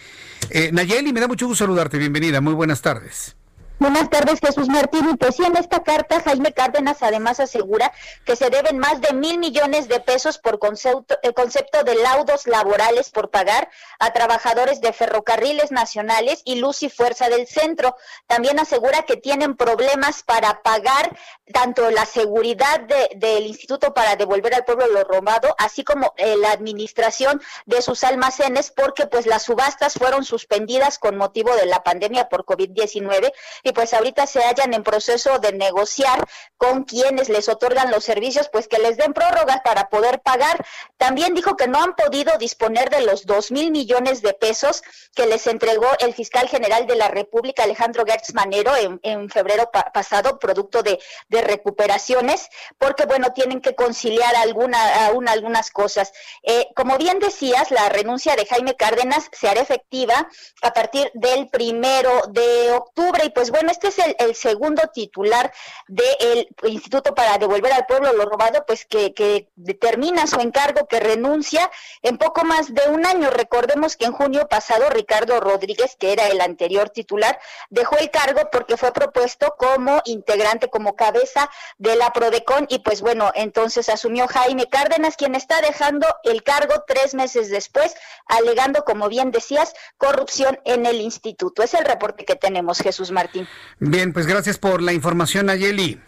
Eh, 0.49 0.71
Nayeli, 0.71 1.13
me 1.13 1.19
da 1.19 1.27
mucho 1.27 1.47
gusto 1.47 1.65
saludarte. 1.65 1.97
Bienvenida. 1.97 2.41
Muy 2.41 2.53
buenas 2.53 2.81
tardes. 2.81 3.35
Buenas 3.81 4.11
tardes, 4.11 4.39
Jesús 4.39 4.69
Martín. 4.69 5.09
Y 5.09 5.17
pues 5.17 5.37
sí, 5.37 5.43
en 5.43 5.57
esta 5.57 5.81
carta, 5.81 6.21
Jaime 6.21 6.53
Cárdenas 6.53 7.01
además 7.01 7.39
asegura 7.39 7.91
que 8.25 8.35
se 8.35 8.51
deben 8.51 8.77
más 8.77 9.01
de 9.01 9.11
mil 9.11 9.39
millones 9.39 9.87
de 9.87 9.99
pesos 9.99 10.37
por 10.37 10.59
concepto, 10.59 11.17
el 11.23 11.33
concepto 11.33 11.83
de 11.83 11.95
laudos 11.95 12.45
laborales 12.45 13.09
por 13.09 13.31
pagar 13.31 13.71
a 13.97 14.13
trabajadores 14.13 14.81
de 14.81 14.93
ferrocarriles 14.93 15.71
nacionales 15.71 16.43
y 16.45 16.57
luz 16.59 16.83
y 16.83 16.91
fuerza 16.91 17.27
del 17.29 17.47
centro. 17.47 17.95
También 18.27 18.59
asegura 18.59 19.01
que 19.01 19.17
tienen 19.17 19.57
problemas 19.57 20.21
para 20.21 20.61
pagar 20.61 21.17
tanto 21.51 21.89
la 21.89 22.05
seguridad 22.05 22.81
del 22.81 23.47
Instituto 23.47 23.95
para 23.95 24.15
devolver 24.15 24.53
al 24.53 24.63
pueblo 24.63 24.85
lo 24.85 25.03
robado, 25.05 25.55
así 25.57 25.83
como 25.83 26.13
eh, 26.17 26.37
la 26.37 26.51
administración 26.51 27.41
de 27.65 27.81
sus 27.81 28.03
almacenes, 28.03 28.69
porque 28.69 29.07
pues 29.07 29.25
las 29.25 29.41
subastas 29.41 29.95
fueron 29.95 30.23
suspendidas 30.23 30.99
con 30.99 31.17
motivo 31.17 31.55
de 31.55 31.65
la 31.65 31.83
pandemia 31.83 32.29
por 32.29 32.45
COVID-19 32.45 33.33
pues 33.73 33.93
ahorita 33.93 34.27
se 34.27 34.41
hallan 34.41 34.73
en 34.73 34.83
proceso 34.83 35.39
de 35.39 35.53
negociar 35.53 36.27
con 36.57 36.83
quienes 36.83 37.29
les 37.29 37.49
otorgan 37.49 37.91
los 37.91 38.03
servicios, 38.03 38.49
pues 38.51 38.67
que 38.67 38.79
les 38.79 38.97
den 38.97 39.13
prórrogas 39.13 39.61
para 39.63 39.89
poder 39.89 40.21
pagar. 40.21 40.65
También 40.97 41.33
dijo 41.33 41.55
que 41.57 41.67
no 41.67 41.81
han 41.81 41.95
podido 41.95 42.37
disponer 42.37 42.89
de 42.89 43.01
los 43.01 43.25
dos 43.25 43.51
mil 43.51 43.71
millones 43.71 44.21
de 44.21 44.33
pesos 44.33 44.83
que 45.15 45.25
les 45.25 45.47
entregó 45.47 45.87
el 45.99 46.13
fiscal 46.13 46.47
general 46.47 46.87
de 46.87 46.95
la 46.95 47.07
República, 47.07 47.63
Alejandro 47.63 48.05
Gertz 48.05 48.33
Manero, 48.33 48.73
en, 49.01 49.29
febrero 49.29 49.69
pasado, 49.93 50.39
producto 50.39 50.83
de, 50.83 50.99
recuperaciones, 51.29 52.47
porque 52.77 53.05
bueno, 53.05 53.33
tienen 53.33 53.61
que 53.61 53.75
conciliar 53.75 54.35
alguna, 54.35 55.07
aún 55.07 55.27
algunas 55.27 55.71
cosas. 55.71 56.11
Eh, 56.43 56.67
como 56.75 56.97
bien 56.97 57.19
decías, 57.19 57.71
la 57.71 57.89
renuncia 57.89 58.35
de 58.35 58.45
Jaime 58.45 58.75
Cárdenas 58.75 59.29
se 59.31 59.49
hará 59.49 59.61
efectiva 59.61 60.27
a 60.61 60.73
partir 60.73 61.11
del 61.13 61.49
primero 61.49 62.21
de 62.29 62.71
octubre 62.71 63.23
y 63.25 63.29
pues 63.29 63.51
bueno, 63.51 63.60
bueno, 63.61 63.73
este 63.73 63.89
es 63.89 64.15
el, 64.17 64.33
segundo 64.33 64.81
titular 64.91 65.53
del 65.87 66.47
Instituto 66.63 67.13
para 67.13 67.37
devolver 67.37 67.71
al 67.71 67.85
pueblo 67.85 68.11
lo 68.11 68.25
robado, 68.25 68.65
pues 68.65 68.85
que, 68.85 69.13
que 69.13 69.49
determina 69.55 70.25
su 70.25 70.39
encargo, 70.39 70.87
que 70.87 70.99
renuncia 70.99 71.69
en 72.01 72.17
poco 72.17 72.43
más 72.43 72.73
de 72.73 72.89
un 72.89 73.05
año. 73.05 73.29
Recordemos 73.29 73.97
que 73.97 74.05
en 74.05 74.13
junio 74.13 74.47
pasado 74.47 74.89
Ricardo 74.89 75.39
Rodríguez, 75.39 75.95
que 75.95 76.11
era 76.11 76.27
el 76.29 76.41
anterior 76.41 76.89
titular, 76.89 77.39
dejó 77.69 77.97
el 77.97 78.09
cargo 78.09 78.49
porque 78.51 78.77
fue 78.77 78.91
propuesto 78.93 79.53
como 79.59 80.01
integrante, 80.05 80.67
como 80.67 80.95
cabeza 80.95 81.47
de 81.77 81.95
la 81.95 82.11
Prodecon 82.13 82.65
y 82.67 82.79
pues 82.79 83.01
bueno, 83.01 83.31
entonces 83.35 83.89
asumió 83.89 84.27
Jaime 84.27 84.69
Cárdenas, 84.69 85.17
quien 85.17 85.35
está 85.35 85.61
dejando 85.61 86.07
el 86.23 86.41
cargo 86.41 86.83
tres 86.87 87.13
meses 87.13 87.51
después, 87.51 87.93
alegando, 88.25 88.83
como 88.85 89.07
bien 89.07 89.29
decías, 89.29 89.75
corrupción 89.97 90.59
en 90.65 90.87
el 90.87 90.99
instituto. 90.99 91.61
Es 91.61 91.75
el 91.75 91.85
reporte 91.85 92.25
que 92.25 92.35
tenemos, 92.35 92.79
Jesús 92.79 93.11
Martín. 93.11 93.47
Bien, 93.79 94.13
pues 94.13 94.27
gracias 94.27 94.57
por 94.57 94.81
la 94.81 94.93
información, 94.93 95.49
Ayeli. 95.49 95.99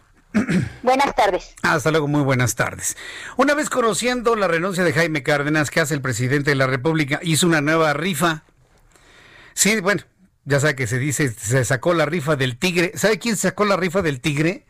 Buenas 0.82 1.16
tardes. 1.16 1.56
Hasta 1.62 1.91
luego, 1.91 2.08
muy 2.08 2.22
buenas 2.22 2.56
tardes. 2.56 2.98
Una 3.38 3.54
vez 3.54 3.70
conociendo 3.70 4.36
la 4.36 4.48
renuncia 4.48 4.84
de 4.84 4.94
Jaime 4.94 5.24
Cárdenas, 5.24 5.70
que 5.70 5.80
hace 5.80 5.94
el 5.94 6.02
presidente 6.02 6.52
de 6.52 6.56
la 6.56 6.68
República, 6.68 7.20
hizo 7.24 7.48
una 7.48 7.62
nueva 7.62 7.94
rifa. 7.94 8.44
Sí, 9.54 9.80
bueno, 9.80 10.04
ya 10.46 10.60
sabe 10.60 10.76
que 10.76 10.88
se 10.88 10.98
dice, 10.98 11.32
se 11.32 11.64
sacó 11.66 11.94
la 11.94 12.06
rifa 12.06 12.36
del 12.36 12.58
tigre. 12.58 12.91
¿Sabe 12.96 13.20
quién 13.20 13.38
sacó 13.38 13.66
la 13.66 13.78
rifa 13.78 14.02
del 14.02 14.22
tigre? 14.22 14.66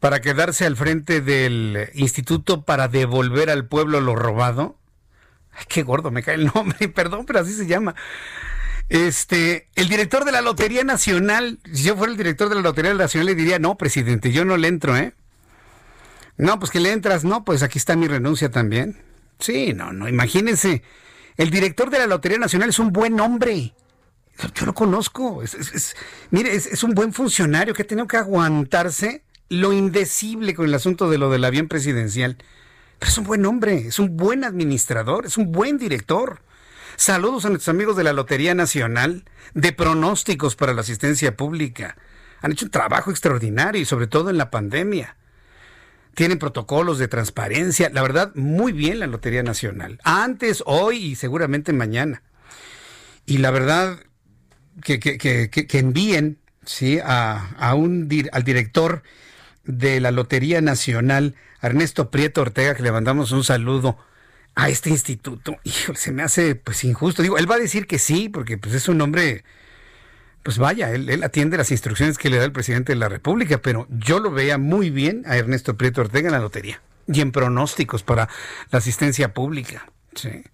Para 0.00 0.20
quedarse 0.20 0.66
al 0.66 0.76
frente 0.76 1.20
del 1.20 1.90
Instituto 1.94 2.64
para 2.64 2.88
devolver 2.88 3.50
al 3.50 3.66
pueblo 3.66 4.00
lo 4.00 4.16
robado. 4.16 4.76
Ay, 5.52 5.64
qué 5.68 5.82
gordo 5.82 6.10
me 6.10 6.22
cae 6.22 6.34
el 6.34 6.46
nombre, 6.46 6.88
perdón, 6.94 7.24
pero 7.24 7.40
así 7.40 7.52
se 7.52 7.66
llama. 7.66 7.94
Este, 8.92 9.68
el 9.74 9.88
director 9.88 10.26
de 10.26 10.32
la 10.32 10.42
Lotería 10.42 10.84
Nacional, 10.84 11.60
si 11.64 11.84
yo 11.84 11.96
fuera 11.96 12.10
el 12.10 12.18
director 12.18 12.50
de 12.50 12.56
la 12.56 12.60
Lotería 12.60 12.92
Nacional, 12.92 13.24
le 13.24 13.34
diría, 13.34 13.58
no, 13.58 13.78
presidente, 13.78 14.32
yo 14.32 14.44
no 14.44 14.58
le 14.58 14.68
entro, 14.68 14.94
¿eh? 14.94 15.14
No, 16.36 16.58
pues 16.58 16.70
que 16.70 16.78
le 16.78 16.92
entras, 16.92 17.24
no, 17.24 17.42
pues 17.42 17.62
aquí 17.62 17.78
está 17.78 17.96
mi 17.96 18.06
renuncia 18.06 18.50
también. 18.50 19.00
Sí, 19.38 19.72
no, 19.72 19.94
no, 19.94 20.10
imagínense. 20.10 20.82
El 21.38 21.48
director 21.48 21.88
de 21.88 22.00
la 22.00 22.06
Lotería 22.06 22.36
Nacional 22.36 22.68
es 22.68 22.78
un 22.78 22.92
buen 22.92 23.18
hombre. 23.18 23.72
Yo 24.54 24.66
lo 24.66 24.74
conozco. 24.74 25.42
Mire, 26.30 26.54
es, 26.54 26.82
un 26.82 26.92
buen 26.92 27.14
funcionario 27.14 27.72
que 27.72 27.84
ha 27.84 27.86
tenido 27.86 28.06
que 28.06 28.18
aguantarse 28.18 29.24
lo 29.48 29.72
indecible 29.72 30.52
con 30.52 30.66
el 30.66 30.74
asunto 30.74 31.08
de 31.08 31.16
lo 31.16 31.30
del 31.30 31.46
avión 31.46 31.66
presidencial. 31.66 32.36
Pero 32.98 33.10
es 33.10 33.16
un 33.16 33.24
buen 33.24 33.46
hombre, 33.46 33.86
es 33.86 33.98
un 33.98 34.18
buen 34.18 34.44
administrador, 34.44 35.24
es 35.24 35.38
un 35.38 35.50
buen 35.50 35.78
director. 35.78 36.42
Saludos 37.04 37.44
a 37.44 37.48
nuestros 37.48 37.74
amigos 37.74 37.96
de 37.96 38.04
la 38.04 38.12
Lotería 38.12 38.54
Nacional, 38.54 39.24
de 39.54 39.72
pronósticos 39.72 40.54
para 40.54 40.72
la 40.72 40.82
asistencia 40.82 41.36
pública. 41.36 41.96
Han 42.42 42.52
hecho 42.52 42.66
un 42.66 42.70
trabajo 42.70 43.10
extraordinario 43.10 43.82
y 43.82 43.84
sobre 43.84 44.06
todo 44.06 44.30
en 44.30 44.38
la 44.38 44.52
pandemia. 44.52 45.16
Tienen 46.14 46.38
protocolos 46.38 46.98
de 46.98 47.08
transparencia. 47.08 47.90
La 47.92 48.02
verdad, 48.02 48.30
muy 48.36 48.70
bien 48.70 49.00
la 49.00 49.08
Lotería 49.08 49.42
Nacional. 49.42 49.98
Antes, 50.04 50.62
hoy 50.64 50.98
y 50.98 51.16
seguramente 51.16 51.72
mañana. 51.72 52.22
Y 53.26 53.38
la 53.38 53.50
verdad, 53.50 53.98
que, 54.84 55.00
que, 55.00 55.18
que, 55.18 55.50
que 55.50 55.78
envíen 55.80 56.38
¿sí? 56.64 57.00
a, 57.02 57.48
a 57.58 57.74
un, 57.74 58.08
al 58.30 58.44
director 58.44 59.02
de 59.64 59.98
la 59.98 60.12
Lotería 60.12 60.60
Nacional, 60.60 61.34
Ernesto 61.62 62.12
Prieto 62.12 62.42
Ortega, 62.42 62.76
que 62.76 62.84
le 62.84 62.92
mandamos 62.92 63.32
un 63.32 63.42
saludo 63.42 63.98
a 64.54 64.68
este 64.68 64.90
instituto. 64.90 65.56
Híjole, 65.64 65.98
se 65.98 66.12
me 66.12 66.22
hace 66.22 66.54
pues 66.54 66.84
injusto. 66.84 67.22
Digo, 67.22 67.38
él 67.38 67.50
va 67.50 67.56
a 67.56 67.60
decir 67.60 67.86
que 67.86 67.98
sí, 67.98 68.28
porque 68.28 68.58
pues 68.58 68.74
es 68.74 68.88
un 68.88 69.00
hombre, 69.00 69.44
pues 70.42 70.58
vaya, 70.58 70.90
él, 70.90 71.22
atiende 71.22 71.56
las 71.56 71.70
instrucciones 71.70 72.18
que 72.18 72.30
le 72.30 72.38
da 72.38 72.44
el 72.44 72.52
presidente 72.52 72.92
de 72.92 72.98
la 72.98 73.08
República, 73.08 73.58
pero 73.58 73.86
yo 73.90 74.18
lo 74.18 74.30
veía 74.30 74.58
muy 74.58 74.90
bien 74.90 75.22
a 75.26 75.36
Ernesto 75.36 75.76
Prieto 75.76 76.02
Ortega 76.02 76.28
en 76.28 76.32
la 76.32 76.40
lotería 76.40 76.80
y 77.06 77.20
en 77.20 77.32
pronósticos 77.32 78.02
para 78.02 78.28
la 78.70 78.78
asistencia 78.78 79.34
pública. 79.34 79.86
Sí. 80.14 80.44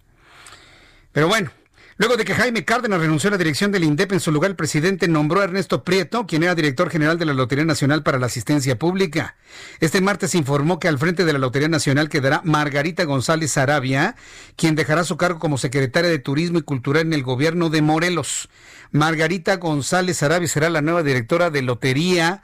Pero 1.11 1.27
bueno, 1.27 1.51
Luego 1.99 2.15
de 2.15 2.23
que 2.23 2.33
Jaime 2.33 2.63
Cárdenas 2.63 3.01
renunció 3.01 3.27
a 3.27 3.31
la 3.31 3.37
dirección 3.37 3.73
del 3.73 3.83
INDEP, 3.83 4.13
en 4.13 4.21
su 4.21 4.31
lugar 4.31 4.51
el 4.51 4.55
presidente 4.55 5.09
nombró 5.09 5.41
a 5.41 5.43
Ernesto 5.43 5.83
Prieto, 5.83 6.25
quien 6.25 6.43
era 6.43 6.55
director 6.55 6.89
general 6.89 7.19
de 7.19 7.25
la 7.25 7.33
Lotería 7.33 7.65
Nacional 7.65 8.03
para 8.03 8.17
la 8.17 8.27
Asistencia 8.27 8.79
Pública. 8.79 9.35
Este 9.81 9.99
martes 9.99 10.33
informó 10.33 10.79
que 10.79 10.87
al 10.87 10.97
frente 10.97 11.25
de 11.25 11.33
la 11.33 11.39
Lotería 11.39 11.67
Nacional 11.67 12.07
quedará 12.07 12.39
Margarita 12.45 13.03
González 13.03 13.57
Arabia, 13.57 14.15
quien 14.55 14.75
dejará 14.75 15.03
su 15.03 15.17
cargo 15.17 15.39
como 15.39 15.57
secretaria 15.57 16.09
de 16.09 16.19
Turismo 16.19 16.59
y 16.59 16.61
Cultural 16.61 17.01
en 17.01 17.11
el 17.11 17.21
gobierno 17.21 17.69
de 17.69 17.81
Morelos. 17.81 18.47
Margarita 18.91 19.57
González 19.57 20.23
Arabia 20.23 20.47
será 20.47 20.69
la 20.69 20.81
nueva 20.81 21.03
directora 21.03 21.49
de 21.49 21.63
Lotería 21.63 22.43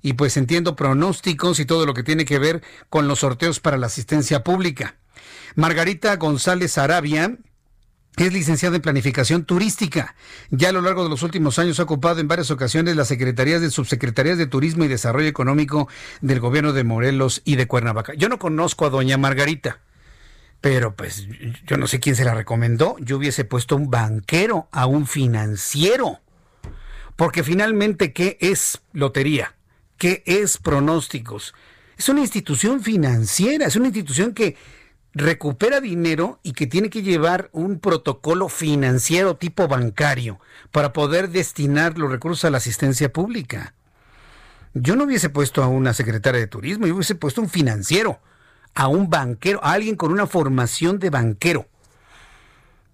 y 0.00 0.14
pues 0.14 0.38
entiendo 0.38 0.76
pronósticos 0.76 1.60
y 1.60 1.66
todo 1.66 1.84
lo 1.84 1.92
que 1.92 2.04
tiene 2.04 2.24
que 2.24 2.38
ver 2.38 2.62
con 2.88 3.06
los 3.06 3.18
sorteos 3.18 3.60
para 3.60 3.76
la 3.76 3.88
asistencia 3.88 4.42
pública. 4.42 4.96
Margarita 5.56 6.16
González 6.16 6.78
Arabia 6.78 7.36
es 8.16 8.32
licenciada 8.32 8.76
en 8.76 8.82
Planificación 8.82 9.44
Turística. 9.44 10.14
Ya 10.50 10.68
a 10.68 10.72
lo 10.72 10.80
largo 10.80 11.02
de 11.02 11.10
los 11.10 11.22
últimos 11.22 11.58
años 11.58 11.80
ha 11.80 11.84
ocupado 11.84 12.20
en 12.20 12.28
varias 12.28 12.50
ocasiones 12.50 12.94
las 12.96 13.08
secretarías 13.08 13.60
de 13.60 13.70
subsecretarías 13.70 14.38
de 14.38 14.46
Turismo 14.46 14.84
y 14.84 14.88
Desarrollo 14.88 15.28
Económico 15.28 15.88
del 16.20 16.40
gobierno 16.40 16.72
de 16.72 16.84
Morelos 16.84 17.42
y 17.44 17.56
de 17.56 17.66
Cuernavaca. 17.66 18.14
Yo 18.14 18.28
no 18.28 18.38
conozco 18.38 18.86
a 18.86 18.90
doña 18.90 19.18
Margarita, 19.18 19.80
pero 20.60 20.94
pues 20.94 21.26
yo 21.66 21.76
no 21.76 21.86
sé 21.86 21.98
quién 21.98 22.14
se 22.14 22.24
la 22.24 22.34
recomendó. 22.34 22.96
Yo 23.00 23.16
hubiese 23.16 23.44
puesto 23.44 23.76
un 23.76 23.90
banquero 23.90 24.68
a 24.70 24.86
un 24.86 25.06
financiero. 25.06 26.20
Porque 27.16 27.42
finalmente, 27.44 28.12
¿qué 28.12 28.38
es 28.40 28.80
lotería? 28.92 29.56
¿Qué 29.98 30.22
es 30.26 30.58
pronósticos? 30.58 31.54
Es 31.96 32.08
una 32.08 32.20
institución 32.20 32.82
financiera, 32.82 33.66
es 33.66 33.76
una 33.76 33.86
institución 33.86 34.34
que 34.34 34.56
recupera 35.14 35.80
dinero 35.80 36.40
y 36.42 36.52
que 36.52 36.66
tiene 36.66 36.90
que 36.90 37.02
llevar 37.02 37.48
un 37.52 37.78
protocolo 37.78 38.48
financiero 38.48 39.36
tipo 39.36 39.68
bancario 39.68 40.40
para 40.72 40.92
poder 40.92 41.30
destinar 41.30 41.98
los 41.98 42.10
recursos 42.10 42.44
a 42.44 42.50
la 42.50 42.58
asistencia 42.58 43.12
pública. 43.12 43.74
Yo 44.74 44.96
no 44.96 45.04
hubiese 45.04 45.30
puesto 45.30 45.62
a 45.62 45.68
una 45.68 45.94
secretaria 45.94 46.40
de 46.40 46.48
turismo, 46.48 46.86
yo 46.86 46.96
hubiese 46.96 47.14
puesto 47.14 47.40
un 47.40 47.48
financiero, 47.48 48.18
a 48.74 48.88
un 48.88 49.08
banquero, 49.08 49.60
a 49.62 49.72
alguien 49.72 49.94
con 49.94 50.10
una 50.10 50.26
formación 50.26 50.98
de 50.98 51.10
banquero. 51.10 51.68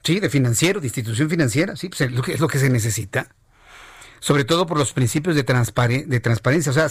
Sí, 0.05 0.21
de 0.21 0.29
financiero, 0.29 0.81
de 0.81 0.87
institución 0.87 1.31
financiera, 1.31 1.77
sí, 1.77 1.89
pues 1.89 2.03
es 2.03 2.41
lo 2.41 2.49
que, 2.49 2.59
se 2.59 2.69
necesita. 2.69 3.29
Sobre 4.19 4.45
todo 4.45 4.67
por 4.67 4.77
los 4.77 4.93
principios 4.93 5.35
de, 5.35 5.43
de 5.43 6.21
transparencia. 6.21 6.71
O 6.71 6.75
sea, 6.75 6.91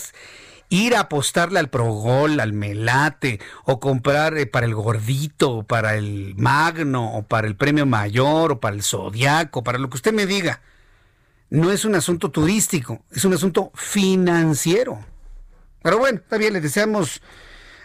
ir 0.70 0.96
a 0.96 1.02
apostarle 1.02 1.60
al 1.60 1.70
Progol, 1.70 2.40
al 2.40 2.54
Melate, 2.54 3.40
o 3.66 3.80
comprar 3.80 4.38
eh, 4.38 4.46
para 4.46 4.66
el 4.66 4.76
Gordito, 4.76 5.58
o 5.58 5.64
para 5.64 5.96
el 5.96 6.36
Magno, 6.38 7.16
o 7.16 7.24
para 7.24 7.48
el 7.48 7.56
Premio 7.56 7.86
Mayor, 7.86 8.54
o 8.54 8.60
para 8.60 8.76
el 8.76 8.84
Zodiaco, 8.84 9.64
para 9.64 9.80
lo 9.80 9.90
que 9.90 9.98
usted 9.98 10.14
me 10.14 10.26
diga. 10.26 10.62
No 11.50 11.72
es 11.72 11.84
un 11.84 11.96
asunto 11.96 12.30
turístico, 12.30 13.04
es 13.12 13.26
un 13.26 13.34
asunto 13.34 13.72
financiero. 13.74 15.04
Pero 15.82 15.98
bueno, 15.98 16.20
está 16.20 16.38
bien, 16.38 16.54
le 16.54 16.62
deseamos 16.62 17.22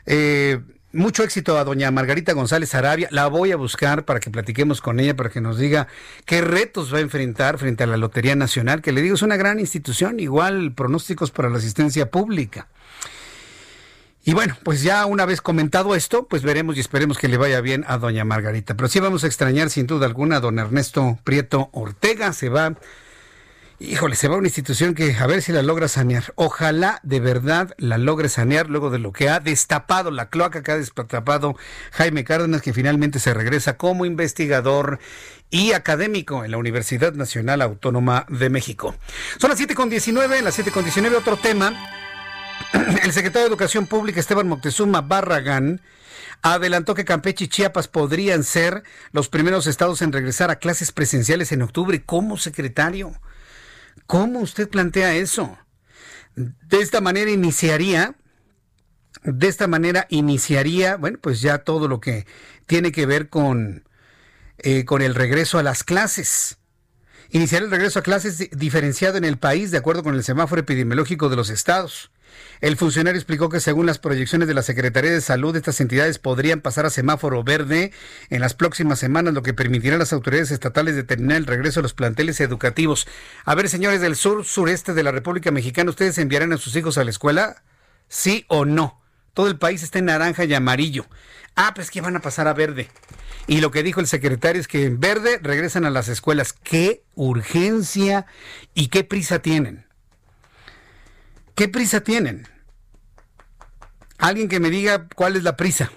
eh, 0.04 0.60
mucho 0.94 1.22
éxito 1.22 1.58
a 1.58 1.64
doña 1.64 1.90
Margarita 1.90 2.32
González 2.32 2.74
Arabia. 2.74 3.08
La 3.10 3.26
voy 3.26 3.52
a 3.52 3.56
buscar 3.56 4.04
para 4.04 4.20
que 4.20 4.30
platiquemos 4.30 4.80
con 4.80 5.00
ella, 5.00 5.14
para 5.16 5.30
que 5.30 5.40
nos 5.40 5.58
diga 5.58 5.88
qué 6.24 6.40
retos 6.40 6.92
va 6.92 6.98
a 6.98 7.02
enfrentar 7.02 7.58
frente 7.58 7.84
a 7.84 7.86
la 7.86 7.96
Lotería 7.96 8.36
Nacional, 8.36 8.80
que 8.80 8.92
le 8.92 9.02
digo 9.02 9.14
es 9.14 9.22
una 9.22 9.36
gran 9.36 9.60
institución, 9.60 10.20
igual 10.20 10.72
pronósticos 10.72 11.30
para 11.30 11.50
la 11.50 11.58
asistencia 11.58 12.10
pública. 12.10 12.68
Y 14.26 14.32
bueno, 14.32 14.56
pues 14.62 14.82
ya 14.82 15.04
una 15.04 15.26
vez 15.26 15.42
comentado 15.42 15.94
esto, 15.94 16.26
pues 16.26 16.42
veremos 16.42 16.76
y 16.76 16.80
esperemos 16.80 17.18
que 17.18 17.28
le 17.28 17.36
vaya 17.36 17.60
bien 17.60 17.84
a 17.86 17.98
doña 17.98 18.24
Margarita. 18.24 18.74
Pero 18.74 18.88
sí 18.88 18.98
vamos 18.98 19.22
a 19.22 19.26
extrañar 19.26 19.68
sin 19.68 19.86
duda 19.86 20.06
alguna 20.06 20.36
a 20.36 20.40
don 20.40 20.58
Ernesto 20.58 21.18
Prieto 21.24 21.68
Ortega. 21.72 22.32
Se 22.32 22.48
va 22.48 22.74
Híjole, 23.86 24.16
se 24.16 24.28
va 24.28 24.36
a 24.36 24.38
una 24.38 24.48
institución 24.48 24.94
que 24.94 25.14
a 25.14 25.26
ver 25.26 25.42
si 25.42 25.52
la 25.52 25.60
logra 25.60 25.88
sanear. 25.88 26.32
Ojalá 26.36 27.00
de 27.02 27.20
verdad 27.20 27.74
la 27.76 27.98
logre 27.98 28.30
sanear 28.30 28.70
luego 28.70 28.88
de 28.88 28.98
lo 28.98 29.12
que 29.12 29.28
ha 29.28 29.40
destapado, 29.40 30.10
la 30.10 30.30
cloaca 30.30 30.62
que 30.62 30.72
ha 30.72 30.78
destapado 30.78 31.54
Jaime 31.92 32.24
Cárdenas, 32.24 32.62
que 32.62 32.72
finalmente 32.72 33.18
se 33.18 33.34
regresa 33.34 33.76
como 33.76 34.06
investigador 34.06 35.00
y 35.50 35.72
académico 35.72 36.46
en 36.46 36.52
la 36.52 36.56
Universidad 36.56 37.12
Nacional 37.12 37.60
Autónoma 37.60 38.24
de 38.30 38.48
México. 38.48 38.94
Son 39.38 39.50
las 39.50 39.60
7.19, 39.60 40.40
las 40.40 40.58
7.19, 40.58 41.14
otro 41.16 41.36
tema. 41.36 41.74
El 43.02 43.12
secretario 43.12 43.42
de 43.42 43.48
Educación 43.48 43.86
Pública, 43.86 44.18
Esteban 44.18 44.48
Moctezuma 44.48 45.02
Barragán, 45.02 45.82
adelantó 46.40 46.94
que 46.94 47.04
Campeche 47.04 47.44
y 47.44 47.48
Chiapas 47.48 47.88
podrían 47.88 48.44
ser 48.44 48.82
los 49.12 49.28
primeros 49.28 49.66
estados 49.66 50.00
en 50.00 50.12
regresar 50.12 50.50
a 50.50 50.56
clases 50.56 50.90
presenciales 50.90 51.52
en 51.52 51.60
octubre. 51.60 52.02
¿Cómo, 52.02 52.38
secretario? 52.38 53.12
¿Cómo 54.06 54.40
usted 54.40 54.68
plantea 54.68 55.14
eso? 55.14 55.58
De 56.36 56.80
esta 56.80 57.00
manera 57.00 57.30
iniciaría, 57.30 58.16
de 59.22 59.48
esta 59.48 59.66
manera 59.66 60.06
iniciaría, 60.10 60.96
bueno, 60.96 61.18
pues 61.20 61.40
ya 61.40 61.58
todo 61.58 61.88
lo 61.88 62.00
que 62.00 62.26
tiene 62.66 62.92
que 62.92 63.06
ver 63.06 63.28
con, 63.28 63.88
eh, 64.58 64.84
con 64.84 65.02
el 65.02 65.14
regreso 65.14 65.58
a 65.58 65.62
las 65.62 65.84
clases. 65.84 66.58
Iniciar 67.30 67.62
el 67.62 67.70
regreso 67.70 67.98
a 67.98 68.02
clases 68.02 68.50
diferenciado 68.50 69.16
en 69.16 69.24
el 69.24 69.38
país 69.38 69.70
de 69.70 69.78
acuerdo 69.78 70.02
con 70.02 70.14
el 70.14 70.24
semáforo 70.24 70.60
epidemiológico 70.60 71.28
de 71.28 71.36
los 71.36 71.50
estados. 71.50 72.10
El 72.64 72.78
funcionario 72.78 73.18
explicó 73.18 73.50
que 73.50 73.60
según 73.60 73.84
las 73.84 73.98
proyecciones 73.98 74.48
de 74.48 74.54
la 74.54 74.62
Secretaría 74.62 75.10
de 75.10 75.20
Salud, 75.20 75.54
estas 75.54 75.82
entidades 75.82 76.18
podrían 76.18 76.62
pasar 76.62 76.86
a 76.86 76.90
semáforo 76.90 77.44
verde 77.44 77.92
en 78.30 78.40
las 78.40 78.54
próximas 78.54 78.98
semanas, 78.98 79.34
lo 79.34 79.42
que 79.42 79.52
permitirá 79.52 79.96
a 79.96 79.98
las 79.98 80.14
autoridades 80.14 80.50
estatales 80.50 80.96
determinar 80.96 81.36
el 81.36 81.46
regreso 81.46 81.80
a 81.80 81.82
los 81.82 81.92
planteles 81.92 82.40
educativos. 82.40 83.06
A 83.44 83.54
ver, 83.54 83.68
señores 83.68 84.00
del 84.00 84.16
sur, 84.16 84.46
sureste 84.46 84.94
de 84.94 85.02
la 85.02 85.10
República 85.10 85.50
Mexicana, 85.50 85.90
¿ustedes 85.90 86.16
enviarán 86.16 86.54
a 86.54 86.56
sus 86.56 86.74
hijos 86.74 86.96
a 86.96 87.04
la 87.04 87.10
escuela? 87.10 87.62
¿Sí 88.08 88.46
o 88.48 88.64
no? 88.64 88.98
Todo 89.34 89.48
el 89.48 89.58
país 89.58 89.82
está 89.82 89.98
en 89.98 90.06
naranja 90.06 90.46
y 90.46 90.54
amarillo. 90.54 91.04
Ah, 91.56 91.72
pues 91.74 91.90
que 91.90 92.00
van 92.00 92.16
a 92.16 92.22
pasar 92.22 92.48
a 92.48 92.54
verde. 92.54 92.88
Y 93.46 93.60
lo 93.60 93.72
que 93.72 93.82
dijo 93.82 94.00
el 94.00 94.06
secretario 94.06 94.58
es 94.58 94.68
que 94.68 94.86
en 94.86 95.00
verde 95.00 95.38
regresan 95.42 95.84
a 95.84 95.90
las 95.90 96.08
escuelas. 96.08 96.54
¿Qué 96.54 97.02
urgencia 97.14 98.24
y 98.72 98.88
qué 98.88 99.04
prisa 99.04 99.40
tienen? 99.40 99.84
¿Qué 101.54 101.68
prisa 101.68 102.00
tienen? 102.00 102.53
Alguien 104.18 104.48
que 104.48 104.60
me 104.60 104.70
diga 104.70 105.06
cuál 105.14 105.36
es 105.36 105.42
la 105.42 105.56
prisa. 105.56 105.90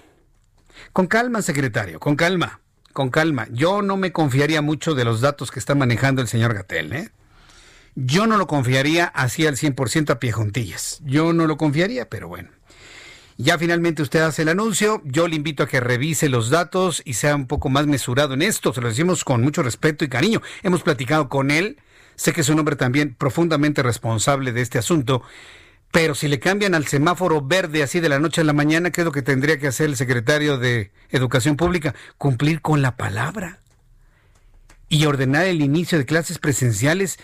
Con 0.92 1.06
calma, 1.06 1.42
secretario, 1.42 2.00
con 2.00 2.16
calma, 2.16 2.60
con 2.92 3.10
calma. 3.10 3.46
Yo 3.50 3.82
no 3.82 3.96
me 3.96 4.12
confiaría 4.12 4.62
mucho 4.62 4.94
de 4.94 5.04
los 5.04 5.20
datos 5.20 5.50
que 5.50 5.58
está 5.58 5.74
manejando 5.74 6.22
el 6.22 6.28
señor 6.28 6.54
Gatel, 6.54 6.92
¿eh? 6.92 7.10
Yo 7.94 8.26
no 8.26 8.36
lo 8.36 8.46
confiaría 8.46 9.06
así 9.06 9.46
al 9.46 9.56
100% 9.56 10.10
a 10.10 10.18
pie 10.20 10.30
juntillas. 10.30 11.00
Yo 11.04 11.32
no 11.32 11.46
lo 11.46 11.56
confiaría, 11.56 12.08
pero 12.08 12.28
bueno. 12.28 12.50
Ya 13.36 13.58
finalmente 13.58 14.02
usted 14.02 14.20
hace 14.20 14.42
el 14.42 14.48
anuncio. 14.48 15.02
Yo 15.04 15.26
le 15.26 15.36
invito 15.36 15.64
a 15.64 15.68
que 15.68 15.80
revise 15.80 16.28
los 16.28 16.50
datos 16.50 17.02
y 17.04 17.14
sea 17.14 17.34
un 17.34 17.46
poco 17.46 17.68
más 17.70 17.86
mesurado 17.86 18.34
en 18.34 18.42
esto. 18.42 18.72
Se 18.72 18.80
lo 18.80 18.88
decimos 18.88 19.24
con 19.24 19.42
mucho 19.42 19.62
respeto 19.62 20.04
y 20.04 20.08
cariño. 20.08 20.42
Hemos 20.62 20.82
platicado 20.82 21.28
con 21.28 21.50
él 21.50 21.78
Sé 22.18 22.32
que 22.32 22.40
es 22.40 22.48
un 22.48 22.58
hombre 22.58 22.74
también 22.74 23.14
profundamente 23.14 23.80
responsable 23.80 24.50
de 24.50 24.60
este 24.60 24.76
asunto, 24.76 25.22
pero 25.90 26.14
si 26.14 26.28
le 26.28 26.38
cambian 26.38 26.74
al 26.74 26.86
semáforo 26.86 27.40
verde 27.40 27.82
así 27.82 28.00
de 28.00 28.08
la 28.08 28.18
noche 28.18 28.42
a 28.42 28.44
la 28.44 28.52
mañana, 28.52 28.90
¿qué 28.90 29.00
es 29.00 29.04
lo 29.04 29.12
que 29.12 29.22
tendría 29.22 29.58
que 29.58 29.68
hacer 29.68 29.86
el 29.86 29.96
secretario 29.96 30.58
de 30.58 30.92
Educación 31.10 31.56
Pública? 31.56 31.94
Cumplir 32.18 32.60
con 32.60 32.82
la 32.82 32.96
palabra 32.96 33.58
y 34.88 35.06
ordenar 35.06 35.46
el 35.46 35.62
inicio 35.62 35.98
de 35.98 36.04
clases 36.04 36.38
presenciales. 36.38 37.18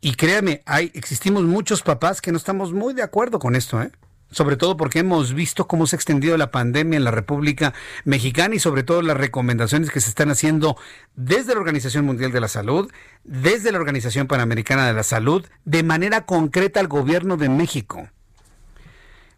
Y 0.00 0.14
créame, 0.14 0.62
hay, 0.66 0.90
existimos 0.94 1.44
muchos 1.44 1.82
papás 1.82 2.20
que 2.20 2.32
no 2.32 2.38
estamos 2.38 2.72
muy 2.72 2.92
de 2.92 3.02
acuerdo 3.02 3.38
con 3.38 3.54
esto, 3.54 3.80
¿eh? 3.80 3.92
Sobre 4.32 4.56
todo 4.56 4.76
porque 4.76 4.98
hemos 5.00 5.34
visto 5.34 5.68
cómo 5.68 5.86
se 5.86 5.94
ha 5.94 5.98
extendido 5.98 6.36
la 6.36 6.50
pandemia 6.50 6.96
en 6.96 7.04
la 7.04 7.10
República 7.10 7.74
Mexicana 8.04 8.54
y 8.54 8.58
sobre 8.58 8.82
todo 8.82 9.02
las 9.02 9.16
recomendaciones 9.16 9.90
que 9.90 10.00
se 10.00 10.08
están 10.08 10.30
haciendo 10.30 10.76
desde 11.14 11.54
la 11.54 11.60
Organización 11.60 12.04
Mundial 12.04 12.32
de 12.32 12.40
la 12.40 12.48
Salud, 12.48 12.90
desde 13.24 13.70
la 13.70 13.78
Organización 13.78 14.26
Panamericana 14.26 14.86
de 14.86 14.94
la 14.94 15.02
Salud, 15.02 15.46
de 15.64 15.82
manera 15.82 16.26
concreta 16.26 16.80
al 16.80 16.88
gobierno 16.88 17.36
de 17.36 17.48
México, 17.48 18.08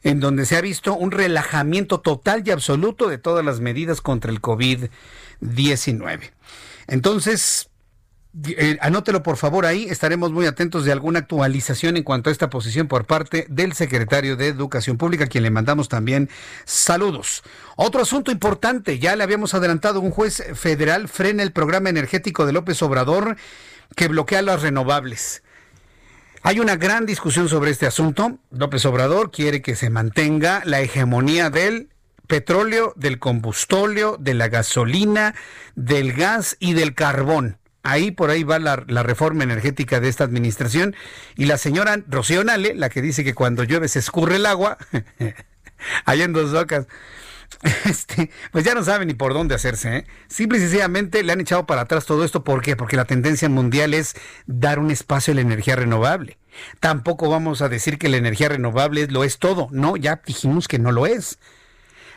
en 0.03 0.21
donde 0.21 0.47
se 0.47 0.57
ha 0.57 0.61
visto 0.61 0.95
un 0.95 1.11
relajamiento 1.11 2.01
total 2.01 2.43
y 2.47 2.51
absoluto 2.51 3.09
de 3.09 3.19
todas 3.19 3.45
las 3.45 3.61
medidas 3.61 4.01
contra 4.01 4.31
el 4.31 4.41
COVID-19. 4.41 6.33
Entonces, 6.87 7.71
eh, 8.47 8.79
anótelo 8.81 9.23
por 9.23 9.37
favor 9.37 9.65
ahí, 9.65 9.85
estaremos 9.85 10.33
muy 10.33 10.47
atentos 10.47 10.85
de 10.85 10.93
alguna 10.93 11.21
actualización 11.21 11.97
en 11.97 12.03
cuanto 12.03 12.31
a 12.31 12.33
esta 12.33 12.51
posición 12.51 12.89
por 12.89 13.05
parte 13.05 13.47
del 13.49 13.75
secretario 13.75 14.37
de 14.37 14.49
Educación 14.49 14.99
Pública, 14.99 15.25
a 15.25 15.27
quien 15.29 15.45
le 15.45 15.51
mandamos 15.51 15.89
también 15.89 16.29
saludos. 16.65 17.45
Otro 17.77 18.03
asunto 18.03 18.33
importante, 18.33 18.99
ya 18.99 19.15
le 19.15 19.23
habíamos 19.23 19.55
adelantado, 19.55 20.01
un 20.01 20.11
juez 20.11 20.43
federal 20.55 21.09
frena 21.09 21.43
el 21.43 21.53
programa 21.53 21.91
energético 21.91 22.45
de 22.45 22.53
López 22.53 22.83
Obrador 22.83 23.37
que 23.95 24.09
bloquea 24.09 24.43
las 24.43 24.63
renovables. 24.63 25.43
Hay 26.43 26.61
una 26.61 26.77
gran 26.77 27.07
discusión 27.07 27.49
sobre 27.49 27.71
este 27.71 27.87
asunto. 27.87 28.39
López 28.51 28.85
Obrador 28.85 29.31
quiere 29.31 29.63
que 29.63 29.77
se 29.77 29.89
mantenga 29.89 30.63
la 30.67 30.81
hegemonía 30.81 31.49
del 31.49 31.89
petróleo, 32.27 32.93
del 32.97 33.19
combustóleo, 33.19 34.17
de 34.19 34.35
la 34.35 34.49
gasolina, 34.49 35.35
del 35.75 36.13
gas 36.13 36.57
y 36.59 36.75
del 36.75 36.95
carbón. 36.95 37.59
Ahí 37.85 38.11
por 38.11 38.31
ahí 38.31 38.45
va 38.45 38.59
la, 38.59 38.77
reforma 39.03 39.45
energética 39.45 40.01
de 40.01 40.09
esta 40.09 40.25
administración. 40.25 40.97
Y 41.37 41.45
la 41.45 41.59
señora 41.59 42.03
Rocío 42.09 42.43
Nale, 42.43 42.75
la 42.75 42.89
que 42.89 43.03
dice 43.03 43.23
que 43.25 43.35
cuando 43.35 43.63
llueve 43.63 43.89
se 43.89 43.99
escurre 43.99 44.37
el 44.37 44.47
agua, 44.47 44.79
allá 46.07 46.25
en 46.25 46.33
dos 46.33 46.51
docas, 46.51 46.87
este, 47.85 48.31
pues 48.53 48.65
ya 48.65 48.75
no 48.75 48.83
sabe 48.83 49.05
ni 49.05 49.13
por 49.13 49.35
dónde 49.35 49.55
hacerse. 49.55 49.99
¿eh? 49.99 50.07
Simple 50.29 50.59
y 50.59 51.23
le 51.23 51.33
han 51.33 51.41
echado 51.41 51.67
para 51.67 51.83
atrás 51.83 52.07
todo 52.07 52.25
esto. 52.25 52.43
¿Por 52.43 52.63
qué? 52.63 52.75
Porque 52.75 52.97
la 52.97 53.05
tendencia 53.05 53.51
mundial 53.51 53.93
es 53.93 54.17
dar 54.47 54.79
un 54.79 54.91
espacio 54.91 55.33
a 55.33 55.35
la 55.35 55.43
energía 55.43 55.77
renovable. 55.77 56.39
Tampoco 56.81 57.29
vamos 57.29 57.61
a 57.61 57.69
decir 57.69 57.99
que 57.99 58.09
la 58.09 58.17
energía 58.17 58.49
renovable 58.49 59.07
lo 59.09 59.25
es 59.25 59.39
todo. 59.39 59.69
No, 59.73 59.97
ya 59.97 60.23
dijimos 60.25 60.69
que 60.69 60.79
no 60.79 60.91
lo 60.91 61.07
es 61.07 61.39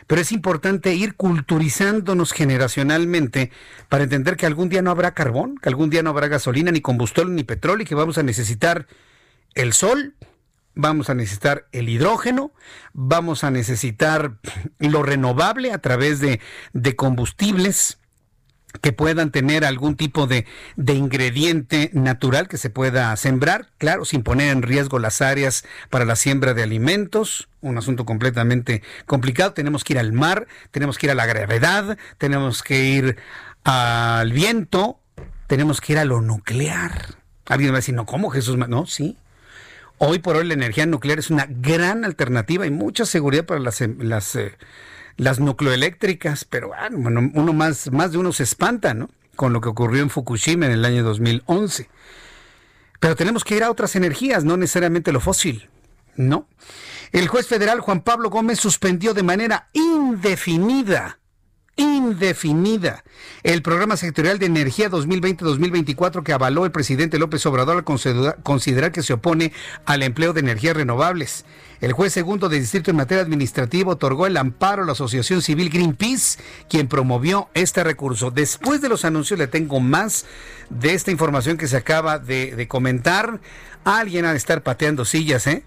pero 0.08 0.22
es 0.22 0.32
importante 0.32 0.94
ir 0.94 1.14
culturizándonos 1.14 2.32
generacionalmente 2.32 3.52
para 3.88 4.04
entender 4.04 4.36
que 4.36 4.46
algún 4.46 4.70
día 4.70 4.82
no 4.82 4.90
habrá 4.90 5.12
carbón, 5.12 5.56
que 5.62 5.68
algún 5.68 5.90
día 5.90 6.02
no 6.02 6.10
habrá 6.10 6.26
gasolina, 6.26 6.72
ni 6.72 6.80
combustible, 6.80 7.32
ni 7.32 7.44
petróleo, 7.44 7.84
y 7.84 7.86
que 7.86 7.94
vamos 7.94 8.16
a 8.16 8.22
necesitar 8.22 8.86
el 9.54 9.74
sol, 9.74 10.14
vamos 10.74 11.10
a 11.10 11.14
necesitar 11.14 11.68
el 11.72 11.90
hidrógeno, 11.90 12.52
vamos 12.94 13.44
a 13.44 13.50
necesitar 13.50 14.38
lo 14.78 15.02
renovable 15.02 15.72
a 15.72 15.78
través 15.78 16.20
de, 16.20 16.40
de 16.72 16.96
combustibles 16.96 17.98
que 18.80 18.92
puedan 18.92 19.30
tener 19.30 19.64
algún 19.64 19.96
tipo 19.96 20.26
de, 20.26 20.46
de, 20.76 20.94
ingrediente 20.94 21.90
natural 21.94 22.48
que 22.48 22.58
se 22.58 22.70
pueda 22.70 23.16
sembrar, 23.16 23.70
claro, 23.78 24.04
sin 24.04 24.22
poner 24.22 24.50
en 24.50 24.62
riesgo 24.62 24.98
las 24.98 25.22
áreas 25.22 25.64
para 25.90 26.04
la 26.04 26.16
siembra 26.16 26.54
de 26.54 26.62
alimentos, 26.62 27.48
un 27.60 27.78
asunto 27.78 28.04
completamente 28.04 28.82
complicado. 29.06 29.52
Tenemos 29.52 29.84
que 29.84 29.94
ir 29.94 29.98
al 29.98 30.12
mar, 30.12 30.46
tenemos 30.70 30.98
que 30.98 31.06
ir 31.06 31.10
a 31.10 31.14
la 31.14 31.26
gravedad, 31.26 31.98
tenemos 32.18 32.62
que 32.62 32.84
ir 32.84 33.16
al 33.64 34.32
viento, 34.32 35.00
tenemos 35.46 35.80
que 35.80 35.94
ir 35.94 35.98
a 35.98 36.04
lo 36.04 36.20
nuclear. 36.20 37.16
Alguien 37.46 37.72
va 37.72 37.76
a 37.76 37.80
decir, 37.80 37.94
no, 37.94 38.06
¿cómo 38.06 38.30
Jesús? 38.30 38.56
No, 38.56 38.86
sí. 38.86 39.16
Hoy 39.96 40.20
por 40.20 40.36
hoy 40.36 40.46
la 40.46 40.54
energía 40.54 40.86
nuclear 40.86 41.18
es 41.18 41.30
una 41.30 41.46
gran 41.48 42.04
alternativa 42.04 42.66
y 42.66 42.70
mucha 42.70 43.04
seguridad 43.04 43.46
para 43.46 43.58
las, 43.60 43.80
las 43.98 44.36
eh, 44.36 44.52
las 45.18 45.40
nucleoeléctricas, 45.40 46.46
pero 46.46 46.70
ah, 46.74 46.88
bueno, 46.90 47.30
uno 47.34 47.52
más, 47.52 47.92
más 47.92 48.12
de 48.12 48.18
uno 48.18 48.32
se 48.32 48.44
espanta, 48.44 48.94
¿no? 48.94 49.10
Con 49.36 49.52
lo 49.52 49.60
que 49.60 49.68
ocurrió 49.68 50.02
en 50.02 50.10
Fukushima 50.10 50.66
en 50.66 50.72
el 50.72 50.84
año 50.84 51.02
2011. 51.02 51.90
Pero 53.00 53.16
tenemos 53.16 53.44
que 53.44 53.56
ir 53.56 53.64
a 53.64 53.70
otras 53.70 53.94
energías, 53.96 54.44
no 54.44 54.56
necesariamente 54.56 55.12
lo 55.12 55.20
fósil, 55.20 55.68
¿no? 56.16 56.48
El 57.12 57.28
juez 57.28 57.46
federal 57.46 57.80
Juan 57.80 58.00
Pablo 58.00 58.30
Gómez 58.30 58.60
suspendió 58.60 59.12
de 59.12 59.22
manera 59.22 59.68
indefinida 59.72 61.17
indefinida. 61.78 63.04
El 63.42 63.62
programa 63.62 63.96
sectorial 63.96 64.38
de 64.38 64.46
energía 64.46 64.90
2020-2024 64.90 66.22
que 66.22 66.32
avaló 66.32 66.66
el 66.66 66.72
presidente 66.72 67.18
López 67.18 67.46
Obrador 67.46 67.76
al 67.76 67.84
considerar 68.42 68.92
que 68.92 69.02
se 69.02 69.14
opone 69.14 69.52
al 69.86 70.02
empleo 70.02 70.34
de 70.34 70.40
energías 70.40 70.76
renovables. 70.76 71.46
El 71.80 71.92
juez 71.92 72.12
segundo 72.12 72.48
de 72.48 72.58
distrito 72.58 72.90
en 72.90 72.96
materia 72.96 73.22
administrativa 73.22 73.92
otorgó 73.92 74.26
el 74.26 74.36
amparo 74.36 74.82
a 74.82 74.86
la 74.86 74.92
Asociación 74.92 75.40
Civil 75.40 75.70
Greenpeace, 75.70 76.40
quien 76.68 76.88
promovió 76.88 77.48
este 77.54 77.84
recurso. 77.84 78.32
Después 78.32 78.80
de 78.80 78.88
los 78.88 79.04
anuncios 79.04 79.38
le 79.38 79.46
tengo 79.46 79.78
más 79.78 80.26
de 80.70 80.94
esta 80.94 81.12
información 81.12 81.56
que 81.56 81.68
se 81.68 81.76
acaba 81.76 82.18
de, 82.18 82.56
de 82.56 82.66
comentar. 82.66 83.40
Alguien 83.84 84.24
ha 84.24 84.32
de 84.32 84.38
estar 84.38 84.64
pateando 84.64 85.04
sillas, 85.04 85.46
¿eh? 85.46 85.62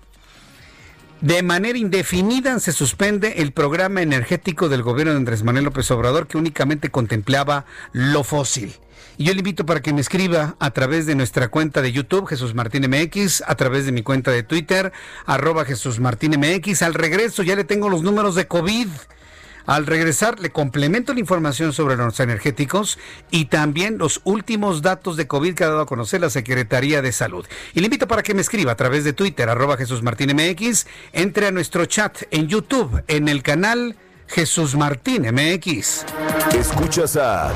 De 1.22 1.43
manera 1.43 1.77
indefinida 1.77 2.60
se 2.60 2.72
suspende 2.72 3.35
el 3.38 3.52
programa 3.52 4.02
energético 4.02 4.69
del 4.69 4.81
gobierno 4.81 5.11
de 5.14 5.19
Andrés 5.19 5.43
Manuel 5.43 5.65
López 5.65 5.91
Obrador 5.91 6.26
que 6.26 6.39
únicamente 6.39 6.89
contemplaba 6.89 7.65
lo 7.93 8.23
fósil. 8.23 8.73
Y 9.19 9.26
yo 9.26 9.34
le 9.34 9.41
invito 9.41 9.64
para 9.64 9.84
que 9.84 9.93
me 9.93 10.02
escriba 10.02 10.56
a 10.57 10.72
través 10.72 11.06
de 11.06 11.14
nuestra 11.14 11.49
cuenta 11.49 11.84
de 11.84 11.91
YouTube, 11.91 12.26
Jesús 12.26 12.56
Martín 12.56 12.89
MX, 12.89 13.43
a 13.45 13.53
través 13.53 13.85
de 13.85 13.91
mi 13.91 14.02
cuenta 14.02 14.31
de 14.31 14.41
Twitter, 14.41 14.93
arroba 15.27 15.64
Jesús 15.64 15.99
Martín 15.99 16.39
MX. 16.39 16.81
Al 16.81 16.95
regreso 16.95 17.43
ya 17.43 17.56
le 17.56 17.65
tengo 17.65 17.88
los 17.88 18.02
números 18.02 18.34
de 18.34 18.48
COVID. 18.48 18.88
Al 19.65 19.85
regresar, 19.85 20.39
le 20.39 20.49
complemento 20.49 21.13
la 21.13 21.19
información 21.19 21.73
sobre 21.73 21.95
los 21.95 22.19
energéticos 22.19 22.97
y 23.29 23.45
también 23.45 23.97
los 23.97 24.21
últimos 24.23 24.81
datos 24.81 25.17
de 25.17 25.27
COVID 25.27 25.55
que 25.55 25.63
ha 25.63 25.67
dado 25.67 25.81
a 25.81 25.85
conocer 25.85 26.21
la 26.21 26.29
Secretaría 26.29 27.01
de 27.01 27.11
Salud. 27.11 27.45
Y 27.73 27.79
le 27.79 27.85
invito 27.85 28.07
para 28.07 28.23
que 28.23 28.33
me 28.33 28.41
escriba 28.41 28.71
a 28.71 28.77
través 28.77 29.03
de 29.03 29.13
Twitter, 29.13 29.49
arroba 29.49 29.77
Jesús 29.77 30.01
Martín 30.03 30.35
MX, 30.35 30.88
entre 31.13 31.47
a 31.47 31.51
nuestro 31.51 31.85
chat 31.85 32.23
en 32.31 32.47
YouTube, 32.47 33.03
en 33.07 33.27
el 33.27 33.43
canal 33.43 33.95
Jesús 34.27 34.75
Martín 34.75 35.23
MX. 35.23 36.05
Escuchas 36.57 37.17
a 37.17 37.51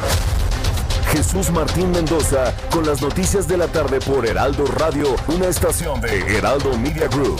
Jesús 1.11 1.49
Martín 1.51 1.91
Mendoza 1.91 2.53
con 2.69 2.85
las 2.85 3.01
noticias 3.01 3.47
de 3.47 3.57
la 3.57 3.67
tarde 3.67 3.99
por 4.01 4.25
Heraldo 4.25 4.65
Radio, 4.65 5.15
una 5.27 5.47
estación 5.47 6.01
de 6.01 6.19
Heraldo 6.37 6.77
Media 6.77 7.07
Group. 7.07 7.39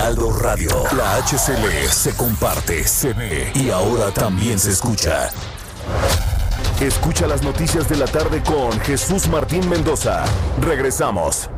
Heraldo 0.00 0.32
Radio. 0.32 0.70
La 0.96 1.16
HCL 1.16 1.86
se 1.90 2.16
comparte, 2.16 2.84
se 2.84 3.12
ve 3.12 3.52
y 3.54 3.68
ahora 3.68 4.10
también 4.10 4.58
se 4.58 4.70
escucha. 4.70 5.28
Escucha 6.80 7.26
las 7.26 7.42
noticias 7.42 7.86
de 7.86 7.96
la 7.96 8.06
tarde 8.06 8.42
con 8.42 8.80
Jesús 8.80 9.28
Martín 9.28 9.68
Mendoza. 9.68 10.24
Regresamos. 10.62 11.50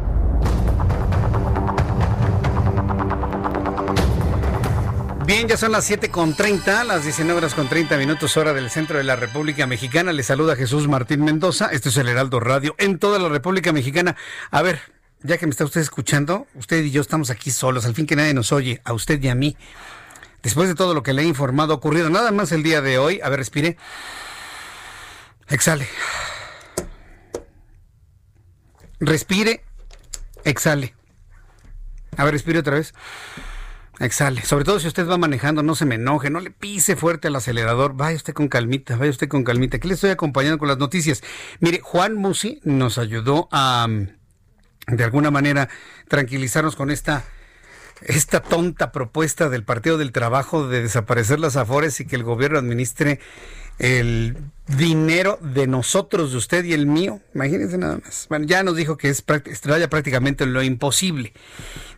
Bien, 5.24 5.46
ya 5.46 5.56
son 5.56 5.70
las 5.70 5.88
7.30, 5.88 6.84
las 6.84 7.04
19 7.04 7.38
horas 7.38 7.54
con 7.54 7.68
30 7.68 7.96
minutos 7.96 8.36
hora 8.36 8.52
del 8.52 8.70
centro 8.70 8.98
de 8.98 9.04
la 9.04 9.14
República 9.14 9.68
Mexicana. 9.68 10.12
Le 10.12 10.24
saluda 10.24 10.56
Jesús 10.56 10.88
Martín 10.88 11.22
Mendoza. 11.22 11.68
Este 11.70 11.90
es 11.90 11.96
el 11.96 12.08
Heraldo 12.08 12.40
Radio 12.40 12.74
en 12.78 12.98
toda 12.98 13.20
la 13.20 13.28
República 13.28 13.72
Mexicana. 13.72 14.16
A 14.50 14.62
ver, 14.62 14.80
ya 15.22 15.38
que 15.38 15.46
me 15.46 15.50
está 15.50 15.64
usted 15.64 15.80
escuchando, 15.80 16.46
usted 16.54 16.82
y 16.82 16.90
yo 16.90 17.00
estamos 17.00 17.30
aquí 17.30 17.50
solos, 17.50 17.84
al 17.84 17.94
fin 17.94 18.06
que 18.06 18.16
nadie 18.16 18.34
nos 18.34 18.52
oye, 18.52 18.80
a 18.84 18.92
usted 18.92 19.22
y 19.22 19.28
a 19.28 19.34
mí. 19.34 19.56
Después 20.42 20.68
de 20.68 20.74
todo 20.74 20.92
lo 20.94 21.02
que 21.02 21.12
le 21.12 21.22
he 21.22 21.26
informado 21.26 21.74
ocurrido, 21.74 22.10
nada 22.10 22.32
más 22.32 22.50
el 22.52 22.62
día 22.62 22.80
de 22.80 22.98
hoy, 22.98 23.20
a 23.22 23.28
ver, 23.28 23.38
respire. 23.38 23.76
Exhale. 25.48 25.86
Respire, 28.98 29.64
exhale. 30.44 30.94
A 32.16 32.24
ver, 32.24 32.34
respire 32.34 32.58
otra 32.58 32.74
vez. 32.74 32.92
Exhale. 34.00 34.42
Sobre 34.42 34.64
todo 34.64 34.80
si 34.80 34.88
usted 34.88 35.06
va 35.06 35.16
manejando, 35.16 35.62
no 35.62 35.76
se 35.76 35.84
me 35.84 35.94
enoje, 35.94 36.30
no 36.30 36.40
le 36.40 36.50
pise 36.50 36.96
fuerte 36.96 37.28
al 37.28 37.36
acelerador. 37.36 37.94
Vaya 37.94 38.16
usted 38.16 38.32
con 38.32 38.48
calmita, 38.48 38.96
vaya 38.96 39.10
usted 39.10 39.28
con 39.28 39.44
calmita. 39.44 39.76
Aquí 39.76 39.86
le 39.86 39.94
estoy 39.94 40.10
acompañando 40.10 40.58
con 40.58 40.68
las 40.68 40.78
noticias. 40.78 41.22
Mire, 41.60 41.80
Juan 41.82 42.14
Musi 42.16 42.60
nos 42.64 42.98
ayudó 42.98 43.48
a 43.52 43.86
de 44.86 45.04
alguna 45.04 45.30
manera 45.30 45.68
tranquilizarnos 46.08 46.76
con 46.76 46.90
esta 46.90 47.24
esta 48.06 48.40
tonta 48.40 48.90
propuesta 48.90 49.48
del 49.48 49.64
Partido 49.64 49.96
del 49.96 50.12
Trabajo 50.12 50.66
de 50.66 50.82
desaparecer 50.82 51.38
las 51.38 51.56
afores 51.56 52.00
y 52.00 52.06
que 52.06 52.16
el 52.16 52.24
gobierno 52.24 52.58
administre 52.58 53.20
el 53.78 54.36
dinero 54.66 55.38
de 55.40 55.66
nosotros, 55.66 56.32
de 56.32 56.38
usted 56.38 56.64
y 56.64 56.72
el 56.72 56.86
mío. 56.86 57.20
Imagínense 57.34 57.78
nada 57.78 57.98
más. 58.04 58.26
Bueno, 58.28 58.46
ya 58.46 58.62
nos 58.62 58.76
dijo 58.76 58.96
que 58.96 59.08
es 59.08 59.22
prácticamente 59.22 60.46
lo 60.46 60.62
imposible. 60.62 61.32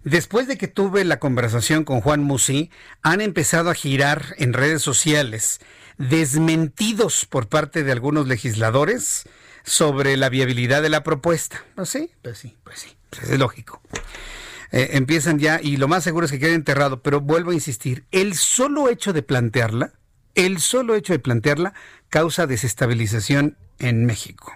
Después 0.03 0.47
de 0.47 0.57
que 0.57 0.69
tuve 0.69 1.05
la 1.05 1.19
conversación 1.19 1.85
con 1.85 2.01
Juan 2.01 2.23
Musi, 2.23 2.71
han 3.03 3.21
empezado 3.21 3.71
a 3.71 3.75
girar 3.75 4.35
en 4.39 4.53
redes 4.53 4.83
sociales 4.83 5.61
desmentidos 5.99 7.27
por 7.27 7.49
parte 7.49 7.83
de 7.85 7.93
algunos 7.93 8.27
legisladores 8.27 9.25
sobre 9.65 10.17
la 10.17 10.29
viabilidad 10.29 10.83
de 10.83 10.91
la 10.91 11.03
propuesta. 11.03 11.65
¿Pues 11.75 11.89
sí? 11.89 12.11
Pues 12.23 12.39
sí, 12.39 12.57
pues 12.63 12.79
sí, 12.79 12.97
pues 13.11 13.31
es 13.31 13.39
lógico. 13.39 13.81
Eh, 14.71 14.91
empiezan 14.93 15.39
ya, 15.39 15.61
y 15.63 15.77
lo 15.77 15.89
más 15.89 16.05
seguro 16.05 16.27
es 16.27 16.33
que 16.33 16.39
quede 16.39 16.55
enterrado, 16.55 17.03
pero 17.03 17.21
vuelvo 17.21 17.51
a 17.51 17.55
insistir, 17.55 18.05
el 18.11 18.35
solo 18.35 18.89
hecho 18.89 19.13
de 19.13 19.23
plantearla, 19.23 19.93
el 20.35 20.61
solo 20.61 20.95
hecho 20.95 21.13
de 21.13 21.19
plantearla 21.19 21.75
causa 22.09 22.47
desestabilización 22.47 23.57
en 23.79 24.05
México. 24.05 24.53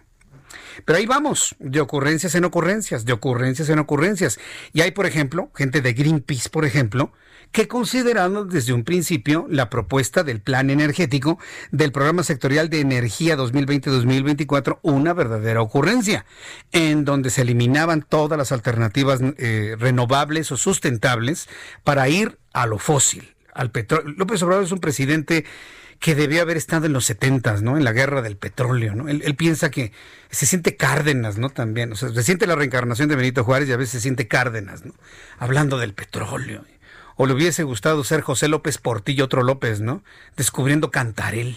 Pero 0.85 0.99
ahí 0.99 1.07
vamos, 1.07 1.57
de 1.59 1.81
ocurrencias 1.81 2.35
en 2.35 2.45
ocurrencias, 2.45 3.05
de 3.05 3.13
ocurrencias 3.13 3.69
en 3.69 3.79
ocurrencias. 3.79 4.39
Y 4.73 4.83
hay, 4.83 4.93
por 4.93 5.07
ejemplo, 5.07 5.51
gente 5.55 5.81
de 5.81 5.93
Greenpeace, 5.93 6.51
por 6.51 6.65
ejemplo, 6.65 7.13
que 7.53 7.69
consideraron 7.69 8.49
desde 8.49 8.73
un 8.73 8.85
principio 8.85 9.47
la 9.49 9.71
propuesta 9.71 10.23
del 10.23 10.41
plan 10.41 10.71
energético 10.71 11.39
del 11.71 11.93
Programa 11.93 12.23
Sectorial 12.23 12.69
de 12.69 12.81
Energía 12.81 13.37
2020-2024 13.37 14.79
una 14.83 15.13
verdadera 15.13 15.63
ocurrencia, 15.63 16.25
en 16.73 17.05
donde 17.05 17.31
se 17.31 17.43
eliminaban 17.43 18.05
todas 18.09 18.39
las 18.39 18.53
alternativas 18.53 19.21
eh, 19.39 19.77
renovables 19.79 20.53
o 20.53 20.57
sustentables 20.57 21.49
para 21.85 22.09
ir 22.09 22.39
a 22.53 22.67
lo 22.67 22.79
fósil, 22.79 23.35
al 23.55 23.71
petróleo. 23.71 24.15
López 24.17 24.43
Obrador 24.43 24.65
es 24.65 24.73
un 24.73 24.81
presidente 24.81 25.45
que 25.99 26.15
debió 26.15 26.43
haber 26.43 26.57
estado 26.57 26.87
en 26.87 26.93
los 26.93 27.07
setentas, 27.07 27.63
¿no? 27.63 27.77
En 27.77 27.83
la 27.83 27.93
guerra 27.93 28.23
del 28.23 28.37
petróleo, 28.37 28.95
¿no? 28.95 29.09
Él, 29.09 29.35
piensa 29.35 29.71
que 29.71 29.93
se 30.31 30.47
siente 30.47 30.77
Cárdenas, 30.77 31.39
¿no? 31.39 31.51
También, 31.51 31.93
o 31.93 31.97
sea, 31.97 32.11
se 32.11 32.23
siente 32.23 32.47
la 32.47 32.55
reencarnación 32.55 33.09
de 33.09 33.17
Benito 33.17 33.43
Juárez 33.43 33.69
y 33.69 33.73
a 33.73 33.77
veces 33.77 33.93
se 33.93 34.01
siente 34.01 34.29
Cárdenas, 34.29 34.85
¿no? 34.85 34.95
Hablando 35.39 35.77
del 35.79 35.95
petróleo. 35.95 36.65
O 37.21 37.27
le 37.27 37.35
hubiese 37.35 37.65
gustado 37.65 38.05
ser 38.05 38.21
José 38.21 38.47
López 38.47 38.79
Portillo, 38.79 39.25
otro 39.25 39.43
López, 39.43 39.81
¿no? 39.81 40.05
Descubriendo 40.37 40.93
Cantarel. 40.93 41.57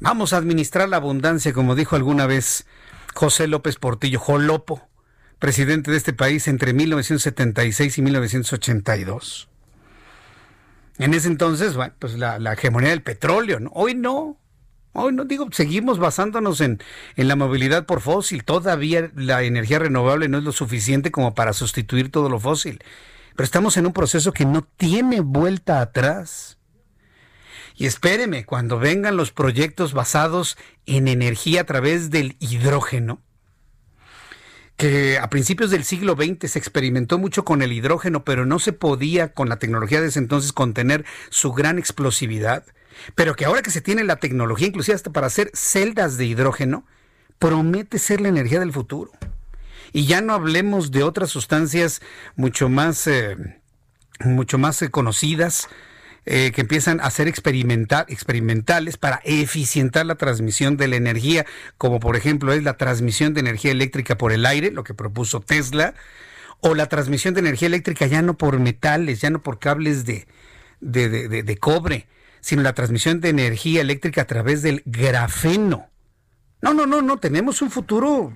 Vamos 0.00 0.32
a 0.32 0.38
administrar 0.38 0.88
la 0.88 0.96
abundancia, 0.96 1.52
como 1.52 1.76
dijo 1.76 1.94
alguna 1.94 2.26
vez 2.26 2.66
José 3.14 3.46
López 3.46 3.76
Portillo, 3.76 4.18
Jolopo, 4.18 4.88
presidente 5.38 5.92
de 5.92 5.96
este 5.96 6.12
país 6.12 6.48
entre 6.48 6.72
1976 6.72 7.96
y 7.96 8.02
1982. 8.02 9.48
En 10.98 11.14
ese 11.14 11.28
entonces, 11.28 11.76
bueno, 11.76 11.94
pues 12.00 12.14
la, 12.14 12.38
hegemonía 12.52 12.90
del 12.90 13.02
petróleo, 13.02 13.60
¿no? 13.60 13.70
Hoy 13.72 13.94
no. 13.94 14.36
Hoy 14.94 15.12
no 15.12 15.26
digo, 15.26 15.46
seguimos 15.52 16.00
basándonos 16.00 16.60
en, 16.60 16.82
en 17.14 17.28
la 17.28 17.36
movilidad 17.36 17.86
por 17.86 18.00
fósil. 18.00 18.42
Todavía 18.42 19.12
la 19.14 19.44
energía 19.44 19.78
renovable 19.78 20.28
no 20.28 20.38
es 20.38 20.44
lo 20.44 20.50
suficiente 20.50 21.12
como 21.12 21.36
para 21.36 21.52
sustituir 21.52 22.10
todo 22.10 22.28
lo 22.28 22.40
fósil. 22.40 22.82
Pero 23.38 23.44
estamos 23.44 23.76
en 23.76 23.86
un 23.86 23.92
proceso 23.92 24.32
que 24.32 24.44
no 24.44 24.62
tiene 24.62 25.20
vuelta 25.20 25.80
atrás. 25.80 26.58
Y 27.76 27.86
espéreme, 27.86 28.44
cuando 28.44 28.80
vengan 28.80 29.16
los 29.16 29.30
proyectos 29.30 29.92
basados 29.92 30.58
en 30.86 31.06
energía 31.06 31.60
a 31.60 31.64
través 31.64 32.10
del 32.10 32.34
hidrógeno, 32.40 33.22
que 34.76 35.18
a 35.18 35.30
principios 35.30 35.70
del 35.70 35.84
siglo 35.84 36.16
XX 36.16 36.50
se 36.50 36.58
experimentó 36.58 37.16
mucho 37.16 37.44
con 37.44 37.62
el 37.62 37.72
hidrógeno, 37.72 38.24
pero 38.24 38.44
no 38.44 38.58
se 38.58 38.72
podía 38.72 39.32
con 39.32 39.48
la 39.48 39.60
tecnología 39.60 40.00
de 40.00 40.08
ese 40.08 40.18
entonces 40.18 40.52
contener 40.52 41.04
su 41.30 41.52
gran 41.52 41.78
explosividad, 41.78 42.64
pero 43.14 43.36
que 43.36 43.44
ahora 43.44 43.62
que 43.62 43.70
se 43.70 43.80
tiene 43.80 44.02
la 44.02 44.16
tecnología, 44.16 44.66
inclusive 44.66 44.96
hasta 44.96 45.12
para 45.12 45.28
hacer 45.28 45.52
celdas 45.54 46.16
de 46.16 46.26
hidrógeno, 46.26 46.86
promete 47.38 48.00
ser 48.00 48.20
la 48.20 48.30
energía 48.30 48.58
del 48.58 48.72
futuro. 48.72 49.12
Y 49.92 50.06
ya 50.06 50.20
no 50.20 50.34
hablemos 50.34 50.90
de 50.90 51.02
otras 51.02 51.30
sustancias 51.30 52.00
mucho 52.36 52.68
más, 52.68 53.06
eh, 53.06 53.36
mucho 54.20 54.58
más 54.58 54.80
eh, 54.82 54.90
conocidas, 54.90 55.68
eh, 56.26 56.52
que 56.52 56.60
empiezan 56.60 57.00
a 57.00 57.10
ser 57.10 57.26
experimentales 57.26 58.98
para 58.98 59.20
eficientar 59.24 60.04
la 60.04 60.16
transmisión 60.16 60.76
de 60.76 60.88
la 60.88 60.96
energía, 60.96 61.46
como 61.78 62.00
por 62.00 62.16
ejemplo 62.16 62.52
es 62.52 62.62
la 62.62 62.76
transmisión 62.76 63.32
de 63.32 63.40
energía 63.40 63.70
eléctrica 63.70 64.18
por 64.18 64.32
el 64.32 64.44
aire, 64.44 64.70
lo 64.70 64.84
que 64.84 64.92
propuso 64.92 65.40
Tesla, 65.40 65.94
o 66.60 66.74
la 66.74 66.86
transmisión 66.86 67.32
de 67.34 67.40
energía 67.40 67.68
eléctrica 67.68 68.06
ya 68.06 68.20
no 68.20 68.36
por 68.36 68.58
metales, 68.58 69.20
ya 69.22 69.30
no 69.30 69.40
por 69.40 69.58
cables 69.58 70.04
de, 70.04 70.26
de 70.80 71.56
cobre, 71.58 72.08
sino 72.40 72.62
la 72.62 72.74
transmisión 72.74 73.20
de 73.20 73.30
energía 73.30 73.80
eléctrica 73.80 74.22
a 74.22 74.26
través 74.26 74.60
del 74.62 74.82
grafeno. 74.84 75.88
No, 76.60 76.74
no, 76.74 76.86
no, 76.86 77.02
no, 77.02 77.18
tenemos 77.18 77.62
un 77.62 77.70
futuro 77.70 78.32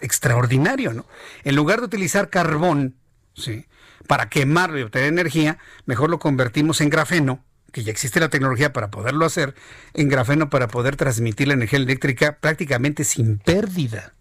extraordinario, 0.00 0.94
¿no? 0.94 1.06
En 1.44 1.56
lugar 1.56 1.80
de 1.80 1.86
utilizar 1.86 2.30
carbón, 2.30 2.94
¿sí? 3.34 3.66
Para 4.06 4.28
quemarlo 4.28 4.78
y 4.78 4.82
obtener 4.82 5.08
energía, 5.08 5.58
mejor 5.84 6.08
lo 6.08 6.18
convertimos 6.18 6.80
en 6.80 6.88
grafeno, 6.88 7.44
que 7.72 7.84
ya 7.84 7.92
existe 7.92 8.20
la 8.20 8.30
tecnología 8.30 8.72
para 8.72 8.90
poderlo 8.90 9.26
hacer, 9.26 9.54
en 9.92 10.08
grafeno 10.08 10.48
para 10.48 10.68
poder 10.68 10.96
transmitir 10.96 11.48
la 11.48 11.54
energía 11.54 11.78
eléctrica 11.78 12.38
prácticamente 12.40 13.04
sin 13.04 13.38
pérdida. 13.38 14.14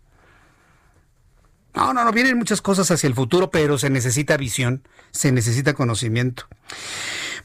No, 1.74 1.94
no, 1.94 2.04
no, 2.04 2.12
vienen 2.12 2.38
muchas 2.38 2.62
cosas 2.62 2.90
hacia 2.92 3.08
el 3.08 3.14
futuro, 3.14 3.52
pero 3.52 3.78
se 3.78 3.90
necesita 3.90 4.38
visión, 4.38 4.88
se 5.12 5.32
necesita 5.32 5.74
conocimiento. 5.74 6.48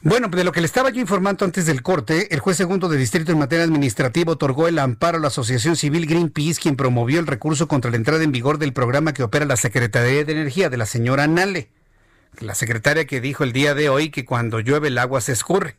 Bueno, 0.03 0.29
de 0.29 0.43
lo 0.43 0.51
que 0.51 0.61
le 0.61 0.65
estaba 0.65 0.89
yo 0.89 0.99
informando 0.99 1.45
antes 1.45 1.67
del 1.67 1.83
corte, 1.83 2.33
el 2.33 2.39
juez 2.39 2.57
segundo 2.57 2.89
de 2.89 2.97
distrito 2.97 3.31
en 3.31 3.37
materia 3.37 3.65
administrativa 3.65 4.31
otorgó 4.31 4.67
el 4.67 4.79
amparo 4.79 5.19
a 5.19 5.21
la 5.21 5.27
Asociación 5.27 5.75
Civil 5.75 6.07
Greenpeace, 6.07 6.59
quien 6.59 6.75
promovió 6.75 7.19
el 7.19 7.27
recurso 7.27 7.67
contra 7.67 7.91
la 7.91 7.97
entrada 7.97 8.23
en 8.23 8.31
vigor 8.31 8.57
del 8.57 8.73
programa 8.73 9.13
que 9.13 9.21
opera 9.21 9.45
la 9.45 9.57
Secretaría 9.57 10.25
de 10.25 10.31
Energía 10.31 10.71
de 10.71 10.77
la 10.77 10.87
señora 10.87 11.27
Nale, 11.27 11.69
la 12.39 12.55
secretaria 12.55 13.05
que 13.05 13.21
dijo 13.21 13.43
el 13.43 13.53
día 13.53 13.75
de 13.75 13.89
hoy 13.89 14.09
que 14.09 14.25
cuando 14.25 14.59
llueve 14.59 14.87
el 14.87 14.97
agua 14.97 15.21
se 15.21 15.33
escurre. 15.33 15.75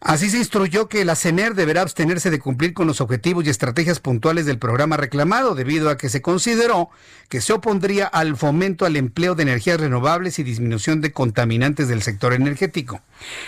Así 0.00 0.30
se 0.30 0.38
instruyó 0.38 0.88
que 0.88 1.04
la 1.04 1.14
CENER 1.14 1.54
deberá 1.54 1.82
abstenerse 1.82 2.30
de 2.30 2.38
cumplir 2.38 2.72
con 2.72 2.86
los 2.86 3.02
objetivos 3.02 3.44
y 3.44 3.50
estrategias 3.50 4.00
puntuales 4.00 4.46
del 4.46 4.58
programa 4.58 4.96
reclamado, 4.96 5.54
debido 5.54 5.90
a 5.90 5.98
que 5.98 6.08
se 6.08 6.22
consideró 6.22 6.88
que 7.28 7.42
se 7.42 7.52
opondría 7.52 8.06
al 8.06 8.34
fomento 8.38 8.86
al 8.86 8.96
empleo 8.96 9.34
de 9.34 9.42
energías 9.42 9.78
renovables 9.78 10.38
y 10.38 10.42
disminución 10.42 11.02
de 11.02 11.12
contaminantes 11.12 11.88
del 11.88 12.00
sector 12.00 12.32
energético. 12.32 13.02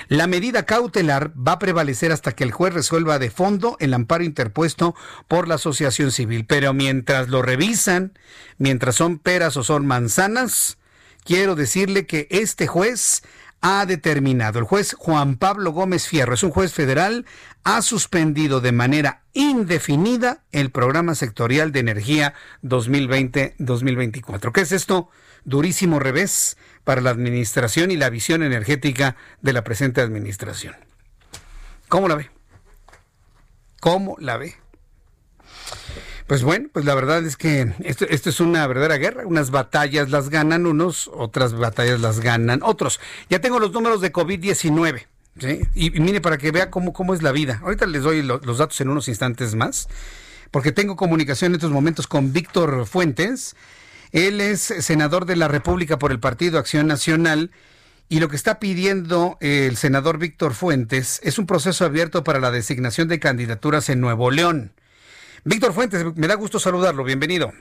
La 0.08 0.26
medida 0.26 0.66
cautelar 0.66 1.32
va 1.36 1.52
a 1.52 1.58
prevalecer 1.58 2.12
hasta 2.12 2.32
que 2.32 2.44
el 2.44 2.52
juez 2.52 2.74
resuelva 2.74 3.18
de 3.18 3.30
fondo 3.30 3.78
el 3.80 3.94
amparo 3.94 4.22
interpuesto 4.22 4.94
por 5.28 5.48
la 5.48 5.54
asociación 5.54 6.12
civil. 6.12 6.44
Pero 6.46 6.74
mientras 6.74 7.28
lo 7.28 7.40
revisan, 7.40 8.12
mientras 8.58 8.96
son 8.96 9.18
peras 9.18 9.56
o 9.56 9.64
son 9.64 9.86
manzanas, 9.86 10.76
quiero 11.24 11.54
decirle 11.54 12.06
que 12.06 12.28
este 12.30 12.66
juez 12.66 13.22
ha 13.62 13.86
determinado, 13.86 14.58
el 14.58 14.64
juez 14.64 14.94
Juan 14.98 15.36
Pablo 15.36 15.70
Gómez 15.70 16.08
Fierro, 16.08 16.34
es 16.34 16.42
un 16.42 16.50
juez 16.50 16.74
federal, 16.74 17.24
ha 17.62 17.80
suspendido 17.80 18.60
de 18.60 18.72
manera 18.72 19.22
indefinida 19.32 20.42
el 20.50 20.70
programa 20.70 21.14
sectorial 21.14 21.70
de 21.70 21.80
energía 21.80 22.34
2020-2024. 22.64 24.52
¿Qué 24.52 24.62
es 24.62 24.72
esto? 24.72 25.08
Durísimo 25.44 26.00
revés 26.00 26.56
para 26.82 27.00
la 27.00 27.10
administración 27.10 27.92
y 27.92 27.96
la 27.96 28.10
visión 28.10 28.42
energética 28.42 29.16
de 29.40 29.52
la 29.52 29.62
presente 29.62 30.00
administración. 30.00 30.74
¿Cómo 31.88 32.08
la 32.08 32.16
ve? 32.16 32.30
¿Cómo 33.80 34.16
la 34.18 34.38
ve? 34.38 34.61
Pues 36.32 36.44
bueno, 36.44 36.70
pues 36.72 36.86
la 36.86 36.94
verdad 36.94 37.22
es 37.26 37.36
que 37.36 37.74
esto, 37.84 38.06
es 38.08 38.40
una 38.40 38.66
verdadera 38.66 38.96
guerra. 38.96 39.26
Unas 39.26 39.50
batallas 39.50 40.08
las 40.08 40.30
ganan 40.30 40.64
unos, 40.64 41.10
otras 41.12 41.52
batallas 41.52 42.00
las 42.00 42.20
ganan 42.20 42.60
otros. 42.62 43.00
Ya 43.28 43.42
tengo 43.42 43.58
los 43.58 43.72
números 43.72 44.00
de 44.00 44.14
COVID-19. 44.14 45.08
Y, 45.74 45.90
mire, 46.00 46.22
para 46.22 46.38
que 46.38 46.50
vea 46.50 46.70
cómo, 46.70 46.94
cómo 46.94 47.12
es 47.12 47.20
la 47.20 47.32
vida. 47.32 47.60
Ahorita 47.62 47.84
les 47.84 48.02
doy 48.02 48.22
los 48.22 48.56
datos 48.56 48.80
en 48.80 48.88
unos 48.88 49.08
instantes 49.08 49.54
más, 49.54 49.88
porque 50.50 50.72
tengo 50.72 50.96
comunicación 50.96 51.50
en 51.50 51.56
estos 51.56 51.70
momentos 51.70 52.06
con 52.06 52.32
Víctor 52.32 52.86
Fuentes. 52.86 53.54
Él 54.12 54.40
es 54.40 54.60
senador 54.62 55.26
de 55.26 55.36
la 55.36 55.48
República 55.48 55.98
por 55.98 56.12
el 56.12 56.18
Partido 56.18 56.58
Acción 56.58 56.86
Nacional. 56.86 57.50
Y 58.08 58.20
lo 58.20 58.30
que 58.30 58.36
está 58.36 58.58
pidiendo 58.58 59.36
el 59.42 59.76
senador 59.76 60.16
Víctor 60.16 60.54
Fuentes 60.54 61.20
es 61.24 61.38
un 61.38 61.44
proceso 61.44 61.84
abierto 61.84 62.24
para 62.24 62.40
la 62.40 62.50
designación 62.50 63.08
de 63.08 63.20
candidaturas 63.20 63.90
en 63.90 64.00
Nuevo 64.00 64.30
León. 64.30 64.72
Víctor 65.44 65.72
Fuentes, 65.72 66.04
me 66.16 66.28
da 66.28 66.34
gusto 66.34 66.58
saludarlo, 66.60 67.02
bienvenido. 67.02 67.52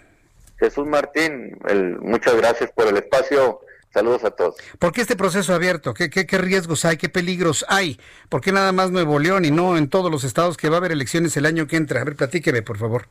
Jesús 0.58 0.86
Martín, 0.86 1.58
muchas 2.02 2.36
gracias 2.36 2.72
por 2.72 2.88
el 2.88 2.98
espacio. 2.98 3.62
Saludos 3.92 4.24
a 4.24 4.32
todos. 4.32 4.56
¿Por 4.80 4.94
qué 4.94 5.02
este 5.02 5.18
proceso 5.18 5.54
abierto? 5.54 5.94
¿Qué, 5.94 6.10
¿Qué, 6.10 6.38
riesgos 6.38 6.86
hay? 6.86 6.96
¿Qué 6.96 7.10
peligros 7.10 7.66
hay? 7.68 8.00
¿Por 8.30 8.40
qué 8.40 8.54
nada 8.54 8.72
más 8.72 8.90
Nuevo 8.90 9.20
León 9.20 9.44
y 9.44 9.52
no 9.52 9.78
en 9.78 9.90
todos 9.90 10.10
los 10.10 10.24
estados 10.24 10.56
que 10.56 10.70
va 10.70 10.76
a 10.76 10.78
haber 10.78 10.94
elecciones 10.94 11.36
el 11.36 11.46
año 11.46 11.68
que 11.68 11.76
entra? 11.76 12.02
A 12.02 12.06
ver, 12.06 12.16
platíqueme, 12.16 12.62
por 12.62 12.78
favor. 12.78 13.08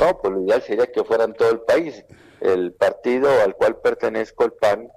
No, 0.00 0.18
pues 0.18 0.34
lo 0.34 0.42
ideal 0.42 0.62
sería 0.62 0.90
que 0.90 1.04
fuera 1.04 1.24
en 1.24 1.34
todo 1.34 1.52
el 1.52 1.60
país. 1.60 2.04
El 2.40 2.72
partido 2.72 3.28
al 3.44 3.54
cual 3.54 3.76
pertenezco, 3.76 4.44
el 4.44 4.52
PAN, 4.52 4.88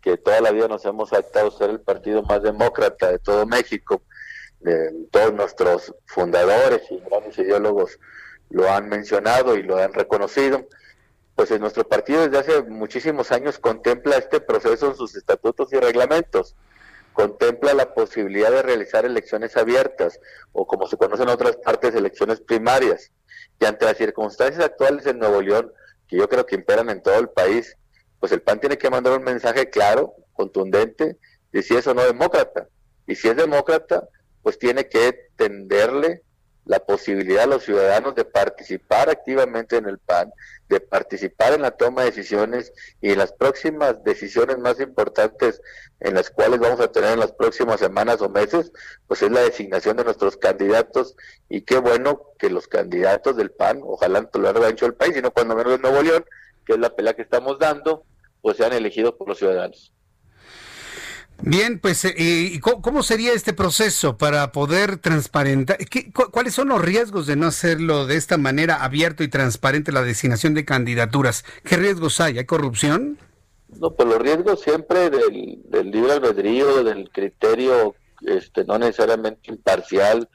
que 0.00 0.16
toda 0.16 0.40
la 0.40 0.50
vida 0.50 0.68
nos 0.68 0.84
hemos 0.86 1.12
adaptado 1.12 1.48
a 1.48 1.58
ser 1.58 1.70
el 1.70 1.80
partido 1.80 2.22
más 2.22 2.42
demócrata 2.42 3.10
de 3.10 3.18
todo 3.18 3.44
México, 3.46 4.00
todos 5.10 5.34
nuestros 5.34 5.94
fundadores 6.06 6.82
y 6.90 7.00
grandes 7.06 7.36
ideólogos 7.38 7.98
lo 8.50 8.70
han 8.70 8.88
mencionado 8.88 9.56
y 9.56 9.62
lo 9.62 9.78
han 9.78 9.94
reconocido, 9.94 10.66
pues 11.34 11.50
en 11.52 11.60
nuestro 11.60 11.88
partido 11.88 12.28
desde 12.28 12.38
hace 12.38 12.62
muchísimos 12.62 13.32
años 13.32 13.58
contempla 13.58 14.16
este 14.16 14.40
proceso 14.40 14.88
en 14.88 14.96
sus 14.96 15.16
estatutos 15.16 15.72
y 15.72 15.76
reglamentos. 15.76 16.56
Contempla 17.12 17.74
la 17.74 17.94
posibilidad 17.94 18.50
de 18.50 18.62
realizar 18.62 19.04
elecciones 19.04 19.56
abiertas 19.56 20.20
o 20.52 20.66
como 20.66 20.86
se 20.86 20.96
conoce 20.96 21.22
en 21.22 21.30
otras 21.30 21.56
partes, 21.56 21.94
elecciones 21.94 22.40
primarias. 22.40 23.10
Y 23.58 23.64
ante 23.64 23.84
las 23.84 23.96
circunstancias 23.96 24.64
actuales 24.64 25.06
en 25.06 25.18
Nuevo 25.18 25.40
León, 25.40 25.72
que 26.08 26.16
yo 26.16 26.28
creo 26.28 26.44
que 26.44 26.56
imperan 26.56 26.90
en 26.90 27.02
todo 27.02 27.18
el 27.18 27.28
país, 27.28 27.76
pues 28.18 28.32
el 28.32 28.42
PAN 28.42 28.60
tiene 28.60 28.78
que 28.78 28.90
mandar 28.90 29.16
un 29.18 29.24
mensaje 29.24 29.70
claro, 29.70 30.14
contundente, 30.34 31.16
de 31.52 31.62
si 31.62 31.74
es 31.74 31.86
o 31.86 31.94
no 31.94 32.04
demócrata. 32.04 32.68
Y 33.06 33.14
si 33.14 33.28
es 33.28 33.36
demócrata, 33.36 34.08
pues 34.42 34.58
tiene 34.58 34.88
que 34.88 35.30
tenderle 35.36 36.22
la 36.64 36.78
posibilidad 36.80 37.44
a 37.44 37.46
los 37.46 37.64
ciudadanos 37.64 38.14
de 38.14 38.24
participar 38.24 39.10
activamente 39.10 39.76
en 39.76 39.86
el 39.86 39.98
PAN, 39.98 40.32
de 40.68 40.80
participar 40.80 41.52
en 41.52 41.62
la 41.62 41.72
toma 41.72 42.02
de 42.02 42.10
decisiones 42.10 42.72
y 43.00 43.10
en 43.10 43.18
las 43.18 43.32
próximas 43.32 44.02
decisiones 44.04 44.58
más 44.58 44.78
importantes 44.80 45.60
en 46.00 46.14
las 46.14 46.30
cuales 46.30 46.60
vamos 46.60 46.80
a 46.80 46.92
tener 46.92 47.12
en 47.12 47.20
las 47.20 47.32
próximas 47.32 47.80
semanas 47.80 48.20
o 48.22 48.28
meses, 48.28 48.72
pues 49.06 49.22
es 49.22 49.30
la 49.30 49.40
designación 49.40 49.96
de 49.96 50.04
nuestros 50.04 50.36
candidatos 50.36 51.16
y 51.48 51.62
qué 51.62 51.78
bueno 51.78 52.22
que 52.38 52.50
los 52.50 52.68
candidatos 52.68 53.36
del 53.36 53.50
PAN, 53.50 53.80
ojalá 53.82 54.20
no 54.20 54.40
lo 54.40 54.48
haga 54.48 54.68
hecho 54.68 54.86
el 54.86 54.94
país, 54.94 55.14
sino 55.14 55.30
cuando 55.30 55.56
menos 55.56 55.74
en 55.74 55.82
Nuevo 55.82 56.02
León, 56.02 56.24
que 56.64 56.74
es 56.74 56.78
la 56.78 56.94
pelea 56.94 57.14
que 57.14 57.22
estamos 57.22 57.58
dando, 57.58 58.04
pues 58.42 58.56
sean 58.56 58.72
elegidos 58.72 59.14
por 59.14 59.28
los 59.28 59.38
ciudadanos. 59.38 59.92
Bien, 61.42 61.78
pues, 61.78 62.04
eh, 62.04 62.14
¿y 62.16 62.60
cómo 62.60 63.02
sería 63.02 63.32
este 63.32 63.52
proceso 63.52 64.18
para 64.18 64.52
poder 64.52 64.98
transparentar? 64.98 65.78
¿Cuáles 66.30 66.54
son 66.54 66.68
los 66.68 66.82
riesgos 66.82 67.26
de 67.26 67.36
no 67.36 67.46
hacerlo 67.46 68.06
de 68.06 68.16
esta 68.16 68.36
manera 68.36 68.84
abierto 68.84 69.24
y 69.24 69.28
transparente 69.28 69.90
la 69.90 70.02
designación 70.02 70.54
de 70.54 70.64
candidaturas? 70.64 71.44
¿Qué 71.64 71.76
riesgos 71.76 72.20
hay? 72.20 72.38
¿Hay 72.38 72.44
corrupción? 72.44 73.18
No, 73.78 73.92
pues 73.92 74.08
los 74.08 74.18
riesgos 74.18 74.60
siempre 74.60 75.08
del, 75.08 75.62
del 75.64 75.90
libre 75.90 76.12
albedrío, 76.12 76.84
del 76.84 77.08
criterio 77.10 77.94
este, 78.22 78.64
no 78.64 78.78
necesariamente 78.78 79.50
imparcial, 79.50 80.28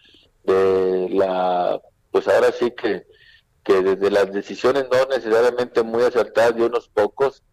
de 0.43 1.09
la, 1.11 1.79
pues 2.11 2.27
ahora 2.27 2.51
sí 2.51 2.71
que, 2.71 3.05
que 3.63 3.81
desde 3.81 4.09
las 4.09 4.31
decisiones 4.31 4.85
no 4.91 5.05
necesariamente 5.15 5.83
muy 5.83 6.03
acertadas 6.03 6.55
de 6.55 6.63
unos 6.65 6.87
pocos, 6.87 7.43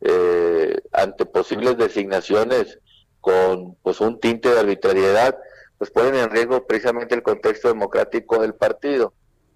eh, 0.00 0.80
ante 0.92 1.26
posibles 1.26 1.76
designaciones 1.76 2.78
con 3.20 3.74
pues 3.82 4.00
un 4.00 4.18
tinte 4.20 4.50
de 4.50 4.60
arbitrariedad, 4.60 5.38
pues 5.78 5.90
ponen 5.90 6.14
en 6.14 6.30
riesgo 6.30 6.66
precisamente 6.66 7.14
el 7.14 7.22
contexto 7.22 7.68
democrático 7.68 8.40
del 8.40 8.54
partido. 8.54 9.12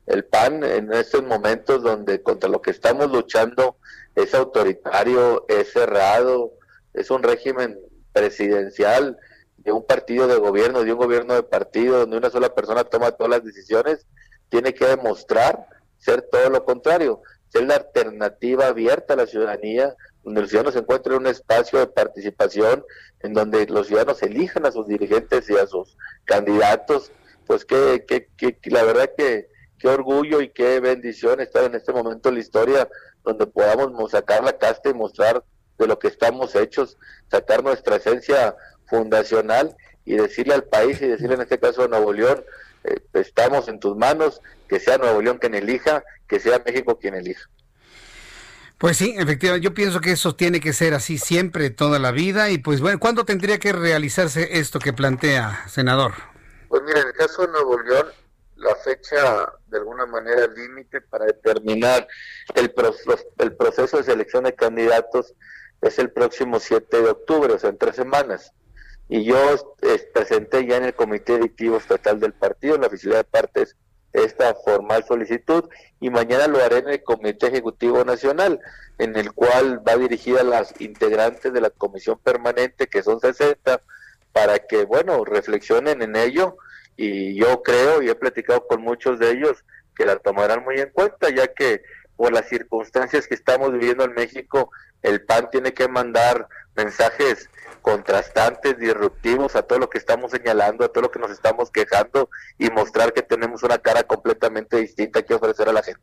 El 0.07 0.25
PAN 0.25 0.65
en 0.65 0.93
estos 0.93 1.23
momentos 1.23 1.83
donde 1.83 2.23
contra 2.23 2.49
lo 2.49 2.61
que 2.61 2.71
estamos 2.71 3.11
luchando 3.11 3.77
es 4.15 4.35
autoritario, 4.35 5.47
es 5.49 5.73
cerrado, 5.73 6.53
es 6.93 7.11
un 7.11 7.23
régimen 7.23 7.79
presidencial 8.13 9.19
de 9.59 9.73
un 9.73 9.85
partido 9.85 10.27
de 10.27 10.37
gobierno, 10.37 10.85
de 10.85 10.93
un 10.93 10.99
gobierno 10.99 11.35
de 11.35 11.43
partido, 11.43 12.01
donde 12.01 12.19
una 12.19 12.31
sola 12.31 12.55
persona 12.55 12.85
toma 12.85 13.13
todas 13.13 13.31
las 13.31 13.45
decisiones, 13.45 14.07
tiene 14.51 14.75
que 14.75 14.87
demostrar 14.87 15.67
ser 15.99 16.23
todo 16.31 16.51
lo 16.51 16.65
contrario, 16.65 17.23
ser 17.49 17.65
la 17.65 17.77
alternativa 17.77 18.67
abierta 18.67 19.15
a 19.15 19.17
la 19.17 19.27
ciudadanía, 19.27 19.95
donde 20.25 20.41
los 20.41 20.51
ciudadanos 20.51 20.77
encuentren 20.77 21.19
un 21.19 21.27
espacio 21.27 21.79
de 21.79 21.87
participación, 21.87 22.85
en 23.21 23.35
donde 23.35 23.67
los 23.67 23.87
ciudadanos 23.87 24.23
elijan 24.23 24.67
a 24.67 24.73
sus 24.73 24.87
dirigentes 24.87 25.49
y 25.51 25.57
a 25.57 25.67
sus 25.67 25.97
candidatos, 26.25 27.13
pues 27.47 27.65
que, 27.65 28.05
que, 28.07 28.29
que, 28.37 28.71
la 28.71 28.85
verdad 28.85 29.11
que 29.17 29.49
qué 29.79 29.89
orgullo 29.89 30.41
y 30.41 30.49
qué 30.49 30.81
bendición 30.81 31.41
estar 31.41 31.65
en 31.65 31.75
este 31.75 31.93
momento 31.93 32.29
en 32.29 32.37
la 32.37 32.41
historia 32.41 32.89
donde 33.23 33.47
podamos 33.47 34.11
sacar 34.11 34.43
la 34.43 34.57
casta 34.57 34.89
y 34.89 34.95
mostrar 34.95 35.45
de 35.79 35.87
lo 35.87 35.99
que 35.99 36.09
estamos 36.09 36.55
hechos, 36.55 36.97
sacar 37.31 37.63
nuestra 37.63 37.97
esencia 37.97 38.57
fundacional 38.87 39.77
y 40.05 40.17
decirle 40.17 40.55
al 40.55 40.65
país 40.65 41.01
y 41.03 41.09
decirle 41.09 41.35
en 41.35 41.43
este 41.43 41.59
caso 41.59 41.83
a 41.83 41.89
Nuevo 41.89 42.13
León, 42.13 42.45
eh, 42.85 43.01
estamos 43.15 43.69
en 43.69 43.81
tus 43.81 43.97
manos, 43.97 44.41
que 44.69 44.79
sea 44.81 44.99
Nuevo 44.99 45.21
León 45.21 45.39
quien 45.39 45.55
elija, 45.55 46.05
que 46.29 46.41
sea 46.41 46.63
México 46.65 46.99
quien 46.99 47.15
elija. 47.15 47.49
Pues 48.85 48.99
sí, 48.99 49.15
efectivamente, 49.17 49.65
yo 49.65 49.73
pienso 49.73 50.03
que 50.03 50.11
eso 50.11 50.37
tiene 50.37 50.61
que 50.61 50.75
ser 50.75 50.93
así 50.93 51.17
siempre, 51.17 51.71
toda 51.71 51.99
la 51.99 52.11
vida. 52.11 52.51
Y 52.51 52.59
pues 52.59 52.83
bueno, 52.83 53.01
¿cuándo 53.01 53.25
tendría 53.25 53.59
que 53.59 53.73
realizarse 53.73 54.59
esto 54.59 54.79
que 54.79 54.93
plantea, 54.93 55.67
senador? 55.69 56.13
Pues 56.69 56.83
mira, 56.83 57.01
en 57.01 57.07
el 57.07 57.15
caso 57.15 57.47
de 57.47 57.53
Nuevo 57.53 57.81
León, 57.81 58.09
la 58.57 58.75
fecha 58.75 59.51
de 59.69 59.79
alguna 59.79 60.05
manera 60.05 60.47
límite 60.49 61.01
para 61.01 61.25
determinar 61.25 62.07
el, 62.55 62.75
el 63.39 63.57
proceso 63.57 63.97
de 63.97 64.03
selección 64.03 64.45
de 64.45 64.55
candidatos 64.55 65.33
es 65.81 65.99
el 65.99 66.11
próximo 66.11 66.61
7 66.61 67.01
de 67.01 67.09
octubre, 67.09 67.55
o 67.55 67.59
sea, 67.59 67.71
en 67.71 67.79
tres 67.79 67.97
semanas. 67.97 68.53
Y 69.09 69.25
yo 69.25 69.79
presenté 70.13 70.67
ya 70.67 70.77
en 70.77 70.85
el 70.85 70.95
Comité 70.95 71.37
Directivo 71.37 71.79
Estatal 71.79 72.21
del 72.21 72.35
Partido, 72.35 72.75
en 72.75 72.83
la 72.83 72.89
oficina 72.89 73.17
de 73.17 73.25
partes, 73.25 73.79
esta 74.15 74.55
formal 74.55 75.05
solicitud 75.05 75.69
y 76.01 76.09
mañana 76.09 76.47
lo 76.47 76.63
haré 76.63 76.79
en 76.79 76.89
el 76.89 77.03
Comité 77.03 77.49
Ejecutivo 77.49 78.05
Nacional, 78.05 78.61
en 78.99 79.17
el 79.17 79.33
cual 79.33 79.87
va 79.87 79.97
dirigida 79.97 80.41
a 80.41 80.45
las 80.45 80.81
integrantes 80.81 81.53
de 81.53 81.61
la 81.61 81.71
Comisión 81.71 82.19
Permanente, 82.23 82.87
que 82.87 83.03
son 83.03 83.21
60, 83.21 83.83
para 84.33 84.61
que, 84.61 84.85
bueno, 84.85 85.25
reflexionen 85.25 86.01
en 86.01 86.17
ello. 86.17 86.57
Y 86.97 87.35
yo 87.35 87.63
creo 87.63 88.03
y 88.03 88.09
he 88.09 88.15
platicado 88.15 88.67
con 88.69 88.83
muchos 88.83 89.19
de 89.19 89.33
ellos 89.33 89.65
que 89.97 90.07
la 90.07 90.17
tomarán 90.17 90.65
muy 90.65 90.79
en 90.81 90.91
cuenta, 90.91 91.29
ya 91.31 91.49
que 91.49 91.83
por 92.17 92.33
las 92.33 92.49
circunstancias 92.49 93.27
que 93.27 93.35
estamos 93.35 93.73
viviendo 93.73 94.05
en 94.05 94.15
México, 94.15 94.71
el 95.03 95.23
PAN 95.23 95.51
tiene 95.51 95.75
que 95.75 95.89
mandar 95.89 96.49
mensajes 96.77 97.51
contrastantes, 97.85 98.79
disruptivos 98.79 99.55
a 99.57 99.63
todo 99.63 99.79
lo 99.79 99.91
que 99.91 99.99
estamos 99.99 100.31
señalando, 100.31 100.87
a 100.87 100.89
todo 100.89 101.03
lo 101.03 101.11
que 101.11 101.19
nos 101.19 101.31
estamos 101.31 101.71
quejando 101.71 102.31
y 102.59 102.71
mostrar 102.71 103.13
que 103.13 103.21
tenemos 103.21 103.63
una 103.63 103.77
cara 103.77 104.05
completamente 104.05 104.79
distinta 104.79 105.23
que 105.23 105.35
ofrecer 105.35 105.69
a 105.69 105.73
la 105.75 105.83
gente. 105.83 106.03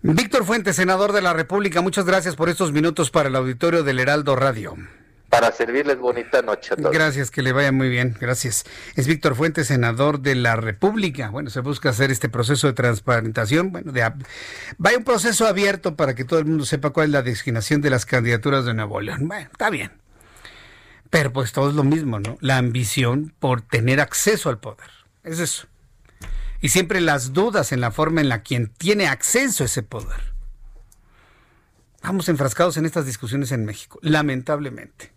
Víctor 0.00 0.46
Fuentes, 0.46 0.76
senador 0.76 1.12
de 1.12 1.20
la 1.20 1.34
República, 1.34 1.82
muchas 1.82 2.06
gracias 2.06 2.34
por 2.34 2.48
estos 2.48 2.72
minutos 2.72 3.10
para 3.10 3.28
el 3.28 3.36
auditorio 3.36 3.82
del 3.82 4.00
Heraldo 4.00 4.36
Radio 4.36 4.74
para 5.28 5.52
servirles 5.52 5.98
bonita 5.98 6.40
noche 6.40 6.72
a 6.72 6.76
todos. 6.76 6.90
Gracias, 6.90 7.30
que 7.30 7.42
le 7.42 7.52
vaya 7.52 7.70
muy 7.70 7.90
bien, 7.90 8.16
gracias. 8.18 8.64
Es 8.96 9.06
Víctor 9.06 9.34
Fuentes, 9.34 9.66
senador 9.66 10.20
de 10.20 10.34
la 10.34 10.56
República. 10.56 11.28
Bueno, 11.28 11.50
se 11.50 11.60
busca 11.60 11.90
hacer 11.90 12.10
este 12.10 12.30
proceso 12.30 12.66
de 12.66 12.72
transparentación, 12.72 13.70
bueno, 13.70 13.92
de, 13.92 14.10
vaya 14.78 14.96
un 14.96 15.04
proceso 15.04 15.46
abierto 15.46 15.96
para 15.96 16.14
que 16.14 16.24
todo 16.24 16.38
el 16.38 16.46
mundo 16.46 16.64
sepa 16.64 16.88
cuál 16.90 17.08
es 17.08 17.12
la 17.12 17.22
designación 17.22 17.82
de 17.82 17.90
las 17.90 18.06
candidaturas 18.06 18.64
de 18.64 18.72
Nuevo 18.72 18.98
León. 19.02 19.28
Bueno, 19.28 19.50
está 19.52 19.68
bien. 19.68 19.92
Pero 21.10 21.32
pues 21.32 21.52
todo 21.52 21.70
es 21.70 21.74
lo 21.74 21.84
mismo, 21.84 22.20
¿no? 22.20 22.36
La 22.40 22.58
ambición 22.58 23.34
por 23.38 23.62
tener 23.62 24.00
acceso 24.00 24.50
al 24.50 24.58
poder. 24.58 24.90
Es 25.24 25.38
eso. 25.38 25.66
Y 26.60 26.70
siempre 26.70 27.00
las 27.00 27.32
dudas 27.32 27.72
en 27.72 27.80
la 27.80 27.90
forma 27.90 28.20
en 28.20 28.28
la 28.28 28.42
quien 28.42 28.68
tiene 28.68 29.06
acceso 29.06 29.62
a 29.62 29.66
ese 29.66 29.82
poder. 29.82 30.34
Vamos 32.02 32.28
enfrascados 32.28 32.76
en 32.76 32.86
estas 32.86 33.06
discusiones 33.06 33.52
en 33.52 33.64
México, 33.64 33.98
lamentablemente. 34.02 35.12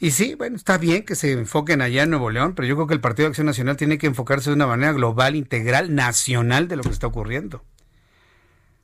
Y 0.00 0.12
sí, 0.12 0.34
bueno, 0.36 0.56
está 0.56 0.78
bien 0.78 1.04
que 1.04 1.16
se 1.16 1.32
enfoquen 1.32 1.82
allá 1.82 2.04
en 2.04 2.10
Nuevo 2.10 2.30
León, 2.30 2.54
pero 2.54 2.68
yo 2.68 2.76
creo 2.76 2.86
que 2.86 2.94
el 2.94 3.00
Partido 3.00 3.24
de 3.26 3.30
Acción 3.30 3.46
Nacional 3.46 3.76
tiene 3.76 3.98
que 3.98 4.06
enfocarse 4.06 4.50
de 4.50 4.54
una 4.54 4.66
manera 4.66 4.92
global, 4.92 5.34
integral, 5.34 5.94
nacional 5.94 6.68
de 6.68 6.76
lo 6.76 6.82
que 6.84 6.90
está 6.90 7.08
ocurriendo. 7.08 7.64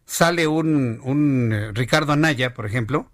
Sale 0.07 0.49
un, 0.49 1.51
eh, 1.53 1.71
Ricardo 1.73 2.13
Anaya, 2.13 2.53
por 2.53 2.67
ejemplo, 2.67 3.11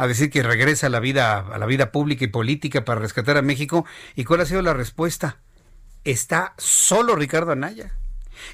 a 0.00 0.06
decir 0.06 0.30
que 0.30 0.42
regresa 0.42 0.86
a 0.86 0.90
la 0.90 0.98
vida 0.98 1.40
a 1.40 1.58
la 1.58 1.66
vida 1.66 1.92
pública 1.92 2.24
y 2.24 2.28
política 2.28 2.86
para 2.86 3.02
rescatar 3.02 3.36
a 3.36 3.42
México. 3.42 3.84
¿Y 4.16 4.24
cuál 4.24 4.40
ha 4.40 4.46
sido 4.46 4.62
la 4.62 4.72
respuesta? 4.72 5.36
Está 6.04 6.54
solo 6.56 7.16
Ricardo 7.16 7.52
Anaya. 7.52 7.92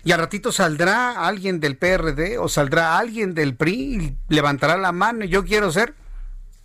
Y 0.02 0.10
al 0.10 0.18
ratito 0.18 0.51
saldrá 0.51 1.24
alguien 1.24 1.60
del 1.60 1.77
PRD 1.77 2.39
o 2.39 2.48
saldrá 2.48 2.98
alguien 2.98 3.32
del 3.32 3.55
PRI 3.55 4.16
y 4.28 4.35
levantará 4.35 4.77
la 4.77 4.90
mano. 4.90 5.24
y 5.24 5.28
Yo 5.28 5.44
quiero 5.44 5.70
ser 5.70 5.94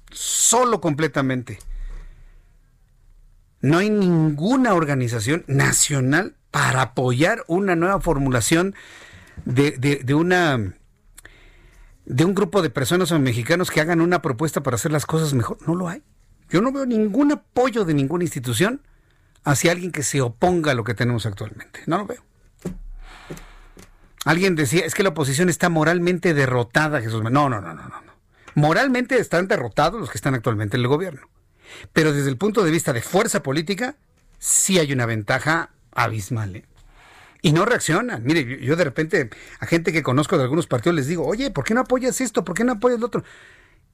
solo 0.09 0.81
completamente. 0.81 1.59
No 3.59 3.77
hay 3.77 3.91
ninguna 3.91 4.73
organización 4.73 5.43
nacional 5.45 6.33
para 6.49 6.81
apoyar 6.81 7.43
una 7.45 7.75
nueva 7.75 8.01
formulación 8.01 8.73
de, 9.45 9.71
de, 9.77 10.13
una 10.15 10.73
de 12.05 12.25
un 12.25 12.33
grupo 12.33 12.61
de 12.61 12.69
personas 12.69 13.11
o 13.11 13.19
mexicanos 13.19 13.71
que 13.71 13.81
hagan 13.81 14.01
una 14.01 14.21
propuesta 14.21 14.61
para 14.61 14.75
hacer 14.75 14.91
las 14.91 15.05
cosas 15.05 15.33
mejor. 15.33 15.57
No 15.67 15.75
lo 15.75 15.87
hay. 15.87 16.03
Yo 16.49 16.61
no 16.61 16.71
veo 16.71 16.85
ningún 16.85 17.31
apoyo 17.31 17.85
de 17.85 17.93
ninguna 17.93 18.23
institución 18.23 18.81
hacia 19.43 19.71
alguien 19.71 19.91
que 19.91 20.03
se 20.03 20.21
oponga 20.21 20.71
a 20.71 20.75
lo 20.75 20.83
que 20.83 20.93
tenemos 20.93 21.25
actualmente. 21.25 21.81
No 21.85 21.97
lo 21.97 22.05
veo. 22.05 22.23
Alguien 24.25 24.55
decía, 24.55 24.85
es 24.85 24.93
que 24.93 25.03
la 25.03 25.09
oposición 25.09 25.49
está 25.49 25.69
moralmente 25.69 26.33
derrotada, 26.33 27.01
Jesús. 27.01 27.23
No, 27.23 27.29
no, 27.29 27.49
no, 27.49 27.61
no, 27.61 27.73
no. 27.73 28.01
Moralmente 28.53 29.17
están 29.17 29.47
derrotados 29.47 29.99
los 29.99 30.11
que 30.11 30.17
están 30.17 30.35
actualmente 30.35 30.77
en 30.77 30.81
el 30.81 30.87
gobierno. 30.87 31.29
Pero 31.93 32.13
desde 32.13 32.29
el 32.29 32.37
punto 32.37 32.63
de 32.63 32.71
vista 32.71 32.93
de 32.93 33.01
fuerza 33.01 33.41
política, 33.41 33.95
sí 34.37 34.77
hay 34.77 34.91
una 34.91 35.05
ventaja 35.05 35.69
abismal. 35.91 36.57
¿eh? 36.57 36.65
Y 37.41 37.53
no 37.53 37.65
reaccionan. 37.65 38.23
Mire, 38.23 38.63
yo 38.63 38.75
de 38.75 38.83
repente 38.83 39.29
a 39.59 39.65
gente 39.65 39.91
que 39.91 40.03
conozco 40.03 40.37
de 40.37 40.43
algunos 40.43 40.67
partidos 40.67 40.95
les 40.95 41.07
digo, 41.07 41.25
oye, 41.25 41.49
¿por 41.51 41.63
qué 41.63 41.73
no 41.73 41.81
apoyas 41.81 42.21
esto? 42.21 42.45
¿Por 42.45 42.55
qué 42.55 42.63
no 42.63 42.73
apoyas 42.73 42.99
lo 42.99 43.07
otro? 43.07 43.23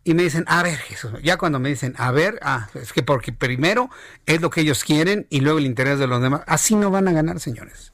Y 0.03 0.13
me 0.13 0.23
dicen, 0.23 0.45
a 0.47 0.63
ver, 0.63 0.77
Jesús, 0.77 1.11
ya 1.21 1.37
cuando 1.37 1.59
me 1.59 1.69
dicen, 1.69 1.93
a 1.97 2.11
ver, 2.11 2.39
ah, 2.41 2.69
es 2.75 2.93
que 2.93 3.03
porque 3.03 3.33
primero 3.33 3.89
es 4.25 4.41
lo 4.41 4.49
que 4.49 4.61
ellos 4.61 4.83
quieren 4.83 5.27
y 5.29 5.41
luego 5.41 5.59
el 5.59 5.65
interés 5.65 5.99
de 5.99 6.07
los 6.07 6.21
demás. 6.21 6.41
Así 6.47 6.75
no 6.75 6.91
van 6.91 7.07
a 7.07 7.11
ganar, 7.11 7.39
señores. 7.39 7.93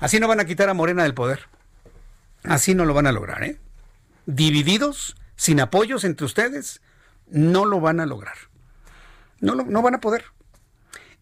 Así 0.00 0.20
no 0.20 0.28
van 0.28 0.40
a 0.40 0.44
quitar 0.44 0.68
a 0.68 0.74
Morena 0.74 1.02
del 1.04 1.14
poder. 1.14 1.48
Así 2.42 2.74
no 2.74 2.84
lo 2.84 2.92
van 2.92 3.06
a 3.06 3.12
lograr, 3.12 3.42
¿eh? 3.44 3.58
Divididos, 4.26 5.16
sin 5.36 5.60
apoyos 5.60 6.04
entre 6.04 6.26
ustedes, 6.26 6.82
no 7.28 7.64
lo 7.64 7.80
van 7.80 8.00
a 8.00 8.06
lograr. 8.06 8.36
No, 9.40 9.54
no 9.54 9.82
van 9.82 9.94
a 9.94 10.00
poder. 10.00 10.24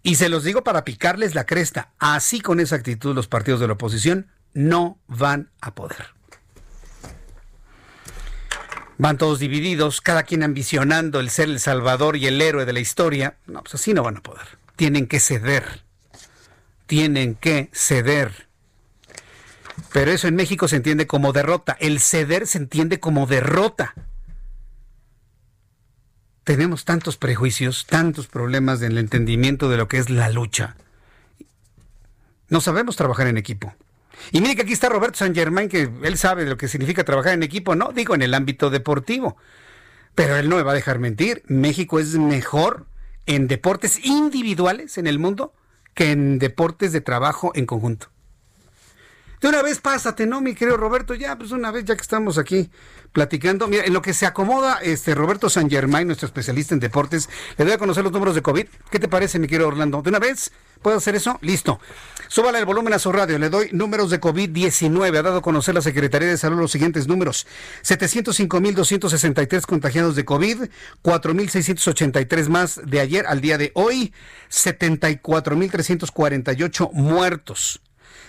Y 0.02 0.16
se 0.16 0.28
los 0.28 0.44
digo 0.44 0.64
para 0.64 0.84
picarles 0.84 1.34
la 1.34 1.46
cresta. 1.46 1.92
Así 1.98 2.40
con 2.40 2.60
esa 2.60 2.76
actitud 2.76 3.14
los 3.14 3.28
partidos 3.28 3.60
de 3.60 3.68
la 3.68 3.74
oposición 3.74 4.28
no 4.52 4.98
van 5.06 5.50
a 5.60 5.74
poder. 5.74 6.06
Van 8.98 9.18
todos 9.18 9.38
divididos, 9.38 10.00
cada 10.00 10.24
quien 10.24 10.42
ambicionando 10.42 11.20
el 11.20 11.30
ser 11.30 11.48
el 11.48 11.60
salvador 11.60 12.16
y 12.16 12.26
el 12.26 12.40
héroe 12.40 12.64
de 12.64 12.72
la 12.72 12.80
historia. 12.80 13.36
No, 13.46 13.62
pues 13.62 13.74
así 13.74 13.94
no 13.94 14.02
van 14.02 14.18
a 14.18 14.22
poder. 14.22 14.46
Tienen 14.76 15.06
que 15.06 15.20
ceder. 15.20 15.82
Tienen 16.86 17.34
que 17.34 17.70
ceder. 17.72 18.48
Pero 19.92 20.10
eso 20.10 20.28
en 20.28 20.36
México 20.36 20.68
se 20.68 20.76
entiende 20.76 21.06
como 21.06 21.32
derrota. 21.32 21.76
El 21.80 22.00
ceder 22.00 22.46
se 22.46 22.58
entiende 22.58 23.00
como 23.00 23.26
derrota. 23.26 23.94
Tenemos 26.44 26.84
tantos 26.84 27.16
prejuicios, 27.16 27.86
tantos 27.86 28.26
problemas 28.26 28.82
en 28.82 28.92
el 28.92 28.98
entendimiento 28.98 29.68
de 29.68 29.76
lo 29.76 29.86
que 29.88 29.98
es 29.98 30.10
la 30.10 30.28
lucha. 30.28 30.76
No 32.48 32.60
sabemos 32.60 32.96
trabajar 32.96 33.28
en 33.28 33.38
equipo. 33.38 33.74
Y 34.30 34.40
mire 34.40 34.56
que 34.56 34.62
aquí 34.62 34.72
está 34.72 34.88
Roberto 34.88 35.18
San 35.18 35.34
Germán, 35.34 35.68
que 35.68 35.90
él 36.02 36.18
sabe 36.18 36.44
de 36.44 36.50
lo 36.50 36.56
que 36.56 36.68
significa 36.68 37.04
trabajar 37.04 37.34
en 37.34 37.42
equipo, 37.42 37.74
no 37.74 37.92
digo 37.92 38.14
en 38.14 38.22
el 38.22 38.34
ámbito 38.34 38.70
deportivo. 38.70 39.36
Pero 40.14 40.36
él 40.36 40.48
no 40.48 40.56
me 40.56 40.62
va 40.62 40.72
a 40.72 40.74
dejar 40.74 40.98
mentir. 40.98 41.42
México 41.46 41.98
es 41.98 42.16
mejor 42.16 42.86
en 43.26 43.48
deportes 43.48 44.04
individuales 44.04 44.98
en 44.98 45.06
el 45.06 45.18
mundo 45.18 45.54
que 45.94 46.10
en 46.10 46.38
deportes 46.38 46.92
de 46.92 47.00
trabajo 47.00 47.52
en 47.54 47.66
conjunto. 47.66 48.08
De 49.42 49.48
una 49.48 49.60
vez 49.60 49.80
pásate, 49.80 50.24
¿no, 50.24 50.40
mi 50.40 50.54
querido 50.54 50.76
Roberto? 50.76 51.14
Ya, 51.14 51.36
pues 51.36 51.50
una 51.50 51.72
vez, 51.72 51.84
ya 51.84 51.96
que 51.96 52.02
estamos 52.02 52.38
aquí 52.38 52.70
platicando. 53.10 53.66
Mira, 53.66 53.84
en 53.84 53.92
lo 53.92 54.00
que 54.00 54.14
se 54.14 54.24
acomoda 54.24 54.78
este 54.80 55.16
Roberto 55.16 55.50
San 55.50 55.68
Germán, 55.68 56.06
nuestro 56.06 56.26
especialista 56.26 56.74
en 56.74 56.80
deportes, 56.80 57.28
le 57.58 57.64
doy 57.64 57.74
a 57.74 57.78
conocer 57.78 58.04
los 58.04 58.12
números 58.12 58.36
de 58.36 58.42
COVID. 58.42 58.66
¿Qué 58.88 59.00
te 59.00 59.08
parece, 59.08 59.40
mi 59.40 59.48
querido 59.48 59.66
Orlando? 59.66 60.00
¿De 60.00 60.10
una 60.10 60.20
vez? 60.20 60.52
¿Puedo 60.80 60.96
hacer 60.96 61.16
eso? 61.16 61.40
Listo. 61.42 61.80
Súbale 62.28 62.60
el 62.60 62.66
volumen 62.66 62.92
a 62.92 63.00
su 63.00 63.10
radio. 63.10 63.36
Le 63.36 63.50
doy 63.50 63.70
números 63.72 64.10
de 64.10 64.20
COVID-19. 64.20 65.18
Ha 65.18 65.22
dado 65.22 65.38
a 65.38 65.42
conocer 65.42 65.74
la 65.74 65.82
Secretaría 65.82 66.28
de 66.28 66.38
Salud 66.38 66.60
los 66.60 66.70
siguientes 66.70 67.08
números. 67.08 67.48
705.263 67.82 69.66
contagiados 69.66 70.14
de 70.14 70.24
COVID, 70.24 70.68
4.683 71.02 72.46
más 72.46 72.80
de 72.84 73.00
ayer 73.00 73.26
al 73.26 73.40
día 73.40 73.58
de 73.58 73.72
hoy, 73.74 74.12
74.348 74.50 76.92
muertos. 76.92 77.80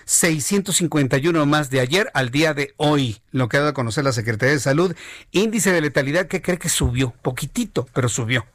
651 0.06 1.46
más 1.46 1.70
de 1.70 1.80
ayer 1.80 2.10
al 2.14 2.30
día 2.30 2.54
de 2.54 2.74
hoy, 2.78 3.22
lo 3.32 3.50
que 3.50 3.58
ha 3.58 3.62
dado 3.62 3.72
a 3.72 3.74
conocer 3.74 4.04
la 4.04 4.12
Secretaría 4.12 4.54
de 4.54 4.60
Salud. 4.60 4.96
Índice 5.32 5.72
de 5.72 5.82
letalidad 5.82 6.28
que 6.28 6.42
cree 6.42 6.58
que 6.58 6.70
subió, 6.70 7.12
poquitito, 7.22 7.88
pero 7.94 8.10
subió. 8.10 8.46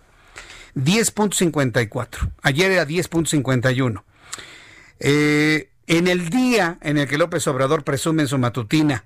10.54. 0.75 2.33
Ayer 2.43 2.73
era 2.73 2.87
10.51. 2.87 4.03
Eh, 5.01 5.71
en 5.87 6.07
el 6.07 6.29
día 6.29 6.79
en 6.83 6.99
el 6.99 7.09
que 7.09 7.19
López 7.19 7.47
Obrador 7.47 7.85
presume 7.85 8.23
en 8.23 8.29
su 8.29 8.39
matutina 8.39 9.05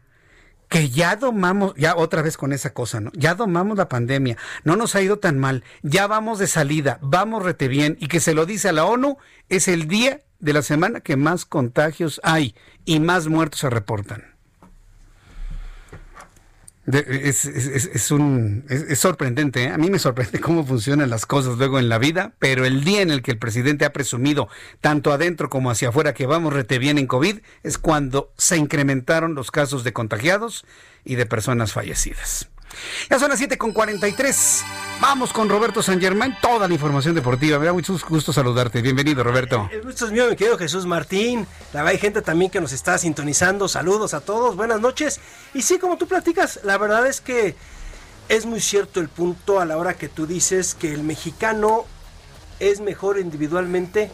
que 0.73 0.89
ya 0.89 1.17
domamos, 1.17 1.75
ya 1.77 1.95
otra 1.97 2.23
vez 2.23 2.39
con 2.39 2.55
esa 2.55 2.73
cosa, 2.73 2.99
¿no? 2.99 3.13
Ya 3.15 3.35
domamos 3.35 3.77
la 3.77 3.91
pandemia, 3.91 4.39
no 4.65 4.75
nos 4.75 4.95
ha 4.95 5.03
ido 5.03 5.19
tan 5.19 5.39
mal, 5.39 5.65
ya 5.83 6.07
vamos 6.07 6.39
de 6.39 6.47
salida, 6.47 6.99
vamos 7.03 7.43
rete 7.43 7.69
bien, 7.69 7.99
y 8.01 8.09
que 8.09 8.21
se 8.21 8.33
lo 8.33 8.47
dice 8.47 8.71
a 8.71 8.73
la 8.73 8.87
ONU, 8.87 9.19
es 9.51 9.69
el 9.69 9.87
día 9.87 10.23
de 10.43 10.53
la 10.53 10.61
semana 10.61 11.01
que 11.01 11.17
más 11.17 11.47
contagios 11.47 12.21
hay 12.25 12.55
y 12.85 13.01
más 13.01 13.29
muertos 13.29 13.61
se 13.61 13.71
reportan. 13.71 14.25
es, 16.85 18.11
un, 18.11 18.65
es, 18.69 18.99
sorprendente, 18.99 19.63
¿eh? 19.63 19.69
a 19.69 19.79
mí 19.79 19.89
me 19.89 20.01
sorprende 20.01 20.41
cómo 20.41 20.67
funcionan 20.67 21.11
las 21.11 21.27
cosas 21.27 21.59
luego 21.59 21.79
en 21.79 21.89
la 21.89 21.99
vida, 21.99 22.35
pero 22.41 22.65
el 22.67 22.83
día 22.83 23.03
en 23.03 23.13
el 23.13 23.23
que 23.23 23.31
el 23.31 23.39
presidente 23.39 23.85
ha 23.85 23.93
presumido, 23.93 24.49
tanto 24.81 25.13
adentro 25.13 25.49
como 25.49 25.71
hacia 25.71 25.91
afuera, 25.91 26.13
que 26.13 26.27
vamos 26.27 26.53
rete 26.53 26.81
bien 26.81 26.99
en 26.99 27.07
COVID, 27.07 27.39
es 27.63 27.79
cuando 27.79 28.33
se 28.37 28.57
incrementaron 28.57 29.37
los 29.37 29.53
casos 29.53 29.85
de 29.85 29.93
contagiados 29.93 30.67
y 31.05 31.15
de 31.15 31.25
personas 31.25 31.73
fallecidas. 31.73 32.52
Ya 33.11 33.19
son 33.19 33.31
las 33.31 33.39
7 33.39 33.59
con 33.59 33.73
43. 33.73 34.65
Vamos 35.01 35.33
con 35.33 35.49
Roberto 35.49 35.83
San 35.83 36.01
Germán, 36.01 36.39
toda 36.41 36.69
la 36.69 36.75
información 36.75 37.15
deportiva. 37.15 37.59
Me 37.59 37.67
da 37.67 37.73
mucho 37.73 37.99
gusto 38.09 38.33
saludarte. 38.33 38.83
Bienvenido, 38.83 39.25
Roberto. 39.25 39.69
El 39.73 39.83
gusto 39.83 40.07
es 40.07 40.13
mío, 40.13 40.29
mi 40.29 40.37
querido 40.37 40.57
Jesús 40.57 40.87
Martín. 40.87 41.47
La 41.73 41.83
hay 41.85 41.99
gente 41.99 42.23
también 42.23 42.51
que 42.51 42.61
nos 42.61 42.73
está 42.73 42.97
sintonizando. 42.99 43.69
Saludos 43.69 44.15
a 44.15 44.21
todos, 44.21 44.57
buenas 44.57 44.81
noches. 44.81 45.21
Y 45.55 45.63
sí, 45.63 45.79
como 45.79 45.99
tú 45.99 46.07
platicas, 46.07 46.61
la 46.63 46.79
verdad 46.79 47.07
es 47.07 47.21
que 47.21 47.57
es 48.29 48.47
muy 48.47 48.61
cierto 48.61 49.01
el 49.01 49.09
punto 49.09 49.61
a 49.61 49.65
la 49.65 49.77
hora 49.77 49.95
que 49.95 50.09
tú 50.09 50.27
dices 50.27 50.75
que 50.75 50.93
el 50.93 51.03
mexicano 51.03 51.85
es 52.61 52.81
mejor 52.81 53.19
individualmente 53.19 54.11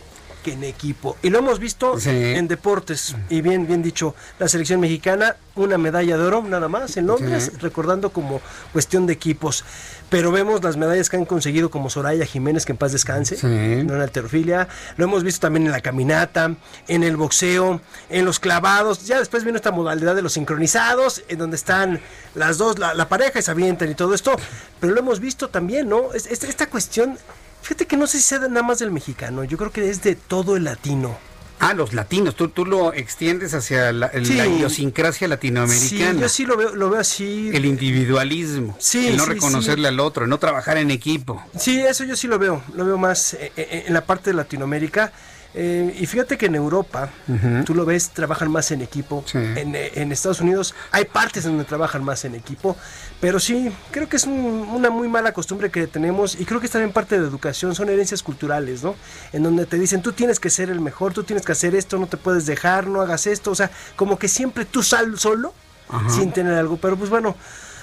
que 0.49 0.55
en 0.55 0.65
equipo. 0.65 1.17
Y 1.23 1.31
lo 1.31 1.39
hemos 1.39 1.59
visto 1.59 1.99
en 2.05 2.49
deportes. 2.49 3.17
Y 3.29 3.41
bien, 3.41 3.67
bien 3.67 3.83
dicho, 3.83 4.15
la 4.39 4.49
selección 4.49 4.81
mexicana, 4.81 5.37
una 5.55 5.79
medalla 5.79 6.17
de 6.17 6.25
oro 6.25 6.43
nada 6.43 6.69
más 6.69 6.97
en 6.97 7.07
Londres, 7.07 7.53
recordando 7.61 8.11
como 8.11 8.41
cuestión 8.73 9.07
de 9.07 9.13
equipos. 9.13 9.65
Pero 10.09 10.33
vemos 10.33 10.63
las 10.65 10.77
medallas 10.77 11.11
que 11.11 11.17
han 11.17 11.27
conseguido 11.27 11.71
como 11.71 11.91
Soraya 11.91 12.25
Jiménez, 12.25 12.65
que 12.65 12.73
en 12.73 12.79
paz 12.79 12.93
descanse, 12.93 13.39
en 13.43 13.87
la 13.89 14.05
alterofilia. 14.05 14.69
Lo 14.97 15.05
hemos 15.05 15.23
visto 15.23 15.41
también 15.41 15.67
en 15.67 15.73
la 15.73 15.81
caminata, 15.81 16.55
en 16.87 17.03
el 17.03 17.17
boxeo, 17.17 17.81
en 18.09 18.25
los 18.25 18.39
clavados. 18.39 19.07
Ya 19.07 19.19
después 19.19 19.45
vino 19.45 19.57
esta 19.57 19.71
modalidad 19.71 20.15
de 20.15 20.23
los 20.23 20.33
sincronizados, 20.33 21.23
en 21.29 21.39
donde 21.39 21.57
están 21.57 22.01
las 22.35 22.59
dos, 22.59 22.79
la, 22.79 23.09
pareja 23.09 23.39
y 23.39 23.43
se 23.43 23.51
avientan 23.51 23.91
y 23.91 23.95
todo 23.95 24.15
esto. 24.15 24.37
Pero 24.81 24.95
lo 24.95 25.01
hemos 25.01 25.21
visto 25.21 25.49
también, 25.49 25.89
¿no? 25.89 26.13
esta 26.13 26.69
cuestión 26.69 27.19
Fíjate 27.63 27.87
que 27.87 27.97
no 27.97 28.07
sé 28.07 28.19
si 28.19 28.25
sea 28.25 28.39
nada 28.41 28.63
más 28.63 28.79
del 28.79 28.91
mexicano, 28.91 29.45
yo 29.45 29.59
creo 29.59 29.71
que 29.71 29.91
es 29.91 30.03
de 30.03 30.15
todo 30.15 30.57
el 30.57 30.65
latino. 30.65 31.19
Ah, 31.61 31.75
los 31.75 31.93
latinos, 31.93 32.37
tú, 32.37 32.49
tú 32.49 32.65
lo 32.65 32.93
extiendes 32.93 33.53
hacia 33.53 33.93
la, 33.93 34.11
idiosincrasia 34.15 35.27
latinoamericana. 35.27 36.13
Sí, 36.13 36.21
yo 36.21 36.29
sí 36.29 36.47
lo 36.47 36.57
veo, 36.57 36.75
lo 36.75 36.89
veo 36.89 37.01
así. 37.01 37.51
El 37.53 37.65
individualismo, 37.65 38.77
sí, 38.79 39.09
el 39.09 39.17
no 39.17 39.25
reconocerle 39.25 39.89
al 39.89 39.99
otro, 39.99 40.25
el 40.25 40.31
no 40.31 40.39
trabajar 40.39 40.79
en 40.79 40.93
equipo. 40.93 41.43
Sí, 41.59 41.81
eso 41.81 42.05
yo 42.05 42.15
sí 42.15 42.29
lo 42.29 42.39
veo, 42.39 42.63
lo 42.75 42.85
veo 42.85 42.97
más 42.97 43.35
eh, 43.35 43.53
eh, 43.57 43.85
en 43.87 43.95
la 43.95 44.03
parte 44.03 44.31
de 44.31 44.35
Latinoamérica. 44.35 45.13
Eh, 45.55 45.97
y 45.99 46.07
fíjate 46.07 46.39
que 46.39 46.47
en 46.47 46.55
Europa, 46.55 47.09
tú 47.65 47.75
lo 47.75 47.85
ves, 47.85 48.11
trabajan 48.11 48.51
más 48.51 48.71
en 48.71 48.83
equipo. 48.83 49.25
En, 49.35 49.75
en, 49.75 50.13
Estados 50.13 50.41
Unidos 50.41 50.75
hay 50.93 51.07
partes 51.07 51.45
donde 51.45 51.65
trabajan 51.65 52.05
más 52.05 52.25
en 52.25 52.37
equipo. 52.37 52.77
Pero 53.21 53.41
sí, 53.41 53.71
creo 53.91 54.09
que 54.09 54.17
es 54.17 54.25
una 54.25 54.91
muy 54.91 55.09
mala 55.09 55.33
costumbre 55.33 55.71
que 55.71 55.89
tenemos 55.89 56.39
y 56.39 56.45
creo 56.45 56.61
que 56.61 56.67
es 56.67 56.73
también 56.73 56.93
parte 56.93 57.19
de 57.19 57.27
educación, 57.27 57.75
son 57.75 57.89
herencias 57.89 58.23
culturales, 58.23 58.85
¿no? 58.85 58.95
En 59.33 59.43
donde 59.43 59.67
te 59.67 59.77
dicen, 59.77 60.03
tú 60.03 60.13
tienes 60.13 60.39
que 60.39 60.51
ser 60.51 60.71
el 60.71 60.81
mejor, 60.81 61.13
tú 61.13 61.25
tienes 61.25 61.45
que 61.45 61.53
hacer 61.53 61.75
esto, 61.75 61.99
no 61.99 62.07
te 62.07 62.17
puedes 62.17 62.47
dejar, 62.47 62.87
no 62.87 63.01
hagas 63.01 63.27
esto, 63.27 63.51
o 63.51 63.55
sea, 63.57 63.71
como 63.97 64.19
que 64.19 64.29
siempre 64.29 64.65
tú 64.65 64.85
sal 64.85 65.19
solo 65.19 65.53
sin 66.09 66.33
tener 66.33 66.55
algo, 66.55 66.77
pero 66.77 66.97
pues 66.97 67.11
bueno, 67.11 67.35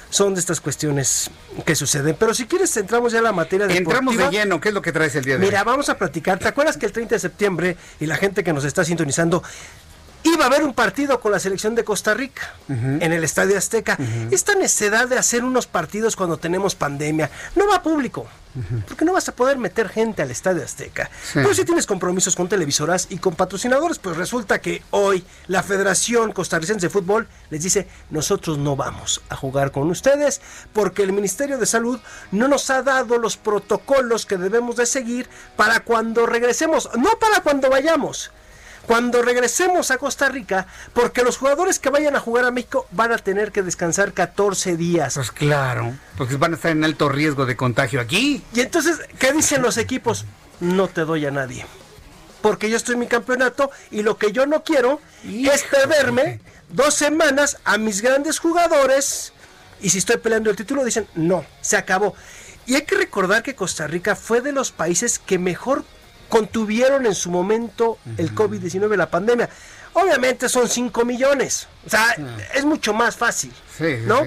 son 0.09 0.33
de 0.33 0.39
estas 0.39 0.61
cuestiones 0.61 1.29
que 1.65 1.75
suceden. 1.75 2.15
Pero 2.17 2.33
si 2.33 2.45
quieres, 2.45 2.75
entramos 2.77 3.11
ya 3.11 3.19
a 3.19 3.21
la 3.21 3.33
materia 3.33 3.67
de 3.67 3.75
Entramos 3.75 4.15
de 4.15 4.29
lleno, 4.29 4.61
¿qué 4.61 4.69
es 4.69 4.73
lo 4.73 4.81
que 4.81 4.91
traes 4.91 5.15
el 5.15 5.25
día 5.25 5.37
de 5.37 5.41
hoy? 5.41 5.47
Mira, 5.47 5.63
vamos 5.63 5.89
a 5.89 5.97
platicar. 5.97 6.39
¿Te 6.39 6.47
acuerdas 6.47 6.77
que 6.77 6.85
el 6.85 6.91
30 6.91 7.15
de 7.15 7.19
septiembre 7.19 7.77
y 7.99 8.05
la 8.05 8.15
gente 8.15 8.43
que 8.43 8.53
nos 8.53 8.63
está 8.63 8.85
sintonizando 8.85 9.43
iba 10.25 10.43
a 10.43 10.47
haber 10.47 10.63
un 10.63 10.73
partido 10.73 11.19
con 11.19 11.31
la 11.31 11.39
selección 11.39 11.75
de 11.75 11.83
Costa 11.83 12.13
Rica 12.13 12.53
en 12.67 13.13
el 13.13 13.23
Estadio 13.23 13.57
Azteca. 13.57 13.97
Esta 14.31 14.55
necesidad 14.55 15.07
de 15.07 15.17
hacer 15.17 15.43
unos 15.43 15.67
partidos 15.67 16.15
cuando 16.15 16.37
tenemos 16.37 16.75
pandemia 16.75 17.29
no 17.55 17.67
va 17.67 17.77
a 17.77 17.83
público. 17.83 18.27
Porque 18.87 19.03
no 19.03 19.11
vas 19.11 19.27
a 19.27 19.35
poder 19.35 19.57
meter 19.57 19.89
gente 19.89 20.21
al 20.21 20.31
Estadio 20.31 20.63
Azteca. 20.63 21.09
Pero 21.33 21.53
si 21.53 21.65
tienes 21.65 21.85
compromisos 21.85 22.37
con 22.37 22.47
televisoras 22.47 23.07
y 23.09 23.17
con 23.17 23.35
patrocinadores, 23.35 23.99
pues 23.99 24.15
resulta 24.15 24.61
que 24.61 24.81
hoy 24.91 25.25
la 25.47 25.61
Federación 25.61 26.31
Costarricense 26.31 26.85
de 26.85 26.89
Fútbol 26.89 27.27
les 27.49 27.63
dice, 27.63 27.87
nosotros 28.09 28.57
no 28.57 28.77
vamos 28.77 29.21
a 29.27 29.35
jugar 29.35 29.71
con 29.71 29.89
ustedes 29.89 30.39
porque 30.71 31.03
el 31.03 31.11
Ministerio 31.11 31.57
de 31.57 31.65
Salud 31.65 31.99
no 32.31 32.47
nos 32.47 32.69
ha 32.69 32.81
dado 32.81 33.17
los 33.17 33.35
protocolos 33.35 34.25
que 34.25 34.37
debemos 34.37 34.77
de 34.77 34.85
seguir 34.85 35.27
para 35.57 35.81
cuando 35.81 36.25
regresemos, 36.25 36.89
no 36.95 37.09
para 37.19 37.41
cuando 37.41 37.69
vayamos, 37.69 38.31
cuando 38.87 39.21
regresemos 39.21 39.91
a 39.91 39.97
Costa 39.97 40.29
Rica, 40.29 40.67
porque 40.93 41.23
los 41.23 41.37
jugadores 41.37 41.79
que 41.79 41.89
vayan 41.89 42.15
a 42.15 42.19
jugar 42.19 42.45
a 42.45 42.51
México 42.51 42.87
van 42.91 43.11
a 43.11 43.17
tener 43.17 43.51
que 43.51 43.63
descansar 43.63 44.13
14 44.13 44.77
días. 44.77 45.15
Pues 45.15 45.31
claro, 45.31 45.93
porque 46.17 46.37
van 46.37 46.53
a 46.53 46.55
estar 46.55 46.71
en 46.71 46.83
alto 46.83 47.09
riesgo 47.09 47.45
de 47.45 47.55
contagio 47.55 47.99
aquí. 47.99 48.43
Y 48.53 48.61
entonces, 48.61 48.99
¿qué 49.19 49.33
dicen 49.33 49.61
los 49.61 49.77
equipos? 49.77 50.25
No 50.59 50.87
te 50.87 51.01
doy 51.01 51.25
a 51.25 51.31
nadie. 51.31 51.65
porque 52.41 52.69
yo 52.69 52.77
estoy 52.77 52.93
en 52.93 52.99
mi 52.99 53.07
campeonato 53.07 53.71
y 53.89 54.03
lo 54.03 54.17
que 54.17 54.31
yo 54.31 54.45
no 54.45 54.63
quiero 54.63 55.01
es 55.23 55.63
perderme 55.63 56.39
dos 56.69 56.93
semanas 56.93 57.57
a 57.65 57.79
mis 57.79 58.01
grandes 58.01 58.37
jugadores 58.37 59.33
y 59.81 59.89
si 59.89 59.97
estoy 59.97 60.17
peleando 60.17 60.49
el 60.49 60.55
título 60.55 60.83
dicen, 60.85 61.07
no, 61.15 61.45
se 61.61 61.77
acabó. 61.77 62.15
Y 62.65 62.75
hay 62.75 62.83
que 62.83 62.95
recordar 62.95 63.43
que 63.43 63.55
Costa 63.55 63.87
Rica 63.87 64.15
fue 64.15 64.41
de 64.41 64.51
los 64.51 64.71
países 64.71 65.19
que 65.19 65.37
mejor 65.37 65.83
contuvieron 66.29 67.05
en 67.05 67.15
su 67.15 67.29
momento 67.31 67.97
el 68.17 68.33
COVID-19, 68.33 68.95
la 68.95 69.09
pandemia. 69.09 69.49
Obviamente 69.93 70.49
son 70.49 70.67
5 70.67 71.05
millones, 71.05 71.67
o 71.85 71.89
sea, 71.89 72.15
es 72.53 72.65
mucho 72.65 72.93
más 72.93 73.15
fácil, 73.15 73.53
¿no? 74.05 74.21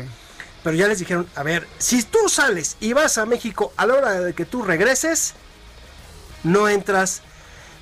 Pero 0.64 0.76
ya 0.76 0.88
les 0.88 0.98
dijeron, 0.98 1.26
a 1.36 1.42
ver, 1.42 1.66
si 1.78 2.02
tú 2.02 2.28
sales 2.28 2.76
y 2.80 2.92
vas 2.92 3.16
a 3.18 3.26
México 3.26 3.72
a 3.76 3.86
la 3.86 3.94
hora 3.94 4.20
de 4.20 4.32
que 4.34 4.44
tú 4.44 4.62
regreses, 4.62 5.34
no 6.42 6.68
entras, 6.68 7.22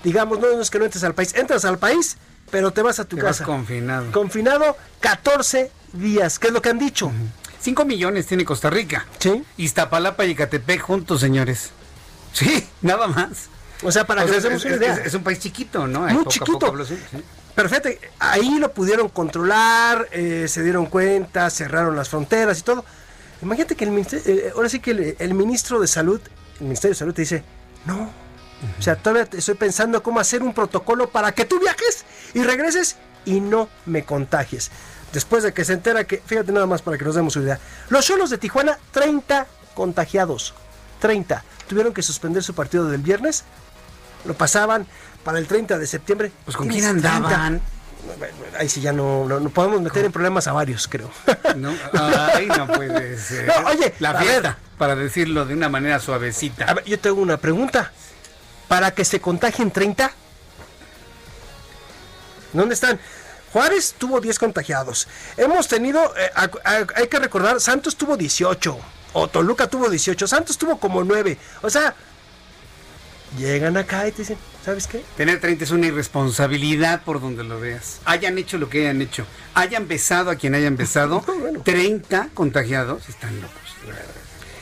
digamos, 0.04 0.38
no 0.40 0.60
es 0.60 0.70
que 0.70 0.78
no 0.78 0.84
entres 0.84 1.04
al 1.04 1.14
país, 1.14 1.34
entras 1.34 1.64
al 1.64 1.78
país, 1.78 2.16
pero 2.50 2.72
te 2.72 2.82
vas 2.82 2.98
a 3.00 3.04
tu 3.04 3.16
Te 3.16 3.22
casa. 3.22 3.40
vas 3.44 3.46
confinado. 3.46 4.12
Confinado 4.12 4.76
14 5.00 5.70
días, 5.92 6.38
que 6.38 6.48
es 6.48 6.52
lo 6.52 6.60
que 6.62 6.68
han 6.70 6.78
dicho. 6.78 7.10
5 7.60 7.84
millones 7.84 8.26
tiene 8.26 8.44
Costa 8.44 8.68
Rica. 8.70 9.06
Sí. 9.18 9.42
Iztapalapa 9.56 10.24
y 10.24 10.32
Ecatepec 10.32 10.80
juntos, 10.80 11.20
señores. 11.20 11.70
Sí, 12.32 12.68
nada 12.82 13.08
más. 13.08 13.48
O 13.82 13.92
sea, 13.92 14.06
para 14.06 14.22
O 14.22 14.26
que 14.26 14.32
sea, 14.32 14.36
nos 14.36 14.42
demos 14.44 14.64
es, 14.64 14.66
una 14.66 14.76
idea. 14.76 14.94
es- 14.94 15.06
es 15.06 15.14
un 15.14 15.22
país 15.22 15.38
chiquito, 15.38 15.86
¿no? 15.86 16.04
Ahí 16.04 16.14
Muy 16.14 16.24
poco 16.24 16.30
chiquito. 16.32 16.58
poco 16.58 16.84
sí, 16.84 16.98
ahí 18.18 18.58
lo 18.58 18.72
pudieron 18.72 19.08
controlar, 19.08 20.08
eh, 20.12 20.46
se 20.48 20.62
dieron 20.62 20.86
cuenta, 20.86 21.48
cerraron 21.50 21.96
las 21.96 22.08
fronteras 22.08 22.58
y 22.58 22.62
todo. 22.62 22.84
Imagínate 23.42 23.74
que 23.76 23.84
el 23.84 23.90
ministerio, 23.90 24.24
eh, 24.26 24.52
ahora 24.54 24.68
sí 24.68 24.80
que 24.80 24.90
el, 24.92 25.16
el 25.18 25.34
ministro 25.34 25.80
de 25.80 25.86
Salud, 25.86 26.20
el 26.60 26.62
Ministerio 26.66 26.94
de 26.94 26.98
Salud 26.98 27.14
te 27.14 27.22
dice, 27.22 27.44
no, 27.84 28.10
o 28.78 28.82
sea, 28.82 28.96
todavía 28.96 29.28
estoy 29.32 29.54
pensando 29.54 30.02
cómo 30.02 30.20
hacer 30.20 30.42
un 30.42 30.54
protocolo 30.54 31.10
para 31.10 31.32
que 31.32 31.44
tú 31.44 31.58
viajes 31.60 32.04
y 32.34 32.42
regreses 32.42 32.96
y 33.24 33.40
no 33.40 33.68
me 33.84 34.04
contagies. 34.04 34.70
Después 35.12 35.42
de 35.42 35.52
que 35.52 35.64
se 35.64 35.72
entera 35.74 36.04
que, 36.04 36.22
fíjate 36.24 36.52
nada 36.52 36.66
más 36.66 36.82
para 36.82 36.98
que 36.98 37.04
nos 37.04 37.14
demos 37.14 37.36
una 37.36 37.44
idea, 37.44 37.60
los 37.90 38.04
solos 38.06 38.30
de 38.30 38.38
Tijuana, 38.38 38.78
30 38.92 39.46
contagiados, 39.74 40.52
30. 41.00 41.44
Tuvieron 41.68 41.92
que 41.92 42.02
suspender 42.02 42.42
su 42.42 42.54
partido 42.54 42.88
del 42.88 43.00
viernes, 43.02 43.44
lo 44.26 44.34
pasaban 44.34 44.86
para 45.24 45.38
el 45.38 45.46
30 45.46 45.78
de 45.78 45.86
septiembre. 45.86 46.32
Pues 46.44 46.56
con 46.56 46.68
quién 46.68 46.82
30. 46.82 47.16
andaban. 47.16 47.60
Bueno, 48.18 48.34
Ahí 48.58 48.68
sí 48.68 48.80
ya 48.80 48.92
no, 48.92 49.26
no, 49.26 49.40
no 49.40 49.50
podemos 49.50 49.80
meter 49.82 50.04
en 50.04 50.12
problemas 50.12 50.46
a 50.46 50.52
varios, 50.52 50.86
creo. 50.86 51.10
No, 51.56 51.74
ay, 51.92 52.46
no 52.46 52.66
puede 52.68 53.18
ser. 53.18 53.46
No, 53.48 53.68
oye, 53.70 53.94
la 53.98 54.14
fiesta, 54.14 54.40
ver. 54.50 54.56
para 54.78 54.94
decirlo 54.94 55.44
de 55.44 55.54
una 55.54 55.68
manera 55.68 55.98
suavecita. 55.98 56.66
A 56.66 56.74
ver, 56.74 56.84
yo 56.84 56.98
tengo 57.00 57.20
una 57.20 57.36
pregunta. 57.36 57.92
Para 58.68 58.90
que 58.92 59.04
se 59.04 59.20
contagien 59.20 59.70
30, 59.70 60.10
¿dónde 62.52 62.74
están? 62.74 62.98
Juárez 63.52 63.94
tuvo 63.96 64.20
10 64.20 64.38
contagiados. 64.38 65.06
Hemos 65.36 65.68
tenido, 65.68 66.02
eh, 66.16 66.30
a- 66.34 66.50
a- 66.64 66.86
hay 66.96 67.08
que 67.08 67.18
recordar, 67.18 67.60
Santos 67.60 67.96
tuvo 67.96 68.16
18. 68.16 68.78
O 69.12 69.28
Toluca 69.28 69.66
tuvo 69.68 69.88
18. 69.88 70.26
Santos 70.26 70.58
tuvo 70.58 70.78
como 70.78 71.02
9. 71.04 71.38
O 71.62 71.70
sea, 71.70 71.94
llegan 73.38 73.76
acá 73.76 74.06
y 74.08 74.12
te 74.12 74.22
dicen, 74.22 74.38
¿sabes 74.64 74.86
qué? 74.86 75.02
Tener 75.16 75.40
30 75.40 75.64
es 75.64 75.70
una 75.70 75.86
irresponsabilidad 75.86 77.02
por 77.02 77.20
donde 77.20 77.44
lo 77.44 77.60
veas. 77.60 78.00
Hayan 78.04 78.38
hecho 78.38 78.58
lo 78.58 78.68
que 78.68 78.82
hayan 78.82 79.02
hecho. 79.02 79.26
Hayan 79.54 79.88
besado 79.88 80.30
a 80.30 80.36
quien 80.36 80.54
hayan 80.54 80.76
besado. 80.78 81.24
30 81.64 82.30
contagiados. 82.34 83.08
Están 83.08 83.40
locos. 83.40 83.56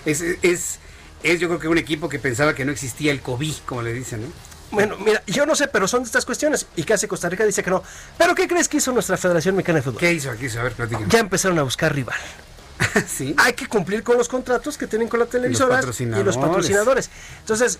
Es, 0.04 0.20
es, 0.20 0.78
es 1.22 1.40
yo 1.40 1.48
creo 1.48 1.58
que 1.60 1.68
un 1.68 1.78
equipo 1.78 2.08
que 2.08 2.18
pensaba 2.18 2.54
que 2.54 2.64
no 2.64 2.72
existía 2.72 3.12
el 3.12 3.20
COVID, 3.20 3.54
como 3.64 3.82
le 3.82 3.92
dicen, 3.92 4.22
¿no? 4.22 4.28
Bueno, 4.70 4.96
mira, 4.98 5.22
yo 5.26 5.46
no 5.46 5.54
sé, 5.54 5.68
pero 5.68 5.86
son 5.86 6.02
de 6.02 6.06
estas 6.06 6.24
cuestiones. 6.24 6.66
Y 6.76 6.82
casi 6.82 7.06
Costa 7.06 7.28
Rica 7.28 7.44
dice 7.44 7.62
que 7.62 7.70
no. 7.70 7.82
¿Pero 8.18 8.34
qué 8.34 8.48
crees 8.48 8.68
que 8.68 8.78
hizo 8.78 8.92
nuestra 8.92 9.16
Federación 9.16 9.54
Mexicana 9.54 9.78
de 9.78 9.82
Fútbol? 9.82 10.00
¿Qué 10.00 10.12
hizo? 10.12 10.30
¿Qué 10.36 10.46
hizo? 10.46 10.60
A 10.60 10.64
ver, 10.64 10.72
platícame. 10.72 11.06
Ya 11.08 11.20
empezaron 11.20 11.58
a 11.58 11.62
buscar 11.62 11.94
rival. 11.94 12.18
¿Sí? 13.06 13.34
Hay 13.38 13.52
que 13.52 13.66
cumplir 13.66 14.02
con 14.02 14.18
los 14.18 14.28
contratos 14.28 14.76
que 14.76 14.86
tienen 14.86 15.08
con 15.08 15.20
las 15.20 15.28
televisoras 15.28 16.00
y 16.00 16.06
los 16.06 16.36
patrocinadores. 16.36 17.08
Entonces, 17.40 17.78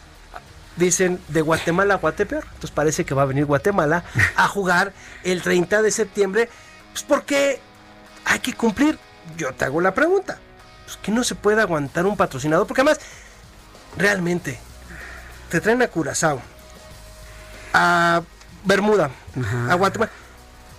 dicen 0.76 1.20
de 1.28 1.40
Guatemala 1.40 1.94
a 1.94 1.96
Guatepeor. 1.98 2.44
Entonces 2.44 2.70
parece 2.70 3.05
que 3.05 3.14
va 3.14 3.22
a 3.22 3.26
venir 3.26 3.44
Guatemala 3.44 4.05
a 4.36 4.48
jugar 4.48 4.92
el 5.22 5.42
30 5.42 5.82
de 5.82 5.90
septiembre. 5.90 6.48
Pues 6.92 7.02
porque 7.02 7.60
hay 8.24 8.38
que 8.40 8.55
cumplir. 8.55 8.98
Yo 9.36 9.52
te 9.55 9.64
hago 9.64 9.80
la 9.80 9.94
pregunta. 9.94 10.38
Pues 10.84 10.96
que 10.98 11.12
no 11.12 11.24
se 11.24 11.34
puede 11.34 11.60
aguantar 11.60 12.06
un 12.06 12.16
patrocinador. 12.16 12.66
Porque 12.66 12.82
además, 12.82 13.01
realmente, 13.96 14.59
te 15.51 15.60
traen 15.60 15.82
a 15.82 15.88
Curazao, 15.88 16.40
a 17.72 18.22
Bermuda, 18.64 19.10
a 19.68 19.74
Guatemala. 19.74 20.12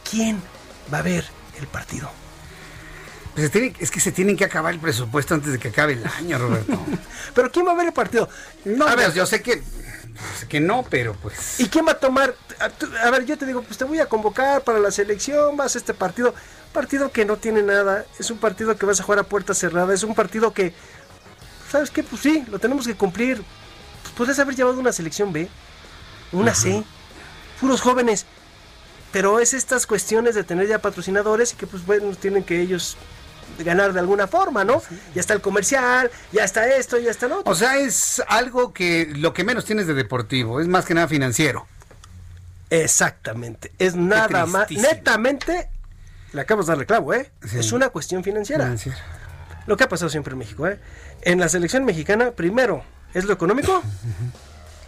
¿Quién 0.09 0.41
va 0.93 0.99
a 0.99 1.03
ver 1.03 1.25
el 1.59 1.67
partido? 1.67 2.11
Pues 3.35 3.51
tiene- 3.51 3.73
es 3.79 3.91
que 3.91 3.99
se 3.99 4.11
tienen 4.11 4.37
que 4.37 4.45
acabar 4.45 4.73
el 4.73 4.79
presupuesto 4.79 5.33
antes 5.33 5.51
de 5.51 5.59
que 5.59 5.67
acabe 5.67 5.93
el 5.93 6.05
año, 6.05 6.37
Roberto. 6.39 6.79
¿Pero 7.35 7.51
quién 7.51 7.67
va 7.67 7.71
a 7.71 7.75
ver 7.75 7.87
el 7.87 7.93
partido? 7.93 8.29
No, 8.63 8.87
A 8.87 8.95
ver, 8.95 9.13
yo 9.13 9.25
sé 9.25 9.41
que, 9.41 9.61
sé 10.39 10.47
que 10.47 10.59
no, 10.61 10.85
pero 10.89 11.13
pues. 11.21 11.59
¿Y 11.59 11.67
quién 11.67 11.85
va 11.85 11.91
a 11.93 11.99
tomar? 11.99 12.33
A 13.03 13.11
ver, 13.11 13.25
yo 13.25 13.37
te 13.37 13.45
digo, 13.45 13.61
pues 13.61 13.77
te 13.77 13.83
voy 13.83 13.99
a 13.99 14.07
convocar 14.07 14.63
para 14.63 14.79
la 14.79 14.89
selección, 14.89 15.57
vas 15.57 15.75
a 15.75 15.77
este 15.79 15.93
partido. 15.93 16.33
Partido 16.71 17.11
que 17.11 17.25
no 17.25 17.37
tiene 17.37 17.61
nada, 17.61 18.05
es 18.19 18.31
un 18.31 18.37
partido 18.37 18.75
que 18.77 18.85
vas 18.85 18.99
a 18.99 19.03
jugar 19.03 19.19
a 19.19 19.23
puerta 19.23 19.53
cerrada, 19.53 19.93
es 19.93 20.03
un 20.03 20.13
partido 20.15 20.53
que, 20.53 20.73
¿sabes 21.71 21.89
qué? 21.89 22.03
Pues 22.03 22.21
sí, 22.21 22.43
lo 22.49 22.59
tenemos 22.59 22.85
que 22.87 22.95
cumplir. 22.95 23.41
Pues 24.03 24.13
podrías 24.15 24.39
haber 24.39 24.55
llevado 24.55 24.79
una 24.79 24.91
selección 24.91 25.31
B, 25.33 25.49
una 26.31 26.53
C, 26.55 26.83
puros 27.59 27.81
jóvenes. 27.81 28.25
Pero 29.11 29.39
es 29.39 29.53
estas 29.53 29.87
cuestiones 29.87 30.35
de 30.35 30.43
tener 30.43 30.67
ya 30.67 30.79
patrocinadores 30.79 31.53
y 31.53 31.55
que 31.55 31.67
pues 31.67 31.85
bueno, 31.85 32.13
tienen 32.15 32.43
que 32.43 32.59
ellos 32.61 32.97
ganar 33.59 33.93
de 33.93 33.99
alguna 33.99 34.27
forma, 34.27 34.63
¿no? 34.63 34.81
Ya 35.13 35.21
está 35.21 35.33
el 35.33 35.41
comercial, 35.41 36.11
ya 36.31 36.43
está 36.43 36.67
esto, 36.75 36.97
ya 36.97 37.11
está 37.11 37.27
lo 37.27 37.39
otro. 37.39 37.51
O 37.51 37.55
sea, 37.55 37.77
es 37.77 38.21
algo 38.27 38.73
que 38.73 39.07
lo 39.15 39.33
que 39.33 39.43
menos 39.43 39.65
tienes 39.65 39.87
de 39.87 39.93
deportivo, 39.93 40.59
es 40.59 40.67
más 40.67 40.85
que 40.85 40.93
nada 40.93 41.07
financiero. 41.07 41.67
Exactamente. 42.69 43.71
Es 43.79 43.95
nada 43.95 44.45
más. 44.45 44.69
Netamente, 44.71 45.69
le 46.33 46.41
acabas 46.41 46.65
de 46.65 46.71
darle 46.71 46.85
clavo, 46.85 47.13
¿eh? 47.13 47.31
Es 47.53 47.71
una 47.71 47.89
cuestión 47.89 48.23
financiera. 48.23 48.65
Financiero. 48.65 48.97
Lo 49.67 49.77
que 49.77 49.83
ha 49.83 49.89
pasado 49.89 50.09
siempre 50.09 50.33
en 50.33 50.39
México, 50.39 50.67
¿eh? 50.67 50.79
En 51.21 51.39
la 51.39 51.49
selección 51.49 51.85
mexicana, 51.85 52.31
primero 52.31 52.83
es 53.13 53.25
lo 53.25 53.33
económico 53.33 53.81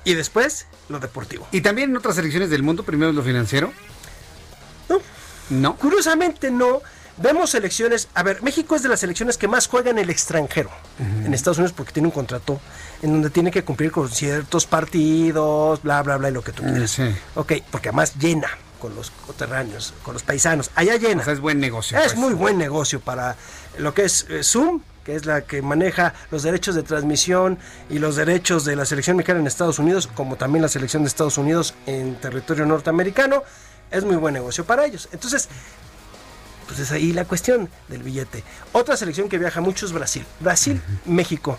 y 0.04 0.14
después 0.14 0.68
lo 0.90 1.00
deportivo. 1.00 1.48
¿Y 1.52 1.62
también 1.62 1.90
en 1.90 1.98
otras 1.98 2.16
selecciones 2.16 2.50
del 2.50 2.62
mundo 2.62 2.84
primero 2.84 3.10
es 3.10 3.16
lo 3.16 3.24
financiero? 3.24 3.74
No. 4.90 5.00
No. 5.50 5.76
Curiosamente, 5.78 6.52
no. 6.52 6.82
Vemos 7.18 7.50
selecciones. 7.50 8.08
A 8.14 8.24
ver, 8.24 8.44
México 8.44 8.76
es 8.76 8.84
de 8.84 8.90
las 8.90 9.00
selecciones 9.00 9.38
que 9.38 9.48
más 9.48 9.68
juegan 9.68 9.98
en 9.98 10.04
el 10.04 10.10
extranjero. 10.10 10.70
En 11.00 11.34
Estados 11.34 11.58
Unidos, 11.58 11.74
porque 11.76 11.92
tiene 11.92 12.08
un 12.08 12.12
contrato 12.12 12.60
en 13.02 13.12
donde 13.12 13.30
tiene 13.30 13.52
que 13.52 13.64
cumplir 13.64 13.92
con 13.92 14.10
ciertos 14.10 14.66
partidos, 14.66 15.82
bla, 15.82 16.02
bla, 16.04 16.18
bla, 16.18 16.30
y 16.30 16.34
lo 16.34 16.44
que 16.44 16.52
tú 16.52 16.64
quieras. 16.64 16.92
Sí. 16.92 17.04
Ok, 17.36 17.54
porque 17.72 17.90
además 17.90 18.16
llena 18.16 18.50
con 18.80 18.96
los 18.96 19.12
coterráneos, 19.12 19.94
con 20.04 20.14
los 20.14 20.24
paisanos. 20.24 20.72
Allá 20.76 20.96
llena. 20.98 21.22
O 21.22 21.26
sea, 21.26 21.34
es 21.34 21.40
buen 21.40 21.60
negocio. 21.60 21.98
Es 21.98 22.14
pues. 22.14 22.16
muy 22.18 22.34
buen 22.34 22.58
negocio 22.58 23.00
para 23.00 23.36
lo 23.78 23.94
que 23.94 24.06
es 24.06 24.26
eh, 24.30 24.44
Zoom, 24.44 24.82
que 25.04 25.16
es 25.16 25.26
la 25.26 25.42
que 25.42 25.62
maneja 25.62 26.14
los 26.32 26.44
derechos 26.44 26.76
de 26.76 26.84
transmisión 26.84 27.58
y 27.90 28.00
los 28.00 28.16
derechos 28.16 28.66
de 28.66 28.76
la 28.76 28.86
selección 28.86 29.18
mexicana 29.18 29.40
en 29.40 29.48
Estados 29.48 29.80
Unidos, 29.80 30.08
como 30.08 30.36
también 30.36 30.62
la 30.62 30.68
selección 30.68 31.04
de 31.04 31.08
Estados 31.08 31.38
Unidos 31.38 31.74
en 31.86 32.16
territorio 32.16 32.66
norteamericano. 32.66 33.44
Es 33.90 34.04
muy 34.04 34.18
buen 34.18 34.34
negocio 34.34 34.66
para 34.66 34.86
ellos. 34.86 35.08
Entonces, 35.14 35.48
pues 36.68 36.80
es 36.80 36.92
ahí 36.92 37.14
la 37.14 37.26
cuestión 37.26 37.70
del 37.88 38.04
billete. 38.04 38.44
Otra 38.74 38.96
selección 38.98 39.30
que 39.30 39.38
viaja 39.38 39.62
mucho 39.62 39.86
es 39.86 39.94
Brasil. 39.94 40.26
Brasil, 40.40 40.82
México 41.06 41.58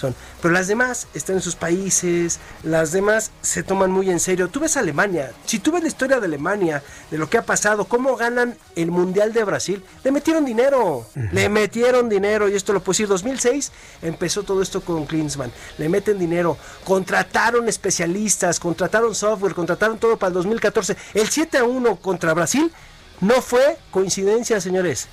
son. 0.00 0.14
Pero 0.40 0.54
las 0.54 0.66
demás 0.66 1.06
están 1.14 1.36
en 1.36 1.42
sus 1.42 1.54
países, 1.54 2.40
las 2.62 2.90
demás 2.90 3.30
se 3.42 3.62
toman 3.62 3.90
muy 3.90 4.10
en 4.10 4.18
serio. 4.18 4.48
Tú 4.48 4.60
ves 4.60 4.76
Alemania, 4.76 5.32
si 5.44 5.58
tú 5.58 5.70
ves 5.72 5.82
la 5.82 5.88
historia 5.88 6.18
de 6.18 6.26
Alemania, 6.26 6.82
de 7.10 7.18
lo 7.18 7.28
que 7.28 7.38
ha 7.38 7.42
pasado, 7.42 7.84
cómo 7.84 8.16
ganan 8.16 8.56
el 8.74 8.90
Mundial 8.90 9.32
de 9.32 9.44
Brasil, 9.44 9.84
le 10.02 10.10
metieron 10.10 10.44
dinero, 10.44 11.06
le 11.32 11.48
metieron 11.48 12.08
dinero, 12.08 12.48
y 12.48 12.54
esto 12.54 12.72
lo 12.72 12.80
puedo 12.80 12.94
decir, 12.94 13.08
2006 13.08 13.72
empezó 14.02 14.42
todo 14.42 14.62
esto 14.62 14.80
con 14.80 15.04
Klinsmann, 15.04 15.52
le 15.78 15.88
meten 15.88 16.18
dinero, 16.18 16.56
contrataron 16.84 17.68
especialistas, 17.68 18.58
contrataron 18.58 19.14
software, 19.14 19.54
contrataron 19.54 19.98
todo 19.98 20.16
para 20.16 20.28
el 20.28 20.34
2014. 20.34 20.96
El 21.14 21.28
7 21.28 21.58
a 21.58 21.64
1 21.64 21.96
contra 21.96 22.32
Brasil 22.32 22.72
no 23.20 23.40
fue 23.42 23.78
coincidencia, 23.90 24.60
señores. 24.60 25.08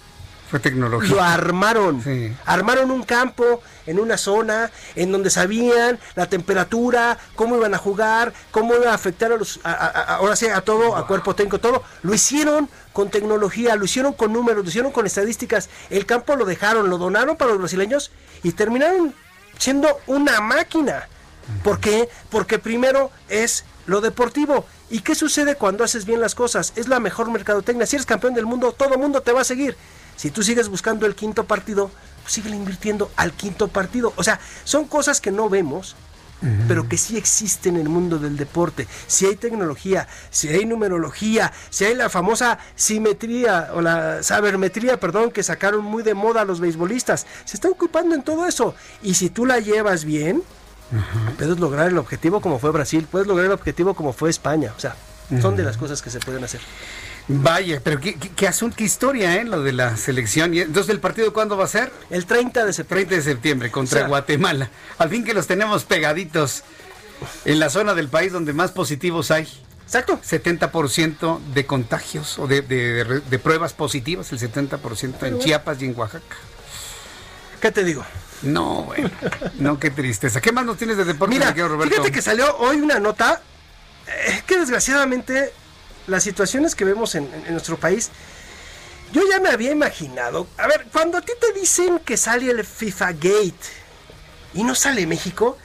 Fue 0.50 0.60
tecnología. 0.62 1.14
Lo 1.14 1.22
armaron. 1.22 2.02
Sí. 2.02 2.34
Armaron 2.46 2.90
un 2.90 3.04
campo 3.04 3.62
en 3.86 4.00
una 4.00 4.18
zona 4.18 4.72
en 4.96 5.12
donde 5.12 5.30
sabían 5.30 6.00
la 6.16 6.30
temperatura, 6.30 7.18
cómo 7.36 7.58
iban 7.58 7.74
a 7.74 7.78
jugar, 7.78 8.32
cómo 8.52 8.74
iba 8.76 8.92
a 8.92 8.94
afectar 8.94 9.34
a 9.34 9.36
los, 9.36 9.60
a- 9.66 10.16
ahora 10.16 10.38
sí, 10.38 10.48
a 10.48 10.62
todo, 10.62 10.96
a 10.96 11.06
cuerpo 11.06 11.36
técnico, 11.36 11.60
todo. 11.60 11.84
Lo 12.02 12.14
hicieron 12.14 12.70
con 12.94 13.10
tecnología, 13.10 13.76
lo 13.76 13.84
hicieron 13.84 14.14
con 14.14 14.32
números, 14.32 14.64
lo 14.64 14.70
hicieron 14.70 14.94
con 14.94 15.06
estadísticas. 15.06 15.70
El 15.90 16.06
campo 16.06 16.38
lo 16.38 16.46
dejaron, 16.46 16.90
lo 16.90 16.98
donaron 16.98 17.36
para 17.36 17.52
los 17.52 17.60
brasileños 17.60 18.12
y 18.42 18.54
terminaron 18.54 19.14
siendo 19.58 20.00
una 20.08 20.40
máquina. 20.40 21.10
¿Por 21.62 21.82
qué? 21.82 22.08
Porque 22.30 22.58
primero 22.58 23.12
es 23.28 23.66
lo 23.86 24.00
deportivo 24.00 24.66
¿Y 24.90 25.00
qué 25.00 25.16
sucede 25.16 25.56
cuando 25.56 25.84
haces 25.84 26.06
bien 26.06 26.22
las 26.22 26.36
cosas? 26.36 26.74
Es 26.76 26.88
la 26.88 27.00
mejor 27.00 27.30
mercadotecnia. 27.30 27.86
Si 27.86 27.96
eres 27.96 28.06
campeón 28.06 28.34
del 28.34 28.46
mundo, 28.46 28.72
todo 28.72 28.94
el 28.94 29.00
mundo 29.00 29.22
te 29.22 29.32
va 29.34 29.42
a 29.42 29.46
seguir. 29.46 29.76
Si 30.16 30.32
tú 30.32 30.44
sigues 30.44 30.70
buscando 30.70 31.06
el 31.06 31.16
quinto 31.16 31.46
partido, 31.46 31.92
pues 32.24 32.34
sigue 32.34 32.50
invirtiendo 32.50 33.12
al 33.16 33.34
quinto 33.34 33.68
partido. 33.68 34.14
O 34.16 34.24
sea, 34.24 34.40
son 34.64 34.86
cosas 34.86 35.20
que 35.22 35.32
no 35.32 35.50
vemos, 35.50 35.96
pero 36.68 36.88
que 36.88 36.98
sí 36.98 37.18
existen 37.18 37.76
en 37.76 37.82
el 37.82 37.90
mundo 37.90 38.20
del 38.20 38.38
deporte. 38.38 38.88
Si 39.08 39.26
hay 39.26 39.36
tecnología, 39.36 40.08
si 40.30 40.48
hay 40.50 40.66
numerología, 40.66 41.52
si 41.70 41.86
hay 41.86 41.96
la 41.96 42.10
famosa 42.10 42.60
simetría 42.76 43.72
o 43.74 43.82
la 43.82 44.22
sabermetría, 44.24 45.00
perdón, 45.00 45.32
que 45.32 45.44
sacaron 45.44 45.84
muy 45.84 46.04
de 46.04 46.14
moda 46.14 46.42
a 46.42 46.46
los 46.46 46.60
beisbolistas, 46.60 47.26
se 47.44 47.58
están 47.58 47.72
ocupando 47.72 48.16
en 48.16 48.24
todo 48.24 48.48
eso. 48.48 48.76
Y 49.02 49.16
si 49.16 49.30
tú 49.30 49.46
la 49.46 49.60
llevas 49.60 50.06
bien, 50.06 50.44
puedes 51.38 51.60
lograr 51.60 51.90
el 51.90 51.98
objetivo 51.98 52.42
como 52.42 52.60
fue 52.60 52.72
Brasil, 52.72 53.08
puedes 53.10 53.28
lograr 53.28 53.48
el 53.48 53.52
objetivo 53.52 53.94
como 53.94 54.14
fue 54.14 54.30
España. 54.30 54.74
O 54.76 54.80
sea, 54.80 54.96
son 55.42 55.56
de 55.56 55.64
las 55.64 55.78
cosas 55.78 56.02
que 56.02 56.10
se 56.10 56.20
pueden 56.20 56.44
hacer. 56.44 56.62
Vaya, 57.30 57.82
pero 57.84 58.00
qué, 58.00 58.16
qué, 58.16 58.48
asunto, 58.48 58.78
qué 58.78 58.86
historia, 58.86 59.36
¿eh? 59.36 59.44
Lo 59.44 59.62
de 59.62 59.74
la 59.74 59.98
selección. 59.98 60.54
¿Y 60.54 60.62
entonces, 60.62 60.90
¿el 60.90 61.02
partido 61.02 61.34
cuándo 61.34 61.58
va 61.58 61.66
a 61.66 61.68
ser? 61.68 61.92
El 62.10 62.26
30 62.26 62.66
de 62.66 62.72
septiembre. 62.72 63.06
30 63.06 63.16
de 63.16 63.34
septiembre 63.34 63.72
contra 63.72 64.08
Guatemala. 64.08 64.70
Al 64.98 65.10
fin 65.10 65.26
que 65.26 65.34
los 65.34 65.46
tenemos 65.46 65.84
pegaditos 65.84 66.64
en 67.44 67.60
la 67.60 67.70
zona 67.70 67.94
del 67.96 68.08
país 68.08 68.32
donde 68.32 68.54
más 68.54 68.72
positivos 68.72 69.32
hay. 69.32 69.46
Exacto. 69.84 70.20
70% 70.22 71.40
de 71.54 71.66
contagios 71.66 72.40
o 72.40 72.48
de, 72.48 72.62
de, 72.62 73.40
pruebas 73.40 73.74
positivas, 73.74 74.32
el 74.32 74.40
70% 74.40 75.24
en 75.24 75.40
Chiapas 75.40 75.82
y 75.82 75.86
en 75.86 75.98
Oaxaca. 75.98 76.36
¿Qué 77.60 77.72
te 77.72 77.84
digo? 77.84 78.06
No, 78.42 78.84
bueno. 78.84 79.10
no, 79.60 79.80
qué 79.80 79.90
tristeza. 79.90 80.42
¿Qué 80.42 80.52
más 80.52 80.66
nos 80.66 80.78
tienes 80.78 80.98
de 80.98 81.06
deporte, 81.06 81.36
Mira, 81.36 81.54
fíjate 81.54 82.12
que 82.12 82.22
salió 82.22 82.56
hoy 82.58 82.78
una 82.78 83.00
nota 83.00 83.42
eh, 84.08 84.44
que 84.46 84.60
desgraciadamente 84.60 85.54
las 86.08 86.24
situaciones 86.24 86.76
que 86.76 86.86
vemos 86.86 87.16
en, 87.16 87.30
nuestro 87.50 87.78
país, 87.78 88.10
yo 89.12 89.22
ya 89.30 89.40
me 89.40 89.50
había 89.50 89.72
imaginado. 89.72 90.48
A 90.58 90.68
ver, 90.68 90.88
cuando 90.92 91.18
a 91.18 91.22
ti 91.22 91.34
te 91.40 91.60
dicen 91.60 92.00
que 92.00 92.18
sale 92.18 92.50
el 92.50 92.64
FIFA 92.64 93.14
Gate 93.14 93.54
y 94.54 94.64
no 94.64 94.76
sale 94.76 95.06
México, 95.06 95.58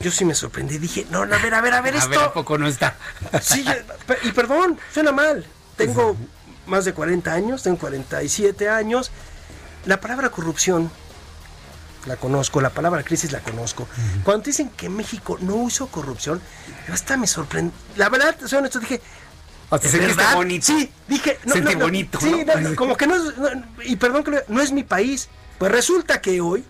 yo 0.00 0.10
sí 0.10 0.24
me 0.24 0.34
sorprendí. 0.34 0.78
Dije, 0.78 1.06
no, 1.10 1.24
no, 1.24 1.34
a 1.34 1.38
ver, 1.38 1.54
a 1.54 1.60
ver, 1.60 1.74
a 1.74 1.80
ver, 1.80 1.96
esto. 1.96 2.20
A 2.20 2.32
poco 2.32 2.58
no 2.58 2.66
está? 2.66 2.96
Sí, 3.40 3.64
y 4.22 4.32
perdón, 4.32 4.78
suena 4.92 5.12
mal. 5.12 5.46
Tengo 5.76 6.16
más 6.66 6.84
de 6.84 6.92
40 6.92 7.32
años, 7.32 7.62
tengo 7.62 7.78
47 7.78 8.68
años. 8.68 9.10
La 9.86 10.00
palabra 10.00 10.30
corrupción 10.30 10.90
la 12.06 12.16
conozco, 12.16 12.60
la 12.60 12.70
palabra 12.70 13.02
crisis 13.02 13.32
la 13.32 13.40
conozco. 13.40 13.88
Cuando 14.24 14.44
dicen 14.44 14.70
que 14.70 14.88
México 14.88 15.38
no 15.40 15.56
usó 15.56 15.88
corrupción, 15.88 16.40
hasta 16.92 17.16
me 17.16 17.26
sorprende. 17.26 17.72
La 17.96 18.08
verdad, 18.08 18.36
soy 18.44 18.58
honesto, 18.58 18.80
dije, 18.80 19.00
o 19.70 19.78
sea, 19.78 20.34
bonito. 20.34 20.66
Sí, 20.66 20.90
dije, 21.06 21.38
no, 21.44 21.54
no, 21.56 21.78
bonito. 21.78 22.18
Sí, 22.20 22.44
como 22.76 22.96
que 22.96 23.06
no 23.06 23.16
es, 23.16 23.34
y 23.84 23.96
perdón 23.96 24.24
que 24.24 24.44
no 24.48 24.60
es 24.60 24.72
mi 24.72 24.82
país. 24.82 25.28
Pues 25.58 25.72
resulta 25.72 26.20
que 26.20 26.40
hoy, 26.40 26.64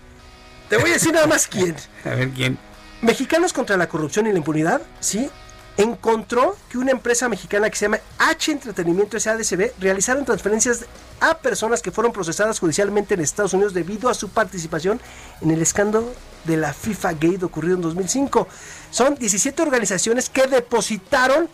te 0.68 0.76
voy 0.78 0.90
a 0.90 0.94
decir 0.94 1.12
nada 1.12 1.26
más 1.26 1.46
quién. 1.46 1.76
A 2.04 2.10
ver 2.10 2.30
quién. 2.30 2.58
Mexicanos 3.02 3.52
contra 3.52 3.76
la 3.76 3.88
corrupción 3.88 4.26
y 4.26 4.32
la 4.32 4.38
impunidad, 4.38 4.82
sí, 4.98 5.30
encontró 5.78 6.56
que 6.68 6.76
una 6.76 6.90
empresa 6.90 7.28
mexicana 7.28 7.70
que 7.70 7.76
se 7.76 7.84
llama 7.84 8.00
H 8.18 8.50
Entretenimiento 8.50 9.18
SADCB 9.18 9.72
realizaron 9.78 10.24
transferencias 10.24 10.84
a 11.20 11.38
personas 11.38 11.82
que 11.82 11.92
fueron 11.92 12.12
procesadas 12.12 12.58
judicialmente 12.58 13.14
en 13.14 13.20
Estados 13.20 13.54
Unidos 13.54 13.74
debido 13.74 14.10
a 14.10 14.14
su 14.14 14.28
participación 14.28 15.00
en 15.40 15.52
el 15.52 15.62
escándalo 15.62 16.12
de 16.44 16.56
la 16.56 16.74
FIFA 16.74 17.12
Gate 17.12 17.44
ocurrido 17.44 17.76
en 17.76 17.82
2005. 17.82 18.48
Son 18.90 19.14
17 19.14 19.62
organizaciones 19.62 20.28
que 20.28 20.48
depositaron 20.48 21.48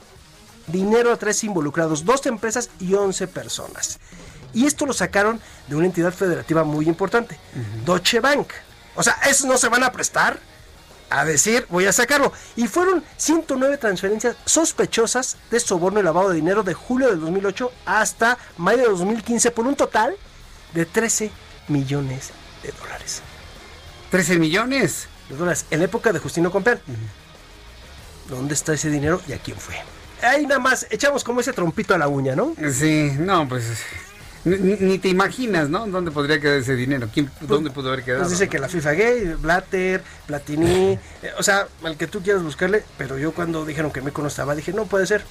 dinero 0.69 1.13
a 1.13 1.17
tres 1.19 1.45
involucrados, 1.45 2.07
dos 2.07 2.25
empresas 2.25 2.71
y 2.81 2.95
11 2.95 3.29
personas. 3.29 3.99
Y 4.55 4.65
esto 4.65 4.87
lo 4.87 4.95
sacaron 4.95 5.39
de 5.69 5.77
una 5.77 5.85
entidad 5.85 6.15
federativa 6.15 6.65
muy 6.65 6.89
importante, 6.89 7.39
Deutsche 7.85 8.21
Bank. 8.21 8.49
O 8.95 9.03
sea, 9.03 9.19
esos 9.29 9.47
no 9.47 9.59
se 9.59 9.69
van 9.69 9.83
a 9.83 9.93
prestar 9.93 10.39
a 11.11 11.25
decir, 11.25 11.67
voy 11.71 11.87
a 11.87 11.93
sacarlo. 11.93 12.33
Y 12.57 12.67
fueron 12.67 13.05
109 13.17 13.79
transferencias 13.79 14.37
sospechosas 14.45 15.37
de 15.51 15.61
soborno 15.61 16.01
y 16.01 16.03
lavado 16.03 16.31
de 16.31 16.37
dinero 16.37 16.63
de 16.63 16.75
julio 16.75 17.09
de 17.09 17.17
2008 17.17 17.73
hasta 17.87 18.39
mayo 18.59 18.83
de 18.83 18.89
2015 18.89 19.51
por 19.51 19.67
un 19.67 19.77
total 19.77 20.17
de 20.73 20.87
13 20.87 21.31
millones 21.69 22.31
de 22.63 22.73
dólares. 22.73 23.23
¿13 24.13 24.39
millones? 24.39 25.09
De 25.29 25.37
dólares 25.37 25.67
en 25.71 25.81
la 25.81 25.87
época 25.87 26.13
de 26.13 26.19
Justino 26.19 26.51
Comper. 26.51 26.81
¿Dónde 28.29 28.55
está 28.55 28.75
ese 28.75 28.91
dinero 28.91 29.21
y 29.29 29.33
a 29.33 29.39
quién 29.39 29.57
fue? 29.57 29.77
ahí 30.25 30.47
nada 30.47 30.61
más 30.61 30.87
echamos 30.91 31.23
como 31.25 31.41
ese 31.41 31.53
trompito 31.53 31.95
a 31.95 31.99
la 31.99 32.09
uña, 32.09 32.35
¿no? 32.35 32.55
Sí, 32.73 33.13
no, 33.19 33.49
pues 33.49 33.83
ni, 34.45 34.99
te 34.99 35.09
imaginas, 35.09 35.69
¿no? 35.69 35.87
¿Dónde 35.87 36.11
podría 36.11 36.41
quedar 36.41 36.59
ese 36.59 36.77
dinero? 36.77 37.09
¿Quién, 37.13 37.27
pues, 37.27 37.49
¿Dónde 37.49 37.71
pudo 37.71 37.89
haber 37.89 38.05
quedado? 38.05 38.23
Pues 38.23 38.33
dice 38.33 38.49
que 38.49 38.59
la 38.59 38.69
FIFA 38.69 38.93
Gay, 38.93 39.35
Blatter, 39.41 40.03
Platini, 40.27 40.99
eh, 41.23 41.33
o 41.39 41.43
sea, 41.43 41.67
al 41.83 41.97
que 41.97 42.07
tú 42.07 42.23
quieras 42.23 42.43
buscarle, 42.43 42.85
pero 42.99 43.19
yo 43.19 43.33
cuando 43.33 43.65
dijeron 43.65 43.91
que 43.91 44.01
México 44.01 44.23
no 44.23 44.29
estaba, 44.29 44.55
dije, 44.55 44.73
no 44.73 44.87
puede 44.87 45.07
ser. 45.07 45.25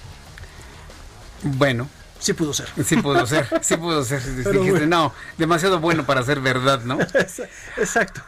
Bueno. 1.43 1.89
Sí 2.19 2.31
pudo 2.31 2.53
ser. 2.53 2.69
Sí 2.85 2.95
pudo 2.95 3.27
ser, 3.27 3.45
sí 3.61 3.75
pudo 3.75 4.05
ser. 4.05 4.21
Dijiste, 4.53 4.87
no, 4.87 5.13
demasiado 5.37 5.81
bueno 5.81 6.05
para 6.05 6.23
ser 6.23 6.39
verdad, 6.39 6.81
¿no? 6.83 6.97
Exacto. 7.77 8.21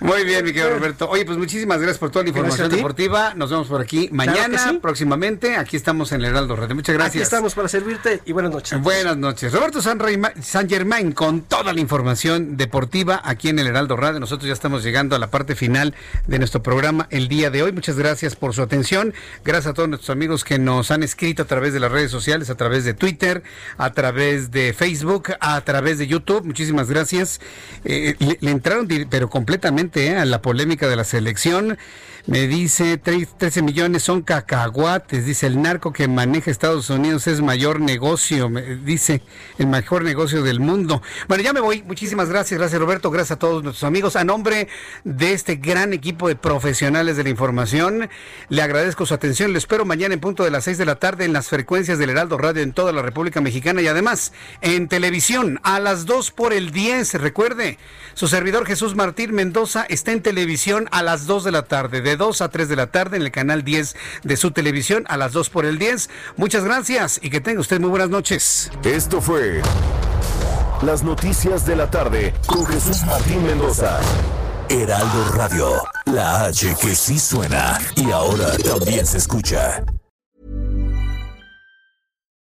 Muy 0.00 0.24
bien, 0.24 0.44
mi 0.44 0.52
querido 0.52 0.70
Roberto. 0.70 1.08
Oye, 1.10 1.24
pues 1.24 1.38
muchísimas 1.38 1.78
gracias 1.78 1.98
por 1.98 2.10
toda 2.10 2.22
la 2.22 2.28
información 2.28 2.70
deportiva. 2.70 3.34
Nos 3.34 3.50
vemos 3.50 3.66
por 3.66 3.80
aquí 3.80 4.08
mañana, 4.12 4.78
próximamente. 4.80 5.56
Aquí 5.56 5.76
estamos 5.76 6.12
en 6.12 6.20
el 6.20 6.26
Heraldo 6.26 6.54
Radio. 6.54 6.76
Muchas 6.76 6.94
gracias. 6.94 7.16
Aquí 7.16 7.22
estamos 7.22 7.54
para 7.54 7.66
servirte 7.66 8.22
y 8.24 8.32
buenas 8.32 8.52
noches. 8.52 8.80
Buenas 8.80 9.16
noches. 9.16 9.52
Roberto 9.52 9.82
San, 9.82 9.98
San 10.40 10.68
Germain 10.68 11.10
con 11.10 11.42
toda 11.42 11.72
la 11.72 11.80
información 11.80 12.56
deportiva 12.56 13.20
aquí 13.24 13.48
en 13.48 13.58
el 13.58 13.66
Heraldo 13.66 13.96
Radio. 13.96 14.20
Nosotros 14.20 14.46
ya 14.46 14.52
estamos 14.52 14.84
llegando 14.84 15.16
a 15.16 15.18
la 15.18 15.30
parte 15.30 15.56
final 15.56 15.94
de 16.28 16.38
nuestro 16.38 16.62
programa 16.62 17.08
el 17.10 17.26
día 17.26 17.50
de 17.50 17.64
hoy. 17.64 17.72
Muchas 17.72 17.98
gracias 17.98 18.36
por 18.36 18.54
su 18.54 18.62
atención. 18.62 19.14
Gracias 19.44 19.72
a 19.72 19.74
todos 19.74 19.88
nuestros 19.88 20.10
amigos 20.10 20.44
que 20.44 20.60
nos 20.60 20.92
han 20.92 21.02
escrito 21.02 21.42
a 21.42 21.46
través 21.46 21.72
de 21.72 21.80
las 21.80 21.90
redes 21.90 22.12
sociales, 22.12 22.50
a 22.50 22.54
través 22.54 22.84
de 22.84 22.94
Twitter, 22.94 23.42
a 23.76 23.92
través 23.92 24.52
de 24.52 24.72
Facebook, 24.74 25.32
a 25.40 25.60
través 25.62 25.98
de 25.98 26.06
YouTube. 26.06 26.44
Muchísimas 26.44 26.88
gracias. 26.88 27.40
Eh, 27.84 28.14
le 28.40 28.50
entraron, 28.50 28.86
pero 29.10 29.28
completamente 29.28 29.87
¿eh? 29.96 30.16
a 30.16 30.24
la 30.24 30.42
polémica 30.42 30.88
de 30.88 30.96
la 30.96 31.04
selección. 31.04 31.78
Me 32.28 32.46
dice 32.46 32.98
13 32.98 33.62
millones 33.62 34.02
son 34.02 34.20
cacahuates. 34.20 35.24
Dice 35.24 35.46
el 35.46 35.62
narco 35.62 35.94
que 35.94 36.08
maneja 36.08 36.50
Estados 36.50 36.90
Unidos 36.90 37.26
es 37.26 37.40
mayor 37.40 37.80
negocio. 37.80 38.50
Me 38.50 38.76
dice 38.76 39.22
el 39.56 39.66
mejor 39.66 40.04
negocio 40.04 40.42
del 40.42 40.60
mundo. 40.60 41.00
Bueno, 41.26 41.42
ya 41.42 41.54
me 41.54 41.60
voy. 41.60 41.82
Muchísimas 41.84 42.28
gracias. 42.28 42.60
Gracias 42.60 42.78
Roberto. 42.78 43.10
Gracias 43.10 43.36
a 43.36 43.38
todos 43.38 43.64
nuestros 43.64 43.84
amigos. 43.84 44.14
A 44.14 44.24
nombre 44.24 44.68
de 45.04 45.32
este 45.32 45.56
gran 45.56 45.94
equipo 45.94 46.28
de 46.28 46.36
profesionales 46.36 47.16
de 47.16 47.22
la 47.22 47.30
información, 47.30 48.10
le 48.50 48.60
agradezco 48.60 49.06
su 49.06 49.14
atención. 49.14 49.52
Le 49.52 49.58
espero 49.58 49.86
mañana 49.86 50.12
en 50.12 50.20
punto 50.20 50.44
de 50.44 50.50
las 50.50 50.64
6 50.64 50.76
de 50.76 50.84
la 50.84 50.96
tarde 50.96 51.24
en 51.24 51.32
las 51.32 51.48
frecuencias 51.48 51.98
del 51.98 52.10
Heraldo 52.10 52.36
Radio 52.36 52.60
en 52.60 52.74
toda 52.74 52.92
la 52.92 53.00
República 53.00 53.40
Mexicana 53.40 53.80
y 53.80 53.86
además 53.86 54.34
en 54.60 54.88
televisión 54.88 55.60
a 55.62 55.80
las 55.80 56.04
2 56.04 56.30
por 56.32 56.52
el 56.52 56.72
10. 56.72 57.14
Recuerde, 57.14 57.78
su 58.12 58.28
servidor 58.28 58.66
Jesús 58.66 58.94
Martín 58.94 59.32
Mendoza 59.32 59.86
está 59.88 60.12
en 60.12 60.20
televisión 60.20 60.88
a 60.90 61.02
las 61.02 61.26
2 61.26 61.44
de 61.44 61.52
la 61.52 61.62
tarde. 61.62 62.02
De 62.02 62.17
2 62.18 62.42
a 62.42 62.50
3 62.50 62.68
de 62.68 62.76
la 62.76 62.88
tarde 62.88 63.16
en 63.16 63.22
el 63.22 63.30
canal 63.30 63.64
10 63.64 63.96
de 64.24 64.36
su 64.36 64.50
televisión 64.50 65.04
a 65.08 65.16
las 65.16 65.32
2 65.32 65.48
por 65.48 65.64
el 65.64 65.78
10. 65.78 66.10
Muchas 66.36 66.64
gracias 66.64 67.18
y 67.22 67.30
que 67.30 67.40
tenga 67.40 67.60
usted 67.60 67.80
muy 67.80 67.88
buenas 67.88 68.10
noches. 68.10 68.70
Esto 68.84 69.22
fue 69.22 69.62
Las 70.82 71.02
Noticias 71.02 71.64
de 71.64 71.76
la 71.76 71.90
Tarde 71.90 72.34
con 72.46 72.66
Jesús 72.66 73.02
Martín 73.06 73.44
Mendoza. 73.46 73.98
Heraldo 74.68 75.32
Radio, 75.32 75.82
la 76.04 76.44
H 76.44 76.76
que 76.80 76.94
sí 76.94 77.18
suena 77.18 77.78
y 77.96 78.10
ahora 78.10 78.54
también 78.58 79.06
se 79.06 79.16
escucha. 79.16 79.82